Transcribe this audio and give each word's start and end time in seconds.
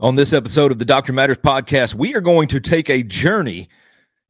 On 0.00 0.14
this 0.14 0.32
episode 0.32 0.70
of 0.70 0.78
the 0.78 0.84
Doctrine 0.84 1.16
Matters 1.16 1.38
podcast, 1.38 1.96
we 1.96 2.14
are 2.14 2.20
going 2.20 2.46
to 2.48 2.60
take 2.60 2.88
a 2.88 3.02
journey 3.02 3.68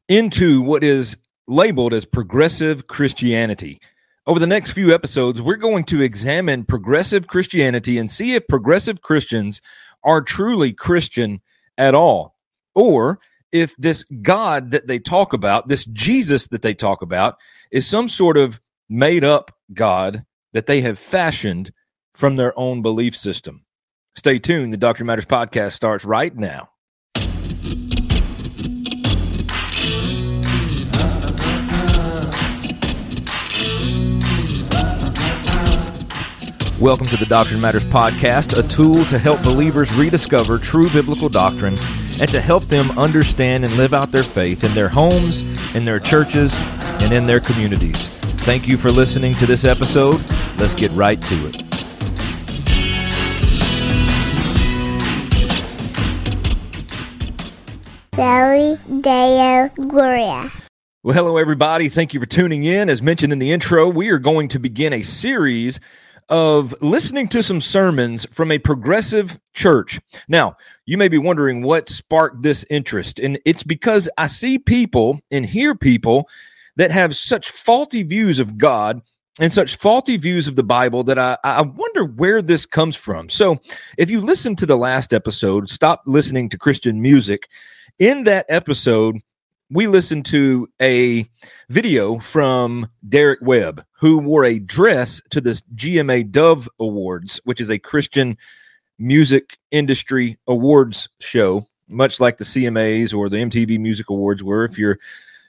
into 0.08 0.62
what 0.62 0.82
is 0.82 1.18
labeled 1.46 1.92
as 1.92 2.06
progressive 2.06 2.86
Christianity. 2.86 3.78
Over 4.26 4.40
the 4.40 4.46
next 4.46 4.70
few 4.70 4.94
episodes, 4.94 5.42
we're 5.42 5.56
going 5.56 5.84
to 5.84 6.00
examine 6.00 6.64
progressive 6.64 7.26
Christianity 7.26 7.98
and 7.98 8.10
see 8.10 8.32
if 8.32 8.48
progressive 8.48 9.02
Christians 9.02 9.60
are 10.02 10.22
truly 10.22 10.72
Christian 10.72 11.42
at 11.76 11.94
all, 11.94 12.38
or 12.74 13.20
if 13.52 13.76
this 13.76 14.04
God 14.22 14.70
that 14.70 14.86
they 14.86 14.98
talk 14.98 15.34
about, 15.34 15.68
this 15.68 15.84
Jesus 15.84 16.46
that 16.46 16.62
they 16.62 16.72
talk 16.72 17.02
about, 17.02 17.36
is 17.70 17.86
some 17.86 18.08
sort 18.08 18.38
of 18.38 18.58
made 18.88 19.22
up 19.22 19.54
God 19.74 20.24
that 20.54 20.64
they 20.64 20.80
have 20.80 20.98
fashioned 20.98 21.74
from 22.14 22.36
their 22.36 22.58
own 22.58 22.80
belief 22.80 23.14
system. 23.14 23.66
Stay 24.18 24.40
tuned. 24.40 24.72
The 24.72 24.76
Doctrine 24.76 25.06
Matters 25.06 25.26
podcast 25.26 25.70
starts 25.74 26.04
right 26.04 26.36
now. 26.36 26.70
Welcome 36.80 37.06
to 37.06 37.16
the 37.16 37.26
Doctrine 37.28 37.60
Matters 37.60 37.84
podcast, 37.84 38.58
a 38.58 38.66
tool 38.66 39.04
to 39.04 39.20
help 39.20 39.40
believers 39.44 39.94
rediscover 39.94 40.58
true 40.58 40.90
biblical 40.90 41.28
doctrine 41.28 41.78
and 42.18 42.30
to 42.32 42.40
help 42.40 42.66
them 42.66 42.90
understand 42.98 43.64
and 43.64 43.72
live 43.76 43.94
out 43.94 44.10
their 44.10 44.24
faith 44.24 44.64
in 44.64 44.74
their 44.74 44.88
homes, 44.88 45.42
in 45.76 45.84
their 45.84 46.00
churches, 46.00 46.56
and 47.00 47.12
in 47.12 47.24
their 47.24 47.38
communities. 47.38 48.08
Thank 48.38 48.66
you 48.66 48.78
for 48.78 48.90
listening 48.90 49.34
to 49.34 49.46
this 49.46 49.64
episode. 49.64 50.20
Let's 50.58 50.74
get 50.74 50.90
right 50.90 51.22
to 51.22 51.46
it. 51.46 51.67
Soli 58.18 58.76
Deo 59.00 59.68
Gloria. 59.88 60.50
Well, 61.04 61.14
hello, 61.14 61.36
everybody. 61.36 61.88
Thank 61.88 62.12
you 62.12 62.18
for 62.18 62.26
tuning 62.26 62.64
in. 62.64 62.88
As 62.90 63.00
mentioned 63.00 63.32
in 63.32 63.38
the 63.38 63.52
intro, 63.52 63.88
we 63.88 64.08
are 64.08 64.18
going 64.18 64.48
to 64.48 64.58
begin 64.58 64.92
a 64.92 65.02
series 65.02 65.78
of 66.28 66.74
listening 66.82 67.28
to 67.28 67.44
some 67.44 67.60
sermons 67.60 68.26
from 68.32 68.50
a 68.50 68.58
progressive 68.58 69.38
church. 69.54 70.00
Now, 70.26 70.56
you 70.84 70.98
may 70.98 71.06
be 71.06 71.16
wondering 71.16 71.62
what 71.62 71.88
sparked 71.88 72.42
this 72.42 72.64
interest, 72.68 73.20
and 73.20 73.38
it's 73.44 73.62
because 73.62 74.08
I 74.18 74.26
see 74.26 74.58
people 74.58 75.20
and 75.30 75.46
hear 75.46 75.76
people 75.76 76.28
that 76.74 76.90
have 76.90 77.14
such 77.14 77.48
faulty 77.48 78.02
views 78.02 78.40
of 78.40 78.58
God 78.58 79.00
and 79.40 79.52
such 79.52 79.76
faulty 79.76 80.16
views 80.16 80.48
of 80.48 80.56
the 80.56 80.62
Bible 80.62 81.04
that 81.04 81.18
I, 81.18 81.36
I 81.44 81.62
wonder 81.62 82.04
where 82.04 82.42
this 82.42 82.66
comes 82.66 82.96
from. 82.96 83.28
So, 83.28 83.60
if 83.96 84.10
you 84.10 84.20
listen 84.20 84.56
to 84.56 84.66
the 84.66 84.76
last 84.76 85.14
episode, 85.14 85.68
stop 85.68 86.02
listening 86.06 86.48
to 86.50 86.58
Christian 86.58 87.00
music 87.00 87.48
in 87.98 88.24
that 88.24 88.46
episode, 88.48 89.20
we 89.70 89.86
listened 89.86 90.24
to 90.26 90.68
a 90.80 91.28
video 91.68 92.18
from 92.18 92.88
Derek 93.08 93.40
Webb, 93.42 93.84
who 93.92 94.18
wore 94.18 94.44
a 94.44 94.58
dress 94.58 95.20
to 95.30 95.40
the 95.40 95.60
GMA 95.74 96.30
Dove 96.30 96.68
Awards, 96.80 97.40
which 97.44 97.60
is 97.60 97.70
a 97.70 97.78
Christian 97.78 98.36
music 98.98 99.58
industry 99.70 100.38
awards 100.46 101.08
show, 101.20 101.66
much 101.88 102.20
like 102.20 102.36
the 102.36 102.44
CMAs 102.44 103.14
or 103.14 103.28
the 103.28 103.36
MTV 103.36 103.78
Music 103.78 104.08
Awards 104.10 104.42
were. 104.42 104.64
If 104.64 104.78
you're 104.78 104.98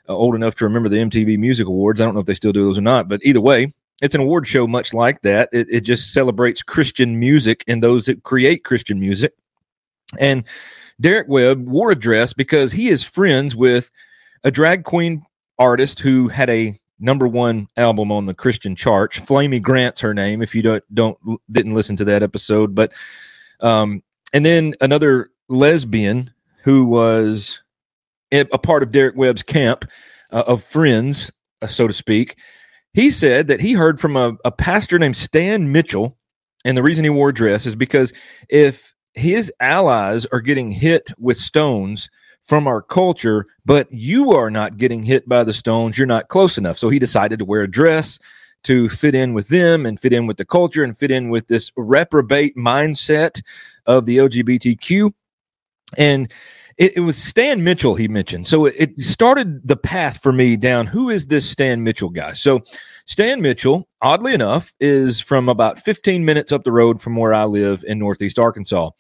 uh, 0.08 0.16
old 0.16 0.36
enough 0.36 0.56
to 0.56 0.66
remember 0.66 0.90
the 0.90 0.98
MTV 0.98 1.38
Music 1.38 1.68
Awards, 1.68 2.02
I 2.02 2.06
don't 2.06 2.14
know 2.14 2.20
if 2.20 2.26
they 2.26 2.34
still 2.34 2.52
do 2.52 2.66
those 2.66 2.78
or 2.78 2.82
not, 2.82 3.08
but 3.08 3.22
either 3.24 3.42
way, 3.42 3.74
it's 4.02 4.16
an 4.16 4.22
award 4.22 4.48
show 4.48 4.68
much 4.68 4.94
like 4.94 5.22
that. 5.22 5.50
It, 5.52 5.68
it 5.70 5.82
just 5.82 6.14
celebrates 6.14 6.64
Christian 6.64 7.20
music 7.20 7.64
and 7.68 7.84
those 7.84 8.06
that 8.06 8.24
create 8.24 8.64
Christian 8.64 9.00
music. 9.00 9.34
And 10.20 10.46
Derek 11.02 11.28
Webb 11.28 11.68
wore 11.68 11.92
a 11.92 11.96
dress 11.96 12.34
because 12.34 12.72
he 12.72 12.90
is 12.90 13.04
friends 13.04 13.56
with 13.56 13.92
a 14.44 14.52
drag 14.52 14.84
queen 14.84 15.24
artist 15.58 16.00
who 16.00 16.28
had 16.28 16.50
a 16.50 16.80
number 17.00 17.28
one 17.28 17.68
album 17.78 18.12
on 18.12 18.26
the 18.26 18.34
Christian 18.34 18.76
charts. 18.76 19.18
Flamy 19.18 19.60
Grant's 19.60 20.02
her 20.02 20.14
name. 20.14 20.42
If 20.42 20.54
you 20.56 20.62
don't 20.62 20.84
don't 20.94 21.18
didn't 21.52 21.76
listen 21.76 21.96
to 21.98 22.06
that 22.06 22.24
episode, 22.24 22.76
but 22.76 22.92
um, 23.62 24.04
and 24.34 24.46
then 24.46 24.74
another 24.82 25.32
lesbian 25.48 26.32
who 26.64 26.86
was 26.86 27.62
a 28.32 28.46
part 28.60 28.84
of 28.84 28.92
Derek 28.92 29.16
Webb's 29.16 29.42
camp 29.42 29.86
uh, 30.32 30.44
of 30.46 30.64
friends, 30.64 31.32
uh, 31.62 31.68
so 31.68 31.88
to 31.88 31.94
speak. 31.94 32.38
He 32.94 33.10
said 33.10 33.48
that 33.48 33.62
he 33.62 33.74
heard 33.74 34.00
from 34.00 34.16
a, 34.16 34.36
a 34.44 34.52
pastor 34.52 34.98
named 34.98 35.18
Stan 35.18 35.72
Mitchell, 35.72 36.18
and 36.66 36.78
the 36.78 36.84
reason 36.84 37.04
he 37.04 37.10
wore 37.10 37.30
a 37.30 37.34
dress 37.34 37.66
is 37.66 37.76
because 37.76 38.14
if 38.50 38.94
his 39.14 39.52
allies 39.60 40.26
are 40.28 40.42
getting 40.42 40.72
hit 40.72 41.12
with 41.18 41.38
stones 41.38 42.10
from 42.44 42.68
our 42.68 42.82
culture, 42.82 43.46
but 43.66 43.92
you 43.92 44.32
are 44.32 44.50
not 44.50 44.78
getting 44.78 45.04
hit 45.04 45.28
by 45.28 45.44
the 45.44 45.54
stones. 45.54 45.98
You're 45.98 46.08
not 46.08 46.30
close 46.30 46.58
enough. 46.58 46.78
So 46.78 46.90
he 46.90 47.00
decided 47.00 47.40
to 47.40 47.46
wear 47.46 47.62
a 47.62 47.70
dress 47.70 48.20
to 48.64 48.90
fit 48.90 49.16
in 49.16 49.34
with 49.34 49.50
them 49.50 49.86
and 49.86 50.00
fit 50.00 50.14
in 50.14 50.26
with 50.28 50.38
the 50.38 50.46
culture 50.46 50.84
and 50.84 50.98
fit 50.98 51.12
in 51.12 51.30
with 51.30 51.48
this 51.48 51.72
reprobate 51.78 52.56
mindset 52.58 53.42
of 53.86 54.06
the 54.06 54.18
LGBTQ. 54.18 55.14
And 55.98 56.32
it, 56.80 56.96
it 56.96 57.02
was 57.02 57.22
Stan 57.22 57.64
Mitchell 57.64 57.94
he 57.94 58.08
mentioned. 58.08 58.48
So 58.48 58.66
it, 58.66 58.76
it 58.78 59.00
started 59.02 59.68
the 59.68 59.76
path 59.76 60.24
for 60.24 60.32
me 60.32 60.56
down. 60.56 60.88
Who 60.88 61.10
is 61.10 61.28
this 61.28 61.48
Stan 61.48 61.84
Mitchell 61.84 62.10
guy? 62.10 62.34
So 62.34 62.62
Stan 63.06 63.42
Mitchell, 63.42 63.88
oddly 64.02 64.34
enough, 64.34 64.74
is 64.80 65.20
from 65.20 65.50
about 65.50 65.78
15 65.78 66.24
minutes 66.24 66.52
up 66.52 66.64
the 66.64 66.72
road 66.72 67.02
from 67.02 67.18
where 67.18 67.34
I 67.34 67.44
live 67.44 67.84
in 67.86 68.00
Northeast 68.00 68.40
Arkansas. 68.40 68.92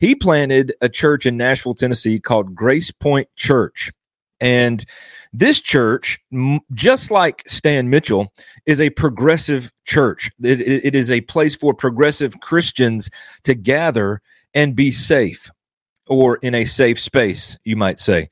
He 0.00 0.14
planted 0.14 0.74
a 0.80 0.88
church 0.88 1.26
in 1.26 1.36
Nashville, 1.36 1.74
Tennessee 1.74 2.18
called 2.18 2.54
GracePointe 2.54 3.26
Church. 3.36 3.92
And 4.40 4.84
this 5.32 5.60
church, 5.60 6.18
just 6.72 7.10
like 7.10 7.42
Stan 7.46 7.90
Mitchell, 7.90 8.32
is 8.64 8.80
a 8.80 8.90
progressive 8.90 9.70
church. 9.84 10.30
It, 10.42 10.60
it 10.60 10.94
is 10.94 11.10
a 11.10 11.20
place 11.22 11.54
for 11.54 11.74
progressive 11.74 12.40
Christians 12.40 13.10
to 13.44 13.54
gather 13.54 14.22
and 14.54 14.74
be 14.74 14.90
safe 14.90 15.50
or 16.08 16.36
in 16.36 16.54
a 16.54 16.64
safe 16.64 17.00
space, 17.00 17.58
you 17.64 17.76
might 17.76 17.98
say. 17.98 18.28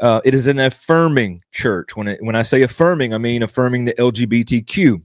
Uh, 0.00 0.20
it 0.24 0.34
is 0.34 0.46
an 0.46 0.60
affirming 0.60 1.42
church. 1.52 1.96
When 1.96 2.08
it, 2.08 2.22
when 2.22 2.36
I 2.36 2.42
say 2.42 2.62
affirming, 2.62 3.14
I 3.14 3.18
mean 3.18 3.42
affirming 3.42 3.84
the 3.84 3.94
LGBTQ. 3.94 5.02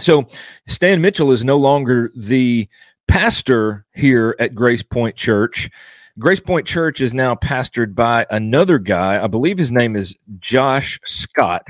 So 0.00 0.26
Stan 0.66 1.00
Mitchell 1.00 1.32
is 1.32 1.44
no 1.44 1.56
longer 1.56 2.12
the 2.16 2.68
pastor 3.08 3.84
here 3.94 4.34
at 4.38 4.54
GracePointe 4.54 5.16
Church. 5.16 5.70
GracePointe 6.18 6.64
Church 6.64 7.00
is 7.00 7.12
now 7.12 7.34
pastored 7.34 7.94
by 7.94 8.26
another 8.30 8.78
guy. 8.78 9.22
I 9.22 9.26
believe 9.26 9.58
his 9.58 9.72
name 9.72 9.96
is 9.96 10.16
Josh 10.38 10.98
Scott, 11.04 11.66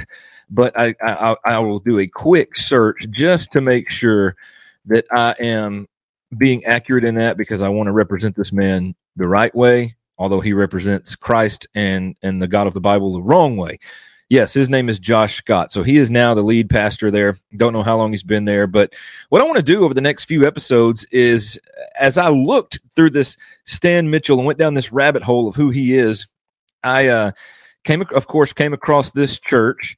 but 0.48 0.78
I, 0.78 0.94
I, 1.02 1.36
I 1.44 1.58
will 1.58 1.80
do 1.80 1.98
a 1.98 2.06
quick 2.06 2.56
search 2.56 3.06
just 3.10 3.50
to 3.52 3.60
make 3.60 3.90
sure 3.90 4.36
that 4.86 5.04
I 5.10 5.34
am 5.40 5.88
being 6.38 6.64
accurate 6.64 7.04
in 7.04 7.16
that 7.16 7.36
because 7.36 7.62
I 7.62 7.68
want 7.68 7.88
to 7.88 7.92
represent 7.92 8.36
this 8.36 8.52
man 8.52 8.94
the 9.16 9.28
right 9.28 9.54
way, 9.54 9.96
although 10.18 10.40
he 10.40 10.52
represents 10.52 11.16
Christ 11.16 11.66
and 11.74 12.16
and 12.22 12.40
the 12.40 12.48
God 12.48 12.66
of 12.66 12.74
the 12.74 12.80
Bible 12.80 13.12
the 13.12 13.22
wrong 13.22 13.56
way. 13.56 13.78
Yes, 14.28 14.52
his 14.52 14.68
name 14.68 14.88
is 14.88 14.98
Josh 14.98 15.34
Scott. 15.34 15.70
So 15.70 15.84
he 15.84 15.98
is 15.98 16.10
now 16.10 16.34
the 16.34 16.42
lead 16.42 16.68
pastor 16.68 17.12
there. 17.12 17.36
Don't 17.56 17.72
know 17.72 17.84
how 17.84 17.96
long 17.96 18.10
he's 18.10 18.24
been 18.24 18.44
there, 18.44 18.66
but 18.66 18.92
what 19.28 19.40
I 19.40 19.44
want 19.44 19.56
to 19.56 19.62
do 19.62 19.84
over 19.84 19.94
the 19.94 20.00
next 20.00 20.24
few 20.24 20.44
episodes 20.44 21.06
is 21.12 21.60
as 22.00 22.18
I 22.18 22.28
looked 22.28 22.80
through 22.96 23.10
this 23.10 23.36
Stan 23.66 24.10
Mitchell 24.10 24.38
and 24.38 24.46
went 24.46 24.58
down 24.58 24.74
this 24.74 24.90
rabbit 24.92 25.22
hole 25.22 25.46
of 25.46 25.54
who 25.54 25.70
he 25.70 25.94
is, 25.96 26.26
I 26.82 27.06
uh, 27.06 27.30
came 27.84 28.04
of 28.14 28.26
course 28.26 28.52
came 28.52 28.72
across 28.72 29.12
this 29.12 29.38
church 29.38 29.96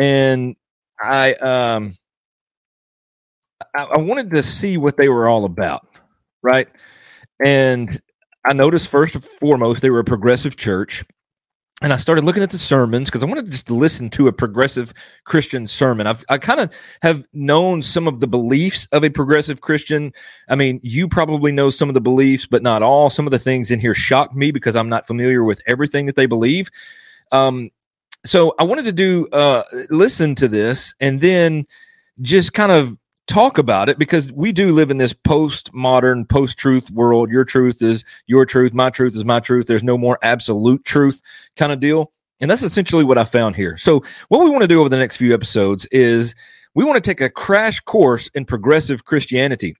and 0.00 0.56
I 1.02 1.34
um 1.34 1.96
I, 3.74 3.84
I 3.84 3.98
wanted 3.98 4.30
to 4.32 4.42
see 4.42 4.76
what 4.76 4.96
they 4.96 5.08
were 5.08 5.28
all 5.28 5.44
about, 5.44 5.86
right? 6.42 6.68
And 7.44 7.88
I 8.44 8.52
noticed 8.52 8.88
first 8.88 9.14
and 9.14 9.24
foremost 9.38 9.82
they 9.82 9.90
were 9.90 10.00
a 10.00 10.04
progressive 10.04 10.56
church. 10.56 11.04
And 11.82 11.94
I 11.94 11.96
started 11.96 12.24
looking 12.24 12.42
at 12.42 12.50
the 12.50 12.58
sermons 12.58 13.08
because 13.08 13.22
I 13.22 13.26
wanted 13.26 13.46
to 13.46 13.50
just 13.50 13.70
listen 13.70 14.10
to 14.10 14.28
a 14.28 14.32
progressive 14.32 14.92
Christian 15.24 15.66
sermon. 15.66 16.06
I've 16.06 16.22
I 16.28 16.36
kind 16.36 16.60
of 16.60 16.70
have 17.00 17.26
known 17.32 17.80
some 17.80 18.06
of 18.06 18.20
the 18.20 18.26
beliefs 18.26 18.86
of 18.92 19.02
a 19.02 19.08
progressive 19.08 19.62
Christian. 19.62 20.12
I 20.50 20.56
mean, 20.56 20.78
you 20.82 21.08
probably 21.08 21.52
know 21.52 21.70
some 21.70 21.88
of 21.88 21.94
the 21.94 22.00
beliefs, 22.00 22.46
but 22.46 22.62
not 22.62 22.82
all. 22.82 23.08
Some 23.08 23.26
of 23.26 23.30
the 23.30 23.38
things 23.38 23.70
in 23.70 23.80
here 23.80 23.94
shocked 23.94 24.34
me 24.34 24.50
because 24.50 24.76
I'm 24.76 24.90
not 24.90 25.06
familiar 25.06 25.42
with 25.42 25.62
everything 25.66 26.04
that 26.04 26.16
they 26.16 26.26
believe. 26.26 26.68
Um, 27.32 27.70
so 28.26 28.54
I 28.58 28.64
wanted 28.64 28.84
to 28.84 28.92
do 28.92 29.26
uh, 29.28 29.62
listen 29.88 30.34
to 30.34 30.48
this 30.48 30.94
and 31.00 31.22
then 31.22 31.64
just 32.20 32.52
kind 32.52 32.72
of 32.72 32.98
talk 33.26 33.58
about 33.58 33.88
it 33.88 33.98
because 33.98 34.32
we 34.32 34.50
do 34.52 34.72
live 34.72 34.90
in 34.90 34.98
this 34.98 35.12
post-modern 35.12 36.24
post-truth 36.26 36.90
world 36.90 37.30
your 37.30 37.44
truth 37.44 37.80
is 37.80 38.04
your 38.26 38.44
truth 38.44 38.72
my 38.72 38.90
truth 38.90 39.14
is 39.14 39.24
my 39.24 39.38
truth 39.38 39.66
there's 39.66 39.84
no 39.84 39.96
more 39.96 40.18
absolute 40.22 40.84
truth 40.84 41.22
kind 41.56 41.70
of 41.70 41.78
deal 41.78 42.12
and 42.40 42.50
that's 42.50 42.62
essentially 42.62 43.04
what 43.04 43.18
i 43.18 43.24
found 43.24 43.54
here 43.54 43.76
so 43.76 44.02
what 44.28 44.42
we 44.42 44.50
want 44.50 44.62
to 44.62 44.68
do 44.68 44.80
over 44.80 44.88
the 44.88 44.96
next 44.96 45.16
few 45.16 45.32
episodes 45.32 45.86
is 45.92 46.34
we 46.74 46.84
want 46.84 46.96
to 46.96 47.08
take 47.08 47.20
a 47.20 47.30
crash 47.30 47.78
course 47.80 48.28
in 48.34 48.44
progressive 48.44 49.04
christianity 49.04 49.76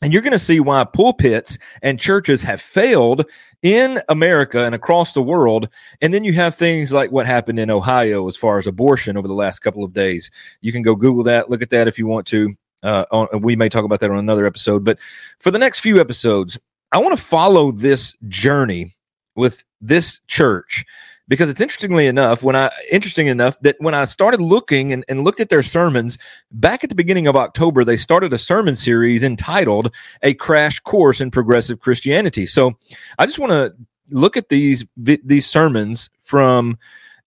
And 0.00 0.12
you're 0.12 0.22
going 0.22 0.32
to 0.32 0.38
see 0.38 0.60
why 0.60 0.84
pulpits 0.84 1.58
and 1.82 1.98
churches 1.98 2.40
have 2.42 2.60
failed 2.60 3.24
in 3.62 4.00
America 4.08 4.64
and 4.64 4.74
across 4.74 5.12
the 5.12 5.22
world. 5.22 5.68
And 6.00 6.14
then 6.14 6.22
you 6.22 6.32
have 6.34 6.54
things 6.54 6.92
like 6.92 7.10
what 7.10 7.26
happened 7.26 7.58
in 7.58 7.70
Ohio 7.70 8.28
as 8.28 8.36
far 8.36 8.58
as 8.58 8.68
abortion 8.68 9.16
over 9.16 9.26
the 9.26 9.34
last 9.34 9.58
couple 9.58 9.82
of 9.82 9.92
days. 9.92 10.30
You 10.60 10.70
can 10.70 10.82
go 10.82 10.94
Google 10.94 11.24
that, 11.24 11.50
look 11.50 11.62
at 11.62 11.70
that 11.70 11.88
if 11.88 11.98
you 11.98 12.06
want 12.06 12.26
to. 12.28 12.54
Uh, 12.82 13.04
on, 13.10 13.42
we 13.42 13.56
may 13.56 13.68
talk 13.68 13.84
about 13.84 14.00
that 14.00 14.10
on 14.10 14.18
another 14.18 14.46
episode. 14.46 14.84
But 14.84 14.98
for 15.40 15.50
the 15.50 15.58
next 15.58 15.80
few 15.80 16.00
episodes, 16.00 16.58
I 16.92 16.98
want 16.98 17.16
to 17.16 17.22
follow 17.22 17.72
this 17.72 18.16
journey 18.28 18.96
with 19.34 19.64
this 19.80 20.20
church 20.26 20.84
because 21.28 21.50
it's 21.50 21.60
interestingly 21.60 22.06
enough 22.06 22.42
when 22.42 22.56
i 22.56 22.70
interesting 22.90 23.26
enough 23.28 23.58
that 23.60 23.76
when 23.78 23.94
i 23.94 24.04
started 24.04 24.40
looking 24.40 24.92
and, 24.92 25.04
and, 25.08 25.22
looked 25.22 25.40
at 25.40 25.50
their 25.50 25.62
sermons 25.62 26.18
back 26.50 26.82
at 26.82 26.90
the 26.90 26.96
beginning 26.96 27.26
of 27.26 27.36
october 27.36 27.84
they 27.84 27.96
started 27.96 28.32
a 28.32 28.38
sermon 28.38 28.74
series 28.74 29.22
entitled 29.22 29.94
a 30.22 30.34
crash 30.34 30.80
course 30.80 31.20
in 31.20 31.30
progressive 31.30 31.78
christianity 31.80 32.46
so 32.46 32.76
i 33.18 33.26
just 33.26 33.38
want 33.38 33.52
to 33.52 33.72
look 34.10 34.36
at 34.36 34.48
these 34.48 34.84
these 34.96 35.46
sermons 35.46 36.10
from 36.22 36.76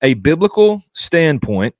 a 0.01 0.15
biblical 0.15 0.83
standpoint 0.93 1.75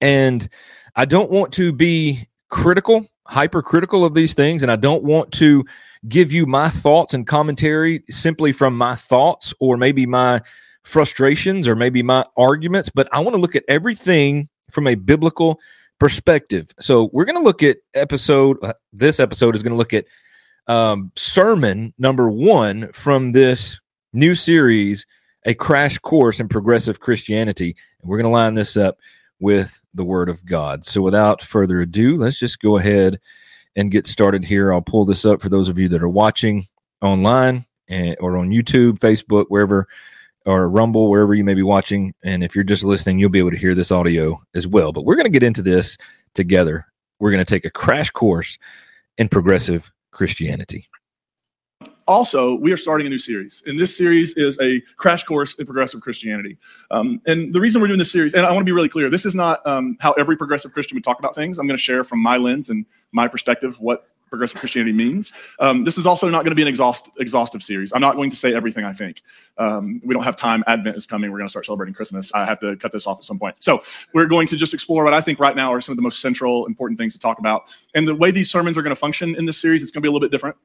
and 0.00 0.48
i 0.96 1.04
don't 1.04 1.30
want 1.30 1.52
to 1.52 1.72
be 1.72 2.26
critical 2.50 3.06
hypercritical 3.26 4.04
of 4.04 4.12
these 4.12 4.34
things 4.34 4.62
and 4.62 4.72
i 4.72 4.76
don't 4.76 5.04
want 5.04 5.30
to 5.32 5.64
give 6.08 6.32
you 6.32 6.46
my 6.46 6.68
thoughts 6.68 7.14
and 7.14 7.26
commentary 7.26 8.02
simply 8.08 8.52
from 8.52 8.76
my 8.76 8.94
thoughts 8.94 9.54
or 9.60 9.76
maybe 9.76 10.06
my 10.06 10.40
frustrations 10.84 11.68
or 11.68 11.76
maybe 11.76 12.02
my 12.02 12.24
arguments, 12.36 12.90
but 12.90 13.08
I 13.12 13.20
want 13.20 13.34
to 13.34 13.40
look 13.40 13.56
at 13.56 13.64
everything 13.68 14.48
from 14.70 14.86
a 14.86 14.94
biblical 14.94 15.60
perspective. 15.98 16.68
So 16.80 17.10
we're 17.12 17.24
going 17.24 17.36
to 17.36 17.44
look 17.44 17.62
at 17.62 17.78
episode, 17.94 18.56
uh, 18.62 18.72
this 18.92 19.20
episode 19.20 19.54
is 19.54 19.62
going 19.62 19.72
to 19.72 19.78
look 19.78 19.92
at 19.92 20.06
um, 20.66 21.12
sermon 21.16 21.92
number 21.98 22.30
one 22.30 22.92
from 22.92 23.32
this 23.32 23.80
new 24.12 24.34
series, 24.34 25.06
A 25.44 25.54
Crash 25.54 25.98
Course 25.98 26.40
in 26.40 26.48
Progressive 26.48 27.00
Christianity. 27.00 27.76
And 28.00 28.10
we're 28.10 28.18
going 28.18 28.30
to 28.30 28.36
line 28.36 28.54
this 28.54 28.76
up 28.76 28.98
with 29.40 29.80
the 29.94 30.04
Word 30.04 30.28
of 30.28 30.44
God. 30.44 30.84
So 30.84 31.02
without 31.02 31.42
further 31.42 31.80
ado, 31.80 32.16
let's 32.16 32.38
just 32.38 32.60
go 32.60 32.76
ahead 32.76 33.18
and 33.76 33.90
get 33.90 34.06
started 34.06 34.44
here. 34.44 34.72
I'll 34.72 34.82
pull 34.82 35.04
this 35.04 35.24
up 35.24 35.40
for 35.40 35.48
those 35.48 35.68
of 35.68 35.78
you 35.78 35.88
that 35.88 36.02
are 36.02 36.08
watching 36.08 36.66
online 37.02 37.64
and, 37.88 38.16
or 38.20 38.36
on 38.36 38.50
YouTube, 38.50 38.98
Facebook, 38.98 39.46
wherever 39.48 39.88
or 40.46 40.68
Rumble, 40.68 41.10
wherever 41.10 41.34
you 41.34 41.44
may 41.44 41.54
be 41.54 41.62
watching. 41.62 42.14
And 42.22 42.42
if 42.42 42.54
you're 42.54 42.64
just 42.64 42.84
listening, 42.84 43.18
you'll 43.18 43.30
be 43.30 43.38
able 43.38 43.50
to 43.50 43.56
hear 43.56 43.74
this 43.74 43.92
audio 43.92 44.40
as 44.54 44.66
well. 44.66 44.92
But 44.92 45.04
we're 45.04 45.16
going 45.16 45.24
to 45.24 45.30
get 45.30 45.42
into 45.42 45.62
this 45.62 45.96
together. 46.34 46.86
We're 47.18 47.30
going 47.30 47.44
to 47.44 47.54
take 47.54 47.64
a 47.64 47.70
crash 47.70 48.10
course 48.10 48.58
in 49.18 49.28
progressive 49.28 49.90
Christianity. 50.12 50.89
Also, 52.10 52.56
we 52.56 52.72
are 52.72 52.76
starting 52.76 53.06
a 53.06 53.10
new 53.10 53.18
series, 53.18 53.62
and 53.66 53.78
this 53.78 53.96
series 53.96 54.34
is 54.34 54.58
a 54.58 54.80
crash 54.96 55.22
course 55.22 55.54
in 55.60 55.64
progressive 55.64 56.00
Christianity. 56.00 56.58
Um, 56.90 57.22
and 57.28 57.54
the 57.54 57.60
reason 57.60 57.80
we're 57.80 57.86
doing 57.86 58.00
this 58.00 58.10
series, 58.10 58.34
and 58.34 58.44
I 58.44 58.50
want 58.50 58.62
to 58.62 58.64
be 58.64 58.72
really 58.72 58.88
clear, 58.88 59.08
this 59.08 59.24
is 59.24 59.36
not 59.36 59.64
um, 59.64 59.96
how 60.00 60.10
every 60.14 60.36
progressive 60.36 60.72
Christian 60.72 60.96
would 60.96 61.04
talk 61.04 61.20
about 61.20 61.36
things. 61.36 61.56
I'm 61.60 61.68
going 61.68 61.76
to 61.76 61.82
share 61.82 62.02
from 62.02 62.18
my 62.18 62.36
lens 62.36 62.68
and 62.68 62.84
my 63.12 63.28
perspective 63.28 63.78
what 63.78 64.08
progressive 64.28 64.58
Christianity 64.58 64.92
means. 64.92 65.32
Um, 65.60 65.84
this 65.84 65.98
is 65.98 66.04
also 66.04 66.28
not 66.28 66.38
going 66.38 66.50
to 66.50 66.56
be 66.56 66.62
an 66.62 66.68
exhaust, 66.68 67.10
exhaustive 67.20 67.62
series. 67.62 67.92
I'm 67.92 68.00
not 68.00 68.16
going 68.16 68.30
to 68.30 68.36
say 68.36 68.56
everything 68.56 68.84
I 68.84 68.92
think. 68.92 69.22
Um, 69.56 70.00
we 70.04 70.12
don't 70.12 70.24
have 70.24 70.34
time. 70.34 70.64
Advent 70.66 70.96
is 70.96 71.06
coming. 71.06 71.30
We're 71.30 71.38
going 71.38 71.48
to 71.48 71.52
start 71.52 71.66
celebrating 71.66 71.94
Christmas. 71.94 72.32
I 72.34 72.44
have 72.44 72.58
to 72.58 72.74
cut 72.76 72.90
this 72.90 73.06
off 73.06 73.18
at 73.18 73.24
some 73.24 73.38
point. 73.38 73.54
So 73.60 73.82
we're 74.14 74.26
going 74.26 74.48
to 74.48 74.56
just 74.56 74.74
explore 74.74 75.04
what 75.04 75.14
I 75.14 75.20
think 75.20 75.38
right 75.38 75.54
now 75.54 75.72
are 75.72 75.80
some 75.80 75.92
of 75.92 75.96
the 75.96 76.02
most 76.02 76.18
central, 76.18 76.66
important 76.66 76.98
things 76.98 77.12
to 77.12 77.20
talk 77.20 77.38
about. 77.38 77.72
And 77.94 78.08
the 78.08 78.16
way 78.16 78.32
these 78.32 78.50
sermons 78.50 78.76
are 78.76 78.82
going 78.82 78.96
to 78.96 79.00
function 79.00 79.36
in 79.36 79.46
this 79.46 79.58
series, 79.58 79.80
it's 79.80 79.92
going 79.92 80.02
to 80.02 80.06
be 80.06 80.08
a 80.08 80.12
little 80.12 80.26
bit 80.26 80.32
different. 80.32 80.56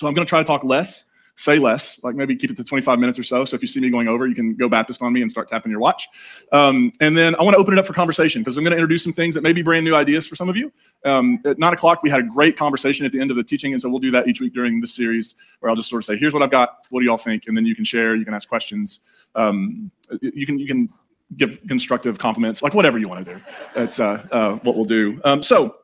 So 0.00 0.08
I'm 0.08 0.14
going 0.14 0.26
to 0.26 0.28
try 0.28 0.40
to 0.40 0.46
talk 0.46 0.64
less 0.64 1.04
say 1.40 1.58
less, 1.58 1.98
like 2.02 2.14
maybe 2.14 2.36
keep 2.36 2.50
it 2.50 2.56
to 2.56 2.62
25 2.64 2.98
minutes 2.98 3.18
or 3.18 3.22
so. 3.22 3.46
So 3.46 3.56
if 3.56 3.62
you 3.62 3.68
see 3.68 3.80
me 3.80 3.88
going 3.88 4.08
over, 4.08 4.26
you 4.26 4.34
can 4.34 4.54
go 4.54 4.68
Baptist 4.68 5.00
on 5.00 5.10
me 5.10 5.22
and 5.22 5.30
start 5.30 5.48
tapping 5.48 5.70
your 5.70 5.80
watch. 5.80 6.06
Um, 6.52 6.92
and 7.00 7.16
then 7.16 7.34
I 7.36 7.42
want 7.42 7.54
to 7.54 7.58
open 7.58 7.72
it 7.72 7.78
up 7.78 7.86
for 7.86 7.94
conversation 7.94 8.42
because 8.42 8.58
I'm 8.58 8.64
going 8.64 8.72
to 8.72 8.76
introduce 8.76 9.02
some 9.02 9.14
things 9.14 9.34
that 9.34 9.42
may 9.42 9.54
be 9.54 9.62
brand 9.62 9.86
new 9.86 9.94
ideas 9.94 10.26
for 10.26 10.36
some 10.36 10.50
of 10.50 10.56
you. 10.56 10.70
Um, 11.06 11.38
at 11.46 11.58
nine 11.58 11.72
o'clock, 11.72 12.02
we 12.02 12.10
had 12.10 12.20
a 12.20 12.24
great 12.24 12.58
conversation 12.58 13.06
at 13.06 13.12
the 13.12 13.20
end 13.20 13.30
of 13.30 13.38
the 13.38 13.42
teaching. 13.42 13.72
And 13.72 13.80
so 13.80 13.88
we'll 13.88 14.00
do 14.00 14.10
that 14.10 14.28
each 14.28 14.40
week 14.40 14.52
during 14.52 14.82
this 14.82 14.94
series 14.94 15.34
where 15.60 15.70
I'll 15.70 15.76
just 15.76 15.88
sort 15.88 16.02
of 16.02 16.06
say, 16.06 16.18
here's 16.18 16.34
what 16.34 16.42
I've 16.42 16.50
got. 16.50 16.86
What 16.90 17.00
do 17.00 17.06
y'all 17.06 17.16
think? 17.16 17.46
And 17.46 17.56
then 17.56 17.64
you 17.64 17.74
can 17.74 17.84
share, 17.84 18.16
you 18.16 18.26
can 18.26 18.34
ask 18.34 18.46
questions. 18.46 19.00
Um, 19.34 19.90
you 20.20 20.44
can, 20.44 20.58
you 20.58 20.66
can 20.66 20.90
give 21.36 21.58
constructive 21.68 22.18
compliments, 22.18 22.62
like 22.62 22.74
whatever 22.74 22.98
you 22.98 23.08
want 23.08 23.24
to 23.24 23.34
do. 23.34 23.40
That's 23.74 23.98
uh, 23.98 24.26
uh, 24.30 24.56
what 24.56 24.76
we'll 24.76 24.84
do. 24.84 25.22
Um, 25.24 25.42
so 25.42 25.76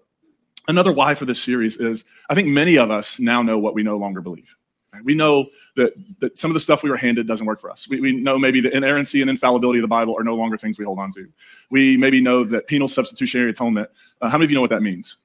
another 0.69 0.93
why 0.93 1.15
for 1.15 1.25
this 1.25 1.43
series 1.43 1.77
is 1.77 2.05
I 2.29 2.35
think 2.35 2.49
many 2.49 2.77
of 2.77 2.91
us 2.91 3.19
now 3.19 3.43
know 3.43 3.59
what 3.59 3.75
we 3.75 3.83
no 3.83 3.97
longer 3.97 4.21
believe. 4.21 4.55
We 5.05 5.15
know 5.15 5.47
that, 5.77 5.93
that 6.21 6.39
some 6.39 6.51
of 6.51 6.55
the 6.55 6.61
stuff 6.61 6.83
we 6.83 6.89
were 6.89 6.97
handed 6.97 7.27
doesn't 7.27 7.45
work 7.45 7.61
for 7.61 7.71
us. 7.71 7.89
We, 7.89 8.01
we 8.01 8.13
know 8.13 8.39
maybe 8.39 8.61
the 8.61 8.75
inerrancy 8.75 9.21
and 9.21 9.29
infallibility 9.29 9.79
of 9.79 9.83
the 9.83 9.89
Bible 9.89 10.19
are 10.19 10.25
no 10.25 10.35
longer 10.35 10.57
things 10.57 10.79
we 10.79 10.85
hold 10.87 10.99
on 10.99 11.11
to. 11.13 11.29
We 11.71 11.97
maybe 11.99 12.21
know 12.21 12.45
that 12.45 12.67
penal 12.67 12.89
substitutionary 12.89 13.51
atonement, 13.51 13.91
uh, 14.23 14.31
how 14.31 14.39
many 14.39 14.47
of 14.47 14.51
you 14.51 14.55
know 14.55 14.63
what 14.63 14.71
that 14.71 14.83
means? 14.83 15.19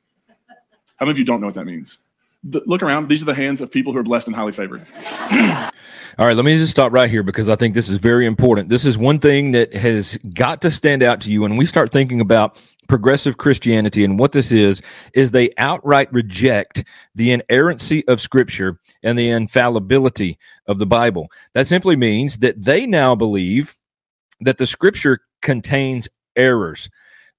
How 0.97 1.05
many 1.05 1.11
of 1.11 1.19
you 1.19 1.25
don't 1.25 1.39
know 1.39 1.47
what 1.47 1.55
that 1.55 1.65
means? 1.65 1.97
The, 2.43 2.61
look 2.65 2.83
around. 2.83 3.07
These 3.07 3.21
are 3.21 3.25
the 3.25 3.33
hands 3.33 3.61
of 3.61 3.71
people 3.71 3.93
who 3.93 3.99
are 3.99 4.03
blessed 4.03 4.27
and 4.27 4.35
highly 4.35 4.51
favored. 4.51 4.85
All 6.19 6.27
right, 6.27 6.35
let 6.35 6.43
me 6.43 6.57
just 6.57 6.71
stop 6.71 6.91
right 6.91 7.09
here 7.09 7.23
because 7.23 7.49
I 7.49 7.55
think 7.55 7.73
this 7.73 7.89
is 7.89 7.97
very 7.97 8.25
important. 8.25 8.67
This 8.67 8.85
is 8.85 8.97
one 8.97 9.19
thing 9.19 9.51
that 9.51 9.73
has 9.73 10.17
got 10.33 10.61
to 10.63 10.69
stand 10.69 11.01
out 11.01 11.21
to 11.21 11.31
you 11.31 11.41
when 11.41 11.55
we 11.55 11.65
start 11.65 11.91
thinking 11.91 12.19
about 12.19 12.59
progressive 12.91 13.37
Christianity 13.37 14.03
and 14.03 14.19
what 14.19 14.33
this 14.33 14.51
is 14.51 14.81
is 15.13 15.31
they 15.31 15.49
outright 15.57 16.11
reject 16.11 16.83
the 17.15 17.31
inerrancy 17.31 18.05
of 18.09 18.19
scripture 18.19 18.81
and 19.01 19.17
the 19.17 19.29
infallibility 19.29 20.37
of 20.67 20.77
the 20.77 20.85
Bible. 20.85 21.31
That 21.53 21.67
simply 21.67 21.95
means 21.95 22.39
that 22.39 22.61
they 22.61 22.85
now 22.85 23.15
believe 23.15 23.77
that 24.41 24.57
the 24.57 24.67
scripture 24.67 25.19
contains 25.41 26.09
errors. 26.35 26.89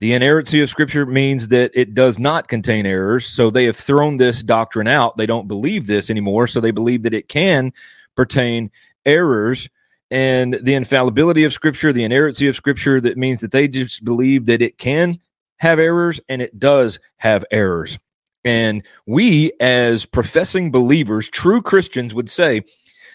The 0.00 0.14
inerrancy 0.14 0.62
of 0.62 0.70
scripture 0.70 1.04
means 1.04 1.48
that 1.48 1.70
it 1.74 1.92
does 1.92 2.18
not 2.18 2.48
contain 2.48 2.86
errors. 2.86 3.26
So 3.26 3.50
they 3.50 3.66
have 3.66 3.76
thrown 3.76 4.16
this 4.16 4.42
doctrine 4.42 4.88
out. 4.88 5.18
They 5.18 5.26
don't 5.26 5.48
believe 5.48 5.86
this 5.86 6.08
anymore. 6.08 6.46
So 6.46 6.62
they 6.62 6.70
believe 6.70 7.02
that 7.02 7.12
it 7.12 7.28
can 7.28 7.74
pertain 8.16 8.70
errors 9.04 9.68
and 10.10 10.54
the 10.62 10.74
infallibility 10.74 11.44
of 11.44 11.52
scripture, 11.52 11.92
the 11.92 12.04
inerrancy 12.04 12.48
of 12.48 12.56
scripture, 12.56 13.02
that 13.02 13.18
means 13.18 13.42
that 13.42 13.50
they 13.50 13.68
just 13.68 14.02
believe 14.02 14.46
that 14.46 14.62
it 14.62 14.78
can 14.78 15.18
have 15.62 15.78
errors 15.78 16.20
and 16.28 16.42
it 16.42 16.58
does 16.58 16.98
have 17.18 17.44
errors. 17.52 17.96
And 18.44 18.82
we, 19.06 19.52
as 19.60 20.04
professing 20.04 20.72
believers, 20.72 21.28
true 21.28 21.62
Christians, 21.62 22.16
would 22.16 22.28
say 22.28 22.64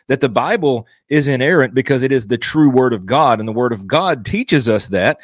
that 0.07 0.21
the 0.21 0.29
Bible 0.29 0.87
is 1.09 1.27
inerrant 1.27 1.73
because 1.73 2.03
it 2.03 2.13
is 2.13 2.27
the 2.27 2.37
true 2.37 2.69
Word 2.69 2.93
of 2.93 3.05
God, 3.05 3.41
and 3.41 3.49
the 3.49 3.53
Word 3.53 3.73
of 3.73 3.85
God 3.85 4.23
teaches 4.23 4.69
us 4.69 4.87
that. 4.87 5.17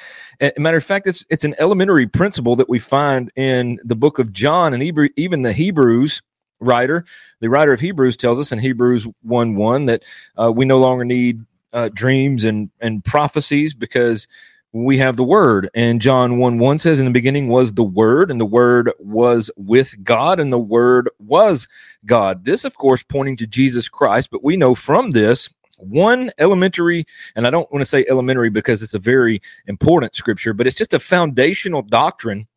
Matter 0.58 0.76
of 0.76 0.84
fact, 0.84 1.08
it's 1.08 1.26
it's 1.30 1.46
an 1.46 1.56
elementary 1.60 2.08
principle 2.08 2.58
that 2.58 2.68
we 2.68 2.78
find 2.78 3.32
in 3.38 3.80
the 3.86 3.96
book 3.96 4.20
of 4.20 4.34
John 4.34 4.74
and 4.74 4.84
even 4.84 5.44
the 5.44 5.54
Hebrews 5.54 6.22
writer. 6.60 7.06
The 7.40 7.50
writer 7.50 7.72
of 7.72 7.80
Hebrews 7.80 8.18
tells 8.18 8.38
us 8.38 8.52
in 8.52 8.60
Hebrews 8.60 9.08
one 9.22 9.56
one 9.56 9.86
that 9.86 10.04
uh, 10.38 10.52
we 10.52 10.66
no 10.66 10.78
longer 10.78 11.06
need 11.06 11.46
uh, 11.72 11.88
dreams 11.94 12.44
and 12.44 12.70
and 12.82 13.02
prophecies 13.06 13.74
because 13.74 14.28
we 14.74 14.98
have 14.98 15.16
the 15.16 15.24
word. 15.24 15.70
And 15.76 16.02
john 16.02 16.40
1 16.40 16.58
1 16.58 16.78
says 16.80 17.00
in 17.00 17.06
the 17.06 17.12
beginning 17.12 17.48
was 17.48 17.74
the 17.74 17.84
word 17.84 18.30
and 18.32 18.42
the 18.42 18.46
word 18.46 18.92
was 19.00 19.50
with 19.56 20.04
god 20.04 20.40
and 20.40 20.52
the 20.52 20.60
word 20.60 21.10
was 21.20 21.68
god. 22.06 22.44
This 22.44 22.66
of 22.66 22.76
course 22.78 23.04
pointing 23.04 23.38
to 23.38 23.48
jesus 23.48 23.88
christ 23.88 24.30
but 24.32 24.44
we 24.44 24.58
know 24.58 24.76
from 24.76 25.12
this 25.12 25.50
one 25.78 26.32
elementary 26.40 27.06
and 27.36 27.46
i 27.46 27.50
don't 27.50 27.72
want 27.72 27.82
to 27.82 27.90
say 27.90 28.06
elementary 28.10 28.50
because 28.50 28.82
it's 28.82 28.94
a 28.94 29.00
very 29.00 29.42
important 29.68 30.16
scripture 30.16 30.54
but 30.54 30.66
it's 30.66 30.78
just 30.78 30.94
a 30.94 31.00
foundational 31.00 31.82
doctrine 31.82 32.48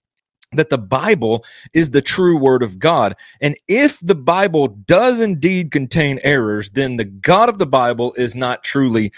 that 0.53 0.71
the 0.71 0.79
Bible 0.79 1.45
is 1.75 1.91
the 1.91 2.01
true 2.01 2.39
word 2.39 2.63
of 2.63 2.79
God. 2.79 3.17
And 3.41 3.57
if 3.67 3.99
the 3.99 4.15
Bible 4.15 4.69
does 4.69 5.21
indeed 5.21 5.73
contain 5.73 6.21
errors, 6.23 6.71
then 6.71 6.97
the 6.97 7.05
God 7.05 7.49
of 7.49 7.59
the 7.59 7.67
Bible 7.67 8.15
is 8.17 8.37
not 8.37 8.63
truly 8.63 9.13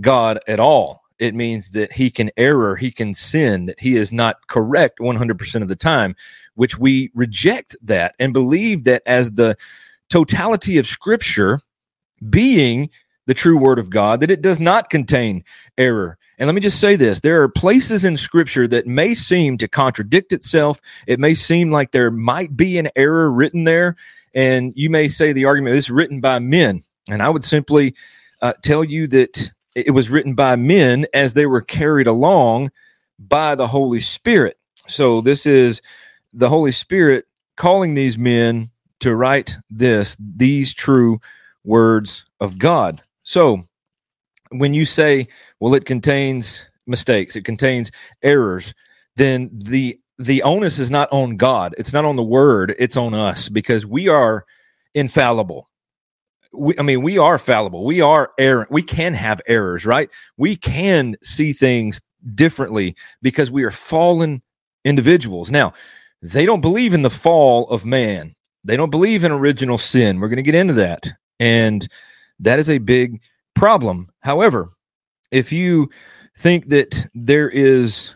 God 0.00 0.40
at 0.48 0.58
all 0.58 1.01
it 1.22 1.34
means 1.36 1.70
that 1.70 1.92
he 1.92 2.10
can 2.10 2.30
error, 2.36 2.74
he 2.74 2.90
can 2.90 3.14
sin, 3.14 3.66
that 3.66 3.78
he 3.78 3.96
is 3.96 4.12
not 4.12 4.48
correct 4.48 4.98
100% 4.98 5.62
of 5.62 5.68
the 5.68 5.76
time, 5.76 6.16
which 6.54 6.78
we 6.78 7.12
reject 7.14 7.76
that 7.80 8.16
and 8.18 8.32
believe 8.32 8.82
that 8.84 9.02
as 9.06 9.30
the 9.32 9.56
totality 10.10 10.78
of 10.78 10.86
scripture 10.86 11.60
being 12.28 12.90
the 13.26 13.34
true 13.34 13.56
word 13.56 13.78
of 13.78 13.88
God, 13.88 14.18
that 14.18 14.32
it 14.32 14.42
does 14.42 14.58
not 14.58 14.90
contain 14.90 15.44
error. 15.78 16.18
And 16.38 16.48
let 16.48 16.56
me 16.56 16.60
just 16.60 16.80
say 16.80 16.96
this 16.96 17.20
there 17.20 17.40
are 17.40 17.48
places 17.48 18.04
in 18.04 18.16
scripture 18.16 18.66
that 18.66 18.88
may 18.88 19.14
seem 19.14 19.58
to 19.58 19.68
contradict 19.68 20.32
itself. 20.32 20.80
It 21.06 21.20
may 21.20 21.34
seem 21.34 21.70
like 21.70 21.92
there 21.92 22.10
might 22.10 22.56
be 22.56 22.78
an 22.78 22.88
error 22.96 23.30
written 23.30 23.62
there. 23.62 23.94
And 24.34 24.72
you 24.74 24.90
may 24.90 25.08
say 25.08 25.32
the 25.32 25.44
argument 25.44 25.76
is 25.76 25.88
written 25.88 26.20
by 26.20 26.40
men. 26.40 26.82
And 27.08 27.22
I 27.22 27.28
would 27.28 27.44
simply 27.44 27.94
uh, 28.40 28.54
tell 28.62 28.82
you 28.82 29.06
that 29.08 29.52
it 29.74 29.92
was 29.92 30.10
written 30.10 30.34
by 30.34 30.56
men 30.56 31.06
as 31.14 31.34
they 31.34 31.46
were 31.46 31.60
carried 31.60 32.06
along 32.06 32.70
by 33.18 33.54
the 33.54 33.66
Holy 33.66 34.00
Spirit. 34.00 34.58
So 34.88 35.20
this 35.20 35.46
is 35.46 35.80
the 36.32 36.48
Holy 36.48 36.72
Spirit 36.72 37.26
calling 37.56 37.94
these 37.94 38.18
men 38.18 38.70
to 39.00 39.14
write 39.14 39.56
this, 39.70 40.16
these 40.18 40.74
true 40.74 41.20
words 41.64 42.24
of 42.40 42.58
God. 42.58 43.02
So 43.22 43.62
when 44.50 44.74
you 44.74 44.84
say, 44.84 45.28
well, 45.60 45.74
it 45.74 45.84
contains 45.84 46.60
mistakes, 46.86 47.36
it 47.36 47.44
contains 47.44 47.90
errors, 48.22 48.74
then 49.16 49.50
the 49.52 49.98
the 50.18 50.42
onus 50.42 50.78
is 50.78 50.90
not 50.90 51.10
on 51.10 51.36
God. 51.36 51.74
It's 51.78 51.92
not 51.92 52.04
on 52.04 52.16
the 52.16 52.22
word. 52.22 52.76
It's 52.78 52.96
on 52.96 53.12
us 53.12 53.48
because 53.48 53.84
we 53.84 54.08
are 54.08 54.44
infallible. 54.94 55.68
We, 56.52 56.78
I 56.78 56.82
mean, 56.82 57.02
we 57.02 57.18
are 57.18 57.38
fallible. 57.38 57.84
We 57.84 58.00
are 58.00 58.32
errant. 58.38 58.70
We 58.70 58.82
can 58.82 59.14
have 59.14 59.40
errors, 59.46 59.86
right? 59.86 60.10
We 60.36 60.56
can 60.56 61.16
see 61.22 61.52
things 61.52 62.00
differently 62.34 62.94
because 63.22 63.50
we 63.50 63.64
are 63.64 63.70
fallen 63.70 64.42
individuals. 64.84 65.50
Now, 65.50 65.72
they 66.20 66.46
don't 66.46 66.60
believe 66.60 66.94
in 66.94 67.02
the 67.02 67.10
fall 67.10 67.68
of 67.70 67.84
man. 67.84 68.34
They 68.64 68.76
don't 68.76 68.90
believe 68.90 69.24
in 69.24 69.32
original 69.32 69.78
sin. 69.78 70.20
We're 70.20 70.28
going 70.28 70.36
to 70.36 70.42
get 70.42 70.54
into 70.54 70.74
that. 70.74 71.08
And 71.40 71.86
that 72.38 72.58
is 72.58 72.70
a 72.70 72.78
big 72.78 73.20
problem. 73.54 74.08
However, 74.20 74.68
if 75.30 75.50
you 75.50 75.90
think 76.38 76.68
that 76.68 77.08
there 77.14 77.48
is 77.48 78.14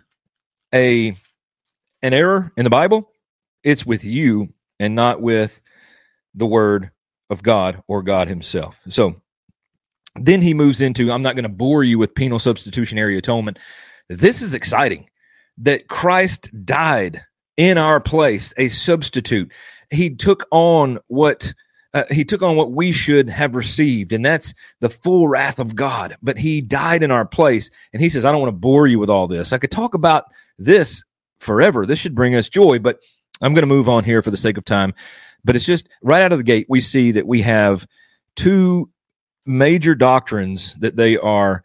a 0.74 1.16
an 2.02 2.12
error 2.12 2.52
in 2.56 2.64
the 2.64 2.70
Bible, 2.70 3.10
it's 3.64 3.86
with 3.86 4.04
you 4.04 4.52
and 4.78 4.94
not 4.94 5.20
with 5.20 5.60
the 6.34 6.46
word 6.46 6.90
of 7.30 7.42
God 7.42 7.82
or 7.88 8.02
God 8.02 8.28
himself. 8.28 8.80
So 8.88 9.16
then 10.14 10.40
he 10.40 10.54
moves 10.54 10.80
into 10.80 11.12
I'm 11.12 11.22
not 11.22 11.34
going 11.34 11.44
to 11.44 11.48
bore 11.48 11.84
you 11.84 11.98
with 11.98 12.14
penal 12.14 12.38
substitutionary 12.38 13.16
atonement. 13.16 13.58
This 14.08 14.42
is 14.42 14.54
exciting 14.54 15.08
that 15.58 15.88
Christ 15.88 16.50
died 16.64 17.24
in 17.56 17.78
our 17.78 18.00
place, 18.00 18.52
a 18.56 18.68
substitute. 18.68 19.52
He 19.90 20.14
took 20.14 20.46
on 20.50 20.98
what 21.08 21.52
uh, 21.94 22.04
he 22.10 22.24
took 22.24 22.42
on 22.42 22.56
what 22.56 22.72
we 22.72 22.92
should 22.92 23.30
have 23.30 23.54
received, 23.54 24.12
and 24.12 24.24
that's 24.24 24.52
the 24.80 24.90
full 24.90 25.28
wrath 25.28 25.58
of 25.58 25.74
God. 25.74 26.16
But 26.22 26.36
he 26.36 26.60
died 26.60 27.02
in 27.02 27.10
our 27.10 27.24
place. 27.24 27.70
And 27.94 28.02
he 28.02 28.10
says, 28.10 28.26
I 28.26 28.32
don't 28.32 28.42
want 28.42 28.52
to 28.52 28.58
bore 28.58 28.86
you 28.86 28.98
with 28.98 29.08
all 29.08 29.26
this. 29.26 29.52
I 29.52 29.58
could 29.58 29.70
talk 29.70 29.94
about 29.94 30.24
this 30.58 31.02
forever. 31.38 31.86
This 31.86 31.98
should 31.98 32.14
bring 32.14 32.34
us 32.34 32.50
joy, 32.50 32.78
but 32.80 33.00
I'm 33.40 33.54
going 33.54 33.62
to 33.62 33.66
move 33.66 33.88
on 33.88 34.04
here 34.04 34.20
for 34.20 34.30
the 34.30 34.36
sake 34.36 34.58
of 34.58 34.64
time. 34.66 34.92
But 35.46 35.56
it's 35.56 35.64
just 35.64 35.88
right 36.02 36.22
out 36.22 36.32
of 36.32 36.38
the 36.38 36.44
gate, 36.44 36.66
we 36.68 36.80
see 36.80 37.12
that 37.12 37.26
we 37.26 37.40
have 37.42 37.86
two 38.34 38.90
major 39.46 39.94
doctrines 39.94 40.74
that 40.80 40.96
they 40.96 41.16
are 41.16 41.62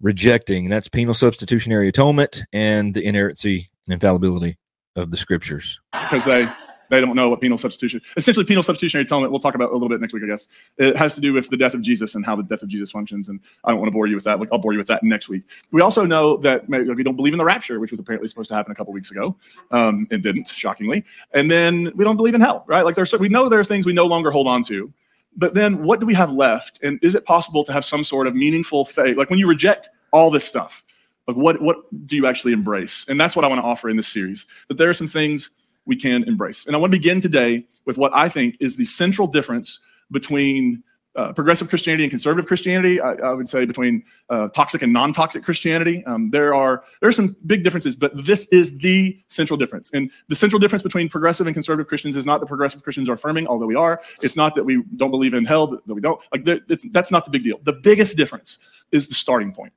rejecting. 0.00 0.66
And 0.66 0.72
that's 0.72 0.88
penal 0.88 1.14
substitutionary 1.14 1.88
atonement 1.88 2.42
and 2.52 2.92
the 2.92 3.04
inerrancy 3.04 3.70
and 3.86 3.94
infallibility 3.94 4.58
of 4.96 5.12
the 5.12 5.16
scriptures. 5.16 5.80
Because 5.92 6.24
they 6.24 6.48
they 6.92 7.00
don't 7.00 7.16
know 7.16 7.30
what 7.30 7.40
penal 7.40 7.56
substitution. 7.56 8.02
Essentially, 8.18 8.44
penal 8.44 8.62
substitutionary 8.62 9.06
atonement. 9.06 9.32
We'll 9.32 9.40
talk 9.40 9.54
about 9.54 9.70
a 9.70 9.72
little 9.72 9.88
bit 9.88 9.98
next 10.00 10.12
week, 10.12 10.24
I 10.24 10.26
guess. 10.26 10.46
It 10.76 10.94
has 10.98 11.14
to 11.14 11.22
do 11.22 11.32
with 11.32 11.48
the 11.48 11.56
death 11.56 11.72
of 11.72 11.80
Jesus 11.80 12.14
and 12.14 12.24
how 12.24 12.36
the 12.36 12.42
death 12.42 12.62
of 12.62 12.68
Jesus 12.68 12.90
functions. 12.90 13.30
And 13.30 13.40
I 13.64 13.70
don't 13.70 13.80
want 13.80 13.88
to 13.88 13.92
bore 13.92 14.06
you 14.06 14.14
with 14.14 14.24
that. 14.24 14.38
Like 14.38 14.50
I'll 14.52 14.58
bore 14.58 14.72
you 14.72 14.78
with 14.78 14.88
that 14.88 15.02
next 15.02 15.30
week. 15.30 15.42
We 15.70 15.80
also 15.80 16.04
know 16.04 16.36
that 16.38 16.68
we 16.68 17.02
don't 17.02 17.16
believe 17.16 17.32
in 17.32 17.38
the 17.38 17.44
rapture, 17.44 17.80
which 17.80 17.92
was 17.92 17.98
apparently 17.98 18.28
supposed 18.28 18.50
to 18.50 18.54
happen 18.54 18.72
a 18.72 18.74
couple 18.74 18.92
weeks 18.92 19.10
ago, 19.10 19.34
um, 19.70 20.06
and 20.10 20.22
didn't, 20.22 20.48
shockingly. 20.48 21.02
And 21.32 21.50
then 21.50 21.92
we 21.94 22.04
don't 22.04 22.18
believe 22.18 22.34
in 22.34 22.42
hell, 22.42 22.64
right? 22.66 22.84
Like 22.84 22.94
there's 22.94 23.12
we 23.14 23.30
know 23.30 23.48
there 23.48 23.60
are 23.60 23.64
things 23.64 23.86
we 23.86 23.94
no 23.94 24.06
longer 24.06 24.30
hold 24.30 24.46
on 24.46 24.62
to. 24.64 24.92
But 25.34 25.54
then 25.54 25.82
what 25.82 25.98
do 25.98 26.04
we 26.04 26.12
have 26.12 26.30
left? 26.30 26.78
And 26.82 26.98
is 27.02 27.14
it 27.14 27.24
possible 27.24 27.64
to 27.64 27.72
have 27.72 27.86
some 27.86 28.04
sort 28.04 28.26
of 28.26 28.34
meaningful 28.34 28.84
faith? 28.84 29.16
Like 29.16 29.30
when 29.30 29.38
you 29.38 29.48
reject 29.48 29.88
all 30.12 30.30
this 30.30 30.44
stuff, 30.44 30.84
like 31.26 31.38
what 31.38 31.62
what 31.62 31.78
do 32.06 32.16
you 32.16 32.26
actually 32.26 32.52
embrace? 32.52 33.06
And 33.08 33.18
that's 33.18 33.34
what 33.34 33.46
I 33.46 33.48
want 33.48 33.62
to 33.62 33.66
offer 33.66 33.88
in 33.88 33.96
this 33.96 34.08
series. 34.08 34.44
That 34.68 34.76
there 34.76 34.90
are 34.90 34.94
some 34.94 35.06
things 35.06 35.50
we 35.86 35.96
can 35.96 36.24
embrace. 36.24 36.66
And 36.66 36.76
I 36.76 36.78
want 36.78 36.92
to 36.92 36.98
begin 36.98 37.20
today 37.20 37.66
with 37.84 37.98
what 37.98 38.12
I 38.14 38.28
think 38.28 38.56
is 38.60 38.76
the 38.76 38.86
central 38.86 39.26
difference 39.26 39.80
between 40.10 40.82
uh, 41.14 41.32
progressive 41.32 41.68
Christianity 41.68 42.04
and 42.04 42.10
conservative 42.10 42.46
Christianity. 42.46 42.98
I, 43.00 43.12
I 43.12 43.32
would 43.32 43.48
say 43.48 43.66
between 43.66 44.02
uh, 44.30 44.48
toxic 44.48 44.80
and 44.80 44.92
non-toxic 44.92 45.44
Christianity. 45.44 46.02
Um, 46.06 46.30
there 46.30 46.54
are 46.54 46.84
there 47.00 47.08
are 47.08 47.12
some 47.12 47.36
big 47.46 47.64
differences, 47.64 47.96
but 47.96 48.12
this 48.24 48.46
is 48.46 48.78
the 48.78 49.22
central 49.28 49.58
difference. 49.58 49.90
And 49.92 50.10
the 50.28 50.34
central 50.34 50.58
difference 50.58 50.82
between 50.82 51.10
progressive 51.10 51.46
and 51.46 51.54
conservative 51.54 51.86
Christians 51.86 52.16
is 52.16 52.24
not 52.24 52.40
that 52.40 52.46
progressive 52.46 52.82
Christians 52.82 53.10
are 53.10 53.14
affirming, 53.14 53.46
although 53.46 53.66
we 53.66 53.74
are. 53.74 54.00
It's 54.22 54.36
not 54.36 54.54
that 54.54 54.64
we 54.64 54.82
don't 54.96 55.10
believe 55.10 55.34
in 55.34 55.44
hell, 55.44 55.66
that 55.66 55.94
we 55.94 56.00
don't. 56.00 56.18
Like 56.32 56.48
that's 56.92 57.10
not 57.10 57.26
the 57.26 57.30
big 57.30 57.44
deal. 57.44 57.58
The 57.62 57.74
biggest 57.74 58.16
difference 58.16 58.58
is 58.90 59.08
the 59.08 59.14
starting 59.14 59.52
point. 59.52 59.74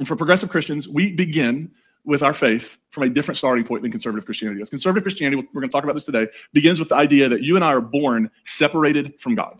And 0.00 0.08
for 0.08 0.16
progressive 0.16 0.48
Christians, 0.48 0.88
we 0.88 1.12
begin 1.12 1.70
with 2.04 2.22
our 2.22 2.34
faith 2.34 2.78
from 2.90 3.04
a 3.04 3.08
different 3.08 3.38
starting 3.38 3.64
point 3.64 3.82
than 3.82 3.90
conservative 3.90 4.24
Christianity 4.24 4.58
does. 4.58 4.70
Conservative 4.70 5.04
Christianity, 5.04 5.36
we're 5.52 5.60
going 5.60 5.68
to 5.68 5.72
talk 5.72 5.84
about 5.84 5.94
this 5.94 6.04
today, 6.04 6.26
begins 6.52 6.78
with 6.78 6.88
the 6.88 6.96
idea 6.96 7.28
that 7.28 7.42
you 7.42 7.56
and 7.56 7.64
I 7.64 7.72
are 7.72 7.80
born 7.80 8.30
separated 8.44 9.20
from 9.20 9.34
God. 9.34 9.58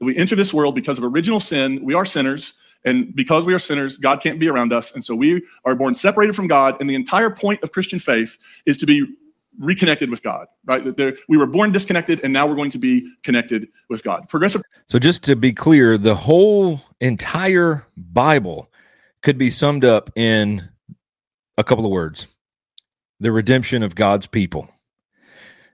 We 0.00 0.16
enter 0.16 0.36
this 0.36 0.52
world 0.52 0.74
because 0.74 0.98
of 0.98 1.04
original 1.04 1.40
sin. 1.40 1.84
We 1.84 1.94
are 1.94 2.04
sinners. 2.04 2.54
And 2.84 3.14
because 3.14 3.44
we 3.44 3.54
are 3.54 3.58
sinners, 3.58 3.96
God 3.96 4.20
can't 4.22 4.38
be 4.38 4.48
around 4.48 4.72
us. 4.72 4.92
And 4.92 5.04
so 5.04 5.14
we 5.14 5.42
are 5.64 5.74
born 5.74 5.94
separated 5.94 6.36
from 6.36 6.46
God. 6.46 6.76
And 6.80 6.88
the 6.88 6.94
entire 6.94 7.30
point 7.30 7.62
of 7.62 7.72
Christian 7.72 7.98
faith 7.98 8.38
is 8.66 8.78
to 8.78 8.86
be 8.86 9.06
reconnected 9.58 10.08
with 10.08 10.22
God, 10.22 10.46
right? 10.64 10.84
That 10.84 10.96
there, 10.96 11.16
we 11.28 11.36
were 11.36 11.46
born 11.46 11.72
disconnected 11.72 12.20
and 12.22 12.32
now 12.32 12.46
we're 12.46 12.54
going 12.54 12.70
to 12.70 12.78
be 12.78 13.12
connected 13.24 13.68
with 13.88 14.04
God. 14.04 14.28
Progressive. 14.28 14.62
So 14.86 15.00
just 15.00 15.24
to 15.24 15.34
be 15.34 15.52
clear, 15.52 15.98
the 15.98 16.14
whole 16.14 16.80
entire 17.00 17.84
Bible 17.96 18.70
could 19.22 19.36
be 19.36 19.50
summed 19.50 19.84
up 19.84 20.10
in 20.14 20.68
a 21.58 21.64
couple 21.64 21.84
of 21.84 21.90
words 21.90 22.28
the 23.20 23.32
redemption 23.32 23.82
of 23.82 23.94
God's 23.94 24.26
people. 24.26 24.70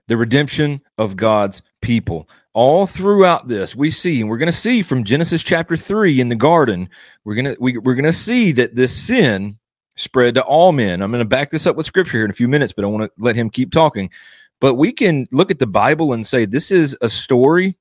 The 0.07 0.17
redemption 0.17 0.81
of 0.97 1.15
God's 1.15 1.61
people. 1.81 2.27
All 2.53 2.87
throughout 2.87 3.47
this, 3.47 3.75
we 3.75 3.91
see, 3.91 4.19
and 4.19 4.29
we're 4.29 4.37
going 4.37 4.47
to 4.47 4.51
see 4.51 4.81
from 4.81 5.03
Genesis 5.03 5.43
chapter 5.43 5.77
three 5.77 6.19
in 6.19 6.29
the 6.29 6.35
garden, 6.35 6.89
we're 7.23 7.35
going 7.35 7.45
to 7.45 7.57
we, 7.59 7.77
we're 7.77 7.95
going 7.95 8.05
to 8.05 8.13
see 8.13 8.51
that 8.53 8.75
this 8.75 8.95
sin 8.95 9.57
spread 9.95 10.35
to 10.35 10.43
all 10.43 10.71
men. 10.71 11.01
I'm 11.01 11.11
going 11.11 11.19
to 11.19 11.25
back 11.25 11.51
this 11.51 11.67
up 11.67 11.75
with 11.75 11.85
scripture 11.85 12.17
here 12.17 12.25
in 12.25 12.31
a 12.31 12.35
few 12.35 12.47
minutes, 12.47 12.73
but 12.73 12.83
I 12.83 12.87
want 12.87 13.03
to 13.03 13.11
let 13.17 13.35
him 13.35 13.49
keep 13.49 13.71
talking. 13.71 14.09
But 14.61 14.75
we 14.75 14.91
can 14.91 15.27
look 15.31 15.51
at 15.51 15.59
the 15.59 15.67
Bible 15.67 16.13
and 16.13 16.25
say 16.25 16.45
this 16.45 16.71
is 16.71 16.97
a 17.01 17.09
story, 17.09 17.75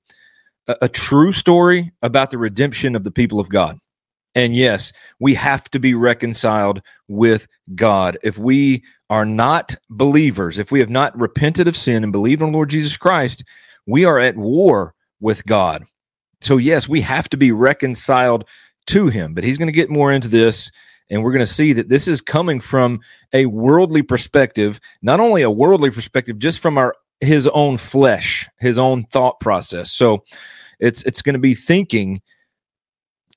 a, 0.67 0.77
a 0.83 0.89
true 0.89 1.33
story 1.33 1.93
about 2.03 2.31
the 2.31 2.39
redemption 2.39 2.97
of 2.97 3.05
the 3.05 3.11
people 3.11 3.41
of 3.41 3.49
God. 3.49 3.79
And 4.35 4.55
yes, 4.55 4.93
we 5.21 5.35
have 5.35 5.71
to 5.71 5.79
be 5.79 5.95
reconciled 5.95 6.83
with 7.09 7.47
God. 7.75 8.19
If 8.23 8.37
we 8.39 8.83
are 9.11 9.25
not 9.25 9.77
believers, 9.91 10.59
if 10.59 10.73
we 10.73 10.81
have 10.81 10.91
not 10.91 11.19
repented 11.19 11.69
of 11.69 11.77
sin 11.77 12.03
and 12.03 12.13
believed 12.13 12.43
on 12.43 12.53
Lord 12.53 12.71
Jesus 12.71 12.97
Christ, 12.97 13.45
we 13.87 14.05
are 14.05 14.19
at 14.19 14.37
war 14.37 14.95
with 15.21 15.45
God. 15.47 15.85
So, 16.41 16.57
yes, 16.57 16.89
we 16.89 17.01
have 17.03 17.29
to 17.31 17.37
be 17.37 17.53
reconciled 17.53 18.45
to 18.87 19.09
Him. 19.09 19.35
But 19.35 19.45
He's 19.45 19.59
going 19.59 19.69
to 19.69 19.73
get 19.73 19.91
more 19.91 20.13
into 20.13 20.29
this. 20.29 20.71
And 21.11 21.23
we're 21.23 21.33
going 21.33 21.41
to 21.41 21.47
see 21.47 21.73
that 21.75 21.91
this 21.91 22.09
is 22.09 22.21
coming 22.21 22.61
from 22.61 23.01
a 23.33 23.47
worldly 23.47 24.03
perspective, 24.03 24.81
not 25.03 25.21
only 25.21 25.43
a 25.43 25.51
worldly 25.51 25.91
perspective, 25.91 26.39
just 26.39 26.61
from 26.61 26.79
our 26.79 26.95
his 27.21 27.47
own 27.49 27.77
flesh, 27.77 28.49
his 28.59 28.79
own 28.79 29.05
thought 29.05 29.39
process. 29.41 29.93
So 29.93 30.25
it's 30.81 31.03
it's 31.03 31.23
going 31.23 31.35
to 31.35 31.41
be 31.41 31.55
thinking 31.55 32.21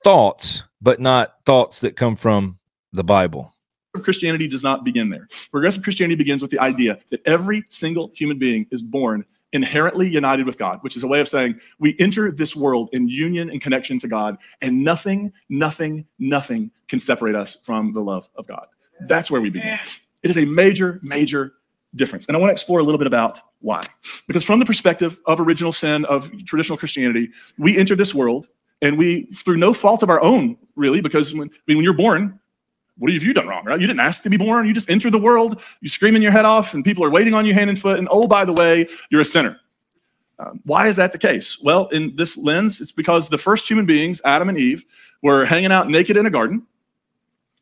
thoughts 0.02 0.62
but 0.80 1.00
not 1.00 1.36
thoughts 1.44 1.80
that 1.80 1.96
come 1.96 2.16
from 2.16 2.58
the 2.92 3.04
Bible. 3.04 3.54
Christianity 4.02 4.46
does 4.46 4.62
not 4.62 4.84
begin 4.84 5.08
there. 5.08 5.26
Progressive 5.50 5.82
Christianity 5.82 6.16
begins 6.16 6.42
with 6.42 6.50
the 6.50 6.58
idea 6.58 6.98
that 7.10 7.20
every 7.26 7.64
single 7.68 8.12
human 8.14 8.38
being 8.38 8.66
is 8.70 8.82
born 8.82 9.24
inherently 9.52 10.08
united 10.08 10.44
with 10.46 10.58
God, 10.58 10.78
which 10.82 10.94
is 10.94 11.02
a 11.02 11.06
way 11.06 11.20
of 11.20 11.28
saying 11.28 11.58
we 11.78 11.96
enter 11.98 12.30
this 12.30 12.54
world 12.54 12.90
in 12.92 13.08
union 13.08 13.50
and 13.50 13.60
connection 13.60 13.98
to 14.00 14.08
God, 14.08 14.36
and 14.60 14.84
nothing, 14.84 15.32
nothing, 15.48 16.06
nothing 16.18 16.70
can 16.86 16.98
separate 16.98 17.34
us 17.34 17.56
from 17.62 17.92
the 17.92 18.00
love 18.00 18.28
of 18.36 18.46
God. 18.46 18.66
That's 19.06 19.30
where 19.30 19.40
we 19.40 19.50
begin. 19.50 19.78
It 20.22 20.30
is 20.30 20.38
a 20.38 20.44
major, 20.44 21.00
major 21.02 21.54
difference. 21.94 22.26
And 22.26 22.36
I 22.36 22.40
want 22.40 22.50
to 22.50 22.52
explore 22.52 22.80
a 22.80 22.82
little 22.82 22.98
bit 22.98 23.06
about 23.06 23.40
why. 23.60 23.80
Because 24.26 24.44
from 24.44 24.58
the 24.58 24.66
perspective 24.66 25.18
of 25.24 25.40
original 25.40 25.72
sin, 25.72 26.04
of 26.04 26.30
traditional 26.44 26.76
Christianity, 26.76 27.30
we 27.56 27.78
enter 27.78 27.96
this 27.96 28.14
world 28.14 28.48
and 28.82 28.96
we, 28.98 29.26
through 29.26 29.56
no 29.56 29.72
fault 29.74 30.02
of 30.02 30.10
our 30.10 30.20
own, 30.20 30.56
really, 30.76 31.00
because 31.00 31.34
when, 31.34 31.48
I 31.48 31.60
mean, 31.66 31.78
when 31.78 31.84
you're 31.84 31.92
born, 31.92 32.38
what 32.98 33.12
have 33.12 33.22
you 33.22 33.32
done 33.32 33.46
wrong, 33.46 33.64
right? 33.64 33.80
You 33.80 33.86
didn't 33.86 34.00
ask 34.00 34.22
to 34.22 34.30
be 34.30 34.36
born. 34.36 34.66
You 34.66 34.74
just 34.74 34.90
enter 34.90 35.10
the 35.10 35.18
world, 35.18 35.60
you're 35.80 35.88
screaming 35.88 36.22
your 36.22 36.32
head 36.32 36.44
off, 36.44 36.74
and 36.74 36.84
people 36.84 37.04
are 37.04 37.10
waiting 37.10 37.34
on 37.34 37.46
you 37.46 37.54
hand 37.54 37.70
and 37.70 37.78
foot. 37.78 37.98
And 37.98 38.08
oh, 38.10 38.26
by 38.26 38.44
the 38.44 38.52
way, 38.52 38.88
you're 39.10 39.20
a 39.20 39.24
sinner. 39.24 39.58
Um, 40.40 40.60
why 40.64 40.86
is 40.88 40.96
that 40.96 41.12
the 41.12 41.18
case? 41.18 41.58
Well, 41.60 41.86
in 41.88 42.14
this 42.16 42.36
lens, 42.36 42.80
it's 42.80 42.92
because 42.92 43.28
the 43.28 43.38
first 43.38 43.68
human 43.68 43.86
beings, 43.86 44.20
Adam 44.24 44.48
and 44.48 44.58
Eve, 44.58 44.84
were 45.22 45.44
hanging 45.44 45.72
out 45.72 45.88
naked 45.88 46.16
in 46.16 46.26
a 46.26 46.30
garden. 46.30 46.64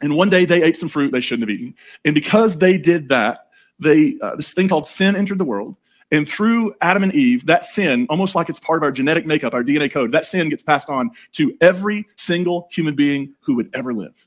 And 0.03 0.15
one 0.15 0.29
day 0.29 0.45
they 0.45 0.63
ate 0.63 0.77
some 0.77 0.91
fruit 0.91 1.11
they 1.11 1.21
shouldn't 1.21 1.49
have 1.49 1.55
eaten. 1.55 1.75
And 2.05 2.15
because 2.15 2.59
they 2.59 2.77
did 2.77 3.09
that, 3.09 3.49
they 3.79 4.19
uh, 4.21 4.37
this 4.37 4.53
thing 4.53 4.69
called 4.69 4.87
sin 4.87 5.17
entered 5.17 5.39
the 5.39 5.45
world. 5.45 5.77
And 6.13 6.29
through 6.29 6.75
Adam 6.81 7.03
and 7.03 7.15
Eve, 7.15 7.47
that 7.47 7.65
sin, 7.65 8.07
almost 8.09 8.35
like 8.35 8.49
it's 8.49 8.61
part 8.61 8.79
of 8.79 8.85
our 8.85 8.93
genetic 8.93 9.27
makeup, 9.27 9.55
our 9.55 9.65
DNA 9.65 9.91
code, 9.91 10.13
that 10.13 10.25
sin 10.25 10.49
gets 10.49 10.63
passed 10.63 10.89
on 10.89 11.11
to 11.33 11.57
every 11.61 12.07
single 12.17 12.69
human 12.71 12.95
being 12.95 13.35
who 13.41 13.57
would 13.57 13.71
ever 13.75 13.93
live. 13.93 14.27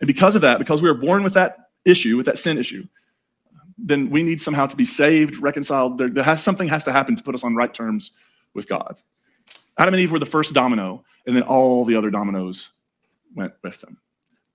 And 0.00 0.06
because 0.06 0.34
of 0.34 0.42
that, 0.42 0.58
because 0.58 0.82
we 0.82 0.88
are 0.88 0.94
born 0.94 1.22
with 1.22 1.34
that 1.34 1.70
issue, 1.84 2.16
with 2.16 2.26
that 2.26 2.38
sin 2.38 2.58
issue, 2.58 2.86
then 3.78 4.10
we 4.10 4.22
need 4.22 4.40
somehow 4.40 4.66
to 4.66 4.76
be 4.76 4.84
saved, 4.84 5.38
reconciled. 5.38 5.96
There, 5.96 6.10
there 6.10 6.24
has 6.24 6.42
something 6.42 6.68
has 6.68 6.84
to 6.84 6.92
happen 6.92 7.16
to 7.16 7.22
put 7.22 7.34
us 7.34 7.44
on 7.44 7.54
right 7.54 7.72
terms 7.72 8.12
with 8.52 8.68
God. 8.68 9.00
Adam 9.78 9.94
and 9.94 10.02
Eve 10.02 10.12
were 10.12 10.18
the 10.18 10.26
first 10.26 10.52
domino, 10.52 11.02
and 11.26 11.34
then 11.34 11.44
all 11.44 11.86
the 11.86 11.96
other 11.96 12.10
dominoes 12.10 12.70
went 13.34 13.54
with 13.62 13.80
them. 13.80 13.96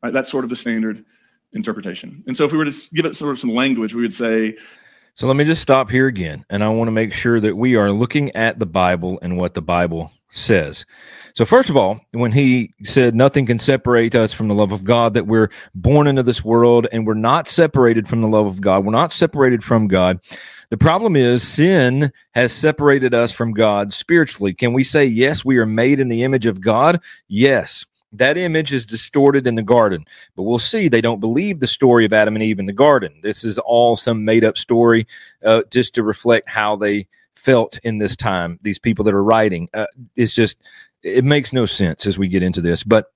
Right? 0.04 0.14
That's 0.14 0.30
sort 0.30 0.44
of 0.44 0.52
the 0.52 0.56
standard 0.56 1.04
interpretation. 1.54 2.24
And 2.28 2.38
so 2.38 2.46
if 2.46 2.52
we 2.52 2.58
were 2.58 2.66
to 2.66 2.90
give 2.94 3.06
it 3.06 3.16
sort 3.16 3.32
of 3.32 3.40
some 3.40 3.54
language, 3.54 3.96
we 3.96 4.02
would 4.02 4.14
say 4.14 4.58
so 5.16 5.28
let 5.28 5.38
me 5.38 5.46
just 5.46 5.62
stop 5.62 5.90
here 5.90 6.08
again. 6.08 6.46
And 6.50 6.64
I 6.64 6.68
want 6.70 6.90
to 6.90 6.94
make 6.94 7.14
sure 7.14 7.40
that 7.40 7.56
we 7.56 7.76
are 7.76 7.92
looking 7.92 8.36
at 8.36 8.60
the 8.60 8.66
Bible 8.66 9.18
and 9.22 9.38
what 9.38 9.54
the 9.54 9.62
Bible 9.62 10.12
says. 10.30 10.86
So, 11.34 11.46
first 11.46 11.70
of 11.70 11.78
all, 11.78 12.00
when 12.12 12.34
he 12.34 12.74
said 12.84 13.16
nothing 13.16 13.46
can 13.46 13.58
separate 13.58 14.14
us 14.14 14.34
from 14.34 14.50
the 14.50 14.54
love 14.54 14.74
of 14.74 14.84
God, 14.84 15.14
that 15.14 15.26
we're 15.28 15.50
born 15.74 16.08
into 16.08 16.22
this 16.22 16.44
world 16.44 16.88
and 16.92 17.08
we're 17.08 17.14
not 17.14 17.48
separated 17.48 18.08
from 18.08 18.22
the 18.22 18.28
love 18.28 18.46
of 18.46 18.60
God, 18.60 18.86
we're 18.86 18.92
not 18.92 19.14
separated 19.14 19.64
from 19.64 19.88
God. 19.88 20.20
The 20.70 20.78
problem 20.78 21.16
is 21.16 21.48
sin 21.48 22.12
has 22.34 22.52
separated 22.52 23.14
us 23.14 23.32
from 23.32 23.54
God 23.54 23.94
spiritually. 23.94 24.54
Can 24.54 24.74
we 24.74 24.84
say, 24.84 25.06
yes, 25.06 25.46
we 25.46 25.58
are 25.58 25.66
made 25.66 26.00
in 26.00 26.10
the 26.10 26.24
image 26.24 26.46
of 26.46 26.60
God? 26.60 27.02
Yes. 27.28 27.86
That 28.18 28.38
image 28.38 28.74
is 28.74 28.86
distorted 28.86 29.48
in 29.48 29.56
the 29.56 29.64
garden, 29.64 30.06
but 30.36 30.44
we'll 30.44 30.60
see 30.60 30.88
they 30.88 31.02
don't 31.02 31.20
believe 31.20 31.60
the 31.60 31.68
story 31.68 32.06
of 32.06 32.14
Adam 32.14 32.36
and 32.36 32.44
Eve 32.44 32.60
in 32.60 32.66
the 32.66 32.74
garden. 32.74 33.20
This 33.22 33.44
is 33.44 33.60
all 33.60 33.96
some 33.96 34.26
made 34.26 34.44
up 34.44 34.58
story 34.58 35.08
uh, 35.44 35.64
just 35.72 35.94
to 35.96 36.04
reflect 36.04 36.50
how 36.50 36.76
they 36.76 37.08
felt 37.36 37.78
in 37.84 37.98
this 37.98 38.16
time. 38.16 38.60
These 38.62 38.80
people 38.80 39.06
that 39.06 39.14
are 39.14 39.24
writing, 39.24 39.70
uh, 39.74 39.88
it's 40.16 40.34
just, 40.34 40.58
it 41.04 41.24
makes 41.24 41.54
no 41.54 41.66
sense 41.66 42.06
as 42.06 42.18
we 42.18 42.28
get 42.28 42.44
into 42.44 42.62
this. 42.62 42.84
But 42.84 43.12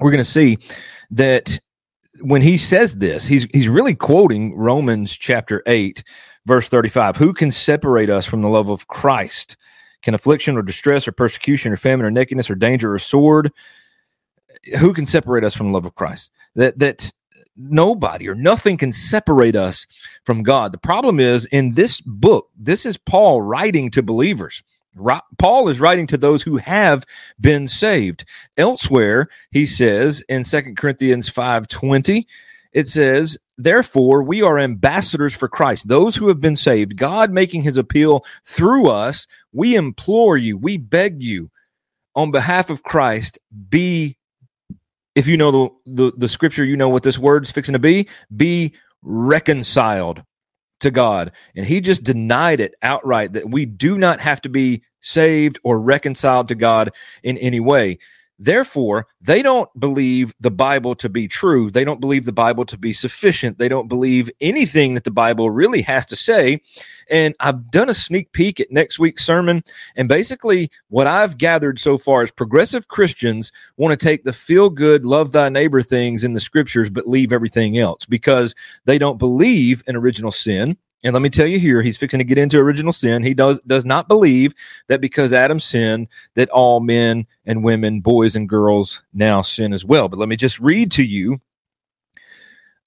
we're 0.00 0.10
going 0.10 0.18
to 0.18 0.24
see 0.24 0.58
that 1.10 1.58
when 2.20 2.42
he 2.42 2.56
says 2.56 2.96
this, 2.96 3.26
he's 3.26 3.44
he's 3.52 3.68
really 3.68 3.94
quoting 3.94 4.54
Romans 4.54 5.16
chapter 5.16 5.62
8 5.66 6.02
verse 6.46 6.68
35. 6.68 7.16
Who 7.16 7.32
can 7.32 7.50
separate 7.50 8.10
us 8.10 8.26
from 8.26 8.42
the 8.42 8.48
love 8.48 8.68
of 8.68 8.86
Christ? 8.88 9.56
Can 10.02 10.14
affliction 10.14 10.56
or 10.56 10.62
distress 10.62 11.08
or 11.08 11.12
persecution 11.12 11.72
or 11.72 11.76
famine 11.76 12.04
or 12.04 12.10
nakedness 12.10 12.50
or 12.50 12.54
danger 12.54 12.94
or 12.94 12.98
sword? 12.98 13.50
Who 14.78 14.92
can 14.92 15.06
separate 15.06 15.44
us 15.44 15.54
from 15.54 15.68
the 15.68 15.72
love 15.72 15.86
of 15.86 15.94
Christ? 15.94 16.30
That 16.54 16.78
that 16.78 17.12
nobody 17.56 18.28
or 18.28 18.34
nothing 18.34 18.76
can 18.76 18.92
separate 18.92 19.56
us 19.56 19.86
from 20.24 20.42
God. 20.42 20.72
The 20.72 20.78
problem 20.78 21.20
is 21.20 21.44
in 21.46 21.74
this 21.74 22.00
book, 22.00 22.48
this 22.58 22.84
is 22.84 22.96
Paul 22.96 23.42
writing 23.42 23.90
to 23.92 24.02
believers. 24.02 24.62
Paul 25.38 25.68
is 25.68 25.80
writing 25.80 26.06
to 26.08 26.16
those 26.16 26.42
who 26.42 26.56
have 26.58 27.04
been 27.40 27.66
saved. 27.66 28.24
Elsewhere, 28.56 29.28
he 29.50 29.66
says 29.66 30.22
in 30.28 30.44
Second 30.44 30.76
Corinthians 30.76 31.28
5:20, 31.28 32.26
it 32.72 32.88
says, 32.88 33.38
Therefore, 33.56 34.22
we 34.22 34.42
are 34.42 34.58
ambassadors 34.58 35.34
for 35.34 35.48
Christ, 35.48 35.86
those 35.86 36.16
who 36.16 36.26
have 36.26 36.40
been 36.40 36.56
saved, 36.56 36.96
God 36.96 37.30
making 37.30 37.62
his 37.62 37.76
appeal 37.76 38.24
through 38.44 38.90
us. 38.90 39.28
We 39.52 39.76
implore 39.76 40.36
you, 40.36 40.58
we 40.58 40.76
beg 40.76 41.22
you, 41.22 41.50
on 42.16 42.32
behalf 42.32 42.68
of 42.68 42.82
Christ, 42.82 43.38
be 43.68 44.16
if 45.14 45.26
you 45.26 45.36
know 45.36 45.50
the, 45.50 45.68
the, 45.86 46.12
the 46.16 46.28
scripture, 46.28 46.64
you 46.64 46.76
know 46.76 46.88
what 46.88 47.02
this 47.02 47.18
word's 47.18 47.52
fixing 47.52 47.74
to 47.74 47.78
be. 47.78 48.08
Be 48.34 48.74
reconciled 49.02 50.24
to 50.80 50.90
God. 50.90 51.32
And 51.54 51.64
he 51.64 51.80
just 51.80 52.02
denied 52.02 52.60
it 52.60 52.74
outright 52.82 53.32
that 53.32 53.48
we 53.48 53.66
do 53.66 53.96
not 53.98 54.20
have 54.20 54.40
to 54.42 54.48
be 54.48 54.82
saved 55.00 55.58
or 55.64 55.78
reconciled 55.78 56.48
to 56.48 56.54
God 56.54 56.90
in 57.22 57.38
any 57.38 57.60
way. 57.60 57.98
Therefore, 58.38 59.06
they 59.20 59.42
don't 59.42 59.68
believe 59.78 60.34
the 60.40 60.50
Bible 60.50 60.94
to 60.96 61.08
be 61.08 61.28
true. 61.28 61.70
They 61.70 61.84
don't 61.84 62.00
believe 62.00 62.24
the 62.24 62.32
Bible 62.32 62.64
to 62.66 62.76
be 62.76 62.92
sufficient. 62.92 63.58
They 63.58 63.68
don't 63.68 63.88
believe 63.88 64.30
anything 64.40 64.94
that 64.94 65.04
the 65.04 65.10
Bible 65.10 65.50
really 65.50 65.82
has 65.82 66.04
to 66.06 66.16
say. 66.16 66.60
And 67.10 67.34
I've 67.40 67.70
done 67.70 67.88
a 67.88 67.94
sneak 67.94 68.32
peek 68.32 68.60
at 68.60 68.72
next 68.72 68.98
week's 68.98 69.24
sermon. 69.24 69.62
And 69.94 70.08
basically, 70.08 70.70
what 70.88 71.06
I've 71.06 71.38
gathered 71.38 71.78
so 71.78 71.96
far 71.96 72.22
is 72.22 72.30
progressive 72.30 72.88
Christians 72.88 73.52
want 73.76 73.98
to 73.98 74.04
take 74.04 74.24
the 74.24 74.32
feel 74.32 74.68
good, 74.68 75.04
love 75.04 75.32
thy 75.32 75.48
neighbor 75.48 75.82
things 75.82 76.24
in 76.24 76.32
the 76.32 76.40
scriptures, 76.40 76.90
but 76.90 77.08
leave 77.08 77.32
everything 77.32 77.78
else 77.78 78.04
because 78.04 78.54
they 78.84 78.98
don't 78.98 79.18
believe 79.18 79.82
in 79.86 79.96
original 79.96 80.32
sin. 80.32 80.76
And 81.04 81.12
let 81.12 81.20
me 81.20 81.28
tell 81.28 81.46
you 81.46 81.58
here, 81.58 81.82
he's 81.82 81.98
fixing 81.98 82.18
to 82.18 82.24
get 82.24 82.38
into 82.38 82.58
original 82.58 82.92
sin. 82.92 83.22
He 83.22 83.34
does 83.34 83.60
does 83.66 83.84
not 83.84 84.08
believe 84.08 84.54
that 84.88 85.02
because 85.02 85.34
Adam 85.34 85.60
sinned, 85.60 86.08
that 86.34 86.48
all 86.48 86.80
men 86.80 87.26
and 87.44 87.62
women, 87.62 88.00
boys 88.00 88.34
and 88.34 88.48
girls 88.48 89.02
now 89.12 89.42
sin 89.42 89.74
as 89.74 89.84
well. 89.84 90.08
But 90.08 90.18
let 90.18 90.30
me 90.30 90.36
just 90.36 90.58
read 90.58 90.90
to 90.92 91.04
you 91.04 91.40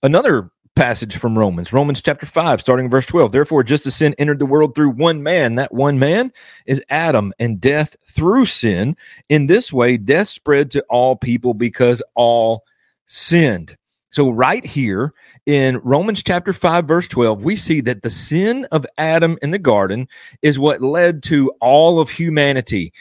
another 0.02 0.50
passage 0.78 1.18
from 1.18 1.38
Romans, 1.38 1.74
Romans 1.74 2.02
chapter 2.02 2.26
5, 2.26 2.62
starting 2.62 2.90
verse 2.90 3.06
12. 3.06 3.32
Therefore, 3.32 3.64
just 3.64 3.86
as 3.88 3.96
sin 3.96 4.16
entered 4.18 4.40
the 4.40 4.46
world 4.46 4.76
through 4.76 4.92
one 4.92 5.24
man, 5.24 5.56
that 5.56 5.74
one 5.74 6.00
man 6.00 6.32
is 6.66 6.84
Adam, 6.90 7.34
and 7.40 7.60
death 7.60 7.96
through 8.04 8.46
sin. 8.46 8.96
In 9.30 9.48
this 9.48 9.74
way, 9.74 9.98
death 9.98 10.28
spread 10.28 10.72
to 10.72 10.84
all 10.90 11.16
people 11.16 11.54
because 11.54 12.04
all 12.16 12.64
sinned. 13.06 13.76
So, 14.10 14.30
right 14.30 14.66
here 14.66 15.14
in 15.46 15.78
Romans 15.80 16.24
chapter 16.24 16.54
5, 16.54 16.86
verse 16.86 17.08
12, 17.08 17.44
we 17.44 17.56
see 17.56 17.82
that 17.82 18.04
the 18.04 18.10
sin 18.10 18.66
of 18.72 18.86
Adam 18.98 19.38
in 19.42 19.52
the 19.52 19.60
garden 19.60 20.08
is 20.42 20.58
what 20.58 20.82
led 20.82 21.24
to 21.24 21.52
all 21.62 22.00
of 22.00 22.10
humanity 22.10 22.94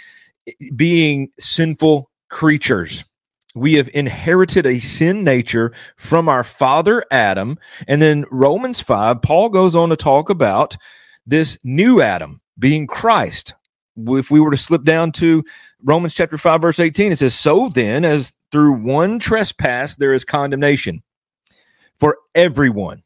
eh, 0.48 0.52
being 0.74 1.30
sinful 1.38 2.10
creatures. 2.28 3.04
We 3.54 3.74
have 3.74 3.88
inherited 3.94 4.66
a 4.66 4.78
sin 4.80 5.24
nature 5.24 5.72
from 5.96 6.28
our 6.28 6.44
father 6.44 7.04
Adam. 7.10 7.58
And 7.88 8.02
then 8.02 8.26
Romans 8.30 8.80
5, 8.80 9.22
Paul 9.22 9.48
goes 9.48 9.74
on 9.74 9.88
to 9.88 9.96
talk 9.96 10.28
about 10.28 10.76
this 11.26 11.56
new 11.64 12.02
Adam 12.02 12.40
being 12.58 12.86
Christ. 12.86 13.54
If 13.96 14.30
we 14.30 14.40
were 14.40 14.50
to 14.50 14.58
slip 14.58 14.84
down 14.84 15.12
to 15.12 15.42
Romans 15.82 16.14
chapter 16.14 16.38
5, 16.38 16.62
verse 16.62 16.80
18, 16.80 17.12
it 17.12 17.18
says, 17.18 17.34
So 17.34 17.68
then, 17.68 18.04
as 18.04 18.32
through 18.50 18.72
one 18.72 19.18
trespass 19.18 19.96
there 19.96 20.14
is 20.14 20.24
condemnation 20.24 21.02
for 21.98 22.18
everyone, 22.34 23.02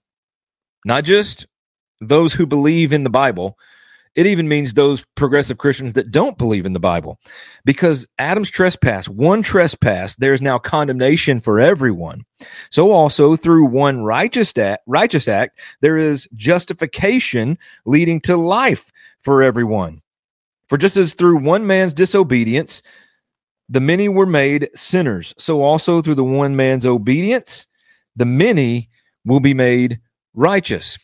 not 0.84 1.04
just 1.04 1.46
those 2.00 2.32
who 2.32 2.46
believe 2.46 2.92
in 2.92 3.04
the 3.04 3.10
Bible. 3.10 3.58
It 4.16 4.26
even 4.26 4.48
means 4.48 4.72
those 4.72 5.04
progressive 5.14 5.58
Christians 5.58 5.92
that 5.92 6.10
don't 6.10 6.36
believe 6.36 6.66
in 6.66 6.72
the 6.72 6.80
Bible. 6.80 7.20
Because 7.64 8.08
Adam's 8.18 8.50
trespass, 8.50 9.08
one 9.08 9.40
trespass, 9.40 10.16
there 10.16 10.34
is 10.34 10.42
now 10.42 10.58
condemnation 10.58 11.40
for 11.40 11.60
everyone. 11.60 12.24
So 12.70 12.90
also 12.90 13.36
through 13.36 13.66
one 13.66 14.00
righteous 14.00 14.56
act, 14.58 14.82
righteous 14.86 15.28
act, 15.28 15.60
there 15.80 15.96
is 15.96 16.28
justification 16.34 17.56
leading 17.86 18.20
to 18.22 18.36
life 18.36 18.90
for 19.20 19.42
everyone. 19.42 20.02
For 20.70 20.78
just 20.78 20.96
as 20.96 21.14
through 21.14 21.38
one 21.38 21.66
man's 21.66 21.92
disobedience, 21.92 22.84
the 23.68 23.80
many 23.80 24.08
were 24.08 24.24
made 24.24 24.70
sinners. 24.74 25.34
So 25.36 25.62
also 25.62 26.00
through 26.00 26.14
the 26.14 26.24
one 26.24 26.54
man's 26.54 26.86
obedience, 26.86 27.66
the 28.14 28.24
many 28.24 28.88
will 29.24 29.40
be 29.40 29.52
made 29.52 30.00
righteous. 30.32 30.96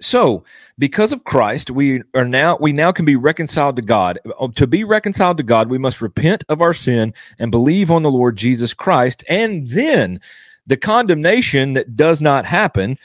So, 0.00 0.44
because 0.78 1.12
of 1.12 1.24
Christ, 1.24 1.72
we 1.72 2.02
are 2.14 2.24
now 2.24 2.56
we 2.60 2.72
now 2.72 2.92
can 2.92 3.04
be 3.04 3.16
reconciled 3.16 3.74
to 3.76 3.82
God. 3.82 4.20
Uh, 4.38 4.46
to 4.54 4.68
be 4.68 4.84
reconciled 4.84 5.38
to 5.38 5.42
God, 5.42 5.68
we 5.68 5.78
must 5.78 6.00
repent 6.00 6.44
of 6.48 6.62
our 6.62 6.72
sin 6.72 7.12
and 7.40 7.50
believe 7.50 7.90
on 7.90 8.04
the 8.04 8.10
Lord 8.10 8.36
Jesus 8.36 8.72
Christ, 8.72 9.24
and 9.28 9.66
then 9.66 10.20
the 10.68 10.76
condemnation 10.76 11.72
that 11.72 11.96
does 11.96 12.20
not 12.20 12.44
happen 12.44 12.96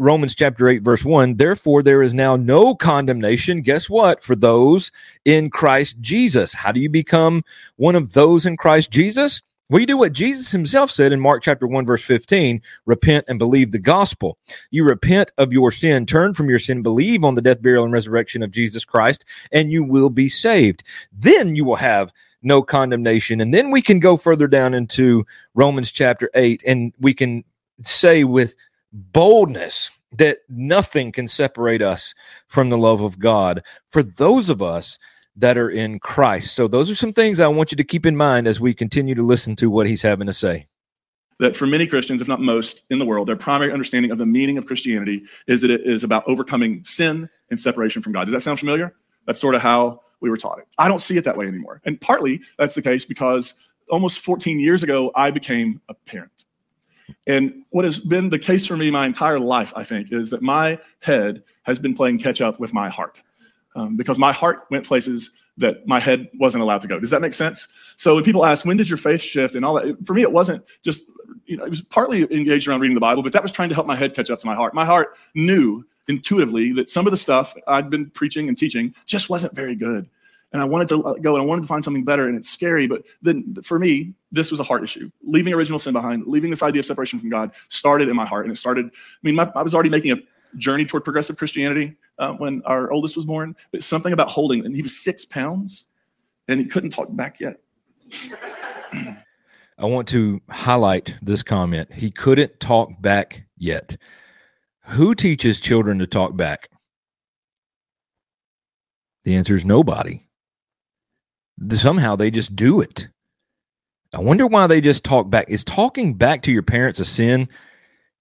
Romans 0.00 0.34
chapter 0.34 0.66
8, 0.66 0.82
verse 0.82 1.04
1 1.04 1.36
Therefore, 1.36 1.82
there 1.82 2.02
is 2.02 2.14
now 2.14 2.34
no 2.34 2.74
condemnation. 2.74 3.60
Guess 3.60 3.90
what? 3.90 4.22
For 4.22 4.34
those 4.34 4.90
in 5.26 5.50
Christ 5.50 6.00
Jesus. 6.00 6.54
How 6.54 6.72
do 6.72 6.80
you 6.80 6.88
become 6.88 7.44
one 7.76 7.94
of 7.94 8.14
those 8.14 8.46
in 8.46 8.56
Christ 8.56 8.90
Jesus? 8.90 9.42
Well, 9.68 9.78
you 9.78 9.86
do 9.86 9.98
what 9.98 10.14
Jesus 10.14 10.50
himself 10.50 10.90
said 10.90 11.12
in 11.12 11.20
Mark 11.20 11.42
chapter 11.42 11.66
1, 11.66 11.84
verse 11.84 12.02
15 12.02 12.62
repent 12.86 13.26
and 13.28 13.38
believe 13.38 13.72
the 13.72 13.78
gospel. 13.78 14.38
You 14.70 14.84
repent 14.84 15.32
of 15.36 15.52
your 15.52 15.70
sin, 15.70 16.06
turn 16.06 16.32
from 16.32 16.48
your 16.48 16.58
sin, 16.58 16.82
believe 16.82 17.22
on 17.22 17.34
the 17.34 17.42
death, 17.42 17.60
burial, 17.60 17.84
and 17.84 17.92
resurrection 17.92 18.42
of 18.42 18.50
Jesus 18.50 18.86
Christ, 18.86 19.26
and 19.52 19.70
you 19.70 19.84
will 19.84 20.10
be 20.10 20.30
saved. 20.30 20.82
Then 21.12 21.54
you 21.56 21.66
will 21.66 21.76
have 21.76 22.10
no 22.42 22.62
condemnation. 22.62 23.38
And 23.40 23.52
then 23.52 23.70
we 23.70 23.82
can 23.82 24.00
go 24.00 24.16
further 24.16 24.48
down 24.48 24.72
into 24.72 25.26
Romans 25.54 25.92
chapter 25.92 26.30
8, 26.34 26.64
and 26.66 26.94
we 26.98 27.12
can 27.12 27.44
say 27.82 28.24
with 28.24 28.56
boldness 28.92 29.90
that 30.12 30.38
nothing 30.48 31.12
can 31.12 31.28
separate 31.28 31.82
us 31.82 32.14
from 32.48 32.68
the 32.68 32.78
love 32.78 33.00
of 33.00 33.18
God 33.18 33.62
for 33.88 34.02
those 34.02 34.48
of 34.48 34.60
us 34.60 34.98
that 35.36 35.56
are 35.56 35.70
in 35.70 35.98
Christ. 35.98 36.54
So, 36.54 36.66
those 36.68 36.90
are 36.90 36.94
some 36.94 37.12
things 37.12 37.40
I 37.40 37.48
want 37.48 37.70
you 37.70 37.76
to 37.76 37.84
keep 37.84 38.04
in 38.04 38.16
mind 38.16 38.46
as 38.46 38.60
we 38.60 38.74
continue 38.74 39.14
to 39.14 39.22
listen 39.22 39.56
to 39.56 39.70
what 39.70 39.86
he's 39.86 40.02
having 40.02 40.26
to 40.26 40.32
say. 40.32 40.66
That 41.38 41.56
for 41.56 41.66
many 41.66 41.86
Christians, 41.86 42.20
if 42.20 42.28
not 42.28 42.40
most 42.40 42.82
in 42.90 42.98
the 42.98 43.06
world, 43.06 43.28
their 43.28 43.36
primary 43.36 43.72
understanding 43.72 44.10
of 44.10 44.18
the 44.18 44.26
meaning 44.26 44.58
of 44.58 44.66
Christianity 44.66 45.22
is 45.46 45.62
that 45.62 45.70
it 45.70 45.82
is 45.82 46.04
about 46.04 46.24
overcoming 46.26 46.84
sin 46.84 47.30
and 47.50 47.58
separation 47.58 48.02
from 48.02 48.12
God. 48.12 48.24
Does 48.24 48.34
that 48.34 48.42
sound 48.42 48.58
familiar? 48.58 48.94
That's 49.26 49.40
sort 49.40 49.54
of 49.54 49.62
how 49.62 50.02
we 50.20 50.28
were 50.28 50.36
taught 50.36 50.58
it. 50.58 50.66
I 50.76 50.88
don't 50.88 51.00
see 51.00 51.16
it 51.16 51.24
that 51.24 51.36
way 51.36 51.46
anymore. 51.46 51.80
And 51.84 51.98
partly 52.00 52.42
that's 52.58 52.74
the 52.74 52.82
case 52.82 53.06
because 53.06 53.54
almost 53.88 54.20
14 54.20 54.58
years 54.58 54.82
ago, 54.82 55.10
I 55.14 55.30
became 55.30 55.80
a 55.88 55.94
parent. 55.94 56.44
And 57.26 57.64
what 57.70 57.84
has 57.84 57.98
been 57.98 58.30
the 58.30 58.38
case 58.38 58.66
for 58.66 58.76
me 58.76 58.90
my 58.90 59.06
entire 59.06 59.38
life, 59.38 59.72
I 59.76 59.84
think, 59.84 60.12
is 60.12 60.30
that 60.30 60.42
my 60.42 60.78
head 61.00 61.42
has 61.62 61.78
been 61.78 61.94
playing 61.94 62.18
catch 62.18 62.40
up 62.40 62.60
with 62.60 62.72
my 62.72 62.88
heart 62.88 63.22
um, 63.74 63.96
because 63.96 64.18
my 64.18 64.32
heart 64.32 64.66
went 64.70 64.86
places 64.86 65.30
that 65.56 65.86
my 65.86 66.00
head 66.00 66.28
wasn't 66.38 66.62
allowed 66.62 66.80
to 66.80 66.88
go. 66.88 66.98
Does 66.98 67.10
that 67.10 67.20
make 67.20 67.34
sense? 67.34 67.68
So 67.96 68.14
when 68.14 68.24
people 68.24 68.46
ask, 68.46 68.64
when 68.64 68.76
did 68.76 68.88
your 68.88 68.96
faith 68.96 69.20
shift 69.20 69.54
and 69.54 69.64
all 69.64 69.74
that, 69.74 70.06
for 70.06 70.14
me, 70.14 70.22
it 70.22 70.32
wasn't 70.32 70.64
just, 70.82 71.04
you 71.44 71.56
know, 71.56 71.64
it 71.64 71.70
was 71.70 71.82
partly 71.82 72.22
engaged 72.34 72.66
around 72.66 72.80
reading 72.80 72.94
the 72.94 73.00
Bible, 73.00 73.22
but 73.22 73.32
that 73.32 73.42
was 73.42 73.52
trying 73.52 73.68
to 73.68 73.74
help 73.74 73.86
my 73.86 73.96
head 73.96 74.14
catch 74.14 74.30
up 74.30 74.38
to 74.38 74.46
my 74.46 74.54
heart. 74.54 74.72
My 74.74 74.86
heart 74.86 75.16
knew 75.34 75.84
intuitively 76.08 76.72
that 76.72 76.90
some 76.90 77.06
of 77.06 77.10
the 77.10 77.16
stuff 77.16 77.54
I'd 77.68 77.90
been 77.90 78.10
preaching 78.10 78.48
and 78.48 78.56
teaching 78.56 78.94
just 79.06 79.28
wasn't 79.28 79.54
very 79.54 79.76
good. 79.76 80.08
And 80.52 80.60
I 80.60 80.64
wanted 80.64 80.88
to 80.88 81.16
go 81.20 81.34
and 81.36 81.42
I 81.42 81.46
wanted 81.46 81.62
to 81.62 81.66
find 81.66 81.84
something 81.84 82.04
better. 82.04 82.26
And 82.26 82.36
it's 82.36 82.50
scary. 82.50 82.86
But 82.86 83.04
then 83.22 83.54
for 83.62 83.78
me, 83.78 84.14
this 84.32 84.50
was 84.50 84.58
a 84.58 84.64
heart 84.64 84.82
issue. 84.82 85.10
Leaving 85.22 85.54
original 85.54 85.78
sin 85.78 85.92
behind, 85.92 86.26
leaving 86.26 86.50
this 86.50 86.62
idea 86.62 86.80
of 86.80 86.86
separation 86.86 87.20
from 87.20 87.30
God 87.30 87.52
started 87.68 88.08
in 88.08 88.16
my 88.16 88.26
heart. 88.26 88.46
And 88.46 88.52
it 88.52 88.56
started, 88.56 88.86
I 88.86 88.90
mean, 89.22 89.36
my, 89.36 89.50
I 89.54 89.62
was 89.62 89.74
already 89.74 89.90
making 89.90 90.12
a 90.12 90.16
journey 90.56 90.84
toward 90.84 91.04
progressive 91.04 91.36
Christianity 91.36 91.96
uh, 92.18 92.32
when 92.32 92.62
our 92.64 92.90
oldest 92.92 93.16
was 93.16 93.24
born, 93.24 93.54
but 93.70 93.82
something 93.82 94.12
about 94.12 94.28
holding, 94.28 94.64
and 94.64 94.74
he 94.74 94.82
was 94.82 94.98
six 94.98 95.24
pounds 95.24 95.86
and 96.48 96.58
he 96.58 96.66
couldn't 96.66 96.90
talk 96.90 97.08
back 97.10 97.38
yet. 97.40 97.56
I 98.92 99.86
want 99.86 100.08
to 100.08 100.40
highlight 100.50 101.16
this 101.22 101.42
comment. 101.42 101.92
He 101.92 102.10
couldn't 102.10 102.60
talk 102.60 102.90
back 103.00 103.44
yet. 103.56 103.96
Who 104.86 105.14
teaches 105.14 105.60
children 105.60 105.98
to 106.00 106.06
talk 106.06 106.36
back? 106.36 106.68
The 109.24 109.36
answer 109.36 109.54
is 109.54 109.64
nobody. 109.64 110.26
Somehow 111.68 112.16
they 112.16 112.30
just 112.30 112.56
do 112.56 112.80
it. 112.80 113.08
I 114.12 114.20
wonder 114.20 114.46
why 114.46 114.66
they 114.66 114.80
just 114.80 115.04
talk 115.04 115.30
back. 115.30 115.48
Is 115.48 115.62
talking 115.62 116.14
back 116.14 116.42
to 116.42 116.52
your 116.52 116.62
parents 116.62 116.98
a 117.00 117.04
sin? 117.04 117.48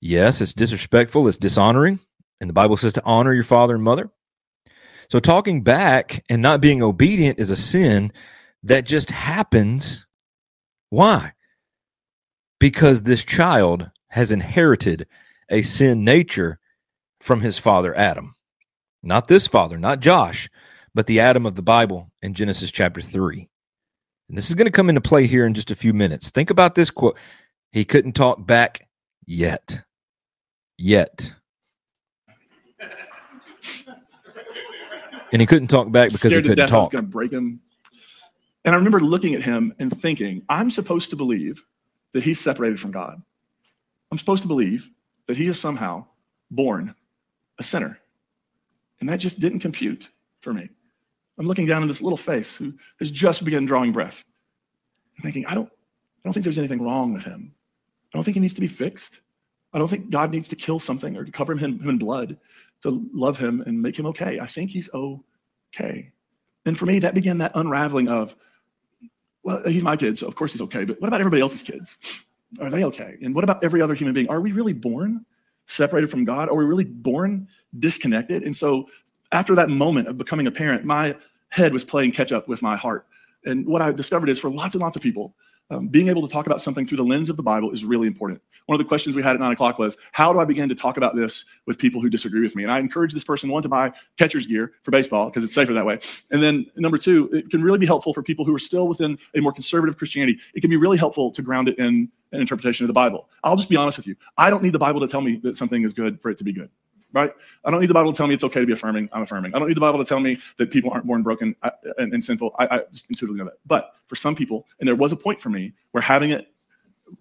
Yes, 0.01 0.41
it's 0.41 0.53
disrespectful, 0.53 1.27
it's 1.27 1.37
dishonoring. 1.37 1.99
And 2.39 2.49
the 2.49 2.53
Bible 2.53 2.77
says 2.77 2.93
to 2.93 3.03
honor 3.03 3.33
your 3.33 3.43
father 3.43 3.75
and 3.75 3.83
mother. 3.83 4.09
So 5.09 5.19
talking 5.19 5.63
back 5.63 6.23
and 6.29 6.41
not 6.41 6.61
being 6.61 6.83
obedient 6.83 7.39
is 7.39 7.49
a 7.49 7.55
sin 7.55 8.11
that 8.63 8.85
just 8.85 9.09
happens. 9.09 10.05
Why? 10.89 11.33
Because 12.59 13.03
this 13.03 13.25
child 13.25 13.89
has 14.09 14.31
inherited 14.31 15.07
a 15.49 15.63
sin 15.63 16.03
nature 16.03 16.59
from 17.19 17.41
his 17.41 17.57
father 17.57 17.95
Adam. 17.97 18.35
Not 19.01 19.27
this 19.27 19.47
father, 19.47 19.77
not 19.77 19.99
Josh, 19.99 20.49
but 20.99 21.07
the 21.07 21.21
Adam 21.21 21.45
of 21.45 21.55
the 21.55 21.61
Bible 21.61 22.11
in 22.21 22.33
Genesis 22.33 22.71
chapter 22.71 22.99
3. 22.99 23.47
And 24.27 24.37
this 24.37 24.49
is 24.49 24.55
going 24.55 24.65
to 24.65 24.71
come 24.71 24.89
into 24.89 24.99
play 24.99 25.27
here 25.27 25.45
in 25.45 25.53
just 25.53 25.71
a 25.71 25.75
few 25.75 25.93
minutes. 25.93 26.29
Think 26.29 26.49
about 26.49 26.75
this 26.75 26.91
quote. 26.91 27.17
He 27.71 27.85
couldn't 27.85 28.17
talk 28.17 28.45
back 28.45 28.85
yet. 29.25 29.81
Yet. 30.77 31.33
and 35.31 35.41
he 35.41 35.45
couldn't 35.45 35.69
talk 35.69 35.89
back 35.89 36.09
because 36.09 36.23
he 36.23 36.35
couldn't 36.35 36.49
to 36.49 36.55
death 36.55 36.73
I 36.73 36.79
was 36.79 36.87
talk. 36.87 36.91
going 36.91 37.05
to 37.05 37.09
break 37.09 37.31
him. 37.31 37.61
And 38.65 38.75
I 38.75 38.77
remember 38.77 38.99
looking 38.99 39.35
at 39.35 39.41
him 39.41 39.73
and 39.79 39.97
thinking, 39.97 40.41
I'm 40.49 40.69
supposed 40.69 41.11
to 41.11 41.15
believe 41.15 41.63
that 42.11 42.23
he's 42.23 42.41
separated 42.41 42.77
from 42.77 42.91
God. 42.91 43.23
I'm 44.11 44.17
supposed 44.17 44.41
to 44.41 44.49
believe 44.49 44.89
that 45.27 45.37
he 45.37 45.47
is 45.47 45.57
somehow 45.57 46.07
born 46.51 46.93
a 47.57 47.63
sinner. 47.63 47.99
And 48.99 49.07
that 49.07 49.19
just 49.19 49.39
didn't 49.39 49.61
compute 49.61 50.09
for 50.41 50.53
me. 50.53 50.71
I'm 51.39 51.47
looking 51.47 51.65
down 51.65 51.81
at 51.81 51.87
this 51.87 52.01
little 52.01 52.17
face 52.17 52.53
who 52.53 52.73
has 52.99 53.09
just 53.09 53.45
begun 53.45 53.65
drawing 53.65 53.93
breath 53.93 54.25
and 55.15 55.23
thinking, 55.23 55.45
I 55.45 55.55
don't, 55.55 55.69
I 55.69 56.21
don't 56.25 56.33
think 56.33 56.43
there's 56.43 56.57
anything 56.57 56.81
wrong 56.81 57.13
with 57.13 57.23
him. 57.23 57.53
I 58.13 58.17
don't 58.17 58.23
think 58.25 58.35
he 58.35 58.41
needs 58.41 58.53
to 58.55 58.61
be 58.61 58.67
fixed. 58.67 59.21
I 59.71 59.79
don't 59.79 59.87
think 59.87 60.09
God 60.09 60.31
needs 60.31 60.49
to 60.49 60.55
kill 60.55 60.79
something 60.79 61.15
or 61.15 61.23
to 61.23 61.31
cover 61.31 61.55
him, 61.55 61.79
him 61.79 61.89
in 61.89 61.97
blood 61.97 62.37
to 62.81 63.09
love 63.13 63.37
him 63.37 63.61
and 63.65 63.81
make 63.81 63.97
him 63.97 64.05
okay. 64.07 64.39
I 64.39 64.45
think 64.45 64.71
he's 64.71 64.89
okay. 64.93 66.11
And 66.65 66.77
for 66.77 66.85
me, 66.85 66.99
that 66.99 67.13
began 67.13 67.37
that 67.37 67.53
unraveling 67.55 68.09
of, 68.09 68.35
well, 69.43 69.63
he's 69.65 69.83
my 69.83 69.95
kid, 69.95 70.17
so 70.17 70.27
of 70.27 70.35
course 70.35 70.51
he's 70.51 70.61
okay. 70.63 70.85
But 70.85 70.99
what 70.99 71.07
about 71.07 71.21
everybody 71.21 71.41
else's 71.41 71.61
kids? 71.61 71.97
Are 72.59 72.69
they 72.69 72.83
okay? 72.85 73.17
And 73.21 73.33
what 73.33 73.43
about 73.43 73.63
every 73.63 73.81
other 73.81 73.93
human 73.93 74.13
being? 74.13 74.29
Are 74.29 74.41
we 74.41 74.51
really 74.51 74.73
born 74.73 75.25
separated 75.67 76.09
from 76.09 76.25
God? 76.25 76.49
Are 76.49 76.55
we 76.55 76.65
really 76.65 76.83
born 76.83 77.47
disconnected? 77.77 78.43
And 78.43 78.55
so 78.55 78.89
after 79.31 79.55
that 79.55 79.69
moment 79.69 80.07
of 80.07 80.17
becoming 80.17 80.47
a 80.47 80.51
parent, 80.51 80.85
my 80.85 81.15
head 81.49 81.73
was 81.73 81.83
playing 81.83 82.11
catch 82.11 82.31
up 82.31 82.47
with 82.47 82.61
my 82.61 82.75
heart. 82.75 83.05
And 83.45 83.65
what 83.65 83.81
I 83.81 83.91
discovered 83.91 84.29
is 84.29 84.39
for 84.39 84.49
lots 84.49 84.75
and 84.75 84.81
lots 84.81 84.95
of 84.95 85.01
people, 85.01 85.35
um, 85.71 85.87
being 85.87 86.07
able 86.07 86.27
to 86.27 86.31
talk 86.31 86.47
about 86.47 86.61
something 86.61 86.85
through 86.85 86.97
the 86.97 87.03
lens 87.03 87.29
of 87.29 87.37
the 87.37 87.43
Bible 87.43 87.71
is 87.71 87.85
really 87.85 88.07
important. 88.07 88.41
One 88.65 88.79
of 88.79 88.83
the 88.83 88.87
questions 88.87 89.15
we 89.15 89.21
had 89.21 89.35
at 89.35 89.39
nine 89.39 89.51
o'clock 89.51 89.77
was, 89.77 89.97
How 90.11 90.33
do 90.33 90.39
I 90.39 90.45
begin 90.45 90.67
to 90.69 90.75
talk 90.75 90.97
about 90.97 91.15
this 91.15 91.45
with 91.67 91.77
people 91.77 92.01
who 92.01 92.09
disagree 92.09 92.41
with 92.41 92.55
me? 92.55 92.63
And 92.63 92.71
I 92.71 92.79
encourage 92.79 93.13
this 93.13 93.23
person, 93.23 93.49
one, 93.49 93.61
to 93.63 93.69
buy 93.69 93.91
catcher's 94.17 94.47
gear 94.47 94.73
for 94.83 94.91
baseball 94.91 95.29
because 95.29 95.43
it's 95.43 95.53
safer 95.53 95.73
that 95.73 95.85
way. 95.85 95.99
And 96.31 96.41
then 96.41 96.65
number 96.75 96.97
two, 96.97 97.29
it 97.31 97.49
can 97.51 97.61
really 97.61 97.77
be 97.77 97.85
helpful 97.85 98.13
for 98.13 98.23
people 98.23 98.45
who 98.45 98.55
are 98.55 98.59
still 98.59 98.87
within 98.87 99.17
a 99.35 99.41
more 99.41 99.51
conservative 99.51 99.97
Christianity. 99.97 100.39
It 100.55 100.61
can 100.61 100.71
be 100.71 100.77
really 100.77 100.97
helpful 100.97 101.31
to 101.31 101.41
ground 101.41 101.69
it 101.69 101.77
in 101.77 102.09
an 102.31 102.41
interpretation 102.41 102.83
of 102.83 102.87
the 102.87 102.93
Bible. 102.93 103.29
I'll 103.43 103.55
just 103.55 103.69
be 103.69 103.75
honest 103.75 103.97
with 103.97 104.07
you. 104.07 104.15
I 104.37 104.49
don't 104.49 104.63
need 104.63 104.73
the 104.73 104.79
Bible 104.79 105.01
to 105.01 105.07
tell 105.07 105.21
me 105.21 105.37
that 105.43 105.55
something 105.55 105.83
is 105.83 105.93
good 105.93 106.19
for 106.21 106.29
it 106.29 106.37
to 106.37 106.43
be 106.43 106.53
good 106.53 106.69
right? 107.13 107.31
I 107.65 107.71
don't 107.71 107.79
need 107.79 107.89
the 107.89 107.93
Bible 107.93 108.11
to 108.11 108.17
tell 108.17 108.27
me 108.27 108.33
it's 108.33 108.43
okay 108.43 108.59
to 108.59 108.65
be 108.65 108.73
affirming. 108.73 109.09
I'm 109.11 109.23
affirming. 109.23 109.53
I 109.55 109.59
don't 109.59 109.67
need 109.67 109.77
the 109.77 109.81
Bible 109.81 109.99
to 109.99 110.05
tell 110.05 110.19
me 110.19 110.37
that 110.57 110.71
people 110.71 110.91
aren't 110.91 111.05
born 111.05 111.23
broken 111.23 111.55
and, 111.97 112.13
and 112.13 112.23
sinful. 112.23 112.55
I, 112.59 112.67
I, 112.67 112.81
just 112.91 113.09
intuitively 113.09 113.39
know 113.39 113.45
that. 113.45 113.59
But 113.65 113.93
for 114.07 114.15
some 114.15 114.35
people, 114.35 114.65
and 114.79 114.87
there 114.87 114.95
was 114.95 115.11
a 115.11 115.15
point 115.15 115.39
for 115.39 115.49
me 115.49 115.73
where 115.91 116.01
having 116.01 116.31
it 116.31 116.51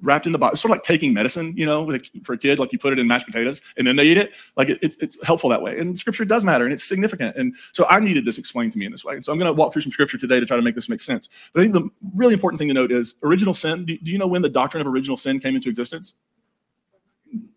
wrapped 0.02 0.26
in 0.26 0.32
the 0.32 0.38
Bible, 0.38 0.56
sort 0.56 0.70
of 0.70 0.76
like 0.76 0.82
taking 0.82 1.12
medicine, 1.12 1.54
you 1.56 1.66
know, 1.66 1.90
for 2.22 2.34
a 2.34 2.38
kid, 2.38 2.58
like 2.58 2.72
you 2.72 2.78
put 2.78 2.92
it 2.92 2.98
in 2.98 3.06
mashed 3.06 3.26
potatoes 3.26 3.62
and 3.76 3.86
then 3.86 3.96
they 3.96 4.06
eat 4.06 4.18
it. 4.18 4.32
Like 4.56 4.68
it, 4.68 4.78
it's, 4.82 4.96
it's 4.96 5.16
helpful 5.24 5.50
that 5.50 5.62
way. 5.62 5.78
And 5.78 5.98
scripture 5.98 6.24
does 6.24 6.44
matter 6.44 6.64
and 6.64 6.72
it's 6.72 6.84
significant. 6.84 7.36
And 7.36 7.54
so 7.72 7.86
I 7.88 8.00
needed 8.00 8.24
this 8.24 8.38
explained 8.38 8.72
to 8.72 8.78
me 8.78 8.86
in 8.86 8.92
this 8.92 9.04
way. 9.04 9.14
And 9.14 9.24
so 9.24 9.32
I'm 9.32 9.38
going 9.38 9.48
to 9.48 9.52
walk 9.52 9.72
through 9.72 9.82
some 9.82 9.92
scripture 9.92 10.18
today 10.18 10.40
to 10.40 10.46
try 10.46 10.56
to 10.56 10.62
make 10.62 10.74
this 10.74 10.88
make 10.88 11.00
sense. 11.00 11.28
But 11.52 11.60
I 11.60 11.64
think 11.64 11.74
the 11.74 11.88
really 12.14 12.34
important 12.34 12.58
thing 12.58 12.68
to 12.68 12.74
note 12.74 12.92
is 12.92 13.14
original 13.22 13.54
sin. 13.54 13.84
Do, 13.84 13.96
do 13.96 14.10
you 14.10 14.18
know 14.18 14.26
when 14.28 14.42
the 14.42 14.48
doctrine 14.48 14.80
of 14.80 14.86
original 14.86 15.16
sin 15.16 15.40
came 15.40 15.54
into 15.54 15.68
existence? 15.68 16.14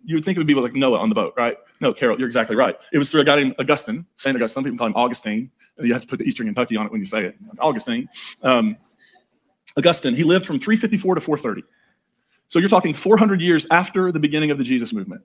You 0.04 0.16
would 0.16 0.26
think 0.26 0.38
it 0.38 0.40
would 0.40 0.48
be 0.48 0.56
like 0.56 0.74
Noah 0.74 1.00
on 1.00 1.10
the 1.10 1.16
boat, 1.16 1.34
right? 1.38 1.58
No, 1.80 1.94
Carol, 1.94 2.18
you're 2.18 2.28
exactly 2.28 2.56
right. 2.56 2.76
It 2.92 2.98
was 2.98 3.10
through 3.10 3.22
a 3.22 3.24
guy 3.24 3.36
named 3.38 3.56
Augustine, 3.60 4.06
Saint 4.16 4.36
Augustine. 4.36 4.54
Some 4.54 4.64
people 4.64 4.78
call 4.78 4.88
him 4.88 4.96
Augustine. 4.96 5.52
and 5.78 5.88
You 5.88 5.94
have 5.94 6.02
to 6.02 6.08
put 6.08 6.20
the 6.20 6.26
Eastern 6.26 6.48
Kentucky 6.48 6.76
on 6.78 6.86
it 6.86 6.92
when 6.92 7.02
you 7.02 7.08
say 7.08 7.26
it. 7.26 7.36
Augustine. 7.60 8.10
Um, 8.44 8.78
Augustine, 9.78 10.16
he 10.16 10.24
lived 10.24 10.46
from 10.46 10.60
354 10.60 11.16
to 11.16 11.22
430. 11.22 11.68
So 12.48 12.60
you're 12.60 12.70
talking 12.70 12.94
400 12.94 13.42
years 13.42 13.66
after 13.72 14.12
the 14.12 14.20
beginning 14.20 14.52
of 14.52 14.58
the 14.58 14.64
Jesus 14.64 14.92
movement 14.92 15.22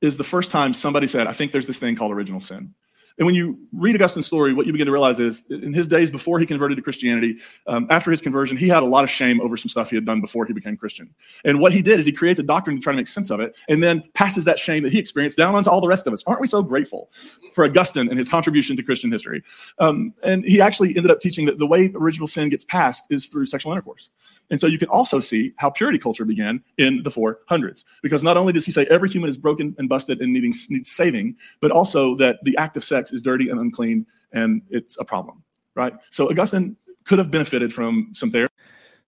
is 0.00 0.16
the 0.16 0.24
first 0.24 0.50
time 0.50 0.72
somebody 0.72 1.06
said, 1.06 1.26
I 1.26 1.32
think 1.32 1.52
there's 1.52 1.66
this 1.66 1.78
thing 1.78 1.96
called 1.96 2.12
original 2.12 2.40
sin. 2.40 2.74
And 3.18 3.26
when 3.26 3.34
you 3.34 3.58
read 3.72 3.96
Augustine's 3.96 4.26
story, 4.26 4.54
what 4.54 4.66
you 4.66 4.72
begin 4.72 4.86
to 4.86 4.92
realize 4.92 5.18
is 5.18 5.42
in 5.50 5.72
his 5.72 5.88
days 5.88 6.10
before 6.10 6.38
he 6.38 6.46
converted 6.46 6.76
to 6.76 6.82
Christianity, 6.82 7.38
um, 7.66 7.86
after 7.90 8.10
his 8.10 8.20
conversion, 8.20 8.56
he 8.56 8.68
had 8.68 8.82
a 8.82 8.86
lot 8.86 9.02
of 9.02 9.10
shame 9.10 9.40
over 9.40 9.56
some 9.56 9.68
stuff 9.68 9.90
he 9.90 9.96
had 9.96 10.04
done 10.04 10.20
before 10.20 10.46
he 10.46 10.52
became 10.52 10.76
Christian. 10.76 11.12
And 11.44 11.60
what 11.60 11.72
he 11.72 11.82
did 11.82 11.98
is 11.98 12.06
he 12.06 12.12
creates 12.12 12.38
a 12.38 12.44
doctrine 12.44 12.76
to 12.76 12.82
try 12.82 12.92
to 12.92 12.96
make 12.96 13.08
sense 13.08 13.30
of 13.30 13.40
it 13.40 13.56
and 13.68 13.82
then 13.82 14.04
passes 14.14 14.44
that 14.44 14.58
shame 14.58 14.84
that 14.84 14.92
he 14.92 14.98
experienced 14.98 15.36
down 15.36 15.54
onto 15.54 15.68
all 15.68 15.80
the 15.80 15.88
rest 15.88 16.06
of 16.06 16.12
us. 16.12 16.22
Aren't 16.26 16.40
we 16.40 16.46
so 16.46 16.62
grateful 16.62 17.10
for 17.52 17.64
Augustine 17.64 18.08
and 18.08 18.16
his 18.16 18.28
contribution 18.28 18.76
to 18.76 18.82
Christian 18.82 19.10
history? 19.10 19.42
Um, 19.78 20.14
and 20.22 20.44
he 20.44 20.60
actually 20.60 20.96
ended 20.96 21.10
up 21.10 21.20
teaching 21.20 21.46
that 21.46 21.58
the 21.58 21.66
way 21.66 21.90
original 21.94 22.28
sin 22.28 22.48
gets 22.48 22.64
passed 22.64 23.04
is 23.10 23.26
through 23.26 23.46
sexual 23.46 23.72
intercourse. 23.72 24.10
And 24.50 24.58
so 24.58 24.66
you 24.66 24.78
can 24.78 24.88
also 24.88 25.20
see 25.20 25.52
how 25.56 25.70
purity 25.70 25.98
culture 25.98 26.24
began 26.24 26.62
in 26.78 27.02
the 27.02 27.10
400s. 27.10 27.84
Because 28.02 28.22
not 28.22 28.36
only 28.36 28.52
does 28.52 28.64
he 28.64 28.72
say 28.72 28.86
every 28.86 29.08
human 29.08 29.28
is 29.28 29.36
broken 29.36 29.74
and 29.78 29.88
busted 29.88 30.20
and 30.20 30.32
needing 30.32 30.54
needs 30.70 30.90
saving, 30.90 31.36
but 31.60 31.70
also 31.70 32.14
that 32.16 32.38
the 32.44 32.56
act 32.56 32.76
of 32.76 32.84
sex 32.84 33.12
is 33.12 33.22
dirty 33.22 33.50
and 33.50 33.60
unclean 33.60 34.06
and 34.32 34.62
it's 34.70 34.96
a 34.98 35.04
problem, 35.04 35.42
right? 35.74 35.94
So 36.10 36.30
Augustine 36.30 36.76
could 37.04 37.18
have 37.18 37.30
benefited 37.30 37.72
from 37.72 38.10
some 38.12 38.30
therapy. 38.30 38.52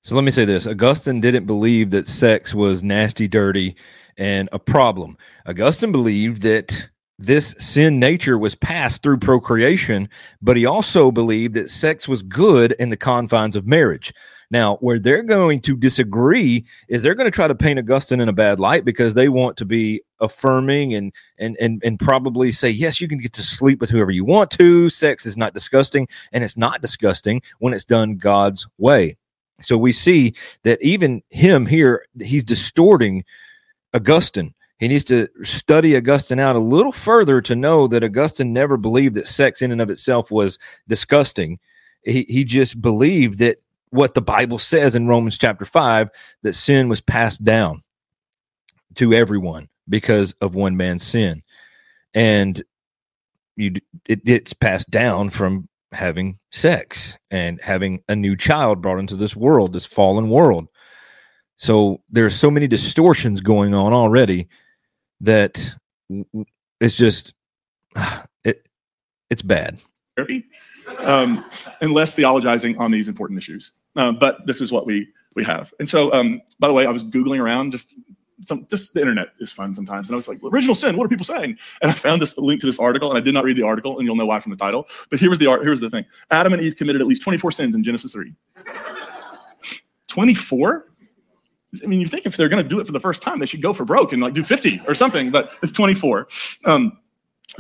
So 0.03 0.15
let 0.15 0.25
me 0.25 0.31
say 0.31 0.47
this 0.47 0.67
Augustine 0.67 1.21
didn't 1.21 1.45
believe 1.45 1.91
that 1.91 2.09
sex 2.09 2.55
was 2.55 2.83
nasty, 2.83 3.29
dirty, 3.29 3.77
and 4.17 4.49
a 4.53 4.59
problem. 4.59 5.19
Augustine 5.47 5.93
believed 5.93 6.43
that 6.43 6.89
this 7.19 7.55
sin 7.59 8.01
nature 8.01 8.39
was 8.39 8.55
passed 8.55 9.03
through 9.03 9.19
procreation, 9.19 10.09
but 10.41 10.57
he 10.57 10.65
also 10.65 11.11
believed 11.11 11.53
that 11.53 11.69
sex 11.69 12.09
was 12.09 12.23
good 12.23 12.73
in 12.79 12.89
the 12.89 12.97
confines 12.97 13.57
of 13.57 13.67
marriage. 13.67 14.15
Now, 14.51 14.77
where 14.77 14.99
they're 14.99 15.23
going 15.23 15.61
to 15.63 15.77
disagree 15.77 16.65
is 16.89 17.03
they're 17.03 17.15
going 17.15 17.31
to 17.31 17.35
try 17.35 17.47
to 17.47 17.55
paint 17.55 17.79
Augustine 17.79 18.21
in 18.21 18.29
a 18.29 18.33
bad 18.33 18.59
light 18.59 18.85
because 18.85 19.15
they 19.15 19.29
want 19.29 19.57
to 19.59 19.65
be 19.65 20.03
affirming 20.19 20.93
and 20.95 21.13
and 21.39 21.57
and 21.61 21.81
and 21.85 22.01
probably 22.01 22.51
say, 22.51 22.69
yes, 22.69 23.01
you 23.01 23.07
can 23.07 23.19
get 23.19 23.33
to 23.35 23.43
sleep 23.43 23.81
with 23.81 23.91
whoever 23.91 24.11
you 24.11 24.25
want 24.25 24.51
to. 24.53 24.91
Sex 24.91 25.25
is 25.25 25.37
not 25.37 25.55
disgusting, 25.55 26.09
and 26.33 26.43
it's 26.43 26.57
not 26.57 26.83
disgusting 26.83 27.43
when 27.61 27.73
it's 27.73 27.85
done 27.85 28.17
God's 28.17 28.67
way. 28.79 29.17
So 29.63 29.77
we 29.77 29.93
see 29.93 30.35
that 30.65 30.83
even 30.83 31.23
him 31.31 31.67
here, 31.67 32.07
he's 32.19 32.45
distorting 32.45 33.25
Augustine. 33.95 34.55
He 34.79 34.89
needs 34.89 35.05
to 35.05 35.29
study 35.43 35.95
Augustine 35.95 36.41
out 36.41 36.57
a 36.57 36.61
little 36.61 36.93
further 36.93 37.43
to 37.43 37.55
know 37.55 37.87
that 37.89 38.03
Augustine 38.03 38.53
never 38.53 38.79
believed 38.79 39.15
that 39.15 39.29
sex 39.29 39.61
in 39.61 39.71
and 39.71 39.81
of 39.81 39.91
itself 39.91 40.31
was 40.31 40.59
disgusting. 40.89 41.59
He, 42.03 42.25
he 42.29 42.45
just 42.45 42.81
believed 42.81 43.39
that 43.41 43.59
what 43.91 44.15
the 44.15 44.23
Bible 44.23 44.59
says 44.59 44.97
in 44.97 45.07
Romans 45.07 45.37
chapter 45.37 45.65
5 45.65 46.11
that 46.43 46.55
sin 46.55 46.89
was 46.89 47.01
passed 47.01 47.45
down 47.45 47.83
to 48.95 49.13
everyone 49.13 49.69
because 49.89 50.33
of 50.41 50.55
one 50.55 50.77
man's 50.77 51.05
sin. 51.05 51.43
And 52.15 52.63
you 53.57 53.75
it, 54.07 54.21
it's 54.27 54.53
passed 54.53 54.91
down 54.91 55.31
from 55.31 55.69
having 55.93 56.39
sex 56.51 57.17
and 57.31 57.61
having 57.61 58.03
a 58.09 58.17
new 58.17 58.37
child 58.37 58.81
brought 58.81 58.99
into 58.99 59.17
this 59.17 59.35
world, 59.35 59.73
this 59.73 59.87
fallen 59.87 60.31
world. 60.31 60.69
So 61.57 62.01
there's 62.09 62.37
so 62.37 62.51
many 62.51 62.67
distortions 62.67 63.41
going 63.41 63.75
on 63.75 63.93
already 63.93 64.49
that 65.21 65.75
it's 66.81 66.97
just 66.97 67.35
it 68.45 68.69
it's 69.29 69.43
bad. 69.43 69.79
Um, 70.99 71.45
and 71.81 71.93
less 71.93 72.15
theologizing 72.15 72.79
on 72.79 72.91
these 72.91 73.09
important 73.09 73.39
issues. 73.39 73.73
Uh, 73.97 74.13
but 74.13 74.47
this 74.47 74.61
is 74.61 74.73
what 74.73 74.87
we 74.87 75.09
we 75.37 75.45
have. 75.45 75.73
And 75.79 75.89
so, 75.89 76.13
um, 76.13 76.41
by 76.59 76.69
the 76.69 76.75
way, 76.75 76.87
I 76.87 76.91
was 76.91 77.05
googling 77.05 77.41
around 77.41 77.73
just 77.73 77.95
some, 78.47 78.67
just 78.71 78.95
the 78.95 79.01
internet 79.01 79.29
is 79.39 79.53
fun 79.53 79.75
sometimes. 79.75 80.09
And 80.09 80.15
I 80.15 80.17
was 80.17 80.29
like, 80.29 80.41
original 80.43 80.75
sin, 80.75 80.97
what 80.97 81.05
are 81.05 81.09
people 81.09 81.27
saying? 81.27 81.57
And 81.83 81.91
I 81.91 81.95
found 81.95 82.23
this 82.23 82.37
link 82.39 82.61
to 82.61 82.67
this 82.67 82.79
article, 82.79 83.09
and 83.11 83.19
I 83.19 83.21
did 83.21 83.35
not 83.35 83.45
read 83.45 83.57
the 83.57 83.63
article, 83.63 83.99
and 83.99 84.07
you'll 84.07 84.17
know 84.17 84.27
why 84.27 84.41
from 84.41 84.51
the 84.51 84.57
title. 84.57 84.89
But 85.11 85.21
here 85.21 85.31
was 85.31 85.39
the 85.39 85.47
art. 85.47 85.63
Here's 85.63 85.81
the 85.81 85.91
thing: 85.91 86.05
Adam 86.31 86.53
and 86.53 86.63
Eve 86.63 86.77
committed 86.77 87.01
at 87.01 87.07
least 87.07 87.23
24 87.23 87.53
sins 87.53 87.75
in 87.75 87.83
Genesis 87.83 88.13
3. 88.13 88.33
24? 90.09 90.87
I 91.83 91.87
mean, 91.87 92.01
you 92.01 92.09
think 92.09 92.27
if 92.27 92.37
they're 92.37 92.49
going 92.49 92.63
to 92.63 92.69
do 92.69 92.81
it 92.81 92.87
for 92.87 92.93
the 92.93 92.99
first 92.99 93.23
time, 93.23 93.39
they 93.39 93.47
should 93.47 93.63
go 93.63 93.73
for 93.73 93.85
broke 93.85 94.13
and 94.13 94.21
like 94.21 94.35
do 94.35 94.43
50 94.43 94.83
or 94.89 94.95
something, 94.95 95.31
but 95.31 95.53
it's 95.63 95.71
24. 95.71 96.27
Um, 96.65 96.99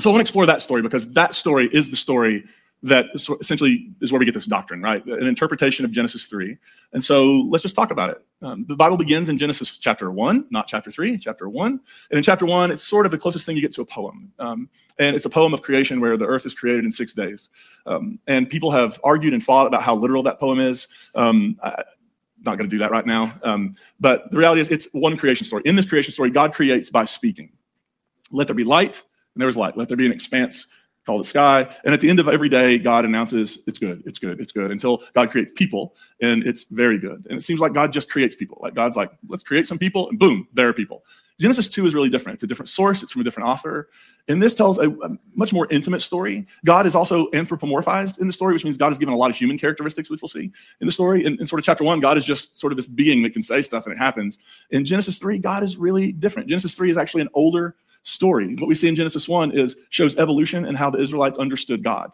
so 0.00 0.10
I 0.10 0.12
want 0.12 0.18
to 0.18 0.22
explore 0.22 0.46
that 0.46 0.60
story 0.60 0.82
because 0.82 1.08
that 1.12 1.34
story 1.34 1.68
is 1.72 1.90
the 1.90 1.96
story 1.96 2.44
that 2.82 3.06
essentially 3.14 3.90
is 4.00 4.10
where 4.10 4.18
we 4.18 4.24
get 4.24 4.32
this 4.32 4.46
doctrine, 4.46 4.80
right? 4.80 5.04
An 5.04 5.26
interpretation 5.26 5.84
of 5.84 5.90
Genesis 5.90 6.24
3. 6.24 6.56
And 6.92 7.04
so 7.04 7.42
let's 7.50 7.62
just 7.62 7.76
talk 7.76 7.90
about 7.90 8.10
it. 8.10 8.24
Um, 8.42 8.64
the 8.68 8.74
Bible 8.74 8.96
begins 8.96 9.28
in 9.28 9.36
Genesis 9.36 9.76
chapter 9.76 10.10
1, 10.10 10.46
not 10.50 10.66
chapter 10.66 10.90
3, 10.90 11.18
chapter 11.18 11.48
1. 11.48 11.66
And 11.72 11.80
in 12.16 12.22
chapter 12.22 12.46
1, 12.46 12.70
it's 12.70 12.82
sort 12.82 13.04
of 13.04 13.12
the 13.12 13.18
closest 13.18 13.44
thing 13.44 13.54
you 13.54 13.60
get 13.60 13.72
to 13.72 13.82
a 13.82 13.86
poem. 13.86 14.32
Um, 14.38 14.70
and 14.98 15.14
it's 15.14 15.26
a 15.26 15.30
poem 15.30 15.52
of 15.52 15.60
creation 15.60 16.00
where 16.00 16.16
the 16.16 16.24
earth 16.24 16.46
is 16.46 16.54
created 16.54 16.86
in 16.86 16.90
six 16.90 17.12
days. 17.12 17.50
Um, 17.84 18.18
and 18.26 18.48
people 18.48 18.70
have 18.70 18.98
argued 19.04 19.34
and 19.34 19.44
fought 19.44 19.66
about 19.66 19.82
how 19.82 19.94
literal 19.94 20.22
that 20.22 20.40
poem 20.40 20.58
is. 20.58 20.88
Um, 21.14 21.58
I, 21.62 21.82
not 22.42 22.56
going 22.56 22.70
to 22.70 22.74
do 22.74 22.78
that 22.78 22.90
right 22.90 23.04
now. 23.04 23.34
Um, 23.42 23.74
but 23.98 24.30
the 24.30 24.38
reality 24.38 24.62
is, 24.62 24.70
it's 24.70 24.88
one 24.92 25.18
creation 25.18 25.44
story. 25.44 25.62
In 25.66 25.76
this 25.76 25.86
creation 25.86 26.12
story, 26.12 26.30
God 26.30 26.54
creates 26.54 26.88
by 26.88 27.04
speaking. 27.04 27.50
Let 28.30 28.46
there 28.46 28.56
be 28.56 28.64
light, 28.64 29.02
and 29.34 29.40
there 29.40 29.46
was 29.46 29.58
light. 29.58 29.76
Let 29.76 29.88
there 29.88 29.96
be 29.96 30.06
an 30.06 30.12
expanse 30.12 30.66
called 31.11 31.25
the 31.25 31.29
sky. 31.29 31.62
And 31.85 31.92
at 31.92 32.01
the 32.01 32.09
end 32.09 32.20
of 32.20 32.29
every 32.29 32.49
day, 32.49 32.79
God 32.79 33.05
announces, 33.05 33.64
it's 33.66 33.79
good, 33.79 34.01
it's 34.07 34.20
good, 34.20 34.40
it's 34.40 34.53
good, 34.53 34.70
until 34.70 35.03
God 35.12 35.31
creates 35.33 35.51
people, 35.57 35.96
and 36.20 36.44
it's 36.44 36.64
very 36.64 36.99
good. 36.99 37.27
And 37.29 37.37
it 37.37 37.42
seems 37.42 37.59
like 37.59 37.73
God 37.73 37.92
just 37.92 38.09
creates 38.09 38.37
people. 38.37 38.59
Like 38.62 38.75
God's 38.75 38.96
like, 38.96 39.11
let's 39.29 39.42
create 39.42 39.66
some 39.66 39.77
people, 39.79 40.09
and 40.09 40.20
boom, 40.20 40.46
there 40.53 40.68
are 40.68 40.73
people. 40.73 41.03
Genesis 41.40 41.68
2 41.70 41.87
is 41.87 41.94
really 41.94 42.11
different. 42.11 42.35
It's 42.35 42.42
a 42.44 42.46
different 42.46 42.68
source, 42.68 43.03
it's 43.03 43.11
from 43.11 43.23
a 43.23 43.25
different 43.25 43.49
author. 43.49 43.88
And 44.29 44.40
this 44.40 44.55
tells 44.55 44.79
a, 44.79 44.90
a, 44.90 45.11
much 45.35 45.53
more 45.53 45.66
intimate 45.70 46.03
story. 46.03 46.46
God 46.64 46.87
is 46.87 46.94
also 46.94 47.29
anthropomorphized 47.31 48.20
in 48.20 48.29
the 48.29 48.33
story, 48.33 48.53
which 48.53 48.62
means 48.62 48.77
God 48.77 48.92
is 48.92 48.99
given 48.99 49.14
a 49.14 49.16
lot 49.16 49.31
of 49.31 49.37
human 49.37 49.59
characteristics, 49.59 50.11
which 50.11 50.23
we'll 50.23 50.29
see 50.29 50.53
in 50.81 50.87
the 50.87 50.92
story. 50.92 51.25
In, 51.25 51.40
in 51.40 51.46
sort 51.46 51.59
of 51.59 51.64
chapter 51.64 51.83
one, 51.83 51.99
God 51.99 52.18
is 52.18 52.25
just 52.25 52.57
sort 52.57 52.73
of 52.73 52.77
this 52.77 52.87
being 52.87 53.23
that 53.23 53.33
can 53.33 53.42
say 53.42 53.62
stuff 53.62 53.87
and 53.87 53.94
it 53.94 53.99
happens. 53.99 54.38
In 54.70 54.85
Genesis 54.85 55.18
3, 55.18 55.38
God 55.38 55.64
is 55.64 55.77
really 55.77 56.12
different. 56.12 56.49
Genesis 56.49 56.75
3 56.75 56.90
is 56.90 56.99
actually 56.99 57.23
an 57.23 57.31
older 57.35 57.75
story. 58.02 58.54
What 58.56 58.68
we 58.68 58.74
see 58.74 58.88
in 58.88 58.96
Genesis 58.96 59.28
1 59.28 59.52
is 59.52 59.76
shows 59.90 60.16
evolution 60.16 60.64
and 60.64 60.76
how 60.76 60.90
the 60.90 60.98
Israelites 61.00 61.38
understood 61.38 61.82
God. 61.82 62.10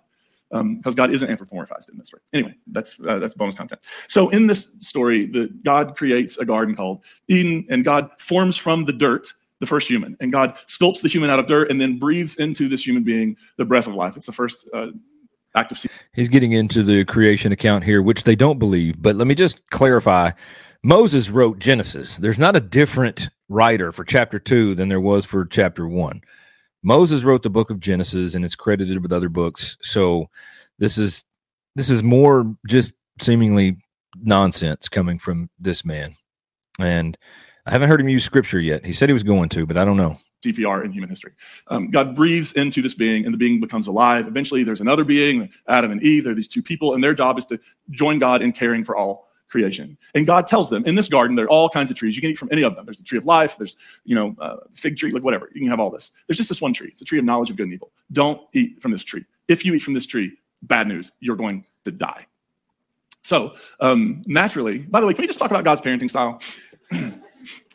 Because 0.50 0.92
um, 0.92 0.94
God 0.94 1.12
isn't 1.12 1.28
anthropomorphized 1.28 1.90
in 1.90 1.98
this 1.98 2.06
story. 2.06 2.22
Anyway, 2.32 2.54
that's 2.68 2.96
uh, 3.04 3.18
that's 3.18 3.34
bonus 3.34 3.56
content. 3.56 3.80
So 4.06 4.28
in 4.28 4.46
this 4.46 4.70
story, 4.78 5.26
the, 5.26 5.52
God 5.64 5.96
creates 5.96 6.38
a 6.38 6.44
garden 6.44 6.76
called 6.76 7.02
Eden, 7.26 7.66
and 7.68 7.84
God 7.84 8.10
forms 8.18 8.56
from 8.56 8.84
the 8.84 8.92
dirt 8.92 9.32
the 9.58 9.66
first 9.66 9.88
human, 9.88 10.16
and 10.20 10.30
God 10.30 10.56
sculpts 10.68 11.02
the 11.02 11.08
human 11.08 11.30
out 11.30 11.40
of 11.40 11.48
dirt, 11.48 11.68
and 11.68 11.80
then 11.80 11.98
breathes 11.98 12.36
into 12.36 12.68
this 12.68 12.86
human 12.86 13.02
being 13.02 13.36
the 13.56 13.64
breath 13.64 13.88
of 13.88 13.94
life. 13.94 14.16
It's 14.16 14.26
the 14.26 14.32
first 14.32 14.68
uh, 14.72 14.88
act 15.56 15.72
of. 15.72 15.84
He's 16.12 16.28
getting 16.28 16.52
into 16.52 16.84
the 16.84 17.04
creation 17.04 17.50
account 17.50 17.82
here, 17.82 18.00
which 18.00 18.22
they 18.22 18.36
don't 18.36 18.60
believe. 18.60 19.02
But 19.02 19.16
let 19.16 19.26
me 19.26 19.34
just 19.34 19.68
clarify: 19.70 20.30
Moses 20.84 21.28
wrote 21.28 21.58
Genesis. 21.58 22.18
There's 22.18 22.38
not 22.38 22.54
a 22.54 22.60
different 22.60 23.30
writer 23.48 23.92
for 23.92 24.04
chapter 24.04 24.38
two 24.38 24.74
than 24.74 24.88
there 24.88 25.00
was 25.00 25.24
for 25.24 25.44
chapter 25.44 25.86
one. 25.86 26.22
Moses 26.82 27.24
wrote 27.24 27.42
the 27.42 27.50
book 27.50 27.70
of 27.70 27.80
Genesis 27.80 28.34
and 28.34 28.44
it's 28.44 28.54
credited 28.54 29.02
with 29.02 29.12
other 29.12 29.28
books. 29.28 29.76
So 29.82 30.26
this 30.78 30.98
is 30.98 31.24
this 31.74 31.90
is 31.90 32.02
more 32.02 32.54
just 32.66 32.94
seemingly 33.20 33.78
nonsense 34.22 34.88
coming 34.88 35.18
from 35.18 35.50
this 35.58 35.84
man. 35.84 36.16
And 36.78 37.16
I 37.66 37.70
haven't 37.70 37.88
heard 37.88 38.00
him 38.00 38.08
use 38.08 38.24
scripture 38.24 38.60
yet. 38.60 38.86
He 38.86 38.92
said 38.92 39.08
he 39.08 39.14
was 39.14 39.22
going 39.22 39.48
to, 39.50 39.66
but 39.66 39.76
I 39.76 39.84
don't 39.84 39.96
know. 39.96 40.18
CPR 40.44 40.84
in 40.84 40.92
human 40.92 41.10
history. 41.10 41.32
Um, 41.68 41.90
God 41.90 42.14
breathes 42.14 42.52
into 42.52 42.82
this 42.82 42.94
being, 42.94 43.24
and 43.24 43.34
the 43.34 43.38
being 43.38 43.60
becomes 43.60 43.86
alive. 43.86 44.28
Eventually, 44.28 44.62
there's 44.62 44.80
another 44.80 45.02
being, 45.02 45.50
Adam 45.66 45.90
and 45.90 46.02
Eve. 46.02 46.24
They're 46.24 46.34
these 46.34 46.46
two 46.46 46.62
people, 46.62 46.94
and 46.94 47.02
their 47.02 47.14
job 47.14 47.38
is 47.38 47.46
to 47.46 47.58
join 47.90 48.18
God 48.18 48.42
in 48.42 48.52
caring 48.52 48.84
for 48.84 48.94
all 48.94 49.25
creation. 49.48 49.96
And 50.14 50.26
God 50.26 50.46
tells 50.46 50.70
them 50.70 50.84
in 50.84 50.94
this 50.94 51.08
garden, 51.08 51.36
there 51.36 51.46
are 51.46 51.50
all 51.50 51.68
kinds 51.68 51.90
of 51.90 51.96
trees. 51.96 52.16
You 52.16 52.22
can 52.22 52.30
eat 52.30 52.38
from 52.38 52.48
any 52.50 52.62
of 52.62 52.74
them. 52.74 52.84
There's 52.84 52.98
the 52.98 53.04
tree 53.04 53.18
of 53.18 53.24
life. 53.24 53.56
There's, 53.56 53.76
you 54.04 54.14
know, 54.14 54.34
uh, 54.38 54.56
fig 54.74 54.96
tree, 54.96 55.12
like 55.12 55.22
whatever. 55.22 55.50
You 55.54 55.60
can 55.60 55.68
have 55.70 55.80
all 55.80 55.90
this. 55.90 56.12
There's 56.26 56.36
just 56.36 56.48
this 56.48 56.60
one 56.60 56.72
tree. 56.72 56.88
It's 56.88 57.00
a 57.00 57.04
tree 57.04 57.18
of 57.18 57.24
knowledge 57.24 57.50
of 57.50 57.56
good 57.56 57.64
and 57.64 57.72
evil. 57.72 57.92
Don't 58.12 58.40
eat 58.52 58.80
from 58.82 58.90
this 58.90 59.04
tree. 59.04 59.24
If 59.48 59.64
you 59.64 59.74
eat 59.74 59.82
from 59.82 59.94
this 59.94 60.06
tree, 60.06 60.32
bad 60.62 60.88
news, 60.88 61.12
you're 61.20 61.36
going 61.36 61.64
to 61.84 61.92
die. 61.92 62.26
So 63.22 63.54
um, 63.80 64.22
naturally, 64.26 64.78
by 64.78 65.00
the 65.00 65.06
way, 65.06 65.14
can 65.14 65.22
we 65.22 65.26
just 65.26 65.38
talk 65.38 65.50
about 65.50 65.64
God's 65.64 65.80
parenting 65.80 66.10
style? 66.10 66.40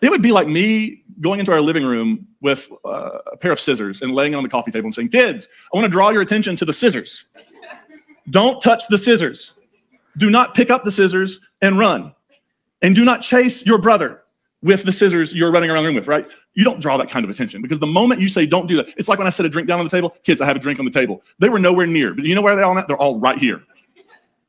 it 0.01 0.09
would 0.09 0.21
be 0.21 0.31
like 0.31 0.47
me 0.47 1.03
going 1.19 1.39
into 1.39 1.51
our 1.51 1.61
living 1.61 1.85
room 1.85 2.27
with 2.41 2.69
uh, 2.85 3.19
a 3.31 3.37
pair 3.37 3.51
of 3.51 3.59
scissors 3.59 4.01
and 4.01 4.13
laying 4.13 4.33
on 4.33 4.43
the 4.43 4.49
coffee 4.49 4.71
table 4.71 4.87
and 4.87 4.95
saying, 4.95 5.09
kids, 5.09 5.47
I 5.73 5.77
want 5.77 5.85
to 5.85 5.91
draw 5.91 6.09
your 6.09 6.21
attention 6.21 6.55
to 6.57 6.65
the 6.65 6.73
scissors. 6.73 7.25
Don't 8.29 8.61
touch 8.61 8.87
the 8.87 8.97
scissors. 8.97 9.53
Do 10.17 10.29
not 10.29 10.55
pick 10.55 10.69
up 10.69 10.83
the 10.83 10.91
scissors 10.91 11.39
and 11.61 11.77
run. 11.77 12.13
And 12.81 12.95
do 12.95 13.05
not 13.05 13.21
chase 13.21 13.65
your 13.65 13.77
brother 13.77 14.21
with 14.63 14.83
the 14.83 14.91
scissors 14.91 15.33
you're 15.33 15.51
running 15.51 15.69
around 15.69 15.83
the 15.83 15.87
room 15.87 15.95
with, 15.95 16.07
right? 16.07 16.27
You 16.53 16.63
don't 16.63 16.79
draw 16.79 16.97
that 16.97 17.09
kind 17.09 17.23
of 17.23 17.29
attention 17.29 17.61
because 17.61 17.79
the 17.79 17.87
moment 17.87 18.21
you 18.21 18.27
say 18.27 18.45
don't 18.45 18.67
do 18.67 18.77
that, 18.77 18.89
it's 18.97 19.07
like 19.09 19.17
when 19.17 19.27
I 19.27 19.31
set 19.31 19.45
a 19.45 19.49
drink 19.49 19.67
down 19.67 19.79
on 19.79 19.85
the 19.85 19.91
table. 19.91 20.15
Kids, 20.23 20.41
I 20.41 20.45
have 20.45 20.55
a 20.55 20.59
drink 20.59 20.79
on 20.79 20.85
the 20.85 20.91
table. 20.91 21.23
They 21.39 21.49
were 21.49 21.59
nowhere 21.59 21.87
near, 21.87 22.13
but 22.13 22.25
you 22.25 22.35
know 22.35 22.41
where 22.41 22.55
they're 22.55 22.65
all 22.65 22.77
at? 22.77 22.87
They're 22.87 22.97
all 22.97 23.19
right 23.19 23.37
here. 23.37 23.63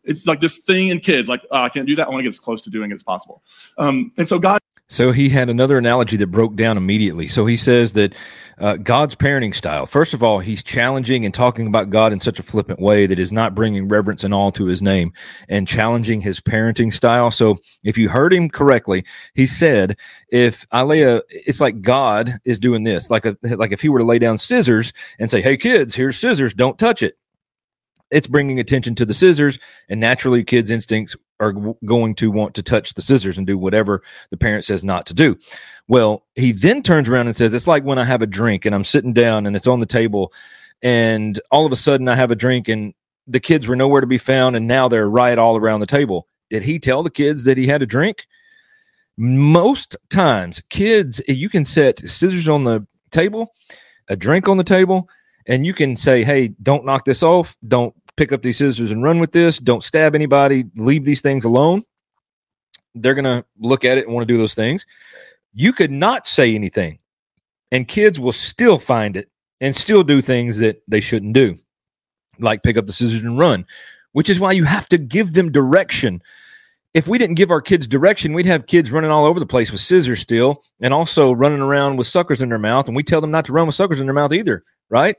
It's 0.05 0.27
like 0.27 0.41
this 0.41 0.59
thing 0.59 0.89
in 0.89 0.99
kids, 0.99 1.29
like, 1.29 1.43
oh, 1.51 1.63
I 1.63 1.69
can't 1.69 1.87
do 1.87 1.95
that. 1.97 2.09
I 2.09 2.11
want 2.11 2.21
to 2.21 2.25
get 2.25 2.31
as 2.31 2.41
close 2.41 2.61
to 2.63 2.71
doing 2.71 2.91
it 2.91 2.95
as 2.95 3.05
possible. 3.05 3.43
Um, 3.79 4.11
and 4.17 4.27
so 4.27 4.39
God 4.39 4.61
so 4.93 5.11
he 5.11 5.31
had 5.31 5.49
another 5.49 5.79
analogy 5.79 6.19
that 6.19 6.27
broke 6.27 6.55
down 6.55 6.77
immediately. 6.77 7.27
So 7.27 7.47
he 7.47 7.57
says 7.57 7.95
that 7.95 8.15
uh, 8.59 8.77
God's 8.77 9.15
parenting 9.15 9.55
style, 9.55 9.87
first 9.87 10.13
of 10.13 10.23
all, 10.23 10.39
he's 10.39 10.63
challenging 10.63 11.25
and 11.25 11.33
talking 11.33 11.67
about 11.67 11.89
God 11.89 12.13
in 12.13 12.21
such 12.21 12.39
a 12.39 12.43
flippant 12.43 12.79
way 12.79 13.07
that 13.07 13.19
is 13.19 13.33
not 13.33 13.55
bringing 13.55 13.89
reverence 13.89 14.23
and 14.23 14.35
all 14.35 14.53
to 14.53 14.67
his 14.67 14.83
name 14.83 15.15
and 15.49 15.67
challenging 15.67 16.21
his 16.21 16.41
parenting 16.41 16.93
style. 16.93 17.31
So 17.31 17.57
if 17.83 17.97
you 17.97 18.11
heard 18.11 18.35
him 18.35 18.51
correctly, 18.51 19.07
he 19.33 19.47
said, 19.47 19.97
if 20.29 20.67
I 20.73 20.83
lay 20.83 21.05
a, 21.05 21.23
it's 21.31 21.61
like 21.63 21.81
God 21.81 22.35
is 22.45 22.59
doing 22.59 22.85
this, 22.85 23.09
like 23.09 23.25
a, 23.25 23.35
like 23.43 23.73
if 23.73 23.81
he 23.81 23.89
were 23.89 24.01
to 24.01 24.05
lay 24.05 24.19
down 24.19 24.37
scissors 24.37 24.93
and 25.19 25.31
say, 25.31 25.41
Hey 25.41 25.57
kids, 25.57 25.95
here's 25.95 26.19
scissors, 26.19 26.53
don't 26.53 26.79
touch 26.79 27.03
it 27.03 27.17
it's 28.13 28.27
bringing 28.27 28.61
attention 28.61 28.95
to 28.97 29.05
the 29.05 29.15
scissors 29.15 29.59
and 29.89 30.01
naturally 30.01 30.45
kids 30.45 30.71
instincts 30.71 31.17
are 31.41 31.53
going 31.85 32.15
to 32.15 32.31
want 32.31 32.55
to 32.55 32.63
touch 32.63 32.95
the 32.95 33.03
scissors 33.03 33.37
and 33.37 33.47
do 33.47 33.59
whatever 33.59 34.03
the 34.31 34.37
parent 34.37 34.65
says 34.65 34.85
not 34.85 35.07
to 35.07 35.15
do. 35.15 35.37
Well 35.89 36.25
he 36.37 36.53
then 36.53 36.83
turns 36.83 37.09
around 37.09 37.27
and 37.27 37.37
says 37.37 37.55
it's 37.55 37.67
like 37.67 37.85
when 37.85 37.99
i 37.99 38.05
have 38.05 38.23
a 38.23 38.27
drink 38.27 38.65
and 38.65 38.75
i'm 38.75 38.85
sitting 38.85 39.13
down 39.13 39.47
and 39.47 39.57
it's 39.57 39.67
on 39.67 39.81
the 39.81 39.87
table 39.87 40.33
and 40.83 41.41
all 41.51 41.67
of 41.67 41.73
a 41.73 41.77
sudden 41.77 42.09
i 42.09 42.15
have 42.15 42.31
a 42.31 42.37
drink 42.37 42.69
and 42.69 42.95
the 43.27 43.41
kids 43.41 43.69
were 43.69 43.77
nowhere 43.77 44.01
to 44.01 44.07
be 44.07 44.19
found 44.19 44.57
and 44.57 44.67
now 44.67 44.89
they're 44.89 45.09
right 45.09 45.39
all 45.39 45.57
around 45.57 45.81
the 45.81 45.87
table. 45.87 46.27
Did 46.51 46.63
he 46.65 46.79
tell 46.79 47.03
the 47.03 47.11
kids 47.11 47.45
that 47.45 47.57
he 47.57 47.67
had 47.67 47.83
a 47.83 47.87
drink? 47.87 48.27
Most 49.17 49.97
times 50.11 50.63
kids 50.71 51.21
you 51.29 51.49
can 51.49 51.65
set 51.65 52.01
scissors 52.01 52.49
on 52.49 52.65
the 52.65 52.87
table 53.11 53.53
a 54.09 54.17
drink 54.17 54.49
on 54.49 54.57
the 54.57 54.65
table 54.65 55.09
and 55.47 55.67
you 55.67 55.75
can 55.75 55.97
say 55.97 56.25
hey 56.25 56.49
don't 56.63 56.85
knock 56.85 57.05
this 57.05 57.23
off. 57.23 57.57
Don't 57.67 57.95
pick 58.17 58.33
up 58.33 58.43
these 58.43 58.59
scissors 58.59 58.91
and 58.91 59.03
run 59.03 59.19
with 59.19 59.33
this. 59.33 59.59
Don't 59.59 59.83
stab 59.83 60.15
anybody. 60.15 60.65
Leave 60.77 61.05
these 61.05 61.21
things 61.21 61.45
alone. 61.45 61.83
They're 62.95 63.15
going 63.15 63.25
to 63.25 63.45
look 63.59 63.85
at 63.85 63.99
it 63.99 64.07
and 64.07 64.15
want 64.15 64.27
to 64.27 64.33
do 64.33 64.39
those 64.39 64.55
things. 64.55 64.87
You 65.55 65.73
could 65.73 65.91
not 65.91 66.27
say 66.27 66.55
anything, 66.55 66.99
and 67.71 67.89
kids 67.89 68.21
will 68.21 68.33
still 68.33 68.79
find 68.79 69.17
it 69.17 69.31
and 69.61 69.75
still 69.75 70.03
do 70.03 70.21
things 70.21 70.59
that 70.59 70.83
they 70.89 71.01
shouldn't 71.01 71.35
do, 71.35 71.59
like 72.39 72.63
pick 72.63 72.77
up 72.77 72.87
the 72.87 72.93
scissors 72.93 73.23
and 73.23 73.39
run, 73.39 73.65
which 74.13 74.29
is 74.29 74.41
why 74.41 74.53
you 74.53 74.65
have 74.65 74.89
to 74.89 74.99
give 74.99 75.35
them 75.35 75.53
direction. 75.53 76.23
If 76.95 77.09
we 77.09 77.17
didn't 77.17 77.37
give 77.37 77.51
our 77.51 77.63
kids 77.63 77.87
direction, 77.87 78.35
we'd 78.35 78.45
have 78.45 78.67
kids 78.67 78.93
running 78.93 79.11
all 79.11 79.25
over 79.25 79.41
the 79.41 79.47
place 79.47 79.73
with 79.73 79.81
scissors 79.81 80.21
still 80.21 80.63
and 80.81 80.93
also 80.93 81.33
running 81.33 81.61
around 81.61 81.97
with 81.97 82.07
suckers 82.07 82.43
in 82.43 82.51
their 82.51 82.59
mouth. 82.59 82.87
And 82.87 82.97
we 82.97 83.03
tell 83.03 83.23
them 83.23 83.31
not 83.31 83.47
to 83.47 83.53
run 83.53 83.67
with 83.67 83.75
suckers 83.75 84.01
in 84.01 84.07
their 84.07 84.15
mouth 84.15 84.33
either, 84.33 84.63
right? 84.91 85.17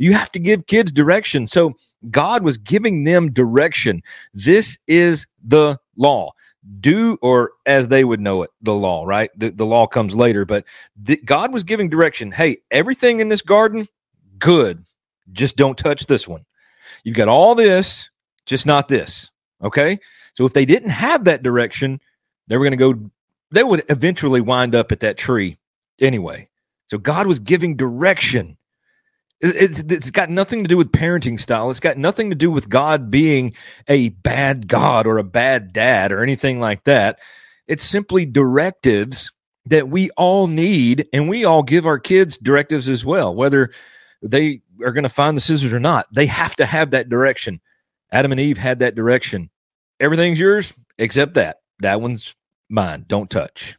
You 0.00 0.14
have 0.14 0.32
to 0.32 0.38
give 0.38 0.66
kids 0.66 0.90
direction. 0.90 1.46
So 1.46 1.74
God 2.10 2.42
was 2.42 2.56
giving 2.56 3.04
them 3.04 3.32
direction. 3.32 4.02
This 4.32 4.78
is 4.86 5.26
the 5.44 5.78
law. 5.96 6.32
do 6.80 7.18
or 7.20 7.52
as 7.66 7.88
they 7.88 8.04
would 8.04 8.20
know 8.20 8.42
it 8.42 8.50
the 8.62 8.74
law 8.74 9.04
right? 9.04 9.30
The, 9.36 9.50
the 9.50 9.66
law 9.66 9.86
comes 9.86 10.14
later 10.14 10.44
but 10.44 10.64
the, 10.96 11.16
god 11.24 11.52
was 11.52 11.64
giving 11.64 11.88
direction. 11.88 12.30
Hey 12.32 12.58
everything 12.70 13.20
in 13.20 13.28
this 13.28 13.42
garden 13.42 13.88
good. 14.38 14.84
Just 15.32 15.56
don't 15.56 15.78
touch 15.78 16.06
this 16.06 16.26
one. 16.26 16.44
You've 17.04 17.16
got 17.16 17.28
all 17.28 17.54
this 17.54 18.10
just 18.46 18.66
not 18.66 18.88
this 18.88 19.30
okay? 19.62 19.98
So 20.34 20.46
if 20.46 20.52
they 20.52 20.64
didn't 20.64 20.90
have 20.90 21.24
that 21.24 21.42
direction 21.42 22.00
they 22.48 22.56
were 22.56 22.64
going 22.64 22.78
to 22.78 22.94
go 22.94 23.10
they 23.50 23.64
would 23.64 23.84
eventually 23.88 24.40
wind 24.40 24.74
up 24.74 24.92
at 24.92 25.00
that 25.00 25.18
tree 25.18 25.58
anyway. 25.98 26.48
So 26.88 26.98
god 26.98 27.26
was 27.26 27.38
giving 27.38 27.76
direction 27.76 28.56
it's 29.40 29.80
it's 29.80 30.10
got 30.10 30.30
nothing 30.30 30.62
to 30.64 30.68
do 30.68 30.76
with 30.76 30.92
parenting 30.92 31.40
style. 31.40 31.70
It's 31.70 31.80
got 31.80 31.96
nothing 31.96 32.30
to 32.30 32.36
do 32.36 32.50
with 32.50 32.68
God 32.68 33.10
being 33.10 33.54
a 33.88 34.10
bad 34.10 34.68
God 34.68 35.06
or 35.06 35.18
a 35.18 35.24
bad 35.24 35.72
dad 35.72 36.12
or 36.12 36.22
anything 36.22 36.60
like 36.60 36.84
that. 36.84 37.18
It's 37.66 37.84
simply 37.84 38.26
directives 38.26 39.32
that 39.66 39.88
we 39.88 40.10
all 40.16 40.46
need, 40.46 41.06
and 41.12 41.28
we 41.28 41.44
all 41.44 41.62
give 41.62 41.86
our 41.86 41.98
kids 41.98 42.36
directives 42.38 42.88
as 42.88 43.04
well, 43.04 43.34
whether 43.34 43.70
they 44.22 44.62
are 44.84 44.92
going 44.92 45.04
to 45.04 45.08
find 45.08 45.36
the 45.36 45.40
scissors 45.40 45.72
or 45.72 45.80
not. 45.80 46.06
They 46.12 46.26
have 46.26 46.56
to 46.56 46.66
have 46.66 46.90
that 46.90 47.08
direction. 47.08 47.60
Adam 48.12 48.32
and 48.32 48.40
Eve 48.40 48.58
had 48.58 48.80
that 48.80 48.94
direction. 48.94 49.50
Everything's 50.00 50.40
yours 50.40 50.72
except 50.98 51.34
that. 51.34 51.60
That 51.80 52.00
one's 52.00 52.34
mine. 52.68 53.04
Don't 53.06 53.30
touch. 53.30 53.76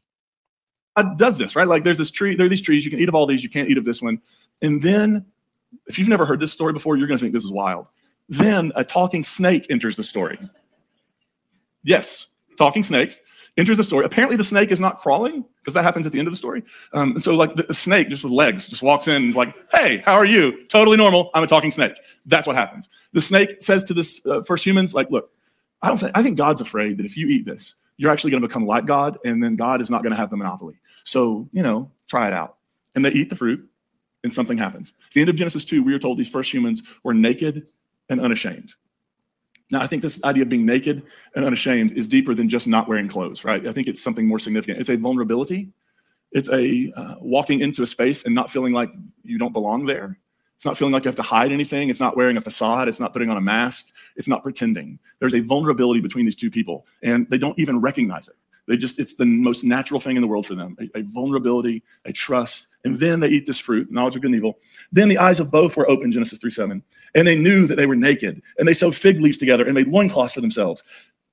God 0.95 1.17
does 1.17 1.37
this, 1.37 1.55
right? 1.55 1.67
Like 1.67 1.83
there's 1.83 1.97
this 1.97 2.11
tree, 2.11 2.35
there 2.35 2.45
are 2.45 2.49
these 2.49 2.61
trees. 2.61 2.85
You 2.85 2.91
can 2.91 2.99
eat 2.99 3.09
of 3.09 3.15
all 3.15 3.27
these, 3.27 3.43
you 3.43 3.49
can't 3.49 3.69
eat 3.69 3.77
of 3.77 3.85
this 3.85 4.01
one. 4.01 4.21
And 4.61 4.81
then 4.81 5.25
if 5.87 5.99
you've 5.99 6.07
never 6.07 6.25
heard 6.25 6.39
this 6.39 6.51
story 6.51 6.73
before, 6.73 6.97
you're 6.97 7.07
going 7.07 7.17
to 7.17 7.23
think 7.23 7.33
this 7.33 7.43
is 7.43 7.51
wild. 7.51 7.87
Then 8.29 8.71
a 8.75 8.83
talking 8.83 9.23
snake 9.23 9.67
enters 9.69 9.97
the 9.97 10.03
story. 10.03 10.39
Yes, 11.83 12.27
talking 12.57 12.83
snake 12.83 13.19
enters 13.57 13.77
the 13.77 13.83
story. 13.83 14.05
Apparently, 14.05 14.37
the 14.37 14.43
snake 14.43 14.71
is 14.71 14.79
not 14.79 14.99
crawling 14.99 15.43
because 15.59 15.73
that 15.73 15.83
happens 15.83 16.05
at 16.05 16.11
the 16.11 16.19
end 16.19 16.27
of 16.27 16.33
the 16.33 16.37
story. 16.37 16.63
Um, 16.93 17.11
and 17.11 17.23
so, 17.23 17.35
like 17.35 17.55
the, 17.55 17.63
the, 17.63 17.73
snake, 17.73 18.09
just 18.09 18.23
with 18.23 18.31
legs, 18.31 18.67
just 18.67 18.81
walks 18.81 19.07
in 19.07 19.15
and 19.15 19.29
is 19.29 19.35
like, 19.35 19.53
"Hey, 19.71 19.97
how 20.05 20.13
are 20.13 20.25
you? 20.25 20.65
Totally 20.67 20.97
normal. 20.97 21.29
I'm 21.33 21.43
a 21.43 21.47
talking 21.47 21.71
snake." 21.71 21.93
That's 22.25 22.47
what 22.47 22.55
happens. 22.55 22.87
The 23.13 23.21
snake 23.21 23.61
says 23.61 23.83
to 23.85 23.93
this 23.93 24.21
uh, 24.25 24.43
first 24.43 24.65
humans, 24.65 24.93
"Like, 24.93 25.09
look, 25.09 25.31
I 25.81 25.89
don't 25.89 25.97
think 25.97 26.11
I 26.15 26.23
think 26.23 26.37
God's 26.37 26.61
afraid 26.61 26.97
that 26.97 27.05
if 27.05 27.17
you 27.17 27.27
eat 27.27 27.45
this, 27.45 27.75
you're 27.97 28.11
actually 28.11 28.31
going 28.31 28.41
to 28.41 28.47
become 28.47 28.65
like 28.65 28.85
God, 28.85 29.17
and 29.25 29.43
then 29.43 29.55
God 29.55 29.81
is 29.81 29.89
not 29.89 30.03
going 30.03 30.11
to 30.11 30.17
have 30.17 30.29
the 30.29 30.37
monopoly. 30.37 30.75
So, 31.03 31.49
you 31.51 31.63
know, 31.63 31.91
try 32.07 32.27
it 32.27 32.33
out." 32.33 32.57
And 32.95 33.05
they 33.05 33.11
eat 33.11 33.29
the 33.29 33.35
fruit 33.35 33.67
and 34.23 34.33
something 34.33 34.57
happens. 34.57 34.93
At 35.07 35.13
the 35.13 35.21
end 35.21 35.29
of 35.29 35.35
Genesis 35.35 35.65
2, 35.65 35.83
we 35.83 35.93
are 35.93 35.99
told 35.99 36.17
these 36.17 36.29
first 36.29 36.53
humans 36.53 36.81
were 37.03 37.13
naked 37.13 37.67
and 38.09 38.21
unashamed. 38.21 38.73
Now, 39.71 39.81
I 39.81 39.87
think 39.87 40.01
this 40.01 40.21
idea 40.23 40.43
of 40.43 40.49
being 40.49 40.65
naked 40.65 41.03
and 41.35 41.45
unashamed 41.45 41.93
is 41.93 42.07
deeper 42.07 42.35
than 42.35 42.49
just 42.49 42.67
not 42.67 42.87
wearing 42.89 43.07
clothes, 43.07 43.45
right? 43.45 43.65
I 43.65 43.71
think 43.71 43.87
it's 43.87 44.03
something 44.03 44.27
more 44.27 44.39
significant. 44.39 44.79
It's 44.79 44.89
a 44.89 44.97
vulnerability. 44.97 45.69
It's 46.31 46.49
a 46.49 46.91
uh, 46.95 47.15
walking 47.21 47.61
into 47.61 47.81
a 47.81 47.87
space 47.87 48.25
and 48.25 48.35
not 48.35 48.51
feeling 48.51 48.73
like 48.73 48.91
you 49.23 49.37
don't 49.37 49.53
belong 49.53 49.85
there. 49.85 50.17
It's 50.55 50.65
not 50.65 50.77
feeling 50.77 50.93
like 50.93 51.05
you 51.05 51.09
have 51.09 51.15
to 51.15 51.23
hide 51.23 51.51
anything. 51.51 51.89
It's 51.89 51.99
not 51.99 52.15
wearing 52.15 52.37
a 52.37 52.41
facade. 52.41 52.87
It's 52.87 52.99
not 52.99 53.13
putting 53.13 53.29
on 53.29 53.37
a 53.37 53.41
mask. 53.41 53.87
It's 54.15 54.27
not 54.27 54.43
pretending. 54.43 54.99
There's 55.19 55.33
a 55.33 55.39
vulnerability 55.39 56.01
between 56.01 56.25
these 56.25 56.35
two 56.35 56.51
people, 56.51 56.85
and 57.01 57.27
they 57.29 57.37
don't 57.37 57.57
even 57.57 57.81
recognize 57.81 58.27
it. 58.27 58.35
They 58.67 58.77
just, 58.77 58.99
it's 58.99 59.15
the 59.15 59.25
most 59.25 59.63
natural 59.63 59.99
thing 59.99 60.15
in 60.15 60.21
the 60.21 60.27
world 60.27 60.45
for 60.45 60.55
them 60.55 60.77
a, 60.79 60.99
a 60.99 61.03
vulnerability, 61.03 61.83
a 62.05 62.13
trust. 62.13 62.67
And 62.83 62.97
then 62.97 63.19
they 63.19 63.27
eat 63.27 63.45
this 63.45 63.59
fruit, 63.59 63.91
knowledge 63.91 64.15
of 64.15 64.21
good 64.21 64.29
and 64.29 64.35
evil. 64.35 64.59
Then 64.91 65.07
the 65.07 65.17
eyes 65.17 65.39
of 65.39 65.51
both 65.51 65.77
were 65.77 65.89
open, 65.89 66.11
Genesis 66.11 66.39
3 66.39 66.51
7. 66.51 66.83
And 67.15 67.27
they 67.27 67.35
knew 67.35 67.67
that 67.67 67.75
they 67.75 67.85
were 67.85 67.95
naked. 67.95 68.41
And 68.57 68.67
they 68.67 68.73
sewed 68.73 68.95
fig 68.95 69.19
leaves 69.19 69.37
together 69.37 69.65
and 69.65 69.73
made 69.73 69.87
loincloths 69.87 70.33
for 70.33 70.41
themselves. 70.41 70.83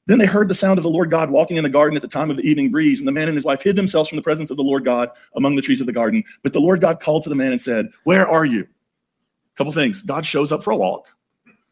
Then 0.07 0.19
they 0.19 0.27
heard 0.27 0.49
the 0.49 0.55
sound 0.55 0.79
of 0.79 0.85
the 0.85 0.91
Lord 0.91 1.11
God 1.11 1.31
walking 1.31 1.59
in 1.59 1.65
the 1.65 1.71
garden 1.71 1.95
at 1.95 2.03
the 2.03 2.09
time 2.09 2.31
of 2.31 2.39
the 2.39 2.43
evening 2.43 2.71
breeze. 2.71 2.99
And 2.99 3.07
the 3.07 3.13
man 3.13 3.29
and 3.29 3.37
his 3.37 3.45
wife 3.45 3.63
hid 3.63 3.77
themselves 3.77 4.09
from 4.09 4.17
the 4.17 4.23
presence 4.23 4.51
of 4.51 4.57
the 4.57 4.63
Lord 4.63 4.85
God 4.85 5.11
among 5.37 5.55
the 5.55 5.63
trees 5.63 5.83
of 5.83 5.87
the 5.87 5.93
garden. 5.93 6.25
But 6.43 6.55
the 6.55 6.61
Lord 6.61 6.81
God 6.81 6.99
called 6.99 7.25
to 7.25 7.29
the 7.29 7.35
man 7.35 7.53
and 7.53 7.61
said, 7.61 7.91
Where 8.05 8.27
are 8.27 8.47
you? 8.47 8.63
A 8.63 9.57
couple 9.57 9.73
things. 9.73 10.03
God 10.03 10.25
shows 10.25 10.51
up 10.51 10.63
for 10.63 10.71
a 10.71 10.77
walk, 10.77 11.09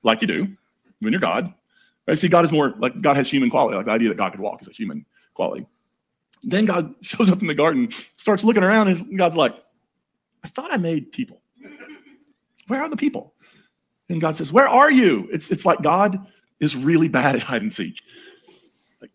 like 0.03 0.21
you 0.21 0.29
do 0.29 0.49
when 1.01 1.13
you're 1.13 1.21
God. 1.21 1.53
Right? 2.07 2.19
See, 2.19 2.29
God 2.29 2.45
is 2.45 2.53
more 2.53 2.75
like 2.79 3.01
God 3.01 3.17
has 3.17 3.31
human 3.31 3.49
quality. 3.49 3.77
Like 3.77 3.87
the 3.87 3.93
idea 3.93 4.11
that 4.11 4.19
God 4.19 4.33
could 4.33 4.41
walk 4.41 4.61
is 4.61 4.69
a 4.69 4.73
human 4.73 5.07
quality. 5.37 5.67
Then 6.43 6.65
God 6.65 6.95
shows 7.03 7.31
up 7.31 7.41
in 7.41 7.47
the 7.47 7.55
garden, 7.55 7.91
starts 8.17 8.43
looking 8.43 8.65
around, 8.65 8.89
and 8.89 9.19
God's 9.19 9.37
like, 9.37 9.55
I 10.43 10.49
thought 10.49 10.73
I 10.73 10.77
made 10.77 11.13
people. 11.13 11.41
Where 12.67 12.83
are 12.83 12.89
the 12.89 12.97
people? 12.97 13.35
And 14.09 14.21
God 14.21 14.35
says, 14.35 14.53
Where 14.53 14.69
are 14.69 14.91
you? 14.91 15.29
It's, 15.33 15.51
it's 15.51 15.65
like 15.65 15.83
God 15.83 16.27
is 16.61 16.75
really 16.75 17.09
bad 17.09 17.37
at 17.37 17.43
hide 17.43 17.63
and 17.63 17.73
seek. 17.73 18.01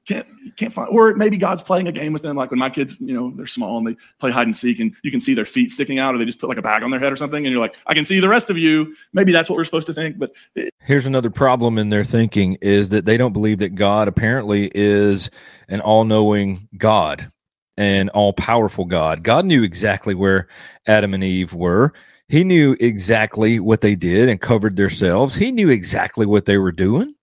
Can't 0.05 0.27
can't 0.57 0.73
find 0.73 0.89
or 0.89 1.13
maybe 1.15 1.37
God's 1.37 1.61
playing 1.61 1.87
a 1.87 1.91
game 1.91 2.13
with 2.13 2.21
them 2.21 2.35
like 2.35 2.51
when 2.51 2.59
my 2.59 2.69
kids 2.69 2.95
you 2.99 3.13
know 3.13 3.31
they're 3.35 3.45
small 3.45 3.77
and 3.77 3.87
they 3.87 3.95
play 4.19 4.31
hide 4.31 4.47
and 4.47 4.55
seek 4.55 4.79
and 4.79 4.95
you 5.03 5.11
can 5.11 5.19
see 5.19 5.33
their 5.33 5.45
feet 5.45 5.71
sticking 5.71 5.99
out 5.99 6.13
or 6.13 6.17
they 6.17 6.25
just 6.25 6.39
put 6.39 6.49
like 6.49 6.57
a 6.57 6.61
bag 6.61 6.83
on 6.83 6.91
their 6.91 6.99
head 6.99 7.11
or 7.11 7.15
something 7.15 7.45
and 7.45 7.51
you're 7.51 7.61
like 7.61 7.75
I 7.87 7.93
can 7.93 8.05
see 8.05 8.19
the 8.19 8.29
rest 8.29 8.49
of 8.49 8.57
you. 8.57 8.95
Maybe 9.13 9.31
that's 9.31 9.49
what 9.49 9.55
we're 9.57 9.65
supposed 9.65 9.87
to 9.87 9.93
think 9.93 10.17
but 10.17 10.31
it, 10.55 10.71
here's 10.79 11.05
another 11.05 11.29
problem 11.29 11.77
in 11.77 11.89
their 11.89 12.03
thinking 12.03 12.57
is 12.61 12.89
that 12.89 13.05
they 13.05 13.17
don't 13.17 13.33
believe 13.33 13.59
that 13.59 13.75
God 13.75 14.07
apparently 14.07 14.71
is 14.75 15.29
an 15.69 15.81
all-knowing 15.81 16.67
God 16.77 17.31
and 17.77 18.09
all-powerful 18.09 18.85
God. 18.85 19.23
God 19.23 19.45
knew 19.45 19.63
exactly 19.63 20.13
where 20.13 20.47
Adam 20.87 21.13
and 21.13 21.23
Eve 21.23 21.53
were. 21.53 21.93
He 22.27 22.43
knew 22.43 22.75
exactly 22.79 23.59
what 23.59 23.81
they 23.81 23.95
did 23.95 24.29
and 24.29 24.39
covered 24.39 24.75
themselves. 24.75 25.35
He 25.35 25.51
knew 25.51 25.69
exactly 25.69 26.25
what 26.25 26.45
they 26.45 26.57
were 26.57 26.71
doing 26.71 27.15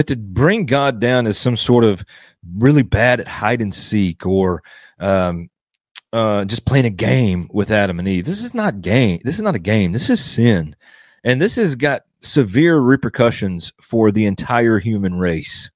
but 0.00 0.06
to 0.06 0.16
bring 0.16 0.64
God 0.64 0.98
down 0.98 1.26
as 1.26 1.36
some 1.36 1.56
sort 1.56 1.84
of 1.84 2.06
really 2.56 2.82
bad 2.82 3.20
at 3.20 3.28
hide 3.28 3.60
and 3.60 3.74
seek 3.74 4.24
or 4.24 4.62
um, 4.98 5.50
uh, 6.14 6.46
just 6.46 6.64
playing 6.64 6.86
a 6.86 6.90
game 6.90 7.50
with 7.52 7.70
Adam 7.70 7.98
and 7.98 8.08
Eve, 8.08 8.24
this 8.24 8.42
is 8.42 8.54
not 8.54 8.80
game. 8.80 9.20
This 9.24 9.34
is 9.34 9.42
not 9.42 9.56
a 9.56 9.58
game. 9.58 9.92
This 9.92 10.08
is 10.08 10.24
sin, 10.24 10.74
and 11.22 11.38
this 11.38 11.56
has 11.56 11.74
got 11.74 12.06
severe 12.22 12.78
repercussions 12.78 13.74
for 13.82 14.10
the 14.10 14.24
entire 14.24 14.78
human 14.78 15.16
race. 15.18 15.70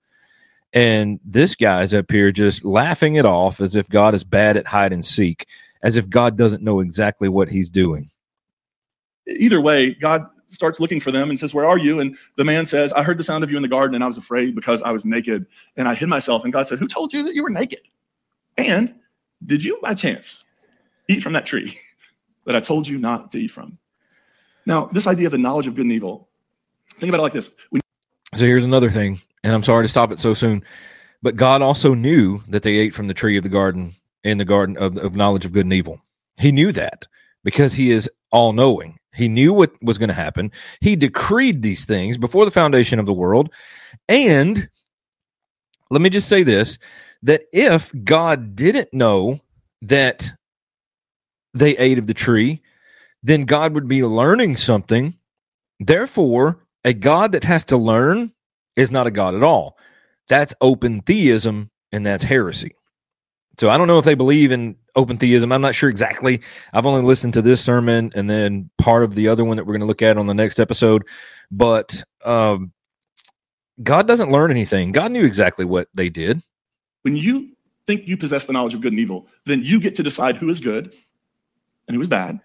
And 0.72 1.20
this 1.22 1.54
guy's 1.54 1.92
up 1.92 2.10
here 2.10 2.32
just 2.32 2.64
laughing 2.64 3.16
it 3.16 3.26
off 3.26 3.60
as 3.60 3.76
if 3.76 3.90
God 3.90 4.14
is 4.14 4.24
bad 4.24 4.56
at 4.56 4.66
hide 4.66 4.94
and 4.94 5.04
seek, 5.04 5.46
as 5.82 5.98
if 5.98 6.08
God 6.08 6.38
doesn't 6.38 6.62
know 6.62 6.80
exactly 6.80 7.28
what 7.28 7.50
he's 7.50 7.68
doing. 7.68 8.08
Either 9.28 9.60
way, 9.60 9.92
God 9.92 10.24
starts 10.54 10.80
looking 10.80 11.00
for 11.00 11.10
them 11.10 11.30
and 11.30 11.38
says, 11.38 11.54
Where 11.54 11.66
are 11.66 11.78
you? 11.78 12.00
And 12.00 12.16
the 12.36 12.44
man 12.44 12.66
says, 12.66 12.92
I 12.92 13.02
heard 13.02 13.18
the 13.18 13.24
sound 13.24 13.44
of 13.44 13.50
you 13.50 13.56
in 13.56 13.62
the 13.62 13.68
garden 13.68 13.94
and 13.94 14.04
I 14.04 14.06
was 14.06 14.16
afraid 14.16 14.54
because 14.54 14.80
I 14.82 14.92
was 14.92 15.04
naked 15.04 15.46
and 15.76 15.88
I 15.88 15.94
hid 15.94 16.08
myself. 16.08 16.44
And 16.44 16.52
God 16.52 16.66
said, 16.66 16.78
Who 16.78 16.88
told 16.88 17.12
you 17.12 17.22
that 17.24 17.34
you 17.34 17.42
were 17.42 17.50
naked? 17.50 17.80
And 18.56 18.94
did 19.44 19.64
you 19.64 19.78
by 19.82 19.94
chance 19.94 20.44
eat 21.08 21.22
from 21.22 21.32
that 21.34 21.46
tree 21.46 21.78
that 22.46 22.56
I 22.56 22.60
told 22.60 22.88
you 22.88 22.98
not 22.98 23.32
to 23.32 23.38
eat 23.38 23.50
from? 23.50 23.78
Now, 24.66 24.86
this 24.86 25.06
idea 25.06 25.26
of 25.26 25.32
the 25.32 25.38
knowledge 25.38 25.66
of 25.66 25.74
good 25.74 25.84
and 25.84 25.92
evil, 25.92 26.28
think 26.98 27.10
about 27.10 27.20
it 27.20 27.24
like 27.24 27.32
this. 27.32 27.50
When- 27.70 27.82
so 28.34 28.46
here's 28.46 28.64
another 28.64 28.90
thing, 28.90 29.20
and 29.42 29.54
I'm 29.54 29.62
sorry 29.62 29.84
to 29.84 29.88
stop 29.88 30.10
it 30.10 30.18
so 30.18 30.34
soon, 30.34 30.64
but 31.22 31.36
God 31.36 31.62
also 31.62 31.94
knew 31.94 32.42
that 32.48 32.62
they 32.62 32.76
ate 32.76 32.94
from 32.94 33.08
the 33.08 33.14
tree 33.14 33.36
of 33.36 33.42
the 33.42 33.48
garden 33.48 33.94
in 34.24 34.38
the 34.38 34.44
garden 34.44 34.76
of, 34.78 34.96
of 34.96 35.14
knowledge 35.14 35.44
of 35.44 35.52
good 35.52 35.66
and 35.66 35.72
evil. 35.72 36.00
He 36.38 36.50
knew 36.50 36.72
that 36.72 37.06
because 37.44 37.74
he 37.74 37.90
is 37.90 38.10
all 38.32 38.52
knowing. 38.52 38.98
He 39.14 39.28
knew 39.28 39.52
what 39.52 39.72
was 39.82 39.98
going 39.98 40.08
to 40.08 40.14
happen. 40.14 40.50
He 40.80 40.96
decreed 40.96 41.62
these 41.62 41.84
things 41.84 42.16
before 42.16 42.44
the 42.44 42.50
foundation 42.50 42.98
of 42.98 43.06
the 43.06 43.12
world. 43.12 43.52
And 44.08 44.68
let 45.90 46.00
me 46.00 46.10
just 46.10 46.28
say 46.28 46.42
this 46.42 46.78
that 47.22 47.44
if 47.52 47.92
God 48.04 48.54
didn't 48.54 48.92
know 48.92 49.40
that 49.82 50.30
they 51.54 51.76
ate 51.78 51.98
of 51.98 52.06
the 52.06 52.14
tree, 52.14 52.60
then 53.22 53.44
God 53.44 53.72
would 53.72 53.88
be 53.88 54.04
learning 54.04 54.56
something. 54.56 55.16
Therefore, 55.80 56.58
a 56.84 56.92
God 56.92 57.32
that 57.32 57.44
has 57.44 57.64
to 57.66 57.76
learn 57.76 58.32
is 58.76 58.90
not 58.90 59.06
a 59.06 59.10
God 59.10 59.34
at 59.34 59.42
all. 59.42 59.78
That's 60.28 60.54
open 60.60 61.00
theism 61.02 61.70
and 61.92 62.04
that's 62.04 62.24
heresy. 62.24 62.74
So 63.58 63.70
I 63.70 63.78
don't 63.78 63.86
know 63.86 63.98
if 63.98 64.04
they 64.04 64.14
believe 64.14 64.52
in 64.52 64.76
open 64.96 65.16
theism. 65.16 65.52
I'm 65.52 65.60
not 65.60 65.74
sure 65.74 65.88
exactly. 65.88 66.40
I've 66.72 66.86
only 66.86 67.02
listened 67.02 67.34
to 67.34 67.42
this 67.42 67.60
sermon 67.60 68.10
and 68.14 68.28
then 68.28 68.70
part 68.78 69.04
of 69.04 69.14
the 69.14 69.28
other 69.28 69.44
one 69.44 69.56
that 69.56 69.64
we're 69.64 69.74
going 69.74 69.80
to 69.80 69.86
look 69.86 70.02
at 70.02 70.16
on 70.16 70.26
the 70.26 70.34
next 70.34 70.58
episode. 70.58 71.04
But 71.50 72.02
um, 72.24 72.72
God 73.82 74.06
doesn't 74.06 74.30
learn 74.30 74.50
anything. 74.50 74.92
God 74.92 75.12
knew 75.12 75.24
exactly 75.24 75.64
what 75.64 75.88
they 75.94 76.08
did. 76.08 76.42
When 77.02 77.16
you 77.16 77.50
think 77.86 78.08
you 78.08 78.16
possess 78.16 78.46
the 78.46 78.52
knowledge 78.52 78.74
of 78.74 78.80
good 78.80 78.92
and 78.92 79.00
evil, 79.00 79.28
then 79.44 79.62
you 79.62 79.80
get 79.80 79.94
to 79.96 80.02
decide 80.02 80.36
who 80.36 80.48
is 80.48 80.60
good 80.60 80.92
and 81.86 81.94
who 81.94 82.00
is 82.00 82.08
bad. 82.08 82.40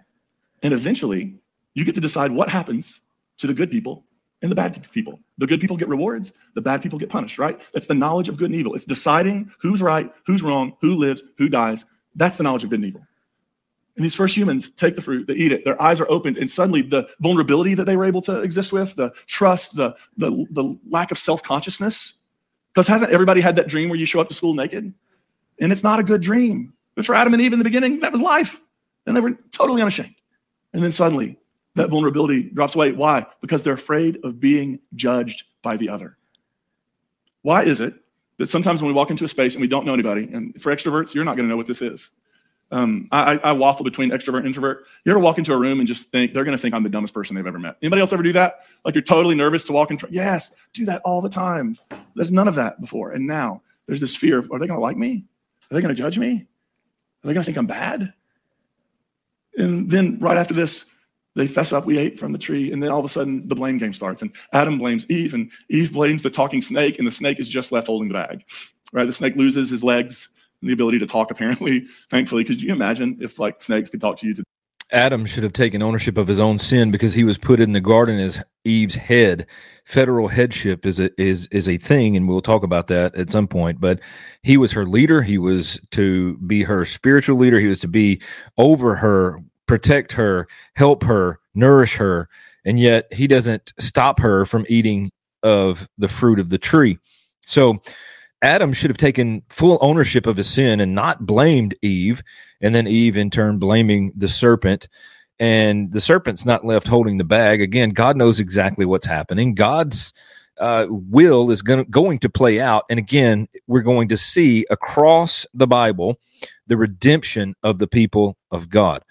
And 0.61 0.73
eventually, 0.73 1.35
you 1.73 1.85
get 1.85 1.95
to 1.95 2.01
decide 2.01 2.31
what 2.31 2.49
happens 2.49 2.99
to 3.37 3.47
the 3.47 3.53
good 3.53 3.71
people 3.71 4.05
and 4.41 4.49
the 4.49 4.55
bad 4.55 4.87
people. 4.91 5.19
The 5.37 5.47
good 5.47 5.59
people 5.59 5.77
get 5.77 5.89
rewards, 5.89 6.31
the 6.53 6.61
bad 6.61 6.81
people 6.81 6.97
get 6.97 7.09
punished, 7.09 7.37
right? 7.37 7.59
That's 7.73 7.87
the 7.87 7.95
knowledge 7.95 8.29
of 8.29 8.37
good 8.37 8.51
and 8.51 8.55
evil. 8.55 8.73
It's 8.73 8.85
deciding 8.85 9.51
who's 9.59 9.81
right, 9.81 10.11
who's 10.25 10.41
wrong, 10.41 10.77
who 10.81 10.95
lives, 10.95 11.23
who 11.37 11.49
dies. 11.49 11.85
That's 12.15 12.37
the 12.37 12.43
knowledge 12.43 12.63
of 12.63 12.69
good 12.69 12.79
and 12.79 12.87
evil. 12.87 13.05
And 13.95 14.05
these 14.05 14.15
first 14.15 14.35
humans 14.37 14.69
take 14.69 14.95
the 14.95 15.01
fruit, 15.01 15.27
they 15.27 15.33
eat 15.33 15.51
it, 15.51 15.65
their 15.65 15.81
eyes 15.81 15.99
are 15.99 16.09
opened, 16.09 16.37
and 16.37 16.49
suddenly 16.49 16.81
the 16.81 17.09
vulnerability 17.19 17.73
that 17.73 17.83
they 17.83 17.97
were 17.97 18.05
able 18.05 18.21
to 18.21 18.39
exist 18.39 18.71
with, 18.71 18.95
the 18.95 19.11
trust, 19.27 19.75
the, 19.75 19.93
the, 20.15 20.45
the 20.51 20.79
lack 20.89 21.11
of 21.11 21.17
self 21.17 21.43
consciousness, 21.43 22.13
Because 22.73 22.87
hasn't 22.87 23.11
everybody 23.11 23.41
had 23.41 23.57
that 23.57 23.67
dream 23.67 23.89
where 23.89 23.99
you 23.99 24.05
show 24.05 24.21
up 24.21 24.29
to 24.29 24.33
school 24.33 24.53
naked? 24.53 24.93
And 25.59 25.71
it's 25.71 25.83
not 25.83 25.99
a 25.99 26.03
good 26.03 26.21
dream. 26.21 26.73
But 26.95 27.05
for 27.05 27.15
Adam 27.15 27.33
and 27.33 27.41
Eve 27.41 27.53
in 27.53 27.59
the 27.59 27.65
beginning, 27.65 27.99
that 27.99 28.11
was 28.11 28.21
life. 28.21 28.61
And 29.05 29.15
they 29.15 29.21
were 29.21 29.37
totally 29.51 29.81
unashamed. 29.81 30.15
And 30.73 30.83
then 30.83 30.91
suddenly, 30.91 31.38
that 31.79 31.89
vulnerability 31.89 32.43
drops 32.43 32.75
away. 32.75 32.91
Why? 32.91 33.25
Because 33.39 33.63
they're 33.63 33.73
afraid 33.73 34.19
of 34.23 34.39
being 34.39 34.79
judged 34.95 35.43
by 35.61 35.77
the 35.77 35.89
other. 35.89 36.17
Why 37.41 37.63
is 37.63 37.79
it 37.79 37.93
that 38.37 38.49
sometimes 38.49 38.81
when 38.81 38.87
we 38.87 38.93
walk 38.93 39.11
into 39.11 39.23
a 39.23 39.29
space 39.29 39.55
and 39.55 39.61
we 39.61 39.67
don't 39.67 39.85
know 39.85 39.93
anybody, 39.93 40.29
and 40.31 40.61
for 40.61 40.75
extroverts, 40.75 41.13
you're 41.13 41.23
not 41.23 41.37
going 41.37 41.47
to 41.47 41.49
know 41.49 41.57
what 41.57 41.67
this 41.67 41.81
is. 41.81 42.09
Um, 42.71 43.07
I, 43.11 43.37
I, 43.37 43.51
waffle 43.53 43.83
between 43.83 44.11
extrovert 44.11 44.39
and 44.39 44.47
introvert. 44.47 44.85
You 45.03 45.11
ever 45.11 45.19
walk 45.19 45.39
into 45.39 45.53
a 45.53 45.57
room 45.57 45.79
and 45.79 45.87
just 45.87 46.11
think 46.11 46.33
they're 46.33 46.43
going 46.43 46.55
to 46.55 46.61
think 46.61 46.75
I'm 46.75 46.83
the 46.83 46.89
dumbest 46.89 47.15
person 47.15 47.35
they've 47.35 47.47
ever 47.47 47.57
met? 47.57 47.77
Anybody 47.81 48.01
else 48.01 48.13
ever 48.13 48.21
do 48.21 48.33
that? 48.33 48.59
Like 48.85 48.93
you're 48.93 49.01
totally 49.01 49.33
nervous 49.33 49.63
to 49.65 49.71
walk 49.71 49.89
in. 49.89 49.99
Yes, 50.11 50.51
do 50.73 50.85
that 50.85 51.01
all 51.03 51.19
the 51.19 51.29
time. 51.29 51.79
There's 52.15 52.31
none 52.31 52.47
of 52.47 52.55
that 52.55 52.79
before, 52.79 53.11
and 53.11 53.25
now 53.25 53.63
there's 53.87 54.01
this 54.01 54.15
fear 54.15 54.37
of: 54.37 54.51
Are 54.51 54.59
they 54.59 54.67
going 54.67 54.77
to 54.77 54.83
like 54.83 54.97
me? 54.97 55.25
Are 55.71 55.75
they 55.75 55.81
going 55.81 55.95
to 55.95 55.99
judge 55.99 56.19
me? 56.19 56.45
Are 57.23 57.27
they 57.27 57.33
going 57.33 57.41
to 57.41 57.45
think 57.45 57.57
I'm 57.57 57.65
bad? 57.65 58.13
And 59.57 59.89
then 59.89 60.19
right 60.19 60.37
after 60.37 60.53
this, 60.53 60.85
they 61.35 61.47
fess 61.47 61.71
up, 61.71 61.85
we 61.85 61.97
ate 61.97 62.19
from 62.19 62.31
the 62.31 62.37
tree, 62.37 62.71
and 62.71 62.81
then 62.81 62.91
all 62.91 62.99
of 62.99 63.05
a 63.05 63.09
sudden 63.09 63.47
the 63.47 63.55
blame 63.55 63.77
game 63.77 63.93
starts. 63.93 64.21
And 64.21 64.31
Adam 64.53 64.77
blames 64.77 65.09
Eve, 65.09 65.33
and 65.33 65.51
Eve 65.69 65.93
blames 65.93 66.23
the 66.23 66.29
talking 66.29 66.61
snake, 66.61 66.97
and 66.97 67.07
the 67.07 67.11
snake 67.11 67.39
is 67.39 67.49
just 67.49 67.71
left 67.71 67.87
holding 67.87 68.07
the 68.07 68.13
bag. 68.13 68.43
Right? 68.91 69.05
The 69.05 69.13
snake 69.13 69.35
loses 69.35 69.69
his 69.69 69.83
legs 69.83 70.29
and 70.61 70.69
the 70.69 70.73
ability 70.73 70.99
to 70.99 71.05
talk, 71.05 71.31
apparently, 71.31 71.85
thankfully. 72.09 72.43
Could 72.43 72.61
you 72.61 72.73
imagine 72.73 73.17
if 73.21 73.39
like 73.39 73.61
snakes 73.61 73.89
could 73.89 74.01
talk 74.01 74.17
to 74.17 74.27
you 74.27 74.33
today? 74.33 74.45
Adam 74.91 75.25
should 75.25 75.43
have 75.43 75.53
taken 75.53 75.83
ownership 75.83 76.17
of 76.17 76.27
his 76.27 76.39
own 76.39 76.57
sin 76.57 76.89
because 76.89 77.13
he 77.13 77.23
was 77.23 77.37
put 77.37 77.59
in 77.59 77.73
the 77.73 77.81
garden 77.81 78.19
as 78.19 78.43
Eve's 78.63 78.95
head. 78.95 79.45
Federal 79.85 80.27
headship 80.27 80.85
is 80.85 80.99
a 80.99 81.09
is 81.21 81.47
is 81.51 81.69
a 81.69 81.77
thing, 81.77 82.17
and 82.17 82.27
we'll 82.27 82.41
talk 82.41 82.63
about 82.63 82.87
that 82.87 83.13
at 83.15 83.29
some 83.29 83.47
point. 83.47 83.79
But 83.79 83.99
he 84.41 84.57
was 84.57 84.71
her 84.71 84.85
leader. 84.85 85.21
He 85.21 85.37
was 85.37 85.79
to 85.91 86.37
be 86.37 86.63
her 86.63 86.85
spiritual 86.85 87.37
leader. 87.37 87.59
He 87.59 87.67
was 87.67 87.79
to 87.81 87.87
be 87.87 88.21
over 88.57 88.95
her, 88.95 89.43
protect 89.69 90.11
her, 90.13 90.47
help 90.73 91.03
her, 91.03 91.39
nourish 91.53 91.95
her, 91.95 92.27
and 92.65 92.79
yet 92.79 93.05
he 93.13 93.27
doesn't 93.27 93.71
stop 93.77 94.19
her 94.19 94.43
from 94.43 94.65
eating 94.67 95.11
of 95.43 95.87
the 95.99 96.07
fruit 96.07 96.39
of 96.39 96.49
the 96.49 96.57
tree. 96.57 96.97
So 97.45 97.79
Adam 98.41 98.73
should 98.73 98.89
have 98.89 98.97
taken 98.97 99.43
full 99.51 99.77
ownership 99.79 100.25
of 100.25 100.37
his 100.37 100.49
sin 100.49 100.79
and 100.79 100.95
not 100.95 101.27
blamed 101.27 101.75
Eve, 101.83 102.23
and 102.61 102.73
then 102.73 102.87
Eve 102.87 103.15
in 103.15 103.29
turn 103.29 103.59
blaming 103.59 104.11
the 104.15 104.27
serpent. 104.27 104.87
And 105.39 105.91
the 105.91 106.01
serpent's 106.01 106.45
not 106.45 106.65
left 106.65 106.87
holding 106.87 107.19
the 107.19 107.23
bag. 107.23 107.61
Again, 107.61 107.91
God 107.91 108.17
knows 108.17 108.39
exactly 108.39 108.87
what's 108.87 109.05
happening. 109.05 109.53
God's 109.53 110.13
uh, 110.59 110.87
will 110.89 111.51
is 111.51 111.61
going 111.61 111.85
going 111.91 112.17
to 112.19 112.29
play 112.29 112.59
out. 112.59 112.85
And 112.89 112.97
again, 112.97 113.47
we're 113.67 113.81
going 113.81 114.07
to 114.07 114.17
see 114.17 114.65
across 114.71 115.45
the 115.53 115.67
Bible 115.67 116.19
the 116.65 116.75
redemption 116.75 117.53
of 117.61 117.77
the 117.77 117.87
people 117.87 118.35
of 118.49 118.67
God. 118.67 119.03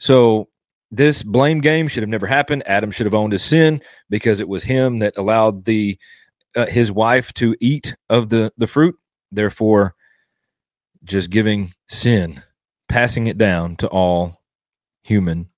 So 0.00 0.48
this 0.90 1.22
blame 1.22 1.60
game 1.60 1.86
should 1.86 2.02
have 2.02 2.10
never 2.10 2.26
happened. 2.26 2.64
Adam 2.66 2.90
should 2.90 3.06
have 3.06 3.14
owned 3.14 3.32
his 3.32 3.44
sin 3.44 3.80
because 4.08 4.40
it 4.40 4.48
was 4.48 4.64
him 4.64 4.98
that 4.98 5.16
allowed 5.16 5.66
the 5.66 5.98
uh, 6.56 6.66
his 6.66 6.90
wife 6.90 7.32
to 7.34 7.54
eat 7.60 7.94
of 8.08 8.30
the 8.30 8.52
the 8.56 8.66
fruit. 8.66 8.96
Therefore, 9.30 9.94
just 11.04 11.30
giving 11.30 11.74
sin, 11.88 12.42
passing 12.88 13.28
it 13.28 13.38
down 13.38 13.76
to 13.76 13.88
all 13.88 14.42
human 15.02 15.48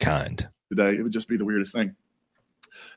kind. 0.00 0.48
Today, 0.70 0.96
it 0.96 1.02
would 1.02 1.12
just 1.12 1.28
be 1.28 1.36
the 1.36 1.44
weirdest 1.44 1.72
thing. 1.72 1.94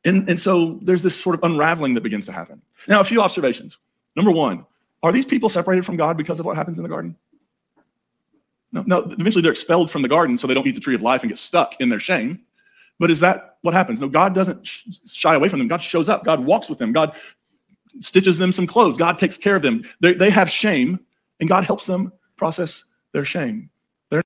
And, 0.05 0.29
and 0.29 0.39
so 0.39 0.79
there's 0.81 1.03
this 1.03 1.19
sort 1.19 1.35
of 1.35 1.43
unraveling 1.43 1.93
that 1.95 2.01
begins 2.01 2.25
to 2.27 2.31
happen. 2.31 2.61
Now, 2.87 3.01
a 3.01 3.03
few 3.03 3.21
observations. 3.21 3.77
Number 4.15 4.31
one, 4.31 4.65
are 5.03 5.11
these 5.11 5.25
people 5.25 5.49
separated 5.49 5.85
from 5.85 5.97
God 5.97 6.15
because 6.17 6.39
of 6.39 6.45
what 6.45 6.55
happens 6.55 6.77
in 6.77 6.83
the 6.83 6.89
garden? 6.89 7.17
No, 8.71 8.83
no, 8.85 8.99
eventually 8.99 9.41
they're 9.41 9.51
expelled 9.51 9.89
from 9.89 10.01
the 10.03 10.07
garden 10.07 10.37
so 10.37 10.45
they 10.47 10.53
don't 10.53 10.67
eat 10.67 10.75
the 10.75 10.81
tree 10.81 10.95
of 10.95 11.01
life 11.01 11.23
and 11.23 11.29
get 11.29 11.37
stuck 11.37 11.79
in 11.79 11.89
their 11.89 11.99
shame. 11.99 12.39
But 12.99 13.09
is 13.09 13.19
that 13.21 13.57
what 13.61 13.73
happens? 13.73 14.01
No, 14.01 14.09
God 14.09 14.35
doesn't 14.35 14.65
shy 14.65 15.33
away 15.33 15.49
from 15.49 15.59
them. 15.59 15.67
God 15.67 15.81
shows 15.81 16.09
up. 16.09 16.23
God 16.23 16.41
walks 16.41 16.69
with 16.69 16.79
them. 16.79 16.91
God 16.91 17.15
stitches 17.99 18.37
them 18.37 18.51
some 18.51 18.67
clothes. 18.67 18.97
God 18.97 19.17
takes 19.17 19.37
care 19.37 19.55
of 19.55 19.61
them. 19.61 19.83
They, 20.01 20.13
they 20.13 20.29
have 20.29 20.49
shame, 20.49 20.99
and 21.39 21.49
God 21.49 21.63
helps 21.63 21.85
them 21.85 22.11
process 22.35 22.83
their 23.13 23.25
shame. 23.25 23.69
They're- 24.09 24.23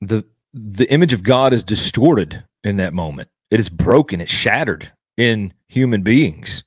the 0.00 0.24
the 0.52 0.92
image 0.92 1.12
of 1.12 1.22
God 1.22 1.52
is 1.52 1.62
distorted 1.62 2.42
in 2.64 2.76
that 2.78 2.92
moment. 2.92 3.28
It 3.52 3.60
is 3.60 3.68
broken. 3.68 4.20
It's 4.20 4.32
shattered 4.32 4.90
in 5.16 5.52
human 5.68 6.02
beings, 6.02 6.64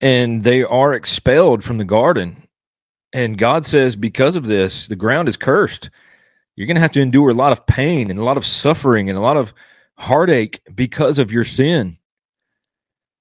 and 0.00 0.42
they 0.42 0.64
are 0.64 0.92
expelled 0.92 1.62
from 1.62 1.78
the 1.78 1.84
garden. 1.84 2.45
And 3.16 3.38
God 3.38 3.64
says, 3.64 3.96
because 3.96 4.36
of 4.36 4.44
this, 4.44 4.86
the 4.86 4.96
ground 4.96 5.28
is 5.28 5.36
cursed 5.36 5.90
you're 6.56 6.66
going 6.66 6.76
to 6.76 6.80
have 6.80 6.90
to 6.92 7.00
endure 7.00 7.30
a 7.30 7.34
lot 7.34 7.52
of 7.52 7.66
pain 7.66 8.10
and 8.10 8.18
a 8.18 8.24
lot 8.24 8.38
of 8.38 8.46
suffering 8.46 9.08
and 9.08 9.18
a 9.18 9.22
lot 9.22 9.36
of 9.36 9.54
heartache 9.98 10.60
because 10.74 11.18
of 11.18 11.30
your 11.30 11.44
sin. 11.44 11.98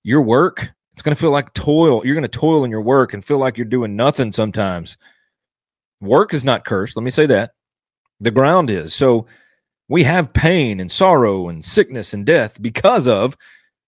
Your 0.04 0.22
work, 0.22 0.72
it's 0.94 1.02
going 1.02 1.16
to 1.16 1.20
feel 1.20 1.32
like 1.32 1.54
toil. 1.54 2.06
You're 2.06 2.16
going 2.16 2.24
to 2.24 2.28
toil 2.30 2.64
in 2.64 2.72
your 2.72 2.82
work 2.82 3.14
and 3.14 3.24
feel 3.24 3.38
like 3.38 3.58
you're 3.58 3.66
doing 3.66 3.96
nothing 3.96 4.32
sometimes. 4.32 4.98
Work 6.00 6.34
is 6.34 6.46
not 6.46 6.66
cursed. 6.66 6.96
Let 6.96 7.04
me 7.04 7.12
say 7.12 7.26
that. 7.26 7.52
The 8.22 8.32
ground 8.32 8.70
is. 8.70 8.94
So 8.94 9.28
we 9.90 10.04
have 10.04 10.34
pain 10.34 10.80
and 10.80 10.92
sorrow 10.92 11.50
and 11.50 11.64
sickness 11.64 12.14
and 12.14 12.26
death 12.26 12.62
because 12.62 13.08
of 13.08 13.36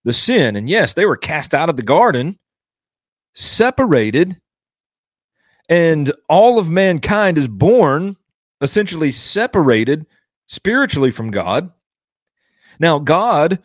the 0.04 0.12
sin. 0.12 0.56
And 0.56 0.68
yes, 0.68 0.92
they 0.92 1.06
were 1.06 1.16
cast 1.16 1.54
out 1.54 1.70
of 1.70 1.76
the 1.76 1.82
garden, 1.82 2.38
separated, 3.34 4.38
and 5.68 6.12
all 6.28 6.58
of 6.58 6.68
mankind 6.68 7.38
is 7.38 7.48
born 7.48 8.16
essentially 8.60 9.12
separated 9.12 10.06
spiritually 10.46 11.10
from 11.10 11.30
God. 11.30 11.70
Now, 12.80 12.98
God, 12.98 13.60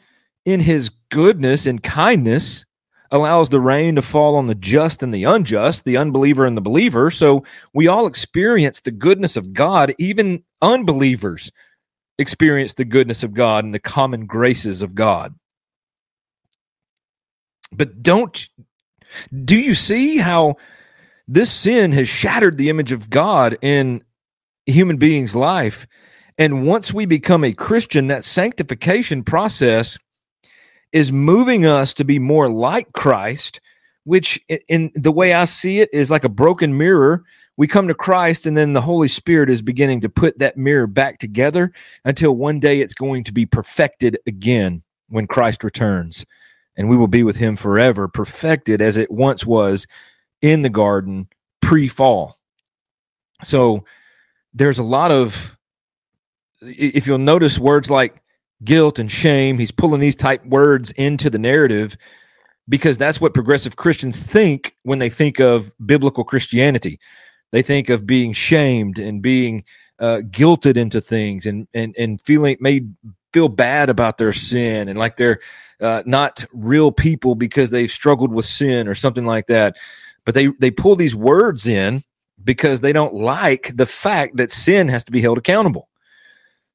in 0.45 0.59
his 0.59 0.89
goodness 1.09 1.65
and 1.65 1.81
kindness, 1.81 2.65
allows 3.11 3.49
the 3.49 3.61
rain 3.61 3.95
to 3.95 4.01
fall 4.01 4.35
on 4.35 4.47
the 4.47 4.55
just 4.55 5.03
and 5.03 5.13
the 5.13 5.23
unjust, 5.23 5.85
the 5.85 5.97
unbeliever 5.97 6.45
and 6.45 6.57
the 6.57 6.61
believer. 6.61 7.11
So 7.11 7.43
we 7.73 7.87
all 7.87 8.07
experience 8.07 8.81
the 8.81 8.91
goodness 8.91 9.37
of 9.37 9.53
God, 9.53 9.93
even 9.99 10.43
unbelievers 10.61 11.51
experience 12.17 12.73
the 12.73 12.85
goodness 12.85 13.23
of 13.23 13.33
God 13.33 13.65
and 13.65 13.73
the 13.73 13.79
common 13.79 14.25
graces 14.25 14.81
of 14.81 14.95
God. 14.95 15.35
But 17.71 18.01
don't 18.01 18.49
do 19.45 19.59
you 19.59 19.75
see 19.75 20.17
how 20.17 20.55
this 21.27 21.51
sin 21.51 21.91
has 21.93 22.09
shattered 22.09 22.57
the 22.57 22.69
image 22.69 22.91
of 22.91 23.09
God 23.09 23.57
in 23.61 24.03
human 24.65 24.97
being's 24.97 25.35
life. 25.35 25.87
And 26.37 26.65
once 26.65 26.93
we 26.93 27.05
become 27.05 27.43
a 27.43 27.53
Christian, 27.53 28.07
that 28.07 28.23
sanctification 28.23 29.23
process 29.23 29.97
is 30.91 31.11
moving 31.11 31.65
us 31.65 31.93
to 31.95 32.03
be 32.03 32.19
more 32.19 32.49
like 32.49 32.91
Christ, 32.93 33.61
which, 34.03 34.39
in 34.67 34.91
the 34.95 35.11
way 35.11 35.33
I 35.33 35.45
see 35.45 35.79
it, 35.79 35.89
is 35.93 36.11
like 36.11 36.23
a 36.23 36.29
broken 36.29 36.77
mirror. 36.77 37.23
We 37.55 37.67
come 37.67 37.87
to 37.87 37.93
Christ, 37.93 38.45
and 38.45 38.57
then 38.57 38.73
the 38.73 38.81
Holy 38.81 39.07
Spirit 39.07 39.49
is 39.49 39.61
beginning 39.61 40.01
to 40.01 40.09
put 40.09 40.39
that 40.39 40.57
mirror 40.57 40.87
back 40.87 41.19
together 41.19 41.71
until 42.03 42.35
one 42.35 42.59
day 42.59 42.81
it's 42.81 42.95
going 42.95 43.23
to 43.25 43.31
be 43.31 43.45
perfected 43.45 44.17
again 44.25 44.81
when 45.09 45.27
Christ 45.27 45.63
returns. 45.63 46.25
And 46.75 46.89
we 46.89 46.97
will 46.97 47.07
be 47.07 47.23
with 47.23 47.37
him 47.37 47.55
forever, 47.55 48.07
perfected 48.07 48.81
as 48.81 48.97
it 48.97 49.11
once 49.11 49.45
was 49.45 49.85
in 50.43 50.61
the 50.61 50.69
garden 50.69 51.27
pre 51.59 51.87
fall. 51.87 52.37
So, 53.41 53.83
there's 54.53 54.77
a 54.77 54.83
lot 54.83 55.11
of 55.11 55.57
if 56.61 57.07
you'll 57.07 57.17
notice 57.17 57.59
words 57.59 57.89
like 57.89 58.21
guilt 58.63 58.99
and 58.99 59.11
shame 59.11 59.57
he's 59.57 59.71
pulling 59.71 59.99
these 59.99 60.15
type 60.15 60.45
words 60.45 60.91
into 60.91 61.29
the 61.29 61.39
narrative 61.39 61.97
because 62.69 62.97
that's 62.97 63.19
what 63.19 63.33
progressive 63.33 63.75
christians 63.75 64.19
think 64.19 64.75
when 64.83 64.99
they 64.99 65.09
think 65.09 65.39
of 65.39 65.71
biblical 65.85 66.23
christianity 66.23 66.99
they 67.51 67.61
think 67.61 67.89
of 67.89 68.07
being 68.07 68.31
shamed 68.31 68.97
and 68.99 69.21
being 69.21 69.63
uh, 69.99 70.21
guilted 70.29 70.77
into 70.77 71.01
things 71.01 71.45
and 71.45 71.67
and 71.73 71.93
and 71.97 72.21
feeling 72.21 72.55
made 72.59 72.93
feel 73.33 73.49
bad 73.49 73.89
about 73.89 74.17
their 74.17 74.33
sin 74.33 74.87
and 74.87 74.97
like 74.97 75.17
they're 75.17 75.39
uh, 75.81 76.03
not 76.05 76.45
real 76.53 76.91
people 76.91 77.35
because 77.35 77.69
they've 77.69 77.91
struggled 77.91 78.31
with 78.31 78.45
sin 78.45 78.87
or 78.87 78.95
something 78.95 79.25
like 79.25 79.47
that 79.47 79.75
but 80.25 80.33
they 80.33 80.47
they 80.59 80.71
pull 80.71 80.95
these 80.95 81.15
words 81.15 81.67
in 81.67 82.03
because 82.43 82.81
they 82.81 82.93
don't 82.93 83.13
like 83.13 83.75
the 83.75 83.85
fact 83.85 84.37
that 84.37 84.51
sin 84.51 84.87
has 84.89 85.03
to 85.05 85.11
be 85.11 85.21
held 85.21 85.37
accountable. 85.37 85.89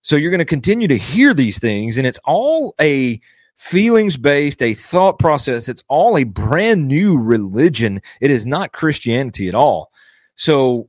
So 0.03 0.17
you're 0.17 0.31
going 0.31 0.39
to 0.39 0.45
continue 0.45 0.89
to 0.89 0.97
hear 0.97 1.35
these 1.35 1.59
things, 1.59 1.99
and 1.99 2.07
it's 2.07 2.21
all 2.25 2.75
a 2.81 3.21
feelings 3.57 4.17
based, 4.17 4.63
a 4.63 4.73
thought 4.73 5.19
process. 5.19 5.69
It's 5.69 5.83
all 5.89 6.17
a 6.17 6.25
brand 6.25 6.87
new 6.87 7.19
religion. 7.19 8.01
It 8.21 8.31
is 8.31 8.47
not 8.47 8.73
Christianity 8.73 9.49
at 9.49 9.55
all. 9.55 9.91
So 10.37 10.89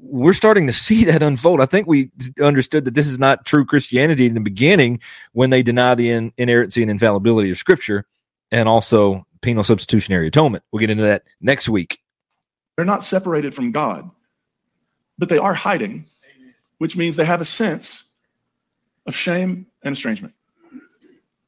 we're 0.00 0.32
starting 0.32 0.66
to 0.66 0.72
see 0.86 1.04
that 1.04 1.22
unfold. 1.22 1.60
I 1.60 1.66
think 1.66 1.86
we 1.86 2.10
understood 2.40 2.84
that 2.86 2.94
this 2.94 3.06
is 3.06 3.18
not 3.18 3.44
true 3.44 3.64
Christianity 3.64 4.26
in 4.26 4.34
the 4.34 4.40
beginning 4.40 5.00
when 5.32 5.50
they 5.50 5.62
deny 5.62 5.94
the 5.94 6.10
in- 6.10 6.32
inerrancy 6.38 6.82
and 6.82 6.90
infallibility 6.90 7.50
of 7.50 7.58
Scripture, 7.58 8.06
and 8.50 8.68
also 8.68 9.26
penal 9.40 9.64
substitutionary 9.64 10.28
atonement. 10.28 10.64
We'll 10.72 10.80
get 10.80 10.90
into 10.90 11.04
that 11.04 11.24
next 11.40 11.68
week. 11.68 12.00
They're 12.76 12.84
not 12.84 13.02
separated 13.02 13.54
from 13.54 13.72
God, 13.72 14.10
but 15.18 15.28
they 15.28 15.38
are 15.38 15.54
hiding, 15.54 16.06
which 16.78 16.96
means 16.96 17.16
they 17.16 17.24
have 17.24 17.40
a 17.40 17.44
sense 17.44 18.04
of 19.06 19.14
shame 19.14 19.66
and 19.82 19.94
estrangement. 19.94 20.34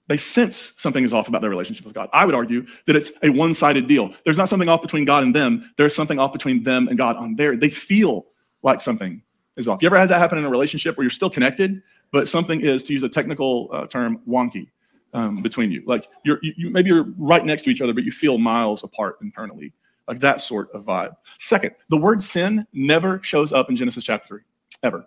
They 0.09 0.17
sense 0.17 0.73
something 0.77 1.05
is 1.05 1.13
off 1.13 1.29
about 1.29 1.41
their 1.41 1.51
relationship 1.51 1.85
with 1.85 1.95
God. 1.95 2.09
I 2.13 2.27
would 2.27 2.35
argue 2.35 2.67
that 2.87 2.97
it's 2.97 3.13
a 3.23 3.31
one 3.31 3.55
sided 3.55 3.87
deal. 3.87 4.13
There's 4.25 4.37
not 4.37 4.49
something 4.49 4.69
off 4.69 4.83
between 4.83 5.05
God 5.05 5.23
and 5.23 5.35
them, 5.35 5.73
there's 5.77 5.95
something 5.95 6.19
off 6.19 6.33
between 6.33 6.65
them 6.65 6.89
and 6.89 6.99
God 6.99 7.17
on 7.17 7.37
there. 7.37 7.57
They 7.57 7.71
feel 7.71 8.27
like 8.63 8.81
something 8.81 9.23
is 9.57 9.69
off. 9.69 9.83
You 9.83 9.87
ever 9.87 10.01
had 10.01 10.09
that 10.09 10.19
happen 10.19 10.39
in 10.39 10.45
a 10.45 10.51
relationship 10.51 10.97
where 10.97 11.05
you're 11.05 11.11
still 11.11 11.31
connected, 11.31 11.81
but 12.11 12.27
something 12.27 12.61
is, 12.61 12.83
to 12.85 12.93
use 12.93 13.05
a 13.05 13.09
technical 13.09 13.69
uh, 13.73 13.87
term, 13.87 14.21
wonky 14.29 14.67
um, 15.13 15.43
between 15.43 15.71
you? 15.71 15.83
Like 15.87 16.09
you're, 16.25 16.39
you, 16.43 16.71
maybe 16.71 16.89
you're 16.89 17.07
right 17.19 17.45
next 17.45 17.63
to 17.65 17.71
each 17.71 17.81
other, 17.81 17.93
but 17.93 18.05
you 18.05 18.13
feel 18.13 18.39
miles 18.39 18.85
apart 18.85 19.19
internally. 19.23 19.73
Like 20.09 20.21
that 20.21 20.41
sort 20.41 20.71
of 20.73 20.85
vibe. 20.85 21.15
Second, 21.39 21.75
the 21.89 21.97
word 21.97 22.21
sin 22.21 22.67
never 22.73 23.21
shows 23.23 23.53
up 23.53 23.71
in 23.71 23.77
Genesis 23.77 24.03
chapter 24.03 24.27
3, 24.27 24.41
ever. 24.83 25.07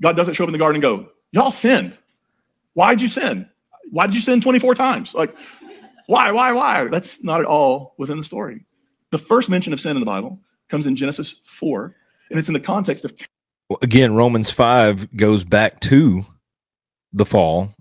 God 0.00 0.16
doesn't 0.16 0.34
show 0.34 0.44
up 0.44 0.48
in 0.48 0.52
the 0.52 0.58
garden 0.58 0.76
and 0.76 0.82
go, 0.82 1.10
Y'all 1.32 1.50
sinned. 1.50 1.96
Why'd 2.74 3.00
you 3.00 3.08
sin? 3.08 3.48
Why 3.90 4.06
did 4.06 4.14
you 4.14 4.20
sin 4.20 4.40
24 4.40 4.74
times? 4.74 5.14
Like, 5.14 5.36
why, 6.06 6.30
why, 6.30 6.52
why? 6.52 6.84
That's 6.84 7.22
not 7.22 7.40
at 7.40 7.46
all 7.46 7.94
within 7.98 8.16
the 8.16 8.24
story. 8.24 8.64
The 9.10 9.18
first 9.18 9.50
mention 9.50 9.72
of 9.72 9.80
sin 9.80 9.96
in 9.96 10.00
the 10.00 10.06
Bible 10.06 10.38
comes 10.68 10.86
in 10.86 10.96
Genesis 10.96 11.36
4, 11.42 11.94
and 12.30 12.38
it's 12.38 12.48
in 12.48 12.54
the 12.54 12.60
context 12.60 13.04
of. 13.04 13.12
Again, 13.82 14.14
Romans 14.14 14.50
5 14.50 15.16
goes 15.16 15.44
back 15.44 15.80
to 15.80 16.24
the 17.12 17.26
fall. 17.26 17.74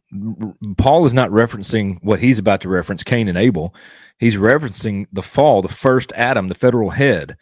Paul 0.78 1.06
is 1.06 1.14
not 1.14 1.30
referencing 1.32 1.98
what 2.02 2.20
he's 2.20 2.40
about 2.40 2.62
to 2.62 2.70
reference, 2.70 3.04
Cain 3.04 3.28
and 3.28 3.38
Abel. 3.38 3.74
He's 4.20 4.38
referencing 4.38 5.06
the 5.12 5.22
fall, 5.22 5.62
the 5.62 5.68
first 5.68 6.12
Adam, 6.16 6.48
the 6.48 6.56
federal 6.56 6.90
head. 6.90 7.38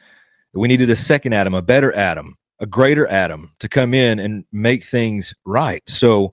We 0.53 0.67
needed 0.67 0.89
a 0.89 0.95
second 0.95 1.33
Adam, 1.33 1.53
a 1.53 1.61
better 1.61 1.93
Adam, 1.95 2.37
a 2.59 2.65
greater 2.65 3.07
Adam 3.07 3.51
to 3.59 3.69
come 3.69 3.93
in 3.93 4.19
and 4.19 4.45
make 4.51 4.83
things 4.83 5.33
right. 5.45 5.83
So, 5.87 6.31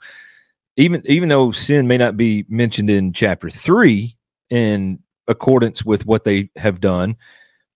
even 0.76 1.02
even 1.04 1.28
though 1.28 1.52
sin 1.52 1.86
may 1.86 1.98
not 1.98 2.16
be 2.16 2.46
mentioned 2.48 2.88
in 2.88 3.12
chapter 3.12 3.50
three 3.50 4.16
in 4.48 4.98
accordance 5.28 5.84
with 5.84 6.06
what 6.06 6.24
they 6.24 6.50
have 6.56 6.80
done, 6.80 7.16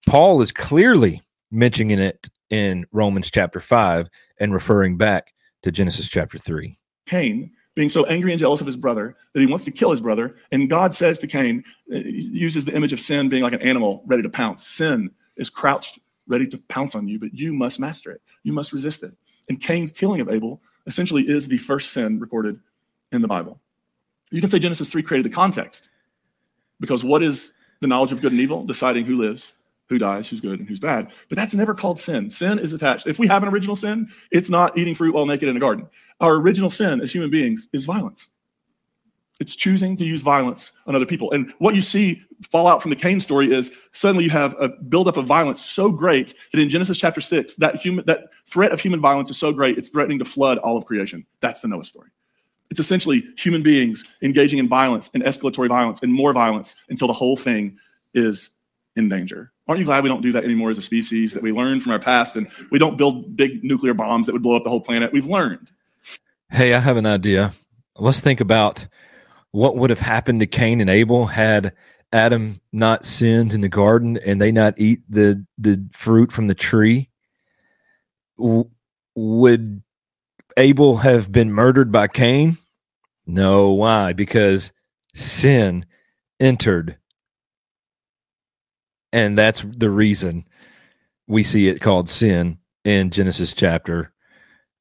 Paul 0.07 0.41
is 0.41 0.53
clearly 0.53 1.23
mentioning 1.51 1.99
it 1.99 2.29
in 2.49 2.87
Romans 2.93 3.31
chapter 3.31 3.61
five 3.61 4.09
and 4.39 4.53
referring 4.53 4.97
back 4.97 5.35
to 5.63 5.71
Genesis 5.71 6.09
chapter 6.09 6.39
three. 6.39 6.77
Cain 7.07 7.51
being 7.77 7.91
so 7.91 8.05
angry 8.07 8.33
and 8.33 8.41
jealous 8.41 8.61
of 8.61 8.67
his 8.67 8.77
brother 8.77 9.15
that 9.33 9.41
he 9.41 9.47
wants 9.47 9.65
to 9.67 9.71
kill 9.71 9.91
his 9.93 10.01
brother, 10.01 10.35
and 10.51 10.69
God 10.69 10.93
says 10.93 11.19
to 11.21 11.27
Cain, 11.27 11.63
uh, 11.93 11.99
uses 11.99 12.65
the 12.65 12.75
image 12.75 12.93
of 12.93 13.01
sin 13.01 13.29
being 13.29 13.43
like 13.43 13.53
an 13.53 13.63
animal 13.63 14.03
ready 14.07 14.23
to 14.23 14.31
pounce. 14.31 14.67
Sin 14.67 15.11
is 15.37 15.51
crouched, 15.51 16.01
ready 16.27 16.47
to 16.49 16.59
pounce 16.69 16.95
on 16.95 17.07
you, 17.07 17.21
but 17.21 17.35
you 17.35 17.53
must 17.53 17.79
master 17.79 18.11
it. 18.11 18.23
You 18.43 18.53
must 18.53 18.73
resist 18.73 19.05
it. 19.05 19.13
And 19.49 19.61
Cain's 19.61 19.93
killing 19.93 20.21
of 20.21 20.31
Abel 20.31 20.61
essentially 20.87 21.29
is 21.29 21.47
the 21.47 21.59
first 21.59 21.93
sin 21.93 22.19
recorded 22.19 22.59
in 23.13 23.21
the 23.21 23.29
Bible. 23.29 23.61
You 24.31 24.41
can 24.41 24.51
say 24.51 24.59
Genesis 24.59 24.89
3 24.89 25.03
created 25.03 25.31
the 25.31 25.35
context 25.35 25.91
because 26.81 27.05
what 27.05 27.23
is 27.23 27.53
the 27.81 27.87
knowledge 27.87 28.11
of 28.11 28.23
good 28.23 28.33
and 28.33 28.41
evil? 28.41 28.65
Deciding 28.65 29.05
who 29.05 29.19
lives, 29.19 29.53
who 29.89 29.99
dies, 29.99 30.29
who's 30.29 30.41
good, 30.41 30.59
and 30.59 30.69
who's 30.69 30.81
bad. 30.81 31.13
But 31.29 31.37
that's 31.37 31.55
never 31.55 31.75
called 31.75 31.99
sin. 31.99 32.29
Sin 32.31 32.59
is 32.59 32.73
attached. 32.73 33.07
If 33.07 33.19
we 33.19 33.27
have 33.29 33.43
an 33.43 33.49
original 33.49 33.77
sin, 33.77 34.09
it's 34.31 34.51
not 34.51 34.77
eating 34.77 34.95
fruit 34.95 35.15
while 35.15 35.27
naked 35.27 35.49
in 35.49 35.57
a 35.57 35.61
garden. 35.61 35.89
Our 36.21 36.35
original 36.37 36.71
sin 36.71 37.01
as 37.01 37.13
human 37.13 37.31
beings 37.31 37.69
is 37.73 37.85
violence. 37.85 38.29
It's 39.39 39.55
choosing 39.55 39.97
to 39.97 40.05
use 40.05 40.23
violence 40.23 40.73
on 40.87 40.97
other 40.97 41.05
people. 41.05 41.31
And 41.33 41.53
what 41.59 41.75
you 41.75 41.83
see 41.83 42.23
fall 42.51 42.67
out 42.67 42.81
from 42.81 42.91
the 42.91 42.97
Cain 42.97 43.21
story 43.21 43.53
is 43.53 43.71
suddenly 43.93 44.25
you 44.25 44.31
have 44.31 44.57
a 44.59 44.71
buildup 44.71 45.19
of 45.19 45.27
violence 45.27 45.63
so 45.63 45.91
great 45.91 46.35
that 46.53 46.61
in 46.61 46.71
Genesis 46.71 46.97
chapter 46.97 47.21
six, 47.21 47.55
that 47.57 47.77
human 47.77 48.05
that 48.07 48.29
threat 48.47 48.73
of 48.73 48.81
human 48.81 49.01
violence 49.01 49.31
is 49.31 49.39
so 49.39 49.53
great, 49.53 49.77
it's 49.77 49.91
threatening 49.91 50.19
to 50.21 50.25
flood 50.25 50.57
all 50.59 50.77
of 50.77 50.87
creation. 50.87 51.27
That's 51.41 51.61
the 51.61 51.69
Noah 51.69 51.85
story. 51.85 52.11
It's 52.71 52.81
essentially 52.81 53.29
human 53.37 53.63
beings 53.63 54.05
engaging 54.23 54.59
in 54.59 54.69
violence 54.69 55.11
and 55.13 55.23
escalatory 55.23 55.69
violence 55.69 56.01
and 56.03 56.13
more 56.13 56.33
violence 56.33 56.75
until 56.89 57.07
the 57.07 57.15
whole 57.15 57.37
thing 57.37 57.79
is 58.15 58.51
in 58.97 59.09
danger. 59.09 59.53
Aren't 59.69 59.81
you 59.81 59.85
glad 59.85 60.05
we 60.05 60.09
don't 60.09 60.21
do 60.21 60.33
that 60.33 60.45
anymore 60.45 60.71
as 60.71 60.79
a 60.79 60.83
species, 60.83 61.33
that 61.33 61.43
we 61.43 61.53
learned 61.53 61.83
from 61.83 61.93
our 61.93 61.99
past 61.99 62.37
and 62.37 62.49
we 62.71 62.79
don't 62.79 62.97
build 62.97 63.37
big 63.37 63.65
nuclear 63.65 63.95
bombs 63.95 64.27
that 64.27 64.33
would 64.33 64.43
blow 64.43 64.57
up 64.57 64.65
the 64.65 64.71
whole 64.71 64.81
planet? 64.81 65.13
We've 65.13 65.27
learned. 65.27 65.73
Hey, 66.51 66.75
I 66.75 66.79
have 66.79 66.97
an 66.97 67.07
idea. 67.07 67.53
Let's 67.97 68.21
think 68.21 68.41
about 68.41 68.87
what 69.51 69.77
would 69.77 69.91
have 69.91 70.01
happened 70.01 70.41
to 70.41 70.47
Cain 70.47 70.81
and 70.81 70.91
Abel 70.91 71.27
had 71.27 71.73
Adam 72.13 72.61
not 72.73 73.05
sinned 73.05 73.53
in 73.53 73.61
the 73.61 73.69
garden 73.69 74.19
and 74.25 74.41
they 74.41 74.53
not 74.53 74.75
eat 74.79 75.01
the 75.09 75.45
the 75.59 75.85
fruit 75.93 76.31
from 76.31 76.47
the 76.47 76.55
tree. 76.55 77.09
W- 78.39 78.71
would 79.17 79.83
Abel 80.57 80.99
have 80.99 81.33
been 81.33 81.51
murdered 81.53 81.91
by 81.91 82.07
Cain? 82.07 82.59
No, 83.27 83.73
why? 83.73 84.13
Because 84.13 84.73
sin 85.15 85.85
entered. 86.39 86.97
And 89.13 89.37
that's 89.39 89.63
the 89.63 89.91
reason 89.91 90.47
we 91.27 91.43
see 91.43 91.69
it 91.69 91.81
called 91.81 92.09
sin 92.11 92.59
in 92.85 93.11
Genesis 93.11 93.55
chapter 93.55 94.13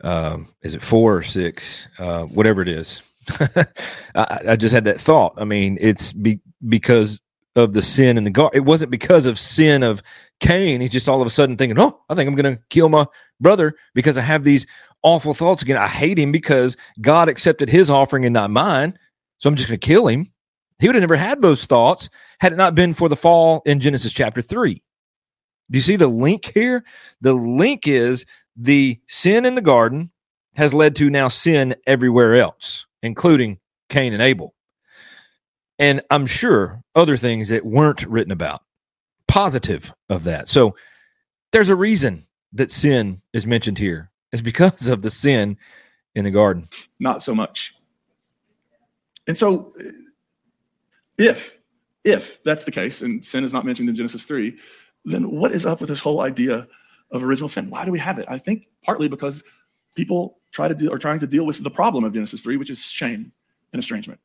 um, 0.04 0.54
is 0.62 0.76
it 0.76 0.84
four 0.84 1.16
or 1.16 1.24
six? 1.24 1.88
Uh, 1.98 2.24
whatever 2.24 2.62
it 2.62 2.68
is. 2.68 3.02
I, 4.16 4.40
I, 4.50 4.56
just 4.56 4.74
had 4.74 4.84
that 4.86 5.00
thought. 5.00 5.34
I 5.38 5.46
mean, 5.46 5.78
it's 5.82 6.14
be, 6.14 6.40
because 6.68 7.22
of 7.56 7.74
the 7.74 7.82
sin 7.82 8.18
in 8.18 8.24
the 8.24 8.30
garden. 8.30 8.58
It 8.58 8.66
wasn't 8.66 8.92
because 8.92 9.26
of 9.26 9.40
sin 9.40 9.82
of 9.82 10.04
Cain. 10.40 10.82
He's 10.82 10.92
just 10.92 11.10
all 11.10 11.22
of 11.22 11.28
a 11.28 11.32
sudden 11.32 11.58
thinking, 11.58 11.80
"Oh, 11.80 12.02
I 12.10 12.16
think 12.16 12.28
I'm 12.28 12.36
going 12.36 12.56
to 12.56 12.62
kill 12.70 12.90
my 12.90 13.08
brother 13.40 13.76
because 13.96 14.18
I 14.18 14.22
have 14.22 14.44
these 14.44 14.68
awful 15.02 15.34
thoughts 15.34 15.64
again. 15.64 15.78
I 15.78 15.88
hate 15.88 16.20
him 16.20 16.32
because 16.32 16.78
God 17.02 17.30
accepted 17.30 17.70
his 17.70 17.90
offering 17.90 18.26
and 18.26 18.34
not 18.34 18.52
mine. 18.52 19.00
So 19.38 19.50
I'm 19.50 19.56
just 19.56 19.70
going 19.70 19.80
to 19.80 19.88
kill 19.88 20.08
him." 20.08 20.32
He 20.78 20.88
would 20.88 20.96
have 20.96 21.02
never 21.02 21.16
had 21.16 21.42
those 21.42 21.66
thoughts 21.66 22.10
had 22.40 22.54
it 22.54 22.58
not 22.58 22.76
been 22.76 22.94
for 22.94 23.10
the 23.10 23.16
fall 23.16 23.62
in 23.66 23.80
Genesis 23.80 24.14
chapter 24.14 24.42
3. 24.42 24.82
Do 25.72 25.78
you 25.78 25.82
see 25.82 25.96
the 25.96 26.08
link 26.08 26.52
here? 26.54 26.84
The 27.22 27.34
link 27.34 27.88
is 27.88 28.26
the 28.56 29.00
sin 29.08 29.46
in 29.46 29.56
the 29.56 29.62
garden 29.62 30.12
has 30.56 30.74
led 30.74 30.96
to 30.96 31.10
now 31.10 31.28
sin 31.28 31.76
everywhere 31.86 32.36
else, 32.36 32.86
including 33.04 33.60
Cain 33.90 34.14
and 34.14 34.22
Abel. 34.22 34.54
And 35.78 36.02
I'm 36.10 36.26
sure 36.26 36.82
other 36.96 37.18
things 37.18 37.50
that 37.50 37.66
weren't 37.66 38.06
written 38.06 38.32
about, 38.32 38.62
positive 39.28 39.94
of 40.10 40.24
that. 40.24 40.48
So 40.48 40.76
there's 41.52 41.70
a 41.70 41.76
reason 41.76 42.26
that 42.54 42.72
sin 42.72 43.22
is 43.34 43.46
mentioned 43.46 43.78
here. 43.78 44.10
It's 44.32 44.42
because 44.42 44.88
of 44.88 45.02
the 45.02 45.12
sin 45.12 45.58
in 46.16 46.24
the 46.24 46.32
garden. 46.32 46.70
Not 47.00 47.22
so 47.22 47.36
much. 47.36 47.76
And 49.28 49.38
so 49.38 49.74
if 51.18 51.58
if 52.06 52.42
that's 52.44 52.64
the 52.64 52.72
case 52.72 53.02
and 53.02 53.26
sin 53.26 53.44
is 53.44 53.52
not 53.52 53.66
mentioned 53.66 53.90
in 53.90 53.96
Genesis 53.96 54.24
3, 54.24 54.58
then 55.04 55.30
what 55.30 55.52
is 55.52 55.66
up 55.66 55.82
with 55.82 55.90
this 55.90 56.00
whole 56.00 56.22
idea 56.22 56.66
of 57.12 57.24
original 57.24 57.50
sin. 57.50 57.70
Why 57.70 57.86
do 57.86 57.92
we 57.92 58.00
have 58.00 58.20
it? 58.20 58.26
I 58.30 58.38
think 58.38 58.68
partly 58.84 59.08
because 59.08 59.44
people 59.96 60.38
try 60.52 60.68
to 60.68 60.76
deal 60.76 60.94
are 60.94 60.98
trying 60.98 61.20
to 61.20 61.28
deal 61.28 61.46
with 61.46 61.64
the 61.64 61.70
problem 61.70 62.04
of 62.04 62.14
Genesis 62.14 62.42
3, 62.42 62.58
which 62.58 62.70
is 62.70 62.84
shame 62.84 63.32
and 63.74 63.80
estrangement. 63.80 64.20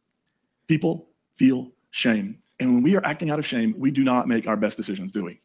People 0.66 1.08
feel 1.36 1.72
shame. 1.90 2.38
And 2.58 2.74
when 2.74 2.82
we 2.82 2.96
are 2.96 3.04
acting 3.04 3.30
out 3.30 3.38
of 3.38 3.46
shame, 3.46 3.74
we 3.76 3.90
do 3.90 4.04
not 4.04 4.28
make 4.28 4.46
our 4.46 4.56
best 4.56 4.76
decisions, 4.76 5.12
do 5.12 5.24
we? 5.24 5.40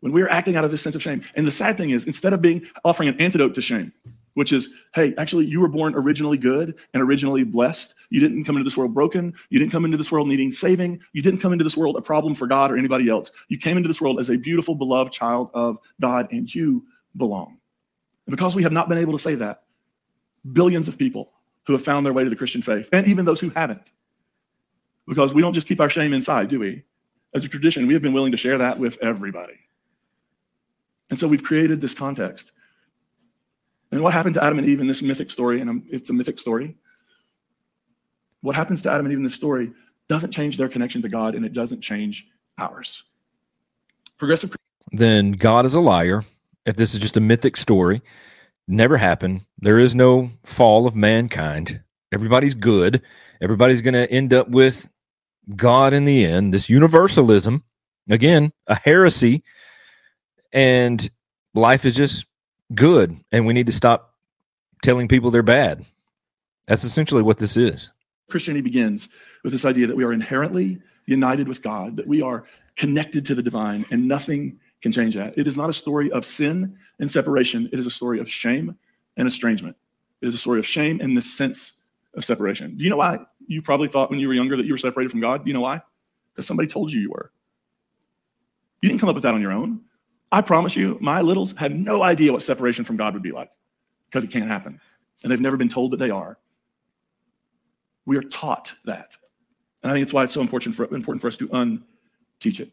When 0.00 0.12
we 0.12 0.22
are 0.22 0.28
acting 0.28 0.56
out 0.56 0.64
of 0.64 0.70
this 0.70 0.82
sense 0.82 0.94
of 0.94 1.02
shame. 1.02 1.22
And 1.34 1.46
the 1.46 1.52
sad 1.52 1.78
thing 1.78 1.90
is, 1.90 2.04
instead 2.04 2.34
of 2.34 2.42
being 2.42 2.66
offering 2.84 3.08
an 3.08 3.20
antidote 3.20 3.54
to 3.54 3.62
shame, 3.62 3.92
which 4.34 4.52
is, 4.52 4.68
hey, 4.94 5.14
actually, 5.16 5.46
you 5.46 5.60
were 5.60 5.68
born 5.68 5.94
originally 5.94 6.36
good 6.36 6.74
and 6.92 7.02
originally 7.02 7.44
blessed. 7.44 7.94
You 8.10 8.20
didn't 8.20 8.44
come 8.44 8.56
into 8.56 8.68
this 8.68 8.76
world 8.76 8.92
broken. 8.92 9.32
You 9.48 9.58
didn't 9.58 9.72
come 9.72 9.84
into 9.84 9.96
this 9.96 10.12
world 10.12 10.28
needing 10.28 10.52
saving. 10.52 11.00
You 11.12 11.22
didn't 11.22 11.40
come 11.40 11.52
into 11.52 11.64
this 11.64 11.76
world 11.76 11.96
a 11.96 12.02
problem 12.02 12.34
for 12.34 12.46
God 12.46 12.70
or 12.70 12.76
anybody 12.76 13.08
else. 13.08 13.30
You 13.48 13.58
came 13.58 13.76
into 13.76 13.88
this 13.88 14.00
world 14.00 14.20
as 14.20 14.30
a 14.30 14.36
beautiful, 14.36 14.74
beloved 14.74 15.12
child 15.12 15.50
of 15.54 15.78
God, 16.00 16.28
and 16.32 16.52
you 16.52 16.84
belong. 17.16 17.58
And 18.26 18.36
because 18.36 18.54
we 18.54 18.62
have 18.62 18.72
not 18.72 18.88
been 18.88 18.98
able 18.98 19.12
to 19.12 19.18
say 19.18 19.36
that, 19.36 19.62
billions 20.52 20.88
of 20.88 20.98
people 20.98 21.32
who 21.66 21.72
have 21.72 21.84
found 21.84 22.04
their 22.04 22.12
way 22.12 22.24
to 22.24 22.30
the 22.30 22.36
Christian 22.36 22.62
faith, 22.62 22.88
and 22.92 23.06
even 23.06 23.24
those 23.24 23.40
who 23.40 23.50
haven't, 23.50 23.92
because 25.06 25.32
we 25.32 25.42
don't 25.42 25.54
just 25.54 25.68
keep 25.68 25.80
our 25.80 25.90
shame 25.90 26.12
inside, 26.12 26.48
do 26.48 26.60
we? 26.60 26.82
As 27.34 27.44
a 27.44 27.48
tradition, 27.48 27.86
we 27.86 27.94
have 27.94 28.02
been 28.02 28.12
willing 28.12 28.32
to 28.32 28.38
share 28.38 28.58
that 28.58 28.78
with 28.78 28.98
everybody. 29.02 29.58
And 31.10 31.18
so 31.18 31.28
we've 31.28 31.42
created 31.42 31.80
this 31.80 31.94
context 31.94 32.52
and 33.94 34.02
what 34.02 34.12
happened 34.12 34.34
to 34.34 34.42
Adam 34.42 34.58
and 34.58 34.68
Eve 34.68 34.80
in 34.80 34.88
this 34.88 35.02
mythic 35.02 35.30
story, 35.30 35.60
and 35.60 35.70
um, 35.70 35.84
it's 35.88 36.10
a 36.10 36.12
mythic 36.12 36.40
story, 36.40 36.76
what 38.40 38.56
happens 38.56 38.82
to 38.82 38.90
Adam 38.90 39.06
and 39.06 39.12
Eve 39.12 39.18
in 39.18 39.24
this 39.24 39.34
story 39.34 39.70
doesn't 40.08 40.32
change 40.32 40.56
their 40.56 40.68
connection 40.68 41.00
to 41.02 41.08
God, 41.08 41.36
and 41.36 41.44
it 41.44 41.52
doesn't 41.52 41.80
change 41.80 42.26
ours. 42.58 43.04
Progressive. 44.18 44.56
Then 44.90 45.30
God 45.32 45.64
is 45.64 45.74
a 45.74 45.80
liar. 45.80 46.24
If 46.66 46.74
this 46.74 46.92
is 46.92 46.98
just 46.98 47.16
a 47.16 47.20
mythic 47.20 47.56
story, 47.56 48.02
never 48.66 48.96
happened. 48.96 49.42
There 49.58 49.78
is 49.78 49.94
no 49.94 50.30
fall 50.42 50.88
of 50.88 50.96
mankind. 50.96 51.80
Everybody's 52.12 52.54
good. 52.54 53.00
Everybody's 53.40 53.80
going 53.80 53.94
to 53.94 54.10
end 54.10 54.34
up 54.34 54.48
with 54.48 54.90
God 55.54 55.92
in 55.92 56.04
the 56.04 56.24
end, 56.24 56.52
this 56.52 56.68
universalism, 56.68 57.62
again, 58.10 58.52
a 58.66 58.74
heresy, 58.74 59.44
and 60.52 61.08
life 61.54 61.84
is 61.84 61.94
just 61.94 62.26
good, 62.74 63.16
and 63.32 63.46
we 63.46 63.52
need 63.52 63.66
to 63.66 63.72
stop 63.72 64.14
telling 64.82 65.08
people 65.08 65.30
they're 65.30 65.42
bad. 65.42 65.84
That's 66.66 66.84
essentially 66.84 67.22
what 67.22 67.38
this 67.38 67.56
is. 67.56 67.90
Christianity 68.30 68.62
begins 68.62 69.08
with 69.42 69.52
this 69.52 69.64
idea 69.64 69.86
that 69.86 69.96
we 69.96 70.04
are 70.04 70.12
inherently 70.12 70.80
united 71.06 71.48
with 71.48 71.62
God, 71.62 71.96
that 71.96 72.06
we 72.06 72.22
are 72.22 72.44
connected 72.76 73.24
to 73.26 73.34
the 73.34 73.42
divine, 73.42 73.84
and 73.90 74.08
nothing 74.08 74.58
can 74.80 74.92
change 74.92 75.14
that. 75.14 75.36
It 75.36 75.46
is 75.46 75.56
not 75.56 75.70
a 75.70 75.72
story 75.72 76.10
of 76.10 76.24
sin 76.24 76.76
and 76.98 77.10
separation, 77.10 77.68
it 77.72 77.78
is 77.78 77.86
a 77.86 77.90
story 77.90 78.20
of 78.20 78.30
shame 78.30 78.76
and 79.16 79.28
estrangement. 79.28 79.76
It 80.22 80.28
is 80.28 80.34
a 80.34 80.38
story 80.38 80.58
of 80.58 80.66
shame 80.66 81.00
and 81.00 81.16
the 81.16 81.22
sense 81.22 81.72
of 82.14 82.24
separation. 82.24 82.76
Do 82.76 82.84
you 82.84 82.90
know 82.90 82.96
why 82.96 83.18
you 83.46 83.60
probably 83.60 83.88
thought 83.88 84.10
when 84.10 84.20
you 84.20 84.28
were 84.28 84.34
younger 84.34 84.56
that 84.56 84.66
you 84.66 84.72
were 84.72 84.78
separated 84.78 85.10
from 85.10 85.20
God? 85.20 85.44
Do 85.44 85.50
you 85.50 85.54
know 85.54 85.60
why? 85.60 85.82
Because 86.32 86.46
somebody 86.46 86.66
told 86.66 86.92
you 86.92 87.00
you 87.00 87.10
were. 87.10 87.30
You 88.80 88.88
didn't 88.88 89.00
come 89.00 89.08
up 89.08 89.14
with 89.14 89.24
that 89.24 89.34
on 89.34 89.40
your 89.40 89.52
own. 89.52 89.80
I 90.34 90.40
promise 90.40 90.74
you, 90.74 90.98
my 91.00 91.20
littles 91.20 91.54
had 91.56 91.78
no 91.78 92.02
idea 92.02 92.32
what 92.32 92.42
separation 92.42 92.84
from 92.84 92.96
God 92.96 93.14
would 93.14 93.22
be 93.22 93.30
like 93.30 93.52
because 94.06 94.24
it 94.24 94.32
can't 94.32 94.48
happen. 94.48 94.80
And 95.22 95.30
they've 95.30 95.40
never 95.40 95.56
been 95.56 95.68
told 95.68 95.92
that 95.92 95.98
they 95.98 96.10
are. 96.10 96.38
We 98.04 98.16
are 98.16 98.22
taught 98.22 98.72
that. 98.84 99.16
And 99.84 99.92
I 99.92 99.94
think 99.94 100.02
it's 100.02 100.12
why 100.12 100.24
it's 100.24 100.32
so 100.32 100.40
important 100.40 100.74
for, 100.74 100.92
important 100.92 101.20
for 101.20 101.28
us 101.28 101.36
to 101.36 101.46
unteach 101.46 102.58
it. 102.58 102.72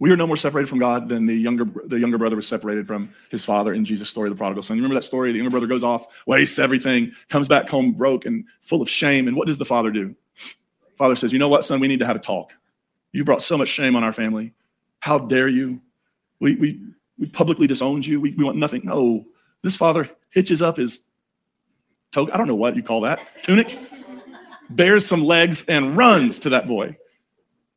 We 0.00 0.10
are 0.10 0.16
no 0.16 0.26
more 0.26 0.36
separated 0.36 0.68
from 0.68 0.80
God 0.80 1.08
than 1.08 1.26
the 1.26 1.34
younger, 1.34 1.64
the 1.86 2.00
younger 2.00 2.18
brother 2.18 2.34
was 2.34 2.48
separated 2.48 2.88
from 2.88 3.10
his 3.30 3.44
father 3.44 3.72
in 3.72 3.84
Jesus' 3.84 4.10
story, 4.10 4.28
of 4.28 4.34
the 4.34 4.40
prodigal 4.40 4.64
son. 4.64 4.76
You 4.76 4.82
remember 4.82 5.00
that 5.00 5.06
story? 5.06 5.30
The 5.30 5.38
younger 5.38 5.52
brother 5.52 5.68
goes 5.68 5.84
off, 5.84 6.08
wastes 6.26 6.58
everything, 6.58 7.12
comes 7.28 7.46
back 7.46 7.68
home 7.68 7.92
broke 7.92 8.26
and 8.26 8.46
full 8.62 8.82
of 8.82 8.90
shame. 8.90 9.28
And 9.28 9.36
what 9.36 9.46
does 9.46 9.58
the 9.58 9.64
father 9.64 9.92
do? 9.92 10.16
Father 10.98 11.14
says, 11.14 11.32
You 11.32 11.38
know 11.38 11.48
what, 11.48 11.64
son? 11.64 11.78
We 11.78 11.86
need 11.86 12.00
to 12.00 12.06
have 12.06 12.16
a 12.16 12.20
talk. 12.20 12.52
You 13.12 13.24
brought 13.24 13.42
so 13.42 13.56
much 13.56 13.68
shame 13.68 13.94
on 13.94 14.02
our 14.02 14.12
family. 14.12 14.54
How 14.98 15.20
dare 15.20 15.46
you? 15.46 15.82
We, 16.40 16.56
we, 16.56 16.80
we 17.18 17.26
publicly 17.26 17.66
disowned 17.66 18.06
you. 18.06 18.20
We, 18.20 18.34
we 18.34 18.44
want 18.44 18.56
nothing. 18.56 18.82
No, 18.84 19.26
this 19.62 19.76
father 19.76 20.08
hitches 20.30 20.62
up 20.62 20.76
his 20.76 21.02
toga. 22.12 22.34
I 22.34 22.38
don't 22.38 22.48
know 22.48 22.54
what 22.54 22.76
you 22.76 22.82
call 22.82 23.02
that. 23.02 23.20
Tunic, 23.42 23.78
bears 24.70 25.06
some 25.06 25.24
legs, 25.24 25.64
and 25.68 25.96
runs 25.96 26.38
to 26.40 26.50
that 26.50 26.66
boy 26.66 26.96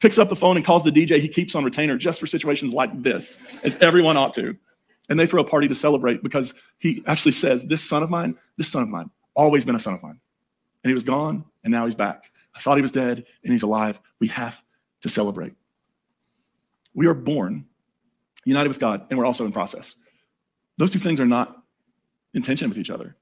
picks 0.03 0.17
up 0.17 0.27
the 0.27 0.35
phone 0.35 0.57
and 0.57 0.65
calls 0.65 0.83
the 0.83 0.91
DJ 0.91 1.17
he 1.21 1.29
keeps 1.29 1.55
on 1.55 1.63
retainer 1.63 1.97
just 1.97 2.19
for 2.19 2.27
situations 2.27 2.73
like 2.73 3.01
this, 3.01 3.39
as 3.63 3.75
everyone 3.75 4.17
ought 4.17 4.33
to. 4.33 4.53
And 5.07 5.17
they 5.17 5.25
throw 5.25 5.41
a 5.41 5.45
party 5.45 5.69
to 5.69 5.75
celebrate 5.75 6.21
because 6.21 6.53
he 6.77 7.01
actually 7.07 7.31
says, 7.31 7.63
This 7.63 7.87
son 7.87 8.03
of 8.03 8.09
mine, 8.09 8.35
this 8.57 8.69
son 8.69 8.83
of 8.83 8.89
mine, 8.89 9.09
always 9.33 9.63
been 9.63 9.75
a 9.75 9.79
son 9.79 9.93
of 9.93 10.03
mine. 10.03 10.19
And 10.83 10.89
he 10.89 10.93
was 10.93 11.05
gone, 11.05 11.45
and 11.63 11.71
now 11.71 11.85
he's 11.85 11.95
back. 11.95 12.29
I 12.53 12.59
thought 12.59 12.75
he 12.75 12.81
was 12.81 12.91
dead, 12.91 13.23
and 13.43 13.53
he's 13.53 13.63
alive. 13.63 13.97
We 14.19 14.27
have 14.27 14.61
to 15.01 15.09
celebrate. 15.09 15.53
We 16.93 17.07
are 17.07 17.13
born 17.13 17.65
united 18.45 18.69
with 18.69 18.79
God, 18.79 19.05
and 19.09 19.17
we're 19.17 19.25
also 19.25 19.45
in 19.45 19.51
process. 19.51 19.95
Those 20.77 20.91
two 20.91 20.99
things 20.99 21.19
are 21.19 21.25
not 21.25 21.55
in 22.33 22.41
tension 22.41 22.69
with 22.69 22.77
each 22.77 22.89
other. 22.89 23.15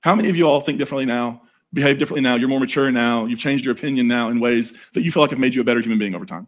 How 0.00 0.14
many 0.14 0.28
of 0.28 0.36
you 0.36 0.46
all 0.48 0.60
think 0.60 0.78
differently 0.78 1.06
now 1.06 1.42
behave 1.74 1.98
differently 1.98 2.22
now. 2.22 2.36
You're 2.36 2.48
more 2.48 2.60
mature 2.60 2.90
now. 2.90 3.26
You've 3.26 3.40
changed 3.40 3.64
your 3.64 3.72
opinion 3.72 4.06
now 4.06 4.30
in 4.30 4.40
ways 4.40 4.72
that 4.94 5.02
you 5.02 5.10
feel 5.10 5.22
like 5.22 5.30
have 5.30 5.40
made 5.40 5.54
you 5.54 5.60
a 5.60 5.64
better 5.64 5.80
human 5.80 5.98
being 5.98 6.14
over 6.14 6.24
time. 6.24 6.46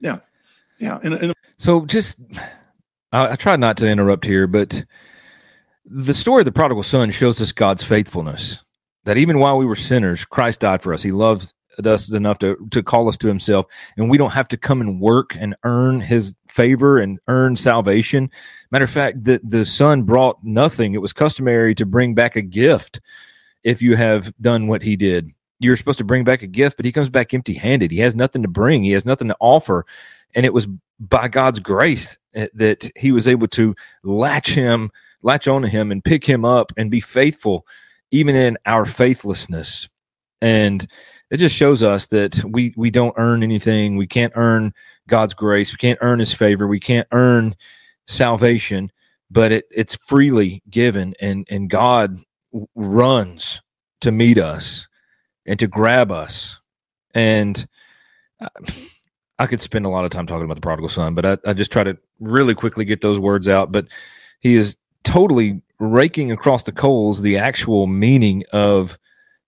Yeah. 0.00 0.20
Yeah. 0.78 1.00
And, 1.02 1.14
and 1.14 1.34
so 1.58 1.84
just, 1.84 2.18
I, 3.12 3.32
I 3.32 3.36
try 3.36 3.56
not 3.56 3.76
to 3.78 3.88
interrupt 3.88 4.24
here, 4.24 4.46
but 4.46 4.84
the 5.84 6.14
story 6.14 6.40
of 6.40 6.44
the 6.46 6.52
prodigal 6.52 6.84
son 6.84 7.10
shows 7.10 7.42
us 7.42 7.52
God's 7.52 7.82
faithfulness. 7.82 8.62
That 9.04 9.18
even 9.18 9.38
while 9.38 9.58
we 9.58 9.66
were 9.66 9.76
sinners, 9.76 10.24
Christ 10.24 10.60
died 10.60 10.80
for 10.80 10.94
us. 10.94 11.02
He 11.02 11.12
loved 11.12 11.52
us 11.84 12.10
enough 12.12 12.38
to, 12.38 12.56
to 12.70 12.82
call 12.82 13.08
us 13.08 13.16
to 13.16 13.26
himself 13.26 13.66
and 13.96 14.10
we 14.10 14.18
don't 14.18 14.32
have 14.32 14.48
to 14.48 14.56
come 14.56 14.80
and 14.80 15.00
work 15.00 15.36
and 15.38 15.54
earn 15.64 16.00
his 16.00 16.36
favor 16.48 16.98
and 16.98 17.18
earn 17.28 17.56
salvation 17.56 18.30
matter 18.70 18.84
of 18.84 18.90
fact 18.90 19.22
the, 19.24 19.40
the 19.44 19.64
son 19.64 20.02
brought 20.02 20.42
nothing 20.42 20.94
it 20.94 21.02
was 21.02 21.12
customary 21.12 21.74
to 21.74 21.86
bring 21.86 22.14
back 22.14 22.36
a 22.36 22.42
gift 22.42 23.00
if 23.64 23.80
you 23.80 23.96
have 23.96 24.32
done 24.40 24.68
what 24.68 24.82
he 24.82 24.94
did. 24.94 25.30
You're 25.58 25.76
supposed 25.76 25.98
to 25.98 26.04
bring 26.04 26.24
back 26.24 26.42
a 26.42 26.46
gift, 26.46 26.76
but 26.76 26.84
he 26.84 26.92
comes 26.92 27.08
back 27.08 27.32
empty 27.32 27.54
handed. 27.54 27.90
He 27.90 27.98
has 27.98 28.14
nothing 28.14 28.42
to 28.42 28.48
bring, 28.48 28.84
he 28.84 28.92
has 28.92 29.06
nothing 29.06 29.28
to 29.28 29.36
offer. 29.40 29.86
And 30.34 30.46
it 30.46 30.52
was 30.52 30.68
by 31.00 31.28
God's 31.28 31.60
grace 31.60 32.18
eh, 32.34 32.48
that 32.54 32.90
he 32.96 33.10
was 33.10 33.26
able 33.26 33.48
to 33.48 33.74
latch 34.02 34.50
him, 34.50 34.90
latch 35.22 35.48
onto 35.48 35.68
him, 35.68 35.90
and 35.90 36.04
pick 36.04 36.24
him 36.24 36.44
up 36.44 36.72
and 36.76 36.90
be 36.90 37.00
faithful, 37.00 37.66
even 38.10 38.36
in 38.36 38.58
our 38.66 38.84
faithlessness. 38.84 39.88
And 40.40 40.86
it 41.34 41.38
just 41.38 41.56
shows 41.56 41.82
us 41.82 42.06
that 42.06 42.40
we 42.44 42.72
we 42.76 42.92
don't 42.92 43.14
earn 43.16 43.42
anything. 43.42 43.96
We 43.96 44.06
can't 44.06 44.32
earn 44.36 44.72
God's 45.08 45.34
grace. 45.34 45.72
We 45.72 45.78
can't 45.78 45.98
earn 46.00 46.20
His 46.20 46.32
favor. 46.32 46.68
We 46.68 46.78
can't 46.78 47.08
earn 47.10 47.56
salvation, 48.06 48.92
but 49.32 49.50
it, 49.50 49.64
it's 49.72 49.96
freely 49.96 50.62
given, 50.70 51.12
and 51.20 51.44
and 51.50 51.68
God 51.68 52.18
runs 52.76 53.60
to 54.02 54.12
meet 54.12 54.38
us 54.38 54.86
and 55.44 55.58
to 55.58 55.66
grab 55.66 56.12
us. 56.12 56.60
And 57.16 57.66
I 59.40 59.46
could 59.46 59.60
spend 59.60 59.86
a 59.86 59.90
lot 59.90 60.04
of 60.04 60.12
time 60.12 60.28
talking 60.28 60.44
about 60.44 60.54
the 60.54 60.60
prodigal 60.60 60.88
son, 60.88 61.16
but 61.16 61.26
I, 61.26 61.50
I 61.50 61.52
just 61.52 61.72
try 61.72 61.82
to 61.82 61.98
really 62.20 62.54
quickly 62.54 62.84
get 62.84 63.00
those 63.00 63.18
words 63.18 63.48
out. 63.48 63.72
But 63.72 63.88
he 64.38 64.54
is 64.54 64.76
totally 65.02 65.60
raking 65.80 66.30
across 66.30 66.62
the 66.62 66.70
coals 66.70 67.22
the 67.22 67.38
actual 67.38 67.88
meaning 67.88 68.44
of 68.52 68.96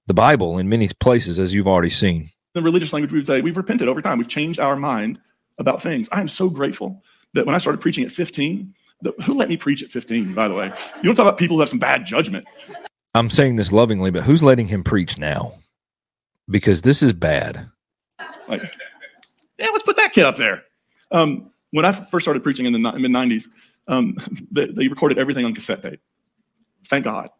the 0.06 0.14
Bible 0.14 0.58
in 0.58 0.68
many 0.68 0.88
places, 1.00 1.38
as 1.38 1.52
you've 1.52 1.68
already 1.68 1.90
seen. 1.90 2.30
The 2.54 2.62
religious 2.62 2.92
language, 2.92 3.12
we 3.12 3.18
would 3.18 3.26
say 3.26 3.40
we've 3.40 3.56
repented 3.56 3.88
over 3.88 4.00
time. 4.00 4.18
We've 4.18 4.28
changed 4.28 4.60
our 4.60 4.76
mind 4.76 5.20
about 5.58 5.82
things. 5.82 6.08
I 6.12 6.20
am 6.20 6.28
so 6.28 6.48
grateful 6.48 7.02
that 7.34 7.46
when 7.46 7.54
I 7.54 7.58
started 7.58 7.80
preaching 7.80 8.04
at 8.04 8.10
15, 8.10 8.74
the, 9.02 9.12
who 9.24 9.34
let 9.34 9.48
me 9.48 9.56
preach 9.56 9.82
at 9.82 9.90
15, 9.90 10.34
by 10.34 10.48
the 10.48 10.54
way? 10.54 10.66
You 10.66 10.70
want 10.70 11.02
to 11.02 11.14
talk 11.14 11.18
about 11.20 11.38
people 11.38 11.56
who 11.56 11.60
have 11.60 11.68
some 11.68 11.78
bad 11.78 12.06
judgment. 12.06 12.46
I'm 13.14 13.30
saying 13.30 13.56
this 13.56 13.72
lovingly, 13.72 14.10
but 14.10 14.22
who's 14.22 14.42
letting 14.42 14.66
him 14.66 14.84
preach 14.84 15.18
now? 15.18 15.54
Because 16.48 16.82
this 16.82 17.02
is 17.02 17.12
bad. 17.12 17.68
Like, 18.48 18.74
yeah, 19.58 19.68
let's 19.72 19.84
put 19.84 19.96
that 19.96 20.12
kid 20.12 20.24
up 20.24 20.36
there. 20.36 20.64
Um, 21.10 21.50
when 21.70 21.84
I 21.84 21.92
first 21.92 22.24
started 22.24 22.42
preaching 22.42 22.66
in 22.66 22.72
the 22.72 22.78
mid 22.78 23.10
90s, 23.10 23.44
um, 23.88 24.16
they, 24.50 24.66
they, 24.66 24.88
recorded 24.88 25.18
everything 25.18 25.44
on 25.44 25.54
cassette 25.54 25.82
tape. 25.82 26.00
Thank 26.88 27.04
God, 27.04 27.30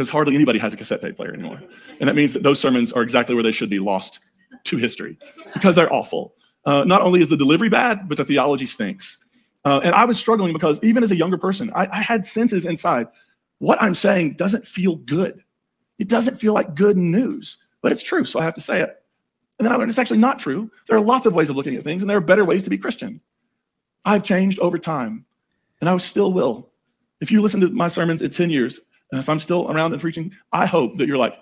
because 0.00 0.08
hardly 0.08 0.34
anybody 0.34 0.58
has 0.58 0.72
a 0.72 0.78
cassette 0.78 1.02
tape 1.02 1.14
player 1.14 1.30
anymore. 1.30 1.60
And 2.00 2.08
that 2.08 2.16
means 2.16 2.32
that 2.32 2.42
those 2.42 2.58
sermons 2.58 2.90
are 2.90 3.02
exactly 3.02 3.34
where 3.34 3.44
they 3.44 3.52
should 3.52 3.68
be 3.68 3.80
lost 3.80 4.18
to 4.64 4.78
history 4.78 5.18
because 5.52 5.76
they're 5.76 5.92
awful. 5.92 6.32
Uh, 6.64 6.84
not 6.84 7.02
only 7.02 7.20
is 7.20 7.28
the 7.28 7.36
delivery 7.36 7.68
bad, 7.68 8.08
but 8.08 8.16
the 8.16 8.24
theology 8.24 8.64
stinks. 8.64 9.18
Uh, 9.66 9.82
and 9.84 9.94
I 9.94 10.06
was 10.06 10.18
struggling 10.18 10.54
because 10.54 10.80
even 10.82 11.02
as 11.02 11.10
a 11.10 11.16
younger 11.16 11.36
person, 11.36 11.70
I, 11.74 11.86
I 11.92 12.00
had 12.00 12.24
senses 12.24 12.64
inside 12.64 13.08
what 13.58 13.82
I'm 13.82 13.94
saying 13.94 14.36
doesn't 14.36 14.66
feel 14.66 14.96
good. 14.96 15.44
It 15.98 16.08
doesn't 16.08 16.38
feel 16.38 16.54
like 16.54 16.74
good 16.74 16.96
news, 16.96 17.58
but 17.82 17.92
it's 17.92 18.02
true. 18.02 18.24
So 18.24 18.40
I 18.40 18.44
have 18.44 18.54
to 18.54 18.62
say 18.62 18.80
it. 18.80 19.02
And 19.58 19.66
then 19.66 19.72
I 19.74 19.76
learned 19.76 19.90
it's 19.90 19.98
actually 19.98 20.16
not 20.16 20.38
true. 20.38 20.70
There 20.86 20.96
are 20.96 21.02
lots 21.02 21.26
of 21.26 21.34
ways 21.34 21.50
of 21.50 21.56
looking 21.56 21.76
at 21.76 21.82
things, 21.82 22.02
and 22.02 22.08
there 22.08 22.16
are 22.16 22.22
better 22.22 22.46
ways 22.46 22.62
to 22.62 22.70
be 22.70 22.78
Christian. 22.78 23.20
I've 24.06 24.22
changed 24.22 24.60
over 24.60 24.78
time, 24.78 25.26
and 25.82 25.90
I 25.90 25.96
still 25.98 26.32
will. 26.32 26.70
If 27.20 27.30
you 27.30 27.42
listen 27.42 27.60
to 27.60 27.68
my 27.68 27.88
sermons 27.88 28.22
in 28.22 28.30
10 28.30 28.48
years, 28.48 28.80
if 29.18 29.28
I'm 29.28 29.38
still 29.38 29.70
around 29.70 29.92
and 29.92 30.00
preaching, 30.00 30.32
I 30.52 30.66
hope 30.66 30.98
that 30.98 31.06
you're 31.06 31.18
like, 31.18 31.38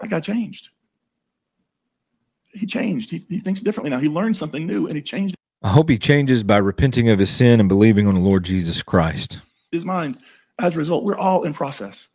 that 0.00 0.10
guy 0.10 0.20
changed. 0.20 0.70
He 2.52 2.66
changed. 2.66 3.10
He, 3.10 3.24
he 3.28 3.38
thinks 3.38 3.60
differently 3.60 3.90
now. 3.90 3.98
He 3.98 4.08
learned 4.08 4.36
something 4.36 4.66
new, 4.66 4.86
and 4.86 4.96
he 4.96 5.02
changed. 5.02 5.34
I 5.62 5.68
hope 5.68 5.88
he 5.88 5.98
changes 5.98 6.44
by 6.44 6.58
repenting 6.58 7.08
of 7.08 7.18
his 7.18 7.30
sin 7.30 7.60
and 7.60 7.68
believing 7.68 8.06
on 8.06 8.14
the 8.14 8.20
Lord 8.20 8.44
Jesus 8.44 8.82
Christ. 8.82 9.40
His 9.72 9.84
mind 9.84 10.18
as 10.58 10.74
a 10.74 10.78
result, 10.78 11.04
we're 11.04 11.16
all 11.16 11.44
in 11.44 11.52
process, 11.52 12.08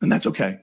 and 0.00 0.10
that's 0.10 0.26
okay. 0.26 0.60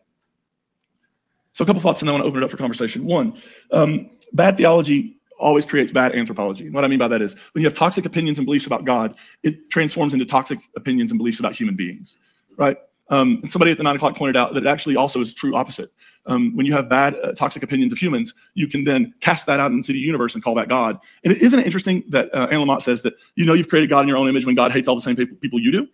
So, 1.53 1.63
a 1.63 1.67
couple 1.67 1.81
thoughts, 1.81 2.01
and 2.01 2.07
then 2.07 2.13
I 2.13 2.17
want 2.17 2.23
to 2.23 2.27
open 2.27 2.41
it 2.41 2.45
up 2.45 2.51
for 2.51 2.57
conversation. 2.57 3.05
One, 3.05 3.35
um, 3.71 4.09
bad 4.33 4.57
theology 4.57 5.17
always 5.39 5.65
creates 5.65 5.91
bad 5.91 6.15
anthropology. 6.15 6.65
And 6.65 6.73
What 6.73 6.83
I 6.83 6.87
mean 6.87 6.99
by 6.99 7.07
that 7.09 7.21
is 7.21 7.33
when 7.53 7.61
you 7.61 7.67
have 7.67 7.77
toxic 7.77 8.05
opinions 8.05 8.39
and 8.39 8.45
beliefs 8.45 8.65
about 8.65 8.85
God, 8.85 9.15
it 9.43 9.69
transforms 9.69 10.13
into 10.13 10.25
toxic 10.25 10.59
opinions 10.75 11.11
and 11.11 11.17
beliefs 11.17 11.39
about 11.39 11.55
human 11.55 11.75
beings, 11.75 12.17
right? 12.57 12.77
Um, 13.09 13.39
and 13.41 13.49
somebody 13.49 13.71
at 13.71 13.77
the 13.77 13.83
nine 13.83 13.95
o'clock 13.95 14.15
pointed 14.15 14.35
out 14.35 14.53
that 14.53 14.65
it 14.65 14.67
actually 14.67 14.95
also 14.95 15.21
is 15.21 15.33
true 15.33 15.55
opposite. 15.55 15.91
Um, 16.25 16.55
when 16.57 16.65
you 16.65 16.73
have 16.73 16.89
bad, 16.89 17.15
uh, 17.23 17.31
toxic 17.31 17.63
opinions 17.63 17.93
of 17.93 17.97
humans, 17.97 18.33
you 18.53 18.67
can 18.67 18.83
then 18.83 19.13
cast 19.21 19.45
that 19.45 19.61
out 19.61 19.71
into 19.71 19.93
the 19.93 19.99
universe 19.99 20.33
and 20.33 20.43
call 20.43 20.55
that 20.55 20.67
God. 20.67 20.99
And 21.23 21.33
it 21.33 21.41
isn't 21.41 21.57
it 21.57 21.65
interesting 21.65 22.03
that 22.09 22.33
uh, 22.35 22.47
Anne 22.51 22.59
Lamott 22.59 22.81
says 22.81 23.01
that 23.03 23.13
you 23.35 23.45
know 23.45 23.53
you've 23.53 23.69
created 23.69 23.89
God 23.89 24.01
in 24.01 24.07
your 24.09 24.17
own 24.17 24.27
image 24.27 24.45
when 24.45 24.55
God 24.55 24.71
hates 24.71 24.89
all 24.89 24.95
the 24.95 25.01
same 25.01 25.15
people, 25.15 25.37
people 25.37 25.59
you 25.59 25.71
do? 25.71 25.87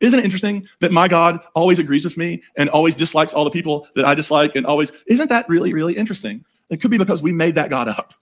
Isn't 0.00 0.18
it 0.18 0.24
interesting 0.24 0.66
that 0.80 0.90
my 0.90 1.06
God 1.06 1.38
always 1.54 1.78
agrees 1.78 2.04
with 2.04 2.16
me 2.16 2.42
and 2.56 2.68
always 2.70 2.96
dislikes 2.96 3.32
all 3.32 3.44
the 3.44 3.52
people 3.52 3.86
that 3.94 4.04
I 4.04 4.16
dislike 4.16 4.56
and 4.56 4.66
always, 4.66 4.90
isn't 5.06 5.28
that 5.28 5.48
really, 5.48 5.72
really 5.72 5.96
interesting? 5.96 6.44
It 6.70 6.80
could 6.80 6.90
be 6.90 6.98
because 6.98 7.22
we 7.22 7.30
made 7.30 7.54
that 7.54 7.70
God 7.70 7.86
up. 7.86 8.12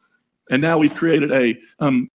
And 0.50 0.60
now 0.60 0.76
we've 0.76 0.94
created 0.94 1.32
a. 1.32 1.58
Um, 1.78 2.10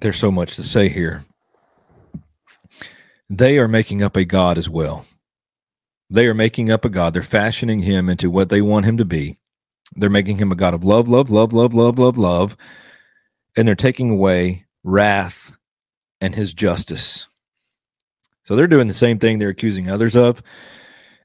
There's 0.00 0.18
so 0.18 0.30
much 0.30 0.56
to 0.56 0.64
say 0.64 0.88
here. 0.88 1.24
They 3.30 3.58
are 3.58 3.68
making 3.68 4.02
up 4.02 4.16
a 4.16 4.24
God 4.24 4.58
as 4.58 4.68
well. 4.68 5.06
They 6.10 6.26
are 6.26 6.34
making 6.34 6.70
up 6.70 6.84
a 6.84 6.88
God. 6.88 7.12
They're 7.12 7.22
fashioning 7.22 7.80
him 7.80 8.08
into 8.08 8.30
what 8.30 8.48
they 8.48 8.62
want 8.62 8.86
him 8.86 8.96
to 8.96 9.04
be. 9.04 9.38
They're 9.94 10.08
making 10.08 10.38
him 10.38 10.52
a 10.52 10.56
God 10.56 10.74
of 10.74 10.84
love, 10.84 11.08
love, 11.08 11.30
love, 11.30 11.52
love, 11.52 11.74
love, 11.74 11.98
love, 11.98 12.16
love. 12.16 12.56
And 13.56 13.66
they're 13.66 13.74
taking 13.74 14.10
away 14.10 14.66
wrath 14.84 15.52
and 16.20 16.34
his 16.34 16.54
justice. 16.54 17.26
So 18.44 18.56
they're 18.56 18.66
doing 18.66 18.88
the 18.88 18.94
same 18.94 19.18
thing 19.18 19.38
they're 19.38 19.50
accusing 19.50 19.90
others 19.90 20.16
of. 20.16 20.42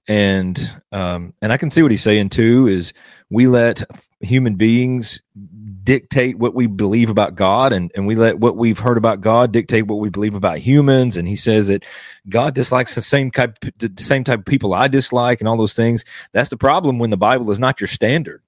And 0.08 0.60
um, 0.92 1.34
and 1.42 1.54
I 1.54 1.58
can 1.58 1.70
see 1.70 1.82
what 1.82 1.92
he's 1.92 2.04
saying 2.04 2.30
too 2.30 2.68
is 2.68 2.92
we 3.30 3.48
let 3.48 3.84
human 4.20 4.56
beings 4.56 5.22
dictate 5.84 6.38
what 6.38 6.56
we 6.56 6.68
believe 6.68 7.10
about 7.10 7.36
God 7.36 7.74
and, 7.74 7.92
and 7.96 8.08
we 8.08 8.16
let 8.16 8.40
what 8.40 8.56
we've 8.56 8.80
heard 8.80 8.98
about 8.98 9.22
God 9.22 9.52
dictate 9.52 9.88
what 9.88 10.00
we 10.00 10.10
believe 10.10 10.36
about 10.36 10.60
humans. 10.60 11.18
And 11.18 11.28
he 11.28 11.36
says 11.36 11.68
that 11.68 11.84
God 12.30 12.56
dislikes 12.56 12.96
the 12.96 13.02
same 13.02 13.32
type 13.32 13.60
the 13.80 13.92
same 13.98 14.24
type 14.24 14.40
of 14.40 14.46
people 14.46 14.74
I 14.74 14.88
dislike 14.88 15.42
and 15.42 15.48
all 15.48 15.58
those 15.58 15.74
things. 15.74 16.06
That's 16.32 16.50
the 16.50 16.58
problem 16.58 17.00
when 17.00 17.10
the 17.10 17.18
Bible 17.18 17.52
is 17.52 17.60
not 17.60 17.82
your 17.82 17.88
standard. 17.88 18.42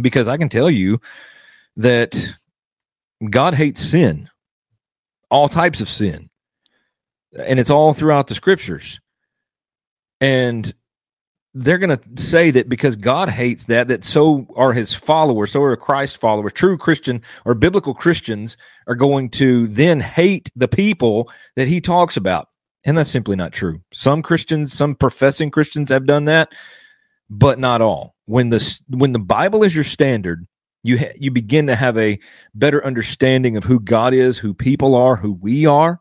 Because 0.00 0.28
I 0.28 0.36
can 0.36 0.48
tell 0.48 0.70
you 0.70 1.00
that 1.76 2.34
God 3.30 3.54
hates 3.54 3.80
sin, 3.80 4.28
all 5.30 5.48
types 5.48 5.80
of 5.80 5.88
sin. 5.88 6.30
And 7.36 7.58
it's 7.58 7.70
all 7.70 7.92
throughout 7.92 8.26
the 8.26 8.34
scriptures. 8.34 9.00
And 10.20 10.72
they're 11.58 11.78
going 11.78 11.98
to 11.98 12.22
say 12.22 12.50
that 12.52 12.68
because 12.68 12.94
God 12.94 13.28
hates 13.28 13.64
that, 13.64 13.88
that 13.88 14.04
so 14.04 14.46
are 14.56 14.72
his 14.72 14.94
followers, 14.94 15.52
so 15.52 15.62
are 15.62 15.76
Christ 15.76 16.18
followers, 16.18 16.52
true 16.52 16.78
Christian 16.78 17.22
or 17.44 17.54
biblical 17.54 17.94
Christians 17.94 18.56
are 18.86 18.94
going 18.94 19.30
to 19.30 19.66
then 19.66 20.00
hate 20.00 20.50
the 20.54 20.68
people 20.68 21.30
that 21.56 21.68
he 21.68 21.80
talks 21.80 22.16
about. 22.16 22.48
And 22.84 22.96
that's 22.96 23.10
simply 23.10 23.34
not 23.34 23.52
true. 23.52 23.82
Some 23.92 24.22
Christians, 24.22 24.72
some 24.72 24.94
professing 24.94 25.50
Christians 25.50 25.90
have 25.90 26.06
done 26.06 26.26
that, 26.26 26.52
but 27.28 27.58
not 27.58 27.80
all. 27.80 28.14
When 28.26 28.50
the 28.50 28.78
when 28.88 29.12
the 29.12 29.18
Bible 29.18 29.64
is 29.64 29.74
your 29.74 29.84
standard, 29.84 30.46
you 30.84 30.98
ha- 30.98 31.16
you 31.16 31.30
begin 31.30 31.66
to 31.66 31.76
have 31.76 31.98
a 31.98 32.20
better 32.54 32.84
understanding 32.84 33.56
of 33.56 33.64
who 33.64 33.80
God 33.80 34.14
is, 34.14 34.38
who 34.38 34.54
people 34.54 34.94
are, 34.94 35.16
who 35.16 35.32
we 35.32 35.66
are. 35.66 35.98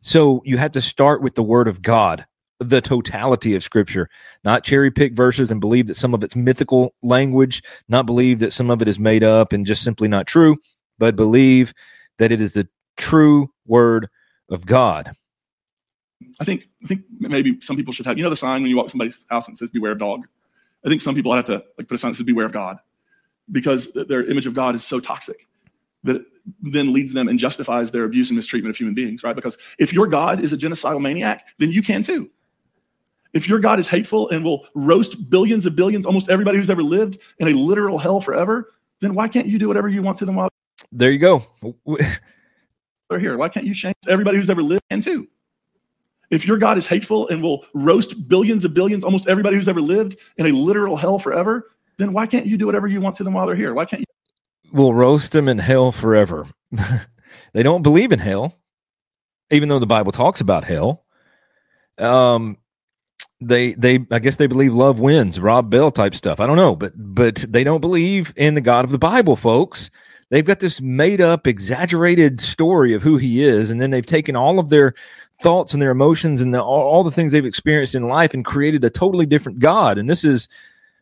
So 0.00 0.42
you 0.44 0.58
have 0.58 0.72
to 0.72 0.80
start 0.80 1.22
with 1.22 1.34
the 1.34 1.42
word 1.42 1.68
of 1.68 1.82
God 1.82 2.26
the 2.60 2.80
totality 2.80 3.54
of 3.54 3.62
scripture, 3.62 4.08
not 4.44 4.64
cherry 4.64 4.90
pick 4.90 5.14
verses 5.14 5.50
and 5.50 5.60
believe 5.60 5.86
that 5.86 5.94
some 5.94 6.14
of 6.14 6.24
it's 6.24 6.34
mythical 6.34 6.94
language, 7.02 7.62
not 7.88 8.06
believe 8.06 8.40
that 8.40 8.52
some 8.52 8.70
of 8.70 8.82
it 8.82 8.88
is 8.88 8.98
made 8.98 9.22
up 9.22 9.52
and 9.52 9.66
just 9.66 9.82
simply 9.82 10.08
not 10.08 10.26
true, 10.26 10.56
but 10.98 11.16
believe 11.16 11.72
that 12.18 12.32
it 12.32 12.40
is 12.40 12.54
the 12.54 12.68
true 12.96 13.48
word 13.66 14.08
of 14.50 14.66
God. 14.66 15.12
I 16.40 16.44
think 16.44 16.68
I 16.82 16.86
think 16.86 17.02
maybe 17.18 17.58
some 17.60 17.76
people 17.76 17.92
should 17.92 18.06
have 18.06 18.18
you 18.18 18.24
know 18.24 18.30
the 18.30 18.36
sign 18.36 18.62
when 18.62 18.70
you 18.70 18.76
walk 18.76 18.90
somebody's 18.90 19.24
house 19.30 19.46
and 19.48 19.56
says 19.56 19.70
beware 19.70 19.92
of 19.92 19.98
dog. 19.98 20.26
I 20.84 20.88
think 20.88 21.00
some 21.00 21.14
people 21.14 21.32
have 21.32 21.44
to 21.46 21.64
like 21.76 21.88
put 21.88 21.94
a 21.94 21.98
sign 21.98 22.10
that 22.12 22.16
says 22.16 22.26
beware 22.26 22.46
of 22.46 22.52
God 22.52 22.78
because 23.50 23.92
their 23.92 24.24
image 24.24 24.46
of 24.46 24.54
God 24.54 24.74
is 24.74 24.84
so 24.84 25.00
toxic 25.00 25.46
that 26.04 26.16
it 26.16 26.26
then 26.62 26.92
leads 26.92 27.12
them 27.12 27.28
and 27.28 27.38
justifies 27.38 27.90
their 27.90 28.04
abuse 28.04 28.30
and 28.30 28.36
mistreatment 28.36 28.70
of 28.70 28.76
human 28.76 28.94
beings, 28.94 29.22
right? 29.22 29.36
Because 29.36 29.58
if 29.78 29.92
your 29.92 30.06
God 30.06 30.40
is 30.40 30.52
a 30.52 30.56
genocidal 30.56 31.00
maniac, 31.00 31.44
then 31.58 31.72
you 31.72 31.82
can 31.82 32.02
too. 32.02 32.30
If 33.38 33.48
your 33.48 33.60
God 33.60 33.78
is 33.78 33.86
hateful 33.86 34.28
and 34.30 34.44
will 34.44 34.66
roast 34.74 35.30
billions 35.30 35.64
of 35.64 35.76
billions, 35.76 36.04
almost 36.04 36.28
everybody 36.28 36.58
who's 36.58 36.70
ever 36.70 36.82
lived 36.82 37.20
in 37.38 37.46
a 37.46 37.52
literal 37.52 37.96
hell 37.96 38.20
forever, 38.20 38.72
then 39.00 39.14
why 39.14 39.28
can't 39.28 39.46
you 39.46 39.60
do 39.60 39.68
whatever 39.68 39.88
you 39.88 40.02
want 40.02 40.18
to 40.18 40.24
them 40.24 40.34
while 40.34 40.48
there 40.90 41.12
you 41.12 41.20
go. 41.20 41.46
they're 43.08 43.20
here? 43.20 43.36
Why 43.36 43.48
can't 43.48 43.64
you 43.64 43.74
shame 43.74 43.94
everybody 44.08 44.38
who's 44.38 44.50
ever 44.50 44.60
lived 44.60 44.82
and 44.90 45.04
too? 45.04 45.28
If 46.30 46.48
your 46.48 46.58
God 46.58 46.78
is 46.78 46.88
hateful 46.88 47.28
and 47.28 47.40
will 47.40 47.64
roast 47.74 48.26
billions 48.26 48.64
of 48.64 48.74
billions, 48.74 49.04
almost 49.04 49.28
everybody 49.28 49.54
who's 49.54 49.68
ever 49.68 49.80
lived 49.80 50.18
in 50.36 50.46
a 50.46 50.50
literal 50.50 50.96
hell 50.96 51.20
forever, 51.20 51.70
then 51.96 52.12
why 52.12 52.26
can't 52.26 52.44
you 52.44 52.56
do 52.56 52.66
whatever 52.66 52.88
you 52.88 53.00
want 53.00 53.14
to 53.18 53.24
them 53.24 53.34
while 53.34 53.46
they're 53.46 53.54
here? 53.54 53.72
Why 53.72 53.84
can't 53.84 54.00
you? 54.00 54.72
We'll 54.72 54.94
roast 54.94 55.30
them 55.30 55.48
in 55.48 55.58
hell 55.58 55.92
forever. 55.92 56.48
they 57.52 57.62
don't 57.62 57.82
believe 57.82 58.10
in 58.10 58.18
hell, 58.18 58.58
even 59.52 59.68
though 59.68 59.78
the 59.78 59.86
Bible 59.86 60.10
talks 60.10 60.40
about 60.40 60.64
hell. 60.64 61.04
Um, 61.98 62.58
they 63.40 63.74
they 63.74 64.06
I 64.10 64.18
guess 64.18 64.36
they 64.36 64.46
believe 64.46 64.74
love 64.74 64.98
wins, 64.98 65.38
Rob 65.38 65.70
Bell 65.70 65.90
type 65.90 66.14
stuff. 66.14 66.40
I 66.40 66.46
don't 66.46 66.56
know, 66.56 66.74
but 66.74 66.92
but 66.96 67.44
they 67.48 67.64
don't 67.64 67.80
believe 67.80 68.32
in 68.36 68.54
the 68.54 68.60
God 68.60 68.84
of 68.84 68.90
the 68.90 68.98
Bible, 68.98 69.36
folks. 69.36 69.90
They've 70.30 70.44
got 70.44 70.60
this 70.60 70.80
made 70.80 71.20
up, 71.20 71.46
exaggerated 71.46 72.40
story 72.40 72.92
of 72.92 73.02
who 73.02 73.16
he 73.16 73.42
is, 73.42 73.70
and 73.70 73.80
then 73.80 73.90
they've 73.90 74.04
taken 74.04 74.36
all 74.36 74.58
of 74.58 74.68
their 74.68 74.94
thoughts 75.40 75.72
and 75.72 75.80
their 75.80 75.90
emotions 75.90 76.42
and 76.42 76.52
the, 76.52 76.62
all, 76.62 76.82
all 76.82 77.04
the 77.04 77.10
things 77.10 77.32
they've 77.32 77.44
experienced 77.44 77.94
in 77.94 78.08
life 78.08 78.34
and 78.34 78.44
created 78.44 78.84
a 78.84 78.90
totally 78.90 79.24
different 79.24 79.60
God. 79.60 79.96
And 79.96 80.10
this 80.10 80.24
is 80.24 80.48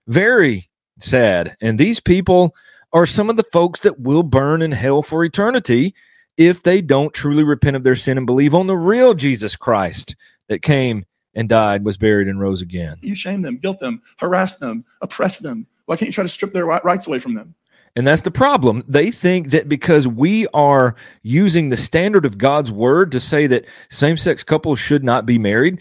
very 0.07 0.69
sad. 0.99 1.57
And 1.61 1.79
these 1.79 1.99
people 1.99 2.55
are 2.93 3.07
some 3.07 3.29
of 3.31 3.37
the 3.37 3.47
folks 3.53 3.81
that 3.81 3.99
will 3.99 4.23
burn 4.23 4.63
in 4.63 4.73
hell 4.73 5.03
for 5.03 5.25
eternity 5.25 5.95
if 6.37 6.63
they 6.63 6.81
don't 6.81 7.15
truly 7.15 7.43
repent 7.43 7.77
of 7.77 7.83
their 7.83 7.97
sin 7.97 8.19
and 8.19 8.27
believe 8.27 8.55
on 8.55 8.67
the 8.67 8.77
real 8.77 9.15
Jesus 9.15 9.57
Christ 9.57 10.15
that 10.49 10.63
came 10.63 11.05
and 11.37 11.49
died, 11.49 11.85
was 11.85 11.97
buried, 11.97 12.27
and 12.27 12.41
rose 12.41 12.63
again. 12.63 12.97
You 13.03 13.15
shame 13.15 13.43
them, 13.43 13.59
guilt 13.59 13.79
them, 13.79 14.03
harass 14.17 14.57
them, 14.57 14.85
oppress 15.01 15.39
them. 15.39 15.69
Why 15.85 15.97
can't 15.97 16.09
you 16.09 16.13
try 16.13 16.25
to 16.25 16.29
strip 16.29 16.53
their 16.53 16.67
rights 16.67 17.07
away 17.07 17.21
from 17.21 17.35
them? 17.35 17.55
And 17.97 18.07
that's 18.07 18.23
the 18.23 18.31
problem. 18.31 18.85
They 18.87 19.11
think 19.11 19.49
that 19.51 19.71
because 19.71 20.07
we 20.07 20.47
are 20.49 20.95
using 21.23 21.71
the 21.71 21.79
standard 21.79 22.27
of 22.27 22.37
God's 22.37 22.71
word 22.71 23.11
to 23.13 23.21
say 23.21 23.47
that 23.47 23.65
same 23.89 24.19
sex 24.19 24.45
couples 24.45 24.79
should 24.79 25.03
not 25.03 25.25
be 25.25 25.39
married, 25.39 25.81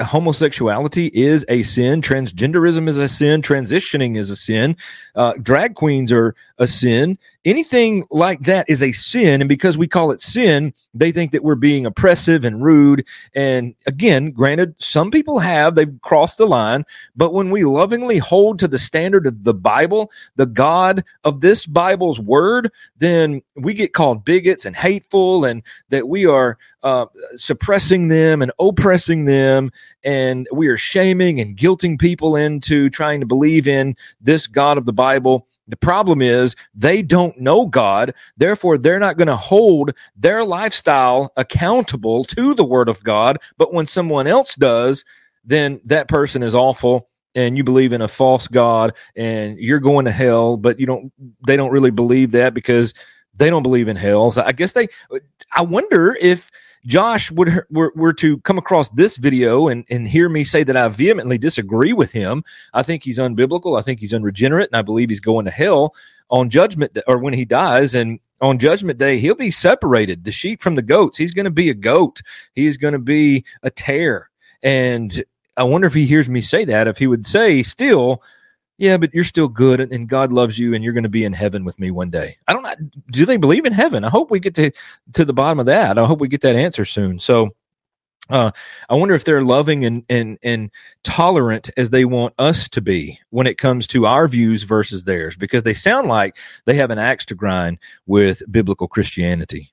homosexuality 0.00 1.10
is 1.14 1.46
a 1.48 1.62
sin, 1.62 2.02
transgenderism 2.02 2.86
is 2.86 2.98
a 2.98 3.08
sin, 3.08 3.40
transitioning 3.40 4.18
is 4.18 4.28
a 4.28 4.36
sin, 4.36 4.76
uh, 5.14 5.32
drag 5.40 5.74
queens 5.74 6.12
are 6.12 6.34
a 6.58 6.66
sin, 6.66 7.18
anything 7.44 8.04
like 8.10 8.40
that 8.40 8.68
is 8.68 8.82
a 8.82 8.92
sin. 8.92 9.42
And 9.42 9.48
because 9.48 9.76
we 9.76 9.86
call 9.86 10.10
it 10.10 10.22
sin, 10.22 10.72
they 10.94 11.12
think 11.12 11.32
that 11.32 11.44
we're 11.44 11.54
being 11.54 11.86
oppressive 11.86 12.44
and 12.44 12.62
rude. 12.62 13.06
And 13.34 13.74
again, 13.86 14.30
granted, 14.30 14.74
some 14.78 15.10
people 15.10 15.38
have, 15.38 15.74
they've 15.74 16.00
crossed 16.02 16.38
the 16.38 16.46
line. 16.46 16.84
But 17.16 17.32
when 17.32 17.50
we 17.50 17.64
lovingly 17.64 18.18
hold 18.18 18.58
to 18.60 18.68
the 18.68 18.78
standard 18.78 19.26
of 19.26 19.44
the 19.44 19.54
Bible, 19.54 20.10
the 20.36 20.46
God 20.46 21.04
of 21.24 21.40
this 21.40 21.66
Bible's 21.66 22.20
word, 22.20 22.72
then 22.96 23.42
we 23.56 23.74
get 23.74 23.94
called 23.94 24.24
bigots 24.24 24.64
and 24.64 24.74
hateful 24.74 25.44
and 25.44 25.62
that 25.90 26.08
we 26.08 26.26
are 26.26 26.58
uh, 26.82 27.06
suppressing 27.36 28.08
them 28.08 28.42
and 28.42 28.52
oppressing 28.58 29.24
them. 29.24 29.70
And 30.02 30.48
we 30.52 30.68
are 30.68 30.76
shaming 30.76 31.40
and 31.40 31.56
guilting 31.56 31.98
people 31.98 32.36
into 32.36 32.90
trying 32.90 33.20
to 33.20 33.26
believe 33.26 33.66
in 33.66 33.96
this 34.20 34.46
God 34.46 34.78
of 34.78 34.86
the 34.86 34.92
Bible 34.92 35.46
the 35.68 35.76
problem 35.76 36.20
is 36.20 36.54
they 36.74 37.02
don't 37.02 37.38
know 37.40 37.66
God. 37.66 38.14
Therefore, 38.36 38.76
they're 38.76 38.98
not 38.98 39.16
going 39.16 39.28
to 39.28 39.36
hold 39.36 39.92
their 40.16 40.44
lifestyle 40.44 41.32
accountable 41.36 42.24
to 42.26 42.54
the 42.54 42.64
word 42.64 42.88
of 42.88 43.02
God. 43.02 43.38
But 43.56 43.72
when 43.72 43.86
someone 43.86 44.26
else 44.26 44.54
does, 44.54 45.04
then 45.44 45.80
that 45.84 46.08
person 46.08 46.42
is 46.42 46.54
awful 46.54 47.08
and 47.34 47.56
you 47.56 47.64
believe 47.64 47.92
in 47.92 48.02
a 48.02 48.08
false 48.08 48.46
God 48.46 48.94
and 49.16 49.58
you're 49.58 49.80
going 49.80 50.04
to 50.04 50.12
hell, 50.12 50.56
but 50.56 50.78
you 50.78 50.86
don't, 50.86 51.12
they 51.46 51.56
don't 51.56 51.72
really 51.72 51.90
believe 51.90 52.30
that 52.32 52.54
because 52.54 52.94
they 53.36 53.50
don't 53.50 53.62
believe 53.62 53.88
in 53.88 53.96
hell. 53.96 54.30
So 54.30 54.42
I 54.44 54.52
guess 54.52 54.72
they, 54.72 54.88
I 55.52 55.62
wonder 55.62 56.16
if 56.20 56.50
Josh 56.86 57.30
would 57.30 57.62
were, 57.70 57.92
were 57.96 58.12
to 58.14 58.38
come 58.40 58.58
across 58.58 58.90
this 58.90 59.16
video 59.16 59.68
and, 59.68 59.84
and 59.90 60.06
hear 60.06 60.28
me 60.28 60.44
say 60.44 60.62
that 60.64 60.76
I 60.76 60.88
vehemently 60.88 61.38
disagree 61.38 61.92
with 61.92 62.12
him, 62.12 62.44
I 62.74 62.82
think 62.82 63.02
he's 63.02 63.18
unbiblical. 63.18 63.78
I 63.78 63.82
think 63.82 64.00
he's 64.00 64.12
unregenerate, 64.12 64.70
and 64.70 64.76
I 64.76 64.82
believe 64.82 65.08
he's 65.08 65.20
going 65.20 65.46
to 65.46 65.50
hell 65.50 65.94
on 66.30 66.50
judgment 66.50 66.98
or 67.06 67.18
when 67.18 67.34
he 67.34 67.44
dies. 67.44 67.94
And 67.94 68.20
on 68.40 68.58
judgment 68.58 68.98
day, 68.98 69.18
he'll 69.18 69.34
be 69.34 69.50
separated, 69.50 70.24
the 70.24 70.32
sheep 70.32 70.60
from 70.60 70.74
the 70.74 70.82
goats. 70.82 71.16
He's 71.16 71.32
going 71.32 71.44
to 71.44 71.50
be 71.50 71.70
a 71.70 71.74
goat. 71.74 72.20
He's 72.54 72.76
going 72.76 72.92
to 72.92 72.98
be 72.98 73.44
a 73.62 73.70
tare. 73.70 74.30
And 74.62 75.24
I 75.56 75.62
wonder 75.62 75.86
if 75.86 75.94
he 75.94 76.06
hears 76.06 76.28
me 76.28 76.40
say 76.40 76.64
that, 76.66 76.88
if 76.88 76.98
he 76.98 77.06
would 77.06 77.26
say 77.26 77.62
still, 77.62 78.22
yeah, 78.78 78.96
but 78.96 79.14
you're 79.14 79.24
still 79.24 79.48
good 79.48 79.80
and 79.80 80.08
God 80.08 80.32
loves 80.32 80.58
you 80.58 80.74
and 80.74 80.82
you're 80.82 80.92
going 80.92 81.04
to 81.04 81.08
be 81.08 81.24
in 81.24 81.32
heaven 81.32 81.64
with 81.64 81.78
me 81.78 81.90
one 81.90 82.10
day. 82.10 82.36
I 82.48 82.52
don't. 82.52 82.66
Do 83.10 83.24
they 83.24 83.36
believe 83.36 83.64
in 83.64 83.72
heaven? 83.72 84.04
I 84.04 84.08
hope 84.08 84.30
we 84.30 84.40
get 84.40 84.54
to, 84.56 84.72
to 85.12 85.24
the 85.24 85.32
bottom 85.32 85.60
of 85.60 85.66
that. 85.66 85.98
I 85.98 86.04
hope 86.04 86.20
we 86.20 86.28
get 86.28 86.40
that 86.40 86.56
answer 86.56 86.84
soon. 86.84 87.18
So, 87.18 87.50
uh, 88.30 88.50
I 88.88 88.94
wonder 88.94 89.14
if 89.14 89.24
they're 89.24 89.42
loving 89.42 89.84
and, 89.84 90.02
and, 90.08 90.38
and 90.42 90.70
tolerant 91.02 91.68
as 91.76 91.90
they 91.90 92.06
want 92.06 92.32
us 92.38 92.70
to 92.70 92.80
be 92.80 93.20
when 93.30 93.46
it 93.46 93.58
comes 93.58 93.86
to 93.88 94.06
our 94.06 94.26
views 94.28 94.62
versus 94.62 95.04
theirs, 95.04 95.36
because 95.36 95.62
they 95.62 95.74
sound 95.74 96.08
like 96.08 96.36
they 96.64 96.74
have 96.74 96.90
an 96.90 96.98
axe 96.98 97.26
to 97.26 97.34
grind 97.34 97.78
with 98.06 98.42
biblical 98.50 98.88
Christianity. 98.88 99.70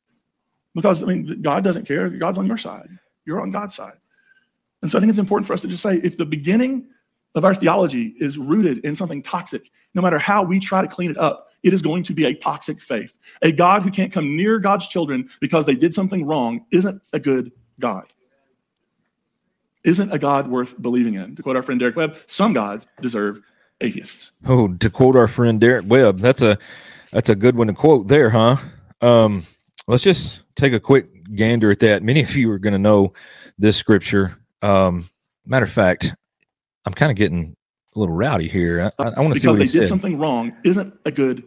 Because, 0.76 1.02
I 1.02 1.06
mean, 1.06 1.42
God 1.42 1.64
doesn't 1.64 1.86
care. 1.86 2.10
God's 2.10 2.38
on 2.38 2.46
your 2.46 2.58
side, 2.58 2.90
you're 3.26 3.42
on 3.42 3.52
God's 3.52 3.74
side. 3.74 3.98
And 4.82 4.92
so 4.92 4.98
I 4.98 5.02
think 5.02 5.12
it's 5.12 5.20
important 5.20 5.48
for 5.48 5.54
us 5.54 5.62
to 5.62 5.68
just 5.68 5.84
say 5.84 5.98
if 6.04 6.18
the 6.18 6.26
beginning 6.26 6.88
of 7.36 7.46
our 7.46 7.54
theology 7.54 8.16
is 8.20 8.38
rooted 8.38 8.80
in 8.80 8.96
something 8.96 9.22
toxic. 9.22 9.70
No 9.94 10.02
matter 10.02 10.20
how 10.20 10.44
we 10.44 10.60
try 10.60 10.82
to 10.82 10.88
clean 10.88 11.12
it 11.12 11.18
up, 11.18 11.50
it 11.64 11.74
is 11.74 11.82
going 11.82 12.04
to 12.04 12.14
be 12.14 12.26
a 12.26 12.34
toxic 12.34 12.82
faith. 12.82 13.14
A 13.42 13.52
God 13.52 13.84
who 13.84 13.92
can't 13.92 14.12
come 14.12 14.36
near 14.36 14.60
God's 14.60 14.88
children 14.88 15.30
because 15.40 15.66
they 15.66 15.76
did 15.76 15.94
something 15.94 16.26
wrong 16.26 16.66
isn't 16.72 17.02
a 17.14 17.20
good 17.20 17.52
God. 17.80 18.06
Isn't 19.84 20.12
a 20.12 20.20
God 20.20 20.48
worth 20.48 20.80
believing 20.82 21.16
in? 21.16 21.36
To 21.36 21.44
quote 21.44 21.56
our 21.56 21.64
friend 21.64 21.80
Derek 21.80 21.96
Webb, 21.96 22.18
some 22.28 22.54
gods 22.54 22.88
deserve 23.02 23.42
atheists. 23.80 24.32
Oh, 24.48 24.68
to 24.76 24.90
quote 24.90 25.16
our 25.16 25.28
friend 25.28 25.60
Derek 25.60 25.86
Webb, 25.88 26.20
that's 26.20 26.42
a 26.42 26.58
that's 27.12 27.30
a 27.30 27.36
good 27.36 27.56
one 27.56 27.68
to 27.68 27.74
quote 27.74 28.08
there, 28.08 28.30
huh? 28.30 28.58
Um, 29.02 29.46
let's 29.88 30.04
just 30.04 30.42
take 30.56 30.74
a 30.74 30.80
quick 30.80 31.36
gander 31.36 31.72
at 31.72 31.80
that. 31.80 32.04
Many 32.04 32.22
of 32.22 32.36
you 32.36 32.52
are 32.52 32.60
going 32.60 32.74
to 32.74 32.80
know 32.80 33.14
this 33.58 33.76
scripture. 33.76 34.38
Um, 34.62 35.10
matter 35.46 35.66
of 35.66 35.72
fact, 35.72 36.14
I'm 36.86 36.94
kind 36.94 37.12
of 37.12 37.18
getting 37.18 37.56
a 37.96 38.00
little 38.00 38.16
rowdy 38.16 38.48
here. 38.48 38.92
I, 39.00 39.04
I 39.04 39.22
want 39.22 39.34
to 39.34 39.40
see 39.40 39.48
because 39.48 39.58
what 39.58 39.60
they 39.60 39.66
he 39.66 39.72
did 39.72 39.84
said. 39.84 39.88
something 39.88 40.18
wrong 40.18 40.56
isn't 40.64 40.94
a 41.06 41.12
good 41.12 41.44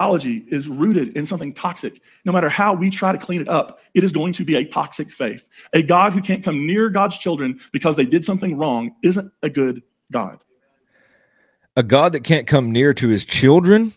theology 0.00 0.44
is 0.48 0.68
rooted 0.68 1.16
in 1.16 1.26
something 1.26 1.52
toxic 1.52 2.00
no 2.24 2.30
matter 2.30 2.48
how 2.48 2.72
we 2.72 2.88
try 2.88 3.10
to 3.10 3.18
clean 3.18 3.40
it 3.40 3.48
up 3.48 3.80
it 3.94 4.04
is 4.04 4.12
going 4.12 4.32
to 4.32 4.44
be 4.44 4.54
a 4.54 4.64
toxic 4.64 5.10
faith 5.10 5.44
a 5.72 5.82
god 5.82 6.12
who 6.12 6.20
can't 6.20 6.44
come 6.44 6.64
near 6.64 6.88
god's 6.88 7.18
children 7.18 7.58
because 7.72 7.96
they 7.96 8.06
did 8.06 8.24
something 8.24 8.56
wrong 8.56 8.94
isn't 9.02 9.32
a 9.42 9.50
good 9.50 9.82
god 10.12 10.38
a 11.78 11.82
God 11.84 12.12
that 12.14 12.24
can't 12.24 12.48
come 12.48 12.72
near 12.72 12.92
to 12.92 13.06
his 13.06 13.24
children, 13.24 13.94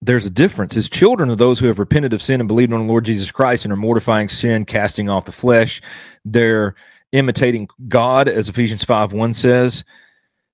there's 0.00 0.24
a 0.24 0.30
difference. 0.30 0.74
His 0.74 0.88
children 0.88 1.28
are 1.28 1.36
those 1.36 1.60
who 1.60 1.66
have 1.66 1.78
repented 1.78 2.14
of 2.14 2.22
sin 2.22 2.40
and 2.40 2.48
believed 2.48 2.72
on 2.72 2.80
the 2.80 2.86
Lord 2.86 3.04
Jesus 3.04 3.30
Christ 3.30 3.66
and 3.66 3.72
are 3.74 3.76
mortifying 3.76 4.30
sin, 4.30 4.64
casting 4.64 5.10
off 5.10 5.26
the 5.26 5.32
flesh. 5.32 5.82
They're 6.24 6.76
imitating 7.12 7.68
God, 7.88 8.28
as 8.28 8.48
Ephesians 8.48 8.84
5 8.84 9.12
1 9.12 9.34
says. 9.34 9.84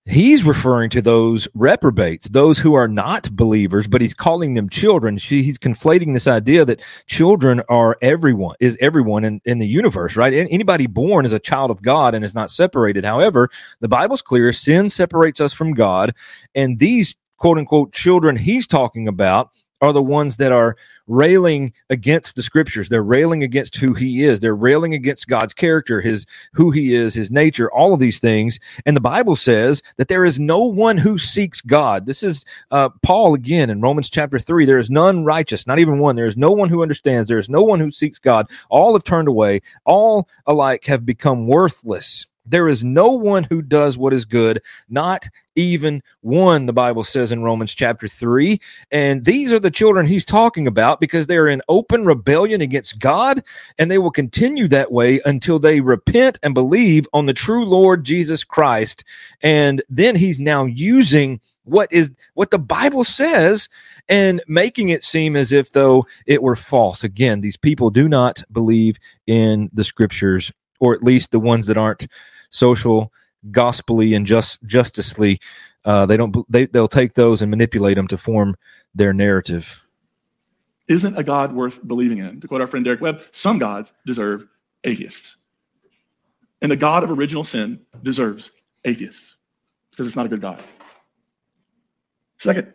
He's 0.08 0.44
referring 0.44 0.90
to 0.90 1.02
those 1.02 1.48
reprobates, 1.52 2.28
those 2.28 2.60
who 2.60 2.74
are 2.74 2.86
not 2.86 3.28
believers, 3.34 3.88
but 3.88 4.00
he's 4.00 4.14
calling 4.14 4.54
them 4.54 4.68
children. 4.68 5.16
He's 5.16 5.58
conflating 5.58 6.14
this 6.14 6.28
idea 6.28 6.64
that 6.64 6.80
children 7.08 7.60
are 7.68 7.98
everyone, 8.02 8.54
is 8.60 8.78
everyone 8.80 9.24
in, 9.24 9.40
in 9.44 9.58
the 9.58 9.66
universe, 9.66 10.14
right? 10.14 10.32
An- 10.32 10.46
Anybody 10.46 10.86
born 10.86 11.26
is 11.26 11.32
a 11.32 11.40
child 11.40 11.72
of 11.72 11.82
God 11.82 12.14
and 12.14 12.24
is 12.24 12.36
not 12.36 12.52
separated. 12.52 13.04
However, 13.04 13.48
the 13.80 13.88
Bible's 13.88 14.22
clear 14.22 14.52
sin 14.52 14.88
separates 14.90 15.40
us 15.40 15.52
from 15.52 15.74
God. 15.74 16.14
And 16.54 16.78
these 16.78 17.16
quote 17.38 17.58
unquote 17.58 17.92
children 17.92 18.36
he's 18.36 18.68
talking 18.68 19.08
about 19.08 19.50
are 19.80 19.92
the 19.92 20.02
ones 20.02 20.36
that 20.36 20.52
are 20.52 20.76
railing 21.06 21.72
against 21.90 22.36
the 22.36 22.42
scriptures. 22.42 22.88
They're 22.88 23.02
railing 23.02 23.42
against 23.42 23.76
who 23.76 23.94
he 23.94 24.24
is. 24.24 24.40
They're 24.40 24.56
railing 24.56 24.94
against 24.94 25.28
God's 25.28 25.54
character, 25.54 26.00
his 26.00 26.26
who 26.52 26.70
he 26.70 26.94
is, 26.94 27.14
his 27.14 27.30
nature, 27.30 27.70
all 27.70 27.94
of 27.94 28.00
these 28.00 28.18
things. 28.18 28.58
And 28.86 28.96
the 28.96 29.00
Bible 29.00 29.36
says 29.36 29.82
that 29.98 30.08
there 30.08 30.24
is 30.24 30.40
no 30.40 30.64
one 30.64 30.96
who 30.96 31.18
seeks 31.18 31.60
God. 31.60 32.06
This 32.06 32.22
is 32.22 32.44
uh, 32.70 32.88
Paul 33.02 33.34
again 33.34 33.70
in 33.70 33.80
Romans 33.80 34.10
chapter 34.10 34.38
3. 34.38 34.64
There 34.64 34.78
is 34.78 34.90
none 34.90 35.24
righteous, 35.24 35.66
not 35.66 35.78
even 35.78 35.98
one. 35.98 36.16
There 36.16 36.26
is 36.26 36.36
no 36.36 36.52
one 36.52 36.68
who 36.68 36.82
understands. 36.82 37.28
There 37.28 37.38
is 37.38 37.48
no 37.48 37.62
one 37.62 37.80
who 37.80 37.90
seeks 37.90 38.18
God. 38.18 38.50
All 38.68 38.94
have 38.94 39.04
turned 39.04 39.28
away. 39.28 39.60
All 39.84 40.28
alike 40.46 40.84
have 40.86 41.06
become 41.06 41.46
worthless. 41.46 42.26
There 42.46 42.68
is 42.68 42.84
no 42.84 43.10
one 43.10 43.44
who 43.44 43.62
does 43.62 43.98
what 43.98 44.12
is 44.12 44.24
good, 44.24 44.62
not 44.88 45.28
even 45.56 46.02
one, 46.20 46.66
the 46.66 46.72
Bible 46.72 47.02
says 47.02 47.32
in 47.32 47.42
Romans 47.42 47.74
chapter 47.74 48.06
3. 48.06 48.60
And 48.90 49.24
these 49.24 49.52
are 49.52 49.58
the 49.58 49.70
children 49.70 50.06
he's 50.06 50.24
talking 50.24 50.66
about 50.66 51.00
because 51.00 51.26
they're 51.26 51.48
in 51.48 51.62
open 51.68 52.04
rebellion 52.04 52.60
against 52.60 52.98
God, 52.98 53.42
and 53.78 53.90
they 53.90 53.98
will 53.98 54.10
continue 54.10 54.68
that 54.68 54.92
way 54.92 55.20
until 55.24 55.58
they 55.58 55.80
repent 55.80 56.38
and 56.42 56.54
believe 56.54 57.08
on 57.12 57.26
the 57.26 57.32
true 57.32 57.64
Lord 57.64 58.04
Jesus 58.04 58.44
Christ. 58.44 59.04
And 59.40 59.82
then 59.88 60.14
he's 60.14 60.38
now 60.38 60.64
using 60.64 61.40
what 61.64 61.92
is 61.92 62.12
what 62.34 62.50
the 62.50 62.58
Bible 62.58 63.02
says 63.04 63.68
and 64.08 64.40
making 64.46 64.90
it 64.90 65.02
seem 65.02 65.34
as 65.34 65.52
if 65.52 65.70
though 65.70 66.06
it 66.26 66.42
were 66.42 66.56
false. 66.56 67.02
Again, 67.02 67.40
these 67.40 67.56
people 67.56 67.90
do 67.90 68.08
not 68.08 68.42
believe 68.52 68.98
in 69.26 69.68
the 69.72 69.84
scriptures, 69.84 70.52
or 70.78 70.94
at 70.94 71.02
least 71.02 71.30
the 71.32 71.40
ones 71.40 71.66
that 71.66 71.76
aren't 71.76 72.06
social, 72.56 73.12
gospelly, 73.50 74.16
and 74.16 74.26
just 74.26 74.64
justicely. 74.64 75.38
Uh, 75.84 76.06
they 76.06 76.16
don't. 76.16 76.34
They 76.50 76.66
they'll 76.66 76.88
take 76.88 77.14
those 77.14 77.42
and 77.42 77.50
manipulate 77.50 77.96
them 77.96 78.08
to 78.08 78.18
form 78.18 78.56
their 78.94 79.12
narrative. 79.12 79.82
isn't 80.88 81.18
a 81.18 81.22
god 81.22 81.52
worth 81.52 81.78
believing 81.86 82.18
in 82.18 82.40
to 82.40 82.46
quote 82.48 82.60
our 82.60 82.66
friend 82.68 82.84
derek 82.84 83.00
webb 83.00 83.20
some 83.32 83.58
gods 83.58 83.92
deserve 84.06 84.46
atheists 84.84 85.36
and 86.62 86.70
the 86.70 86.76
god 86.76 87.02
of 87.02 87.10
original 87.10 87.42
sin 87.44 87.80
deserves 88.02 88.52
atheists 88.84 89.34
because 89.90 90.06
it's 90.06 90.14
not 90.16 90.26
a 90.26 90.28
good 90.28 90.40
god 90.40 90.62
second 92.38 92.72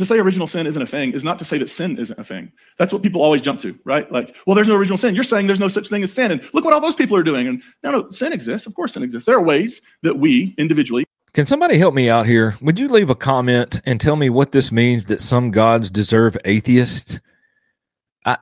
to 0.00 0.04
say 0.04 0.18
original 0.18 0.48
sin 0.48 0.66
isn't 0.66 0.82
a 0.82 0.86
thing 0.86 1.12
is 1.12 1.22
not 1.22 1.38
to 1.38 1.44
say 1.44 1.56
that 1.58 1.70
sin 1.70 1.96
isn't 1.96 2.18
a 2.18 2.24
thing. 2.24 2.50
That's 2.76 2.92
what 2.92 3.02
people 3.02 3.22
always 3.22 3.40
jump 3.40 3.60
to, 3.60 3.78
right? 3.84 4.10
Like, 4.10 4.34
well, 4.46 4.56
there's 4.56 4.68
no 4.68 4.74
original 4.74 4.98
sin. 4.98 5.14
You're 5.14 5.24
saying 5.24 5.46
there's 5.46 5.60
no 5.60 5.68
such 5.68 5.88
thing 5.88 6.02
as 6.02 6.12
sin. 6.12 6.32
And 6.32 6.42
look 6.52 6.64
what 6.64 6.74
all 6.74 6.80
those 6.80 6.96
people 6.96 7.16
are 7.16 7.22
doing. 7.22 7.46
And 7.46 7.62
no, 7.84 7.90
no, 7.92 8.10
sin 8.10 8.32
exists. 8.32 8.66
Of 8.66 8.74
course, 8.74 8.94
sin 8.94 9.02
exists. 9.04 9.26
There 9.26 9.36
are 9.36 9.42
ways 9.42 9.80
that 10.02 10.18
we 10.18 10.54
individually 10.58 11.04
Can 11.32 11.46
somebody 11.46 11.78
help 11.78 11.94
me 11.94 12.10
out 12.10 12.26
here? 12.26 12.56
Would 12.60 12.78
you 12.78 12.88
leave 12.88 13.10
a 13.10 13.14
comment 13.14 13.80
and 13.86 14.00
tell 14.00 14.16
me 14.16 14.30
what 14.30 14.50
this 14.50 14.72
means 14.72 15.06
that 15.06 15.20
some 15.20 15.52
gods 15.52 15.90
deserve 15.90 16.36
atheists? 16.44 17.20
I 18.24 18.38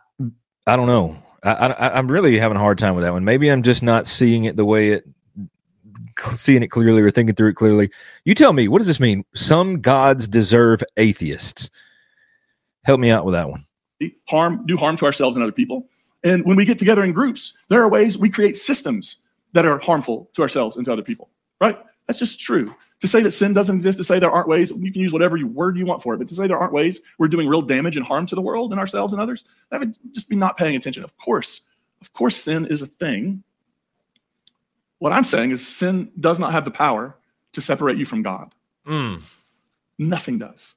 I 0.67 0.77
don't 0.77 0.87
know. 0.87 1.23
I, 1.43 1.53
I 1.53 1.99
I'm 1.99 2.11
really 2.11 2.39
having 2.39 2.57
a 2.57 2.61
hard 2.61 2.79
time 2.79 2.95
with 2.95 3.05
that 3.05 3.13
one. 3.13 3.25
Maybe 3.25 3.51
I'm 3.51 3.63
just 3.63 3.83
not 3.83 4.07
seeing 4.07 4.45
it 4.45 4.57
the 4.57 4.65
way 4.65 4.91
it 4.91 5.05
seeing 6.35 6.63
it 6.63 6.69
clearly 6.69 7.03
or 7.03 7.11
thinking 7.11 7.35
through 7.35 7.51
it 7.51 7.55
clearly. 7.55 7.91
You 8.25 8.35
tell 8.35 8.53
me, 8.53 8.69
what 8.69 8.79
does 8.79 8.87
this 8.87 9.01
mean? 9.01 9.25
Some 9.35 9.81
gods 9.81 10.29
deserve 10.29 10.83
atheists. 10.97 11.71
Help 12.85 13.01
me 13.01 13.11
out 13.11 13.25
with 13.25 13.35
that 13.35 13.51
one. 13.51 13.65
harm, 14.27 14.65
do 14.67 14.77
harm 14.77 14.97
to 14.97 15.07
ourselves 15.07 15.37
and 15.37 15.43
other 15.43 15.53
people. 15.53 15.87
And 16.25 16.45
when 16.45 16.57
we 16.57 16.65
get 16.65 16.79
together 16.79 17.05
in 17.05 17.13
groups, 17.13 17.57
there 17.69 17.83
are 17.83 17.89
ways 17.89 18.19
we 18.19 18.29
create 18.29 18.57
systems 18.57 19.19
that 19.53 19.67
are 19.67 19.79
harmful 19.79 20.31
to 20.35 20.43
ourselves 20.43 20.77
and 20.77 20.85
to 20.87 20.93
other 20.93 21.03
people, 21.03 21.31
right? 21.61 21.79
That's 22.07 22.19
just 22.19 22.41
true. 22.41 22.75
To 23.01 23.07
say 23.07 23.23
that 23.23 23.31
sin 23.31 23.53
doesn't 23.53 23.77
exist, 23.77 23.99
to 23.99 24.05
say 24.05 24.19
there 24.19 24.31
aren't 24.31 24.49
ways, 24.49 24.73
you 24.73 24.93
can 24.93 25.01
use 25.01 25.13
whatever 25.13 25.39
word 25.47 25.77
you 25.77 25.87
want 25.87 26.03
for 26.03 26.15
it, 26.15 26.19
but 26.19 26.27
to 26.29 26.35
say 26.35 26.49
there 26.49 26.59
aren't 26.59 26.73
ways 26.73 27.01
we're 27.19 27.29
doing 27.29 27.47
real 27.47 27.63
damage 27.63 27.97
and 27.97 28.05
harm 28.05 28.27
to 28.27 28.35
the 28.35 28.43
world 28.43 28.73
and 28.73 28.81
ourselves 28.81 29.13
and 29.13 29.23
others, 29.23 29.45
that 29.71 29.79
would 29.79 29.95
just 30.13 30.29
be 30.29 30.35
not 30.35 30.57
paying 30.57 30.75
attention. 30.75 31.05
Of 31.05 31.17
course, 31.17 31.61
of 32.01 32.13
course, 32.13 32.37
sin 32.37 32.67
is 32.67 32.83
a 32.83 32.87
thing. 32.87 33.45
What 34.99 35.13
I'm 35.13 35.25
saying 35.25 35.53
is 35.53 35.67
sin 35.67 36.11
does 36.19 36.39
not 36.39 36.53
have 36.53 36.65
the 36.65 36.71
power 36.71 37.17
to 37.53 37.61
separate 37.61 37.99
you 37.99 38.05
from 38.05 38.23
God. 38.23 38.55
Mm. 38.87 39.23
Nothing 39.99 40.39
does. 40.39 40.75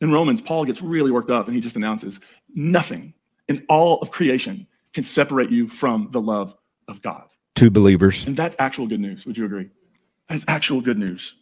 In 0.00 0.12
Romans, 0.12 0.40
Paul 0.40 0.64
gets 0.64 0.80
really 0.80 1.10
worked 1.10 1.30
up 1.30 1.46
and 1.46 1.54
he 1.54 1.60
just 1.60 1.76
announces 1.76 2.20
nothing 2.54 3.14
in 3.48 3.64
all 3.68 3.98
of 4.00 4.10
creation 4.10 4.66
can 4.92 5.02
separate 5.02 5.50
you 5.50 5.68
from 5.68 6.08
the 6.10 6.20
love 6.20 6.54
of 6.88 7.02
God. 7.02 7.28
To 7.56 7.70
believers. 7.70 8.26
And 8.26 8.36
that's 8.36 8.56
actual 8.58 8.86
good 8.86 9.00
news. 9.00 9.26
Would 9.26 9.36
you 9.36 9.44
agree? 9.44 9.68
That 10.28 10.36
is 10.36 10.44
actual 10.48 10.80
good 10.80 10.98
news. 10.98 11.34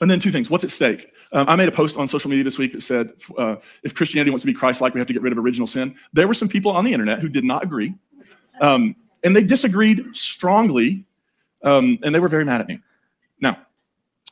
And 0.00 0.10
then 0.10 0.20
two 0.20 0.30
things. 0.30 0.48
What's 0.48 0.64
at 0.64 0.70
stake? 0.70 1.12
Um, 1.32 1.48
I 1.48 1.56
made 1.56 1.68
a 1.68 1.72
post 1.72 1.96
on 1.96 2.06
social 2.06 2.30
media 2.30 2.44
this 2.44 2.56
week 2.56 2.72
that 2.72 2.82
said 2.82 3.12
uh, 3.36 3.56
if 3.82 3.94
Christianity 3.94 4.30
wants 4.30 4.42
to 4.42 4.46
be 4.46 4.54
Christ 4.54 4.80
like, 4.80 4.94
we 4.94 5.00
have 5.00 5.08
to 5.08 5.12
get 5.12 5.22
rid 5.22 5.32
of 5.32 5.38
original 5.38 5.66
sin. 5.66 5.96
There 6.12 6.28
were 6.28 6.34
some 6.34 6.48
people 6.48 6.70
on 6.70 6.84
the 6.84 6.92
internet 6.92 7.18
who 7.18 7.28
did 7.28 7.44
not 7.44 7.64
agree. 7.64 7.94
Um, 8.60 8.94
and 9.24 9.34
they 9.34 9.42
disagreed 9.42 10.04
strongly. 10.14 11.04
Um, 11.62 11.98
and 12.04 12.14
they 12.14 12.20
were 12.20 12.28
very 12.28 12.44
mad 12.44 12.60
at 12.60 12.68
me. 12.68 12.80
Now, 13.40 13.58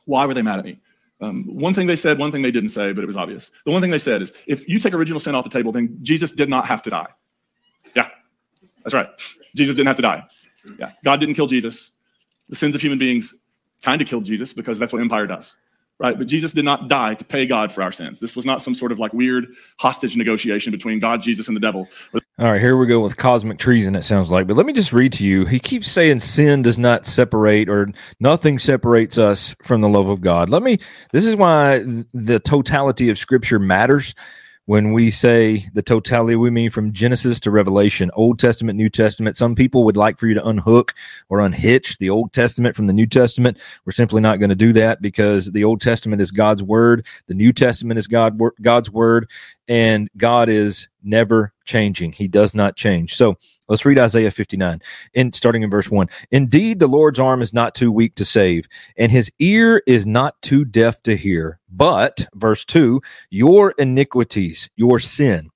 why 0.05 0.25
were 0.25 0.33
they 0.33 0.41
mad 0.41 0.59
at 0.59 0.65
me? 0.65 0.79
Um, 1.19 1.43
one 1.45 1.73
thing 1.73 1.87
they 1.87 1.95
said, 1.95 2.19
one 2.19 2.31
thing 2.31 2.41
they 2.41 2.51
didn't 2.51 2.69
say, 2.69 2.93
but 2.93 3.03
it 3.03 3.07
was 3.07 3.17
obvious. 3.17 3.51
The 3.65 3.71
one 3.71 3.81
thing 3.81 3.91
they 3.91 3.99
said 3.99 4.21
is 4.21 4.31
if 4.45 4.67
you 4.69 4.79
take 4.79 4.93
original 4.93 5.19
sin 5.19 5.35
off 5.35 5.43
the 5.43 5.49
table, 5.49 5.71
then 5.71 5.97
Jesus 6.01 6.31
did 6.31 6.47
not 6.47 6.67
have 6.67 6.81
to 6.83 6.89
die. 6.89 7.07
Yeah, 7.95 8.07
that's 8.83 8.93
right. 8.93 9.09
Jesus 9.55 9.75
didn't 9.75 9.87
have 9.87 9.95
to 9.95 10.01
die. 10.01 10.23
Yeah, 10.79 10.91
God 11.03 11.19
didn't 11.19 11.35
kill 11.35 11.47
Jesus. 11.47 11.91
The 12.49 12.55
sins 12.55 12.75
of 12.75 12.81
human 12.81 12.99
beings 12.99 13.33
kind 13.81 14.01
of 14.01 14.07
killed 14.07 14.25
Jesus 14.25 14.53
because 14.53 14.79
that's 14.79 14.93
what 14.93 15.01
empire 15.01 15.27
does, 15.27 15.55
right? 15.99 16.17
But 16.17 16.27
Jesus 16.27 16.53
did 16.53 16.65
not 16.65 16.87
die 16.87 17.15
to 17.15 17.25
pay 17.25 17.45
God 17.45 17.71
for 17.71 17.81
our 17.81 17.91
sins. 17.91 18.19
This 18.19 18.35
was 18.35 18.45
not 18.45 18.61
some 18.61 18.75
sort 18.75 18.91
of 18.91 18.99
like 18.99 19.13
weird 19.13 19.47
hostage 19.79 20.15
negotiation 20.15 20.71
between 20.71 20.99
God, 20.99 21.21
Jesus, 21.21 21.47
and 21.47 21.55
the 21.55 21.61
devil. 21.61 21.87
All 22.39 22.51
right, 22.51 22.61
here 22.61 22.77
we 22.77 22.85
go 22.85 22.99
with 22.99 23.17
cosmic 23.17 23.57
treason, 23.57 23.95
it 23.95 24.03
sounds 24.03 24.29
like. 24.29 24.45
But 24.45 24.57
let 24.57 24.67
me 24.67 24.73
just 24.73 24.93
read 24.93 25.11
to 25.13 25.23
you. 25.23 25.45
He 25.45 25.59
keeps 25.59 25.89
saying 25.89 26.19
sin 26.19 26.61
does 26.61 26.77
not 26.77 27.07
separate 27.07 27.67
or 27.67 27.91
nothing 28.19 28.59
separates 28.59 29.17
us 29.17 29.55
from 29.63 29.81
the 29.81 29.89
love 29.89 30.07
of 30.07 30.21
God. 30.21 30.49
Let 30.49 30.61
me, 30.61 30.77
this 31.11 31.25
is 31.25 31.35
why 31.35 31.79
the 32.13 32.39
totality 32.39 33.09
of 33.09 33.17
scripture 33.17 33.57
matters. 33.57 34.13
When 34.67 34.91
we 34.91 35.11
say 35.11 35.69
the 35.73 35.81
totality, 35.81 36.35
we 36.35 36.49
mean 36.49 36.71
from 36.71 36.91
Genesis 36.91 37.39
to 37.39 37.51
Revelation, 37.51 38.11
Old 38.15 38.37
Testament, 38.37 38.75
New 38.75 38.89
Testament. 38.89 39.37
Some 39.37 39.55
people 39.55 39.85
would 39.85 39.95
like 39.95 40.19
for 40.19 40.27
you 40.27 40.33
to 40.33 40.45
unhook 40.45 40.93
or 41.29 41.39
unhitch 41.39 41.97
the 41.99 42.09
Old 42.09 42.33
Testament 42.33 42.75
from 42.75 42.87
the 42.87 42.91
New 42.91 43.05
Testament. 43.05 43.57
We're 43.85 43.93
simply 43.93 44.19
not 44.19 44.39
going 44.39 44.49
to 44.49 44.55
do 44.55 44.73
that 44.73 45.01
because 45.01 45.53
the 45.53 45.63
Old 45.63 45.79
Testament 45.79 46.21
is 46.21 46.31
God's 46.31 46.61
word, 46.61 47.05
the 47.27 47.33
New 47.33 47.53
Testament 47.53 47.97
is 47.97 48.07
God, 48.07 48.37
God's 48.61 48.91
word, 48.91 49.29
and 49.67 50.09
God 50.17 50.49
is 50.49 50.87
never 51.03 51.53
changing. 51.65 52.11
He 52.11 52.27
does 52.27 52.53
not 52.53 52.75
change. 52.75 53.15
So 53.15 53.37
let's 53.67 53.85
read 53.85 53.99
Isaiah 53.99 54.31
59, 54.31 54.81
in 55.13 55.33
starting 55.33 55.63
in 55.63 55.69
verse 55.69 55.89
1. 55.89 56.07
Indeed, 56.31 56.79
the 56.79 56.87
Lord's 56.87 57.19
arm 57.19 57.41
is 57.41 57.53
not 57.53 57.75
too 57.75 57.91
weak 57.91 58.15
to 58.15 58.25
save, 58.25 58.67
and 58.97 59.11
his 59.11 59.31
ear 59.39 59.81
is 59.87 60.05
not 60.05 60.41
too 60.41 60.65
deaf 60.65 61.01
to 61.03 61.17
hear. 61.17 61.59
But, 61.69 62.27
verse 62.35 62.63
2, 62.65 63.01
your 63.29 63.71
iniquities, 63.77 64.69
your 64.75 64.99
sin, 64.99 65.49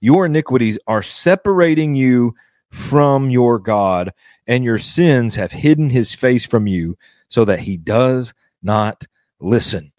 your 0.00 0.26
iniquities 0.26 0.78
are 0.86 1.02
separating 1.02 1.94
you 1.94 2.34
from 2.70 3.30
your 3.30 3.58
God, 3.58 4.12
and 4.46 4.64
your 4.64 4.78
sins 4.78 5.36
have 5.36 5.52
hidden 5.52 5.90
his 5.90 6.14
face 6.14 6.44
from 6.44 6.66
you, 6.66 6.96
so 7.28 7.44
that 7.44 7.60
he 7.60 7.76
does 7.76 8.34
not 8.62 9.06
listen. 9.40 9.92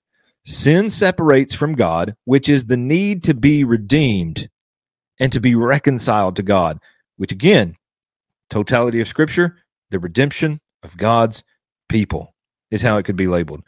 Sin 0.46 0.92
separates 0.92 1.56
from 1.56 1.74
God, 1.74 2.16
which 2.26 2.48
is 2.48 2.66
the 2.66 2.78
need 2.78 3.24
to 3.24 3.34
be 3.34 3.64
redeemed 3.64 4.48
and 5.20 5.32
to 5.34 5.40
be 5.40 5.56
reconciled 5.56 6.36
to 6.36 6.44
God, 6.44 6.80
which 7.18 7.32
again, 7.32 7.76
totality 8.50 9.02
of 9.02 9.08
Scripture, 9.08 9.58
the 9.90 10.00
redemption 10.00 10.62
of 10.84 10.98
God's 10.98 11.44
people 11.90 12.36
is 12.70 12.84
how 12.84 12.98
it 12.98 13.04
could 13.04 13.16
be 13.16 13.28
labeled. 13.28 13.64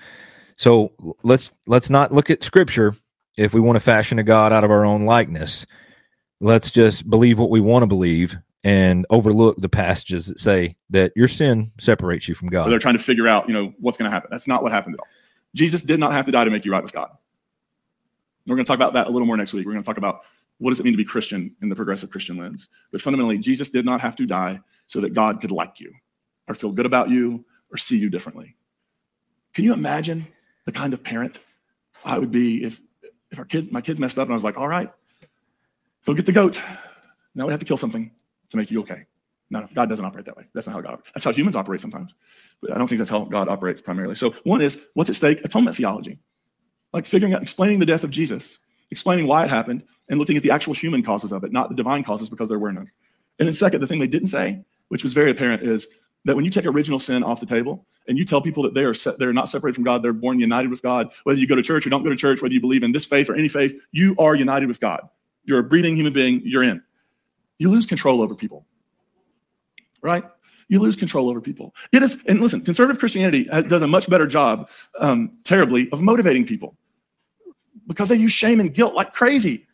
So 0.55 0.93
let's 1.23 1.51
let's 1.65 1.89
not 1.89 2.13
look 2.13 2.29
at 2.29 2.43
Scripture 2.43 2.95
if 3.37 3.53
we 3.53 3.61
want 3.61 3.75
to 3.75 3.79
fashion 3.79 4.19
a 4.19 4.23
God 4.23 4.53
out 4.53 4.63
of 4.63 4.71
our 4.71 4.85
own 4.85 5.05
likeness. 5.05 5.65
Let's 6.39 6.69
just 6.69 7.09
believe 7.09 7.39
what 7.39 7.49
we 7.49 7.61
want 7.61 7.83
to 7.83 7.87
believe 7.87 8.37
and 8.63 9.05
overlook 9.09 9.55
the 9.57 9.69
passages 9.69 10.27
that 10.27 10.39
say 10.39 10.75
that 10.89 11.11
your 11.15 11.27
sin 11.27 11.71
separates 11.79 12.27
you 12.27 12.35
from 12.35 12.49
God. 12.49 12.69
They're 12.69 12.79
trying 12.79 12.97
to 12.97 13.03
figure 13.03 13.27
out, 13.27 13.47
you 13.47 13.53
know, 13.53 13.73
what's 13.79 13.97
going 13.97 14.09
to 14.09 14.13
happen. 14.13 14.29
That's 14.31 14.47
not 14.47 14.61
what 14.61 14.71
happened 14.71 14.95
at 14.95 14.99
all. 14.99 15.07
Jesus 15.55 15.81
did 15.81 15.99
not 15.99 16.13
have 16.13 16.25
to 16.25 16.31
die 16.31 16.45
to 16.45 16.51
make 16.51 16.65
you 16.65 16.71
right 16.71 16.83
with 16.83 16.93
God. 16.93 17.09
We're 18.45 18.55
going 18.55 18.65
to 18.65 18.67
talk 18.67 18.77
about 18.77 18.93
that 18.93 19.07
a 19.07 19.09
little 19.09 19.25
more 19.25 19.37
next 19.37 19.53
week. 19.53 19.65
We're 19.65 19.73
going 19.73 19.83
to 19.83 19.87
talk 19.87 19.97
about 19.97 20.21
what 20.59 20.71
does 20.71 20.79
it 20.79 20.83
mean 20.83 20.93
to 20.93 20.97
be 20.97 21.05
Christian 21.05 21.55
in 21.61 21.69
the 21.69 21.75
progressive 21.75 22.09
Christian 22.09 22.37
lens. 22.37 22.69
But 22.91 23.01
fundamentally, 23.01 23.37
Jesus 23.37 23.69
did 23.69 23.85
not 23.85 24.01
have 24.01 24.15
to 24.17 24.25
die 24.25 24.59
so 24.85 25.01
that 25.01 25.13
God 25.13 25.41
could 25.41 25.51
like 25.51 25.79
you 25.79 25.93
or 26.47 26.55
feel 26.55 26.71
good 26.71 26.85
about 26.85 27.09
you 27.09 27.45
or 27.71 27.77
see 27.77 27.97
you 27.97 28.09
differently. 28.09 28.55
Can 29.53 29.65
you 29.65 29.73
imagine 29.73 30.27
the 30.65 30.71
kind 30.71 30.93
of 30.93 31.03
parent 31.03 31.39
I 32.05 32.19
would 32.19 32.31
be 32.31 32.63
if 32.63 32.79
if 33.31 33.39
our 33.39 33.45
kids 33.45 33.71
my 33.71 33.81
kids 33.81 33.99
messed 33.99 34.17
up 34.17 34.27
and 34.27 34.33
I 34.33 34.35
was 34.35 34.43
like, 34.43 34.57
all 34.57 34.67
right, 34.67 34.91
go 36.05 36.13
get 36.13 36.25
the 36.25 36.31
goat. 36.31 36.61
Now 37.35 37.45
we 37.45 37.51
have 37.51 37.59
to 37.59 37.65
kill 37.65 37.77
something 37.77 38.11
to 38.49 38.57
make 38.57 38.71
you 38.71 38.79
okay. 38.81 39.06
No, 39.49 39.61
no, 39.61 39.67
God 39.73 39.87
doesn't 39.87 40.03
operate 40.03 40.25
that 40.25 40.35
way. 40.35 40.45
That's 40.53 40.67
not 40.67 40.73
how 40.73 40.81
God 40.81 40.93
operates. 40.93 41.11
That's 41.13 41.23
how 41.23 41.31
humans 41.31 41.55
operate 41.55 41.79
sometimes. 41.79 42.13
But 42.61 42.73
I 42.73 42.77
don't 42.77 42.87
think 42.87 42.99
that's 42.99 43.09
how 43.09 43.23
God 43.23 43.47
operates 43.47 43.81
primarily. 43.81 44.15
So 44.15 44.31
one 44.43 44.61
is 44.61 44.81
what's 44.93 45.09
at 45.09 45.15
stake? 45.15 45.43
Atonement 45.45 45.77
theology. 45.77 46.19
Like 46.93 47.05
figuring 47.05 47.33
out, 47.33 47.41
explaining 47.41 47.79
the 47.79 47.85
death 47.85 48.03
of 48.03 48.09
Jesus, 48.09 48.59
explaining 48.91 49.27
why 49.27 49.43
it 49.45 49.49
happened, 49.49 49.83
and 50.09 50.19
looking 50.19 50.37
at 50.37 50.43
the 50.43 50.51
actual 50.51 50.73
human 50.73 51.03
causes 51.03 51.31
of 51.31 51.43
it, 51.43 51.51
not 51.51 51.69
the 51.69 51.75
divine 51.75 52.03
causes 52.03 52.29
because 52.29 52.49
there 52.49 52.59
were 52.59 52.71
none. 52.71 52.89
And 53.39 53.47
then 53.47 53.53
second, 53.53 53.81
the 53.81 53.87
thing 53.87 53.99
they 53.99 54.07
didn't 54.07 54.29
say, 54.29 54.63
which 54.89 55.03
was 55.03 55.13
very 55.13 55.31
apparent, 55.31 55.63
is 55.63 55.87
that 56.25 56.35
when 56.35 56.45
you 56.45 56.51
take 56.51 56.65
original 56.65 56.99
sin 56.99 57.23
off 57.23 57.39
the 57.39 57.45
table 57.45 57.85
and 58.07 58.17
you 58.17 58.25
tell 58.25 58.41
people 58.41 58.63
that 58.63 58.73
they 58.73 58.83
are 58.83 58.93
they're 59.17 59.33
not 59.33 59.47
separated 59.47 59.75
from 59.75 59.83
God, 59.83 60.03
they're 60.03 60.13
born 60.13 60.39
united 60.39 60.69
with 60.69 60.81
God, 60.81 61.11
whether 61.23 61.39
you 61.39 61.47
go 61.47 61.55
to 61.55 61.61
church 61.61 61.85
or 61.85 61.89
don't 61.89 62.03
go 62.03 62.09
to 62.09 62.15
church, 62.15 62.41
whether 62.41 62.53
you 62.53 62.61
believe 62.61 62.83
in 62.83 62.91
this 62.91 63.05
faith 63.05 63.29
or 63.29 63.35
any 63.35 63.47
faith, 63.47 63.79
you 63.91 64.15
are 64.17 64.35
united 64.35 64.67
with 64.67 64.79
God. 64.79 65.07
You're 65.43 65.59
a 65.59 65.63
breathing 65.63 65.95
human 65.95 66.13
being, 66.13 66.41
you're 66.43 66.63
in. 66.63 66.81
You 67.59 67.69
lose 67.69 67.87
control 67.87 68.21
over 68.21 68.35
people. 68.35 68.65
Right? 70.01 70.23
You 70.69 70.79
lose 70.79 70.95
control 70.95 71.29
over 71.29 71.39
people. 71.39 71.73
It 71.93 72.03
is, 72.03 72.21
and 72.27 72.41
listen, 72.41 72.61
conservative 72.61 72.99
Christianity 72.99 73.47
has, 73.51 73.65
does 73.65 73.81
a 73.81 73.87
much 73.87 74.09
better 74.09 74.27
job, 74.27 74.69
um, 74.99 75.31
terribly, 75.43 75.89
of 75.91 76.01
motivating 76.01 76.45
people 76.45 76.75
because 77.87 78.09
they 78.09 78.15
use 78.15 78.33
shame 78.33 78.59
and 78.59 78.73
guilt 78.73 78.93
like 78.93 79.13
crazy, 79.13 79.65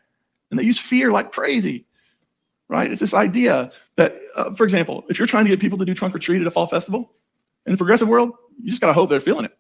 and 0.51 0.59
they 0.59 0.63
use 0.63 0.78
fear 0.78 1.11
like 1.11 1.32
crazy 1.32 1.88
right? 2.74 2.91
It's 2.91 3.01
this 3.01 3.13
idea 3.13 3.71
that, 3.97 4.17
uh, 4.36 4.51
for 4.55 4.63
example, 4.63 5.03
if 5.07 5.19
you're 5.19 5.28
trying 5.28 5.45
to 5.45 5.49
get 5.49 5.59
people 5.59 5.78
to 5.78 5.86
do 5.86 5.93
trunk 5.93 6.15
or 6.15 6.19
treat 6.19 6.41
at 6.41 6.47
a 6.47 6.51
fall 6.51 6.65
festival, 6.65 7.11
in 7.67 7.71
the 7.71 7.78
progressive 7.78 8.09
world, 8.09 8.32
you 8.61 8.69
just 8.69 8.82
got 8.82 8.88
to 8.88 8.93
hope 8.93 9.09
they're 9.09 9.19
feeling 9.19 9.45
it. 9.45 9.55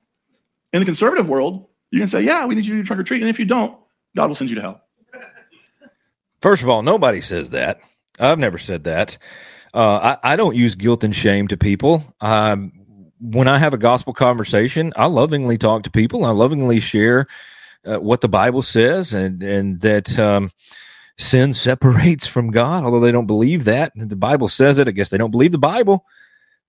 In 0.73 0.79
the 0.79 0.85
conservative 0.85 1.29
world, 1.29 1.67
you 1.91 1.99
can 1.99 2.07
say, 2.07 2.21
yeah, 2.21 2.45
we 2.45 2.55
need 2.55 2.65
you 2.65 2.73
to 2.73 2.81
do 2.81 2.85
trunk 2.85 2.99
or 2.99 3.03
treat. 3.03 3.21
And 3.21 3.29
if 3.29 3.37
you 3.37 3.45
don't, 3.45 3.77
God 4.15 4.27
will 4.27 4.35
send 4.35 4.49
you 4.49 4.55
to 4.55 4.61
hell. 4.61 4.81
First 6.41 6.63
of 6.63 6.69
all, 6.69 6.81
nobody 6.81 7.21
says 7.21 7.51
that. 7.51 7.79
I've 8.19 8.39
never 8.39 8.57
said 8.57 8.83
that. 8.85 9.17
Uh, 9.73 10.17
I, 10.23 10.33
I, 10.33 10.35
don't 10.35 10.55
use 10.55 10.75
guilt 10.75 11.03
and 11.03 11.15
shame 11.15 11.47
to 11.47 11.57
people. 11.57 12.03
Um, 12.21 12.71
when 13.19 13.47
I 13.47 13.57
have 13.57 13.73
a 13.73 13.77
gospel 13.77 14.13
conversation, 14.13 14.93
I 14.95 15.07
lovingly 15.07 15.57
talk 15.57 15.83
to 15.83 15.91
people. 15.91 16.25
I 16.25 16.29
lovingly 16.29 16.79
share 16.79 17.27
uh, 17.85 17.97
what 17.97 18.21
the 18.21 18.29
Bible 18.29 18.61
says, 18.61 19.13
and 19.13 19.41
and 19.41 19.81
that 19.81 20.17
um, 20.19 20.51
sin 21.17 21.53
separates 21.53 22.27
from 22.27 22.51
God, 22.51 22.83
although 22.83 22.99
they 22.99 23.11
don't 23.11 23.25
believe 23.25 23.65
that. 23.65 23.93
The 23.95 24.15
Bible 24.15 24.47
says 24.47 24.77
it. 24.77 24.87
I 24.87 24.91
guess 24.91 25.09
they 25.09 25.17
don't 25.17 25.31
believe 25.31 25.51
the 25.51 25.57
Bible, 25.57 26.05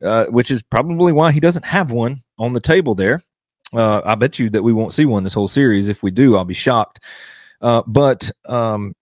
uh, 0.03 0.27
which 0.27 0.51
is 0.51 0.63
probably 0.63 1.13
why 1.13 1.33
he 1.33 1.41
doesn't 1.41 1.65
have 1.65 1.91
one 1.91 2.23
on 2.39 2.53
the 2.53 2.61
table 2.61 2.95
there. 2.95 3.23
Uh, 3.73 4.01
I 4.05 4.15
bet 4.15 4.39
you 4.39 4.49
that 4.51 4.63
we 4.63 4.73
won't 4.73 4.95
see 4.95 5.05
one 5.05 5.25
this 5.25 5.35
whole 5.35 5.49
series. 5.49 5.89
If 5.89 6.03
we 6.03 6.11
do, 6.11 6.37
I'll 6.37 6.45
be 6.45 6.55
shocked. 6.55 7.01
Uh, 7.61 7.83
but 7.87 8.31
um, 8.47 8.95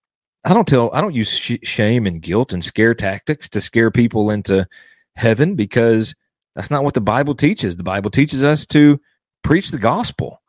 I 0.45 0.53
don't 0.53 0.67
tell, 0.67 0.93
I 0.93 1.01
don't 1.01 1.13
use 1.13 1.29
sh- 1.29 1.57
shame 1.63 2.05
and 2.05 2.21
guilt 2.21 2.53
and 2.53 2.63
scare 2.63 2.93
tactics 2.93 3.47
to 3.49 3.61
scare 3.61 3.91
people 3.91 4.31
into 4.31 4.67
heaven 5.15 5.55
because 5.55 6.15
that's 6.55 6.71
not 6.71 6.83
what 6.83 6.93
the 6.93 7.01
Bible 7.01 7.35
teaches. 7.35 7.77
The 7.77 7.83
Bible 7.83 8.11
teaches 8.11 8.43
us 8.43 8.65
to 8.67 8.99
preach 9.43 9.71
the 9.71 9.79
gospel. 9.79 10.41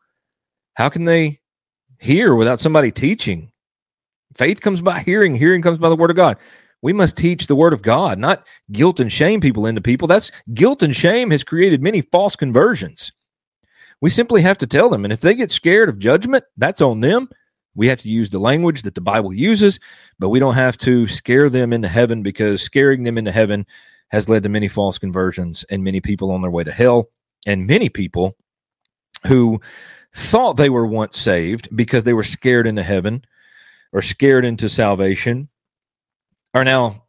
How 0.73 0.89
can 0.89 1.05
they 1.05 1.39
hear 1.99 2.35
without 2.35 2.59
somebody 2.59 2.91
teaching? 2.91 3.51
Faith 4.35 4.59
comes 4.59 4.81
by 4.81 4.99
hearing, 4.99 5.33
hearing 5.33 5.61
comes 5.61 5.77
by 5.77 5.89
the 5.89 5.95
word 5.95 6.09
of 6.09 6.17
God. 6.17 6.37
We 6.81 6.93
must 6.93 7.17
teach 7.17 7.47
the 7.47 7.55
word 7.55 7.73
of 7.73 7.81
God, 7.81 8.19
not 8.19 8.45
guilt 8.71 8.99
and 8.99 9.11
shame 9.11 9.39
people 9.39 9.65
into 9.65 9.81
people. 9.81 10.07
That's 10.07 10.31
guilt 10.53 10.83
and 10.83 10.95
shame 10.95 11.31
has 11.31 11.43
created 11.43 11.81
many 11.81 12.01
false 12.01 12.35
conversions. 12.35 13.11
We 14.01 14.09
simply 14.09 14.41
have 14.41 14.57
to 14.59 14.67
tell 14.67 14.89
them. 14.89 15.05
And 15.05 15.13
if 15.13 15.21
they 15.21 15.33
get 15.33 15.49
scared 15.49 15.89
of 15.89 15.97
judgment, 15.97 16.43
that's 16.57 16.81
on 16.81 16.99
them. 16.99 17.29
We 17.75 17.87
have 17.87 18.01
to 18.01 18.09
use 18.09 18.29
the 18.29 18.39
language 18.39 18.83
that 18.83 18.95
the 18.95 19.01
Bible 19.01 19.33
uses, 19.33 19.79
but 20.17 20.29
we 20.29 20.39
don't 20.39 20.55
have 20.55 20.77
to 20.79 21.07
scare 21.07 21.49
them 21.49 21.73
into 21.73 21.87
heaven 21.87 22.23
because 22.23 22.61
scaring 22.61 23.03
them 23.03 23.17
into 23.17 23.31
heaven 23.31 23.65
has 24.09 24.29
led 24.29 24.43
to 24.43 24.49
many 24.49 24.67
false 24.67 24.97
conversions 24.97 25.65
and 25.69 25.83
many 25.83 25.99
people 25.99 26.31
on 26.31 26.41
their 26.41 26.51
way 26.51 26.63
to 26.63 26.71
hell 26.71 27.09
and 27.45 27.67
many 27.67 27.89
people 27.89 28.35
who 29.27 29.59
thought 30.13 30.53
they 30.53 30.69
were 30.69 30.85
once 30.87 31.19
saved 31.19 31.67
because 31.75 32.03
they 32.03 32.13
were 32.13 32.23
scared 32.23 32.67
into 32.67 32.83
heaven 32.83 33.23
or 33.91 34.01
scared 34.01 34.45
into 34.45 34.69
salvation 34.69 35.49
are 36.53 36.63
now 36.63 37.03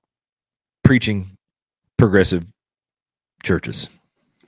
preaching 0.82 1.36
progressive 1.96 2.44
churches. 3.42 3.88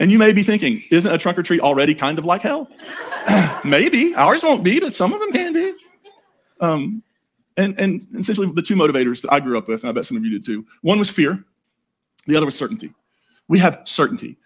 And 0.01 0.13
you 0.13 0.19
may 0.19 0.33
be 0.33 0.43
thinking, 0.43 0.83
isn't 0.91 1.13
a 1.13 1.19
trunk 1.19 1.39
or 1.39 1.43
treat 1.43 1.61
already 1.61 1.95
kind 1.95 2.19
of 2.19 2.25
like 2.25 2.43
hell? 2.43 2.69
Maybe. 3.65 4.15
Ours 4.15 4.43
won't 4.43 4.63
be, 4.63 4.79
but 4.79 4.93
some 4.93 5.13
of 5.13 5.21
them 5.21 5.33
can 5.33 5.53
be. 5.53 5.68
Um, 6.61 7.03
and, 7.57 7.79
and 7.79 8.07
essentially, 8.17 8.51
the 8.53 8.63
two 8.63 8.77
motivators 8.77 9.23
that 9.23 9.33
I 9.33 9.41
grew 9.41 9.59
up 9.59 9.69
with, 9.69 9.83
and 9.83 9.91
I 9.91 9.93
bet 9.93 10.07
some 10.07 10.17
of 10.17 10.25
you 10.25 10.31
did 10.31 10.45
too 10.45 10.65
one 10.83 10.99
was 10.99 11.11
fear, 11.11 11.45
the 12.27 12.37
other 12.37 12.47
was 12.47 12.57
certainty. 12.57 12.93
We 13.49 13.59
have 13.59 13.81
certainty. 13.85 14.37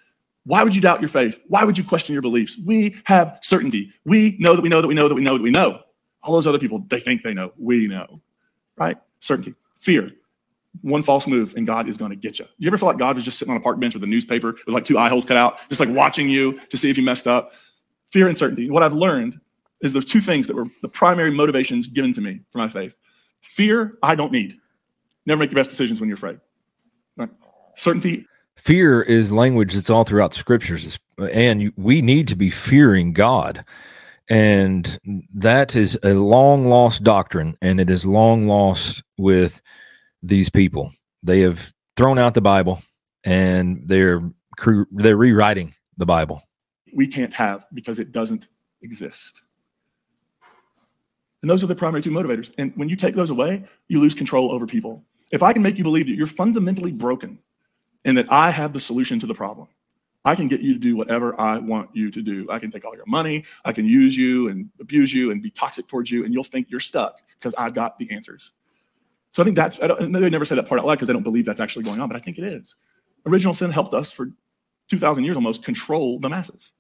Why 0.45 0.65
would 0.65 0.75
you 0.75 0.81
doubt 0.81 1.01
your 1.01 1.09
faith? 1.09 1.41
Why 1.49 1.65
would 1.65 1.79
you 1.79 1.85
question 1.85 2.15
your 2.15 2.23
beliefs? 2.23 2.57
We 2.65 2.97
have 3.05 3.39
certainty. 3.43 3.93
We 4.05 4.37
know 4.41 4.57
that 4.57 4.63
we 4.63 4.69
know 4.69 4.81
that 4.81 4.89
we 4.89 4.95
know 4.95 5.09
that 5.09 5.15
we 5.15 5.23
know 5.23 5.37
that 5.37 5.43
we 5.43 5.51
know. 5.51 5.81
All 6.23 6.35
those 6.35 6.47
other 6.47 6.59
people, 6.59 6.85
they 6.89 7.01
think 7.01 7.23
they 7.23 7.35
know. 7.35 7.53
We 7.59 7.87
know, 7.87 8.21
right? 8.77 8.97
Certainty, 9.21 9.55
fear. 9.79 10.11
One 10.81 11.03
false 11.03 11.27
move 11.27 11.55
and 11.57 11.67
God 11.67 11.87
is 11.87 11.99
going 11.99 12.11
to 12.11 12.17
get 12.17 12.39
you. 12.39 12.47
You 12.57 12.69
ever 12.69 12.79
feel 12.79 12.89
like 12.89 12.97
God 12.97 13.17
was 13.17 13.25
just 13.25 13.39
sitting 13.39 13.53
on 13.53 13.59
a 13.59 13.63
park 13.63 13.79
bench 13.79 13.95
with 13.95 14.03
a 14.03 14.07
newspaper 14.07 14.57
with 14.67 14.75
like 14.75 14.85
two 14.85 14.99
eye 14.99 15.11
holes 15.11 15.27
cut 15.27 15.37
out, 15.37 15.59
just 15.69 15.81
like 15.81 15.91
watching 15.91 16.31
you 16.31 16.59
to 16.71 16.77
see 16.77 16.89
if 16.89 16.97
you 16.97 17.05
messed 17.05 17.27
up? 17.27 17.53
Fear 18.11 18.27
and 18.27 18.37
certainty. 18.37 18.71
What 18.71 18.83
I've 18.83 18.95
learned 18.95 19.39
is 19.83 19.93
those 19.93 20.05
two 20.05 20.21
things 20.21 20.47
that 20.47 20.57
were 20.57 20.67
the 20.81 20.89
primary 20.89 21.31
motivations 21.31 21.89
given 21.89 22.13
to 22.15 22.21
me 22.21 22.41
for 22.51 22.59
my 22.59 22.69
faith. 22.69 22.97
Fear, 23.41 23.99
I 24.03 24.15
don't 24.15 24.33
need. 24.33 24.57
Never 25.27 25.41
make 25.41 25.51
your 25.51 25.57
best 25.57 25.71
decisions 25.71 26.01
when 26.01 26.09
you're 26.09 26.17
afraid. 26.17 26.41
Right? 27.17 27.31
Certainty. 27.77 28.27
Fear 28.57 29.03
is 29.03 29.33
language 29.33 29.75
that's 29.75 29.91
all 29.91 30.05
throughout 30.05 30.31
the 30.31 30.39
scriptures, 30.39 30.99
and 31.19 31.73
we 31.77 32.01
need 32.01 32.29
to 32.29 32.37
be 32.37 32.51
fearing 32.51 33.13
God. 33.13 33.65
And 34.29 34.99
that 35.35 35.75
is 35.75 35.99
a 36.05 36.15
long 36.15 36.65
lost 36.65 37.03
doctrine, 37.03 37.57
and 37.61 37.81
it 37.81 37.91
is 37.91 38.07
long 38.07 38.47
lost 38.47 39.03
with 39.19 39.61
these 40.23 40.49
people. 40.49 40.93
They 41.23 41.41
have 41.41 41.73
thrown 41.97 42.19
out 42.19 42.35
the 42.35 42.41
Bible, 42.41 42.83
and 43.25 43.83
they're 43.87 44.23
they're 44.93 45.17
rewriting 45.17 45.75
the 45.97 46.07
Bible. 46.07 46.43
We 46.95 47.09
can't 47.09 47.33
have 47.35 47.67
because 47.75 47.99
it 47.99 48.13
doesn't 48.13 48.49
exist. 48.83 49.42
And 51.43 51.51
those 51.51 51.63
are 51.63 51.67
the 51.67 51.75
primary 51.75 52.03
two 52.03 52.11
motivators. 52.11 52.53
And 52.57 52.73
when 52.77 52.89
you 52.89 52.97
take 52.97 53.15
those 53.15 53.31
away, 53.31 53.65
you 53.89 54.01
lose 54.01 54.15
control 54.15 54.53
over 54.53 54.67
people. 54.67 55.05
If 55.33 55.43
I 55.43 55.53
can 55.53 55.63
make 55.63 55.77
you 55.77 55.85
believe 55.85 56.07
that 56.07 56.15
you're 56.15 56.27
fundamentally 56.27 56.93
broken 56.93 57.39
and 58.05 58.17
that 58.17 58.31
I 58.31 58.51
have 58.51 58.73
the 58.73 58.81
solution 58.81 59.19
to 59.21 59.27
the 59.27 59.35
problem, 59.35 59.69
I 60.25 60.37
can 60.37 60.47
get 60.47 60.61
you 60.61 60.75
to 60.75 60.79
do 60.79 60.97
whatever 60.97 61.39
I 61.41 61.59
want 61.59 61.91
you 61.95 62.11
to 62.13 62.23
do. 62.23 62.47
I 62.49 62.61
can 62.61 62.71
take 62.71 62.85
all 62.85 62.95
your 62.95 63.07
money, 63.07 63.45
I 63.65 63.73
can 63.73 63.87
use 63.87 64.17
you 64.17 64.49
and 64.49 64.71
abuse 64.81 65.13
you 65.13 65.33
and 65.33 65.43
be 65.43 65.51
toxic 65.51 65.89
towards 65.89 66.11
you, 66.11 66.25
and 66.25 66.33
you'll 66.33 66.45
think 66.45 66.71
you're 66.71 66.81
stuck 66.81 67.21
because 67.39 67.55
I've 67.59 67.75
got 67.75 67.99
the 67.99 68.11
answers. 68.13 68.53
So 69.33 69.43
I 69.43 69.45
think 69.45 69.57
that's, 69.57 69.81
I 69.81 69.89
don't, 69.89 70.13
they 70.13 70.31
never 70.31 70.45
said 70.45 70.59
that 70.59 70.69
part 70.69 70.81
out 70.81 70.87
loud 70.87 70.95
because 70.95 71.09
they 71.09 71.15
don't 71.15 71.23
believe 71.25 71.45
that's 71.45 71.61
actually 71.61 71.85
going 71.85 72.01
on, 72.01 72.09
but 72.09 72.17
I 72.17 72.21
think 72.21 72.39
it 72.39 72.45
is. 72.45 72.77
Original 73.27 73.55
sin 73.55 73.71
helped 73.73 73.95
us 73.95 74.13
for 74.13 74.31
2,000 74.89 75.25
years 75.25 75.37
almost 75.37 75.65
control 75.65 76.21
the 76.21 76.29
masses. 76.29 76.73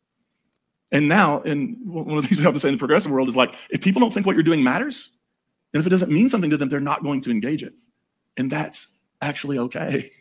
And 0.93 1.09
now, 1.09 1.40
and 1.40 1.76
one 1.84 2.16
of 2.18 2.22
the 2.22 2.28
things 2.28 2.38
we 2.38 2.45
have 2.45 2.55
to 2.55 2.61
say 2.61 2.68
in 2.68 2.74
the 2.74 2.78
progressive 2.78 3.11
world 3.11 3.28
is 3.28 3.34
like, 3.34 3.55
if 3.70 3.80
people 3.80 4.01
don't 4.01 4.12
think 4.12 4.26
what 4.26 4.36
you're 4.36 4.43
doing 4.43 4.62
matters, 4.62 5.11
and 5.72 5.80
if 5.80 5.86
it 5.86 5.90
doesn't 5.90 6.12
mean 6.12 6.28
something 6.28 6.51
to 6.51 6.59
them, 6.59 6.68
they're 6.68 6.80
not 6.80 7.03
going 7.03 7.22
to 7.22 7.30
engage 7.30 7.62
it. 7.62 7.72
And 8.36 8.51
that's 8.51 8.88
actually 9.20 9.59
okay. 9.59 10.09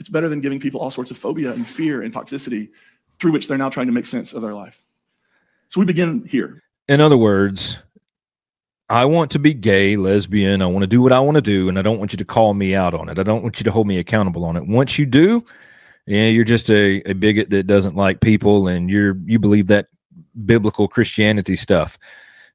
It's 0.00 0.08
better 0.08 0.28
than 0.28 0.40
giving 0.40 0.60
people 0.60 0.80
all 0.80 0.92
sorts 0.92 1.10
of 1.10 1.18
phobia 1.18 1.50
and 1.52 1.66
fear 1.66 2.02
and 2.02 2.14
toxicity 2.14 2.68
through 3.18 3.32
which 3.32 3.48
they're 3.48 3.58
now 3.58 3.68
trying 3.68 3.88
to 3.88 3.92
make 3.92 4.06
sense 4.06 4.32
of 4.32 4.42
their 4.42 4.54
life. 4.54 4.80
So 5.70 5.80
we 5.80 5.86
begin 5.86 6.24
here. 6.24 6.62
In 6.88 7.00
other 7.00 7.16
words, 7.16 7.82
I 8.88 9.04
want 9.04 9.32
to 9.32 9.40
be 9.40 9.52
gay, 9.52 9.96
lesbian. 9.96 10.62
I 10.62 10.66
want 10.66 10.84
to 10.84 10.86
do 10.86 11.02
what 11.02 11.12
I 11.12 11.18
want 11.18 11.34
to 11.34 11.42
do, 11.42 11.68
and 11.68 11.78
I 11.78 11.82
don't 11.82 11.98
want 11.98 12.12
you 12.12 12.16
to 12.16 12.24
call 12.24 12.54
me 12.54 12.76
out 12.76 12.94
on 12.94 13.08
it. 13.08 13.18
I 13.18 13.24
don't 13.24 13.42
want 13.42 13.58
you 13.58 13.64
to 13.64 13.72
hold 13.72 13.88
me 13.88 13.98
accountable 13.98 14.44
on 14.44 14.56
it. 14.56 14.68
Once 14.68 14.98
you 14.98 15.04
do, 15.04 15.44
yeah, 16.08 16.28
you're 16.28 16.44
just 16.44 16.70
a, 16.70 17.02
a 17.02 17.12
bigot 17.12 17.50
that 17.50 17.66
doesn't 17.66 17.94
like 17.94 18.20
people, 18.20 18.66
and 18.66 18.88
you're 18.88 19.16
you 19.26 19.38
believe 19.38 19.66
that 19.66 19.88
biblical 20.46 20.88
Christianity 20.88 21.54
stuff. 21.54 21.98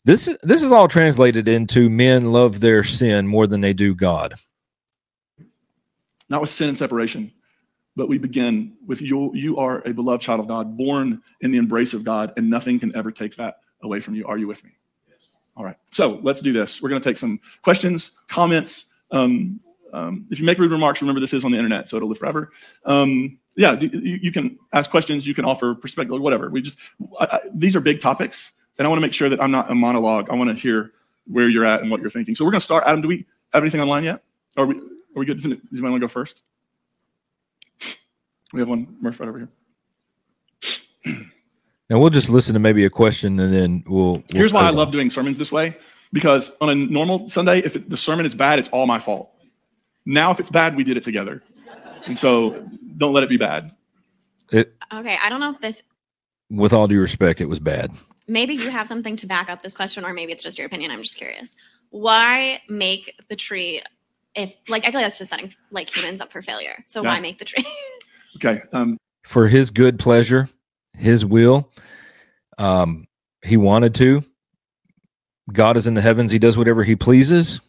This 0.06 0.36
this 0.42 0.64
is 0.64 0.72
all 0.72 0.88
translated 0.88 1.48
into 1.48 1.88
men 1.88 2.32
love 2.32 2.62
their 2.62 2.84
sin 2.84 3.28
more 3.28 3.46
than 3.46 3.62
they 3.62 3.74
do 3.74 3.94
God. 3.94 4.34
Not 6.30 6.42
with 6.42 6.50
sin 6.50 6.70
and 6.70 6.78
separation, 6.78 7.32
but 7.96 8.10
we 8.10 8.18
begin 8.18 8.74
with 8.88 9.04
you. 9.04 9.32
You 9.36 9.58
are 9.58 9.88
a 9.88 9.94
beloved 9.94 10.24
child 10.24 10.40
of 10.40 10.48
God, 10.48 10.76
born 10.76 11.22
in 11.42 11.52
the 11.52 11.60
embrace 11.60 11.94
of 11.94 12.04
God, 12.04 12.34
and 12.36 12.50
nothing 12.50 12.80
can 12.80 12.96
ever 12.96 13.12
take 13.12 13.36
that 13.36 13.58
away 13.84 14.00
from 14.00 14.16
you. 14.16 14.26
Are 14.26 14.40
you 14.40 14.48
with 14.48 14.64
me? 14.64 14.72
Yes. 15.08 15.30
All 15.56 15.64
right. 15.64 15.78
So 15.92 16.20
let's 16.24 16.42
do 16.42 16.54
this. 16.54 16.82
We're 16.82 16.90
going 16.90 17.02
to 17.02 17.08
take 17.08 17.18
some 17.18 17.40
questions, 17.62 18.14
comments. 18.28 18.86
Um, 19.12 19.60
um, 19.94 20.26
if 20.32 20.40
you 20.40 20.46
make 20.46 20.58
rude 20.58 20.72
remarks, 20.72 21.02
remember 21.02 21.22
this 21.22 21.34
is 21.34 21.46
on 21.46 21.52
the 21.52 21.58
internet, 21.58 21.88
so 21.88 21.98
it'll 21.98 22.10
live 22.10 22.18
forever. 22.18 22.52
Um, 22.84 23.38
yeah, 23.56 23.80
you, 23.80 23.90
you, 24.22 24.32
can 24.32 24.58
ask 24.74 24.90
questions, 24.90 25.28
you 25.28 25.36
can 25.36 25.46
offer 25.46 25.76
perspective, 25.76 26.20
whatever. 26.20 26.50
We 26.50 26.64
just 26.64 26.80
I, 27.20 27.26
I, 27.32 27.40
these 27.54 27.76
are 27.76 27.80
big 27.80 28.02
topics, 28.02 28.52
and 28.78 28.88
I 28.88 28.90
want 28.90 28.98
to 28.98 29.06
make 29.06 29.14
sure 29.14 29.30
that 29.30 29.42
I'm 29.42 29.52
not 29.52 29.70
a 29.70 29.76
monologue. 29.76 30.30
I 30.32 30.36
want 30.36 30.50
to 30.50 30.56
hear 30.56 30.92
where 31.28 31.48
you're 31.48 31.64
at 31.64 31.82
and 31.82 31.92
what 31.92 32.02
you're 32.02 32.10
thinking. 32.10 32.36
So 32.36 32.44
we're 32.44 32.52
going 32.52 32.62
to 32.62 32.66
start. 32.66 32.84
Adam, 32.88 33.02
do 33.02 33.08
we 33.08 33.28
have 33.54 33.62
anything 33.62 33.82
online 33.82 34.04
yet? 34.04 34.24
Are 34.58 34.66
we 34.66 34.76
are 34.76 35.20
we 35.20 35.26
good? 35.26 35.38
Does 35.38 35.46
anyone 35.46 35.92
want 35.92 36.02
to 36.02 36.08
go 36.08 36.08
first? 36.08 36.42
We 38.52 38.60
have 38.60 38.70
one 38.70 38.98
Murph 39.00 39.20
right 39.20 39.30
over 39.30 39.38
here. 39.38 39.50
And 41.90 42.00
we'll 42.00 42.10
just 42.10 42.30
listen 42.30 42.54
to 42.54 42.60
maybe 42.60 42.86
a 42.86 42.90
question 42.90 43.40
and 43.40 43.54
then 43.54 43.84
we'll. 43.86 44.14
we'll 44.14 44.24
Here's 44.32 44.54
why 44.54 44.62
I 44.62 44.70
love 44.70 44.92
doing 44.92 45.10
sermons 45.12 45.38
this 45.38 45.52
way 45.52 45.78
because 46.14 46.52
on 46.62 46.70
a 46.70 46.76
normal 46.76 47.28
Sunday, 47.28 47.60
if 47.60 47.76
it, 47.76 47.90
the 47.90 47.98
sermon 47.98 48.26
is 48.26 48.34
bad, 48.34 48.58
it's 48.58 48.70
all 48.70 48.88
my 48.88 49.00
fault. 49.00 49.33
Now, 50.06 50.32
if 50.32 50.40
it's 50.40 50.50
bad, 50.50 50.76
we 50.76 50.84
did 50.84 50.98
it 50.98 51.04
together. 51.04 51.42
And 52.06 52.18
so 52.18 52.68
don't 52.98 53.14
let 53.14 53.24
it 53.24 53.30
be 53.30 53.38
bad. 53.38 53.72
It, 54.52 54.74
okay. 54.94 55.18
I 55.22 55.30
don't 55.30 55.40
know 55.40 55.52
if 55.52 55.62
this. 55.62 55.82
With 56.50 56.74
all 56.74 56.88
due 56.88 57.00
respect, 57.00 57.42
it 57.42 57.46
was 57.46 57.60
bad. 57.60 57.92
Maybe 58.28 58.54
you 58.54 58.70
have 58.70 58.88
something 58.88 59.16
to 59.18 59.28
back 59.28 59.50
up 59.50 59.64
this 59.64 59.74
question, 59.74 60.06
or 60.06 60.14
maybe 60.14 60.32
it's 60.32 60.44
just 60.44 60.58
your 60.58 60.68
opinion. 60.68 60.92
I'm 60.92 61.02
just 61.02 61.18
curious. 61.18 61.56
Why 61.90 62.62
make 62.70 63.16
the 63.30 63.36
tree 63.36 63.82
if, 64.36 64.56
like, 64.68 64.84
I 64.84 64.92
feel 64.92 65.00
like 65.00 65.06
that's 65.06 65.18
just 65.18 65.30
setting 65.30 65.54
like 65.72 65.96
humans 65.96 66.20
up 66.22 66.32
for 66.32 66.42
failure. 66.42 66.84
So 66.88 67.02
yeah. 67.02 67.10
why 67.10 67.20
make 67.20 67.38
the 67.38 67.46
tree? 67.46 67.66
okay. 68.38 68.64
Um, 68.72 68.98
for 69.24 69.48
his 69.48 69.70
good 69.72 70.00
pleasure 70.00 70.50
his 70.98 71.26
will. 71.26 71.70
Um, 72.58 73.08
he 73.44 73.58
wanted 73.58 73.96
to. 73.96 74.24
God 75.52 75.78
is 75.78 75.88
in 75.88 75.94
the 75.94 76.02
heavens. 76.02 76.32
He 76.32 76.40
does 76.40 76.58
whatever 76.58 76.84
he 76.84 76.96
pleases. 76.96 77.60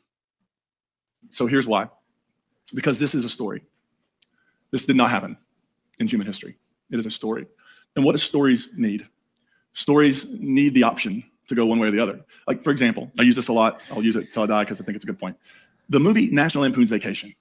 So 1.30 1.46
here's 1.46 1.66
why 1.66 1.88
because 2.74 2.98
this 2.98 3.14
is 3.14 3.24
a 3.24 3.28
story. 3.28 3.62
This 4.70 4.86
did 4.86 4.96
not 4.96 5.10
happen 5.10 5.36
in 6.00 6.08
human 6.08 6.26
history. 6.26 6.56
It 6.90 6.98
is 6.98 7.06
a 7.06 7.10
story. 7.10 7.46
And 7.96 8.04
what 8.04 8.12
do 8.12 8.18
stories 8.18 8.68
need? 8.76 9.06
Stories 9.72 10.26
need 10.28 10.74
the 10.74 10.82
option 10.82 11.24
to 11.48 11.54
go 11.54 11.64
one 11.66 11.78
way 11.78 11.88
or 11.88 11.90
the 11.90 12.00
other. 12.00 12.20
Like, 12.46 12.62
for 12.62 12.70
example, 12.70 13.10
I 13.18 13.22
use 13.22 13.36
this 13.36 13.48
a 13.48 13.52
lot. 13.52 13.80
I'll 13.90 14.02
use 14.02 14.16
it 14.16 14.32
till 14.32 14.42
I 14.42 14.46
die 14.46 14.64
because 14.64 14.80
I 14.80 14.84
think 14.84 14.96
it's 14.96 15.04
a 15.04 15.06
good 15.06 15.18
point. 15.18 15.36
The 15.88 16.00
movie 16.00 16.28
National 16.30 16.62
Lampoon's 16.62 16.88
Vacation. 16.88 17.34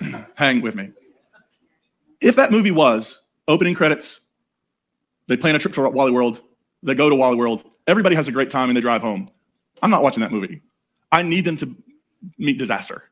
Hang 0.34 0.60
with 0.60 0.74
me. 0.74 0.90
If 2.20 2.36
that 2.36 2.50
movie 2.50 2.70
was 2.70 3.20
opening 3.46 3.74
credits, 3.74 4.20
they 5.26 5.36
plan 5.36 5.54
a 5.54 5.58
trip 5.58 5.74
to 5.74 5.88
Wally 5.88 6.12
World. 6.12 6.42
They 6.82 6.94
go 6.94 7.08
to 7.08 7.14
Wally 7.14 7.36
World. 7.36 7.64
Everybody 7.86 8.14
has 8.16 8.28
a 8.28 8.32
great 8.32 8.50
time 8.50 8.70
and 8.70 8.76
they 8.76 8.80
drive 8.80 9.02
home. 9.02 9.28
I'm 9.82 9.90
not 9.90 10.02
watching 10.02 10.20
that 10.20 10.32
movie. 10.32 10.62
I 11.10 11.22
need 11.22 11.44
them 11.44 11.56
to 11.56 11.74
meet 12.36 12.58
disaster 12.58 13.04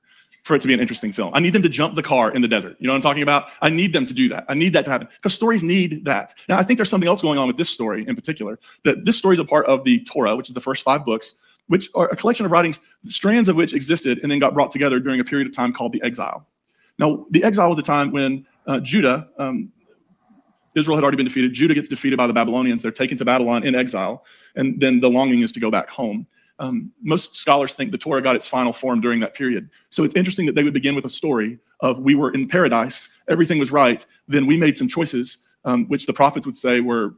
for 0.46 0.54
it 0.54 0.60
to 0.60 0.68
be 0.68 0.74
an 0.74 0.78
interesting 0.78 1.10
film. 1.10 1.32
I 1.34 1.40
need 1.40 1.52
them 1.52 1.62
to 1.62 1.68
jump 1.68 1.96
the 1.96 2.04
car 2.04 2.30
in 2.30 2.40
the 2.40 2.46
desert. 2.46 2.76
You 2.78 2.86
know 2.86 2.92
what 2.92 2.98
I'm 2.98 3.02
talking 3.02 3.24
about? 3.24 3.50
I 3.62 3.68
need 3.68 3.92
them 3.92 4.06
to 4.06 4.14
do 4.14 4.28
that. 4.28 4.44
I 4.48 4.54
need 4.54 4.74
that 4.74 4.84
to 4.84 4.90
happen 4.92 5.08
because 5.16 5.34
stories 5.34 5.64
need 5.64 6.04
that. 6.04 6.34
Now, 6.48 6.56
I 6.56 6.62
think 6.62 6.78
there's 6.78 6.88
something 6.88 7.08
else 7.08 7.20
going 7.20 7.36
on 7.36 7.48
with 7.48 7.56
this 7.56 7.68
story 7.68 8.06
in 8.06 8.14
particular. 8.14 8.60
That 8.84 9.04
this 9.04 9.18
story 9.18 9.34
is 9.34 9.40
a 9.40 9.44
part 9.44 9.66
of 9.66 9.82
the 9.82 10.04
Torah, 10.04 10.36
which 10.36 10.48
is 10.48 10.54
the 10.54 10.60
first 10.60 10.84
five 10.84 11.04
books, 11.04 11.34
which 11.66 11.90
are 11.96 12.08
a 12.10 12.16
collection 12.16 12.46
of 12.46 12.52
writings, 12.52 12.78
strands 13.06 13.48
of 13.48 13.56
which 13.56 13.74
existed 13.74 14.20
and 14.22 14.30
then 14.30 14.38
got 14.38 14.54
brought 14.54 14.70
together 14.70 15.00
during 15.00 15.18
a 15.18 15.24
period 15.24 15.48
of 15.48 15.52
time 15.52 15.72
called 15.72 15.90
the 15.90 16.00
exile. 16.04 16.46
Now, 16.96 17.26
the 17.32 17.42
exile 17.42 17.68
was 17.68 17.78
a 17.78 17.82
time 17.82 18.12
when 18.12 18.46
uh, 18.68 18.78
Judah, 18.78 19.28
um, 19.38 19.72
Israel 20.76 20.96
had 20.96 21.02
already 21.02 21.16
been 21.16 21.26
defeated. 21.26 21.54
Judah 21.54 21.74
gets 21.74 21.88
defeated 21.88 22.18
by 22.18 22.28
the 22.28 22.32
Babylonians. 22.32 22.82
They're 22.82 22.92
taken 22.92 23.18
to 23.18 23.24
Babylon 23.24 23.64
in 23.64 23.74
exile. 23.74 24.24
And 24.54 24.80
then 24.80 25.00
the 25.00 25.10
longing 25.10 25.42
is 25.42 25.50
to 25.52 25.60
go 25.60 25.72
back 25.72 25.88
home. 25.90 26.28
Um, 26.58 26.92
most 27.02 27.36
scholars 27.36 27.74
think 27.74 27.92
the 27.92 27.98
Torah 27.98 28.22
got 28.22 28.36
its 28.36 28.46
final 28.46 28.72
form 28.72 29.00
during 29.00 29.20
that 29.20 29.34
period. 29.34 29.68
So 29.90 30.04
it's 30.04 30.14
interesting 30.14 30.46
that 30.46 30.54
they 30.54 30.62
would 30.62 30.72
begin 30.72 30.94
with 30.94 31.04
a 31.04 31.10
story 31.10 31.58
of 31.80 31.98
we 31.98 32.14
were 32.14 32.32
in 32.32 32.48
paradise, 32.48 33.10
everything 33.28 33.58
was 33.58 33.70
right, 33.70 34.04
then 34.26 34.46
we 34.46 34.56
made 34.56 34.74
some 34.74 34.88
choices, 34.88 35.38
um, 35.64 35.86
which 35.88 36.06
the 36.06 36.12
prophets 36.12 36.46
would 36.46 36.56
say 36.56 36.80
were 36.80 37.14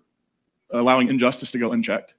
allowing 0.71 1.09
injustice 1.09 1.51
to 1.53 1.59
go 1.59 1.73
unchecked, 1.73 2.15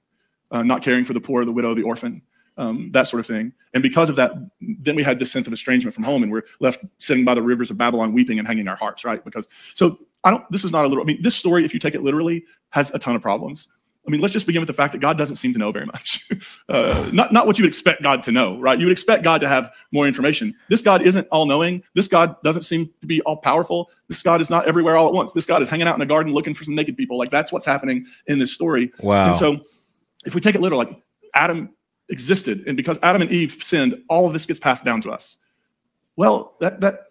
uh, 0.50 0.62
not 0.62 0.82
caring 0.82 1.04
for 1.04 1.12
the 1.12 1.20
poor, 1.20 1.44
the 1.44 1.52
widow, 1.52 1.74
the 1.74 1.82
orphan, 1.82 2.22
um, 2.56 2.90
that 2.92 3.08
sort 3.08 3.20
of 3.20 3.26
thing. 3.26 3.52
And 3.74 3.82
because 3.82 4.08
of 4.08 4.16
that, 4.16 4.32
then 4.60 4.96
we 4.96 5.02
had 5.02 5.18
this 5.18 5.30
sense 5.30 5.46
of 5.46 5.52
estrangement 5.52 5.94
from 5.94 6.04
home, 6.04 6.22
and 6.22 6.32
we're 6.32 6.44
left 6.58 6.84
sitting 6.98 7.24
by 7.24 7.34
the 7.34 7.42
rivers 7.42 7.70
of 7.70 7.78
Babylon, 7.78 8.12
weeping 8.12 8.38
and 8.38 8.46
hanging 8.46 8.68
our 8.68 8.76
hearts, 8.76 9.04
right? 9.04 9.24
Because 9.24 9.48
so 9.74 9.98
I 10.24 10.30
don't. 10.30 10.50
This 10.50 10.64
is 10.64 10.72
not 10.72 10.84
a 10.84 10.88
literal. 10.88 11.04
I 11.04 11.06
mean, 11.06 11.22
this 11.22 11.36
story, 11.36 11.64
if 11.64 11.72
you 11.72 11.80
take 11.80 11.94
it 11.94 12.02
literally, 12.02 12.44
has 12.70 12.90
a 12.92 12.98
ton 12.98 13.16
of 13.16 13.22
problems. 13.22 13.68
I 14.06 14.10
mean, 14.10 14.20
let's 14.20 14.32
just 14.32 14.46
begin 14.46 14.60
with 14.60 14.66
the 14.66 14.72
fact 14.72 14.92
that 14.92 14.98
God 14.98 15.18
doesn't 15.18 15.36
seem 15.36 15.52
to 15.52 15.58
know 15.58 15.72
very 15.72 15.84
much. 15.84 16.26
uh, 16.68 17.08
not, 17.12 17.32
not 17.32 17.46
what 17.46 17.58
you 17.58 17.64
would 17.64 17.68
expect 17.68 18.02
God 18.02 18.22
to 18.24 18.32
know, 18.32 18.58
right? 18.58 18.78
You 18.78 18.86
would 18.86 18.92
expect 18.92 19.22
God 19.22 19.40
to 19.42 19.48
have 19.48 19.70
more 19.92 20.06
information. 20.06 20.54
This 20.68 20.80
God 20.80 21.02
isn't 21.02 21.28
all 21.28 21.44
knowing. 21.44 21.82
This 21.94 22.08
God 22.08 22.34
doesn't 22.42 22.62
seem 22.62 22.90
to 23.02 23.06
be 23.06 23.20
all 23.22 23.36
powerful. 23.36 23.90
This 24.08 24.22
God 24.22 24.40
is 24.40 24.48
not 24.48 24.66
everywhere 24.66 24.96
all 24.96 25.06
at 25.06 25.12
once. 25.12 25.32
This 25.32 25.44
God 25.44 25.60
is 25.60 25.68
hanging 25.68 25.86
out 25.86 25.96
in 25.96 26.00
a 26.00 26.06
garden 26.06 26.32
looking 26.32 26.54
for 26.54 26.64
some 26.64 26.74
naked 26.74 26.96
people. 26.96 27.18
Like 27.18 27.30
that's 27.30 27.52
what's 27.52 27.66
happening 27.66 28.06
in 28.26 28.38
this 28.38 28.52
story. 28.52 28.90
Wow. 29.00 29.28
And 29.28 29.36
so 29.36 29.60
if 30.24 30.34
we 30.34 30.40
take 30.40 30.54
it 30.54 30.62
literal, 30.62 30.78
like 30.78 31.02
Adam 31.34 31.70
existed, 32.08 32.64
and 32.66 32.76
because 32.76 32.98
Adam 33.02 33.20
and 33.22 33.30
Eve 33.30 33.58
sinned, 33.62 34.02
all 34.08 34.26
of 34.26 34.32
this 34.32 34.46
gets 34.46 34.58
passed 34.58 34.84
down 34.84 35.02
to 35.02 35.10
us. 35.10 35.36
Well, 36.16 36.56
that, 36.60 36.80
that, 36.80 37.06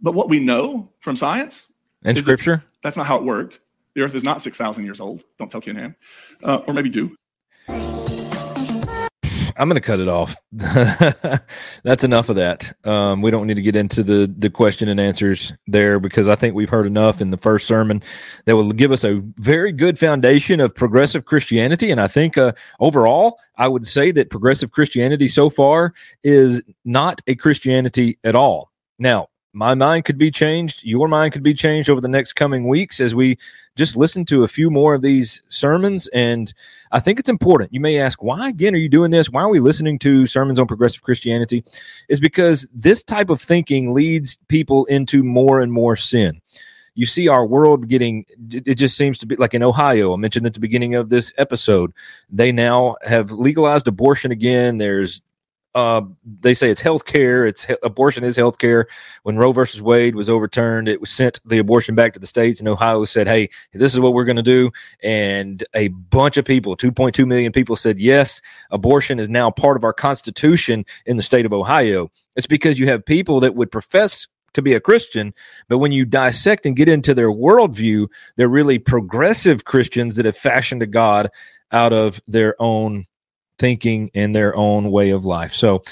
but 0.00 0.12
what 0.12 0.28
we 0.28 0.40
know 0.40 0.90
from 1.00 1.16
science 1.16 1.68
and 2.04 2.16
scripture, 2.18 2.56
that, 2.56 2.82
that's 2.82 2.96
not 2.96 3.06
how 3.06 3.16
it 3.16 3.24
worked. 3.24 3.60
The 3.94 4.02
earth 4.02 4.14
is 4.14 4.24
not 4.24 4.40
6,000 4.40 4.84
years 4.84 5.00
old. 5.00 5.22
Don't 5.38 5.50
tell 5.50 5.60
Ken 5.60 5.76
Ham. 5.76 5.96
Uh, 6.42 6.60
or 6.66 6.74
maybe 6.74 6.90
do. 6.90 7.14
I'm 9.56 9.68
going 9.68 9.80
to 9.80 9.80
cut 9.80 10.00
it 10.00 10.08
off. 10.08 10.36
That's 10.52 12.04
enough 12.04 12.28
of 12.28 12.36
that. 12.36 12.72
Um, 12.84 13.22
we 13.22 13.30
don't 13.30 13.46
need 13.46 13.54
to 13.54 13.62
get 13.62 13.76
into 13.76 14.02
the 14.02 14.32
the 14.36 14.50
question 14.50 14.88
and 14.88 14.98
answers 14.98 15.52
there 15.66 15.98
because 16.00 16.28
I 16.28 16.34
think 16.34 16.54
we've 16.54 16.70
heard 16.70 16.86
enough 16.86 17.20
in 17.20 17.30
the 17.30 17.36
first 17.36 17.66
sermon 17.66 18.02
that 18.46 18.56
will 18.56 18.72
give 18.72 18.92
us 18.92 19.04
a 19.04 19.22
very 19.36 19.72
good 19.72 19.98
foundation 19.98 20.60
of 20.60 20.74
progressive 20.74 21.26
Christianity. 21.26 21.90
And 21.90 22.00
I 22.00 22.08
think 22.08 22.38
uh, 22.38 22.52
overall, 22.80 23.38
I 23.56 23.68
would 23.68 23.86
say 23.86 24.10
that 24.12 24.30
progressive 24.30 24.72
Christianity 24.72 25.28
so 25.28 25.50
far 25.50 25.92
is 26.24 26.62
not 26.84 27.20
a 27.26 27.34
Christianity 27.34 28.18
at 28.24 28.34
all. 28.34 28.70
Now, 28.98 29.28
my 29.52 29.74
mind 29.74 30.04
could 30.04 30.18
be 30.18 30.30
changed. 30.30 30.82
Your 30.82 31.08
mind 31.08 31.32
could 31.32 31.42
be 31.42 31.52
changed 31.52 31.90
over 31.90 32.00
the 32.00 32.08
next 32.08 32.32
coming 32.32 32.68
weeks 32.68 33.00
as 33.00 33.14
we 33.14 33.36
just 33.76 33.96
listen 33.96 34.24
to 34.26 34.44
a 34.44 34.48
few 34.48 34.70
more 34.70 34.94
of 34.94 35.02
these 35.02 35.42
sermons. 35.48 36.08
And 36.08 36.52
I 36.90 37.00
think 37.00 37.18
it's 37.18 37.28
important. 37.28 37.72
You 37.72 37.80
may 37.80 37.98
ask, 37.98 38.22
why 38.22 38.48
again 38.48 38.74
are 38.74 38.78
you 38.78 38.88
doing 38.88 39.10
this? 39.10 39.30
Why 39.30 39.42
are 39.42 39.50
we 39.50 39.60
listening 39.60 39.98
to 40.00 40.26
sermons 40.26 40.58
on 40.58 40.66
progressive 40.66 41.02
Christianity? 41.02 41.64
Is 42.08 42.20
because 42.20 42.66
this 42.72 43.02
type 43.02 43.28
of 43.28 43.40
thinking 43.40 43.92
leads 43.92 44.38
people 44.48 44.86
into 44.86 45.22
more 45.22 45.60
and 45.60 45.72
more 45.72 45.96
sin. 45.96 46.40
You 46.94 47.06
see 47.06 47.28
our 47.28 47.46
world 47.46 47.88
getting, 47.88 48.26
it 48.50 48.74
just 48.74 48.98
seems 48.98 49.18
to 49.18 49.26
be 49.26 49.36
like 49.36 49.54
in 49.54 49.62
Ohio. 49.62 50.12
I 50.12 50.16
mentioned 50.16 50.44
at 50.46 50.52
the 50.52 50.60
beginning 50.60 50.94
of 50.94 51.08
this 51.08 51.32
episode, 51.38 51.92
they 52.28 52.52
now 52.52 52.96
have 53.02 53.30
legalized 53.30 53.88
abortion 53.88 54.30
again. 54.30 54.76
There's 54.76 55.22
uh, 55.74 56.02
they 56.40 56.54
say 56.54 56.70
it's 56.70 56.80
health 56.80 57.06
care. 57.06 57.46
It's 57.46 57.66
abortion 57.82 58.24
is 58.24 58.36
health 58.36 58.58
care. 58.58 58.86
When 59.22 59.36
Roe 59.36 59.52
versus 59.52 59.80
Wade 59.80 60.14
was 60.14 60.28
overturned, 60.28 60.88
it 60.88 61.00
was 61.00 61.10
sent 61.10 61.40
the 61.46 61.58
abortion 61.58 61.94
back 61.94 62.12
to 62.12 62.18
the 62.18 62.26
states, 62.26 62.60
and 62.60 62.68
Ohio 62.68 63.04
said, 63.04 63.26
"Hey, 63.26 63.48
this 63.72 63.92
is 63.94 64.00
what 64.00 64.12
we're 64.12 64.24
going 64.24 64.36
to 64.36 64.42
do." 64.42 64.70
And 65.02 65.64
a 65.74 65.88
bunch 65.88 66.36
of 66.36 66.44
people, 66.44 66.76
2.2 66.76 67.26
million 67.26 67.52
people, 67.52 67.76
said, 67.76 67.98
"Yes, 67.98 68.42
abortion 68.70 69.18
is 69.18 69.28
now 69.28 69.50
part 69.50 69.76
of 69.76 69.84
our 69.84 69.94
constitution 69.94 70.84
in 71.06 71.16
the 71.16 71.22
state 71.22 71.46
of 71.46 71.52
Ohio." 71.52 72.10
It's 72.36 72.46
because 72.46 72.78
you 72.78 72.86
have 72.86 73.04
people 73.04 73.40
that 73.40 73.54
would 73.54 73.70
profess 73.70 74.26
to 74.54 74.62
be 74.62 74.74
a 74.74 74.80
Christian, 74.80 75.32
but 75.68 75.78
when 75.78 75.92
you 75.92 76.04
dissect 76.04 76.66
and 76.66 76.76
get 76.76 76.88
into 76.88 77.14
their 77.14 77.30
worldview, 77.30 78.08
they're 78.36 78.48
really 78.48 78.78
progressive 78.78 79.64
Christians 79.64 80.16
that 80.16 80.26
have 80.26 80.36
fashioned 80.36 80.82
a 80.82 80.86
God 80.86 81.30
out 81.70 81.94
of 81.94 82.20
their 82.28 82.54
own 82.60 83.06
thinking 83.62 84.10
and 84.12 84.34
their 84.34 84.56
own 84.56 84.90
way 84.90 85.10
of 85.10 85.24
life. 85.24 85.54
So 85.54 85.84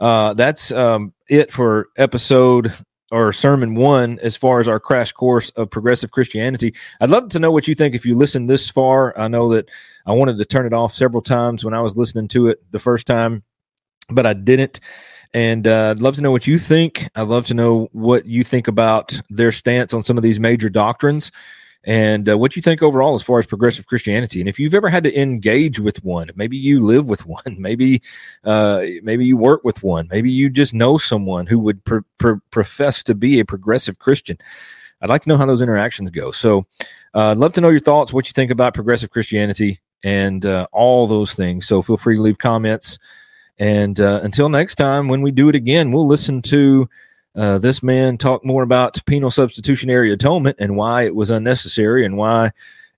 uh, 0.00 0.32
that's 0.32 0.72
um, 0.72 1.12
it 1.28 1.52
for 1.52 1.88
episode 1.98 2.72
or 3.12 3.34
sermon 3.34 3.74
one 3.74 4.18
as 4.22 4.34
far 4.34 4.60
as 4.60 4.68
our 4.68 4.80
crash 4.80 5.12
course 5.12 5.50
of 5.50 5.70
progressive 5.70 6.10
Christianity. 6.10 6.74
I'd 7.02 7.10
love 7.10 7.28
to 7.28 7.38
know 7.38 7.52
what 7.52 7.68
you 7.68 7.74
think 7.74 7.94
if 7.94 8.06
you 8.06 8.16
listened 8.16 8.48
this 8.48 8.70
far. 8.70 9.18
I 9.18 9.28
know 9.28 9.50
that 9.50 9.68
I 10.06 10.12
wanted 10.12 10.38
to 10.38 10.44
turn 10.46 10.64
it 10.64 10.72
off 10.72 10.94
several 10.94 11.20
times 11.20 11.66
when 11.66 11.74
I 11.74 11.82
was 11.82 11.98
listening 11.98 12.28
to 12.28 12.48
it 12.48 12.62
the 12.70 12.78
first 12.78 13.06
time, 13.06 13.42
but 14.08 14.24
I 14.24 14.32
didn't. 14.32 14.80
And 15.34 15.66
uh, 15.66 15.90
I'd 15.90 16.00
love 16.00 16.14
to 16.14 16.22
know 16.22 16.30
what 16.30 16.46
you 16.46 16.58
think. 16.58 17.10
I'd 17.14 17.28
love 17.28 17.46
to 17.48 17.54
know 17.54 17.88
what 17.92 18.24
you 18.24 18.42
think 18.42 18.68
about 18.68 19.20
their 19.28 19.52
stance 19.52 19.92
on 19.92 20.02
some 20.02 20.16
of 20.16 20.22
these 20.22 20.40
major 20.40 20.70
doctrines 20.70 21.30
and 21.84 22.28
uh, 22.28 22.36
what 22.36 22.56
you 22.56 22.62
think 22.62 22.82
overall 22.82 23.14
as 23.14 23.22
far 23.22 23.38
as 23.38 23.46
progressive 23.46 23.86
Christianity. 23.86 24.40
And 24.40 24.48
if 24.48 24.58
you've 24.58 24.74
ever 24.74 24.88
had 24.88 25.04
to 25.04 25.20
engage 25.20 25.78
with 25.78 26.02
one, 26.04 26.30
maybe 26.34 26.56
you 26.56 26.80
live 26.80 27.08
with 27.08 27.24
one, 27.26 27.42
maybe 27.58 28.02
uh, 28.44 28.82
maybe 29.02 29.24
you 29.24 29.36
work 29.36 29.64
with 29.64 29.82
one, 29.82 30.08
maybe 30.10 30.30
you 30.30 30.50
just 30.50 30.74
know 30.74 30.98
someone 30.98 31.46
who 31.46 31.58
would 31.60 31.84
pr- 31.84 31.98
pr- 32.18 32.34
profess 32.50 33.02
to 33.04 33.14
be 33.14 33.40
a 33.40 33.44
progressive 33.44 33.98
Christian. 33.98 34.36
I'd 35.00 35.08
like 35.08 35.22
to 35.22 35.28
know 35.28 35.36
how 35.36 35.46
those 35.46 35.62
interactions 35.62 36.10
go. 36.10 36.32
So 36.32 36.66
uh, 37.14 37.30
I'd 37.30 37.38
love 37.38 37.52
to 37.54 37.60
know 37.60 37.70
your 37.70 37.80
thoughts, 37.80 38.12
what 38.12 38.26
you 38.26 38.32
think 38.32 38.50
about 38.50 38.74
progressive 38.74 39.10
Christianity, 39.10 39.80
and 40.02 40.44
uh, 40.44 40.66
all 40.72 41.06
those 41.06 41.34
things. 41.34 41.66
So 41.66 41.82
feel 41.82 41.96
free 41.96 42.16
to 42.16 42.22
leave 42.22 42.38
comments. 42.38 42.98
And 43.58 44.00
uh, 44.00 44.20
until 44.22 44.48
next 44.48 44.76
time, 44.76 45.08
when 45.08 45.22
we 45.22 45.30
do 45.30 45.48
it 45.48 45.54
again, 45.54 45.90
we'll 45.90 46.06
listen 46.06 46.42
to 46.42 46.88
uh, 47.38 47.58
this 47.58 47.82
man 47.82 48.18
talked 48.18 48.44
more 48.44 48.64
about 48.64 49.04
penal 49.06 49.30
substitutionary 49.30 50.12
atonement 50.12 50.56
and 50.58 50.76
why 50.76 51.02
it 51.02 51.14
was 51.14 51.30
unnecessary 51.30 52.04
and 52.04 52.16
why, 52.16 52.50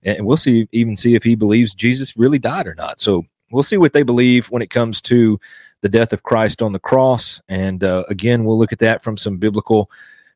and 0.03 0.25
we'll 0.25 0.35
see 0.35 0.67
even 0.71 0.97
see 0.97 1.13
if 1.13 1.23
he 1.23 1.35
believes 1.35 1.75
Jesus 1.75 2.17
really 2.17 2.39
died 2.39 2.65
or 2.65 2.73
not. 2.73 2.99
So 2.99 3.23
we'll 3.51 3.63
see 3.63 3.77
what 3.77 3.93
they 3.93 4.03
believe 4.03 4.47
when 4.47 4.63
it 4.63 4.71
comes 4.71 4.99
to 5.01 5.39
the 5.81 5.89
death 5.89 6.11
of 6.11 6.23
Christ 6.23 6.61
on 6.61 6.73
the 6.73 6.79
cross. 6.79 7.39
And 7.49 7.83
uh, 7.83 8.03
again, 8.09 8.43
we'll 8.43 8.57
look 8.57 8.73
at 8.73 8.79
that 8.79 9.03
from 9.03 9.15
some 9.15 9.37
biblical 9.37 9.91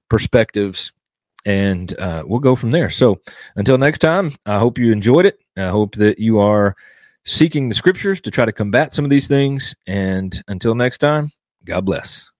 perspectives 0.09 0.91
and 1.45 1.97
uh, 1.99 2.23
we'll 2.25 2.39
go 2.39 2.55
from 2.55 2.71
there. 2.71 2.89
So 2.89 3.19
until 3.55 3.77
next 3.77 3.99
time, 3.99 4.35
I 4.45 4.59
hope 4.59 4.77
you 4.77 4.91
enjoyed 4.91 5.25
it. 5.25 5.39
I 5.57 5.67
hope 5.67 5.95
that 5.95 6.19
you 6.19 6.39
are 6.39 6.75
seeking 7.23 7.69
the 7.69 7.75
scriptures 7.75 8.21
to 8.21 8.31
try 8.31 8.45
to 8.45 8.51
combat 8.51 8.93
some 8.93 9.05
of 9.05 9.11
these 9.11 9.27
things. 9.27 9.75
And 9.87 10.39
until 10.47 10.75
next 10.75 10.99
time, 10.99 11.31
God 11.63 11.85
bless. 11.85 12.31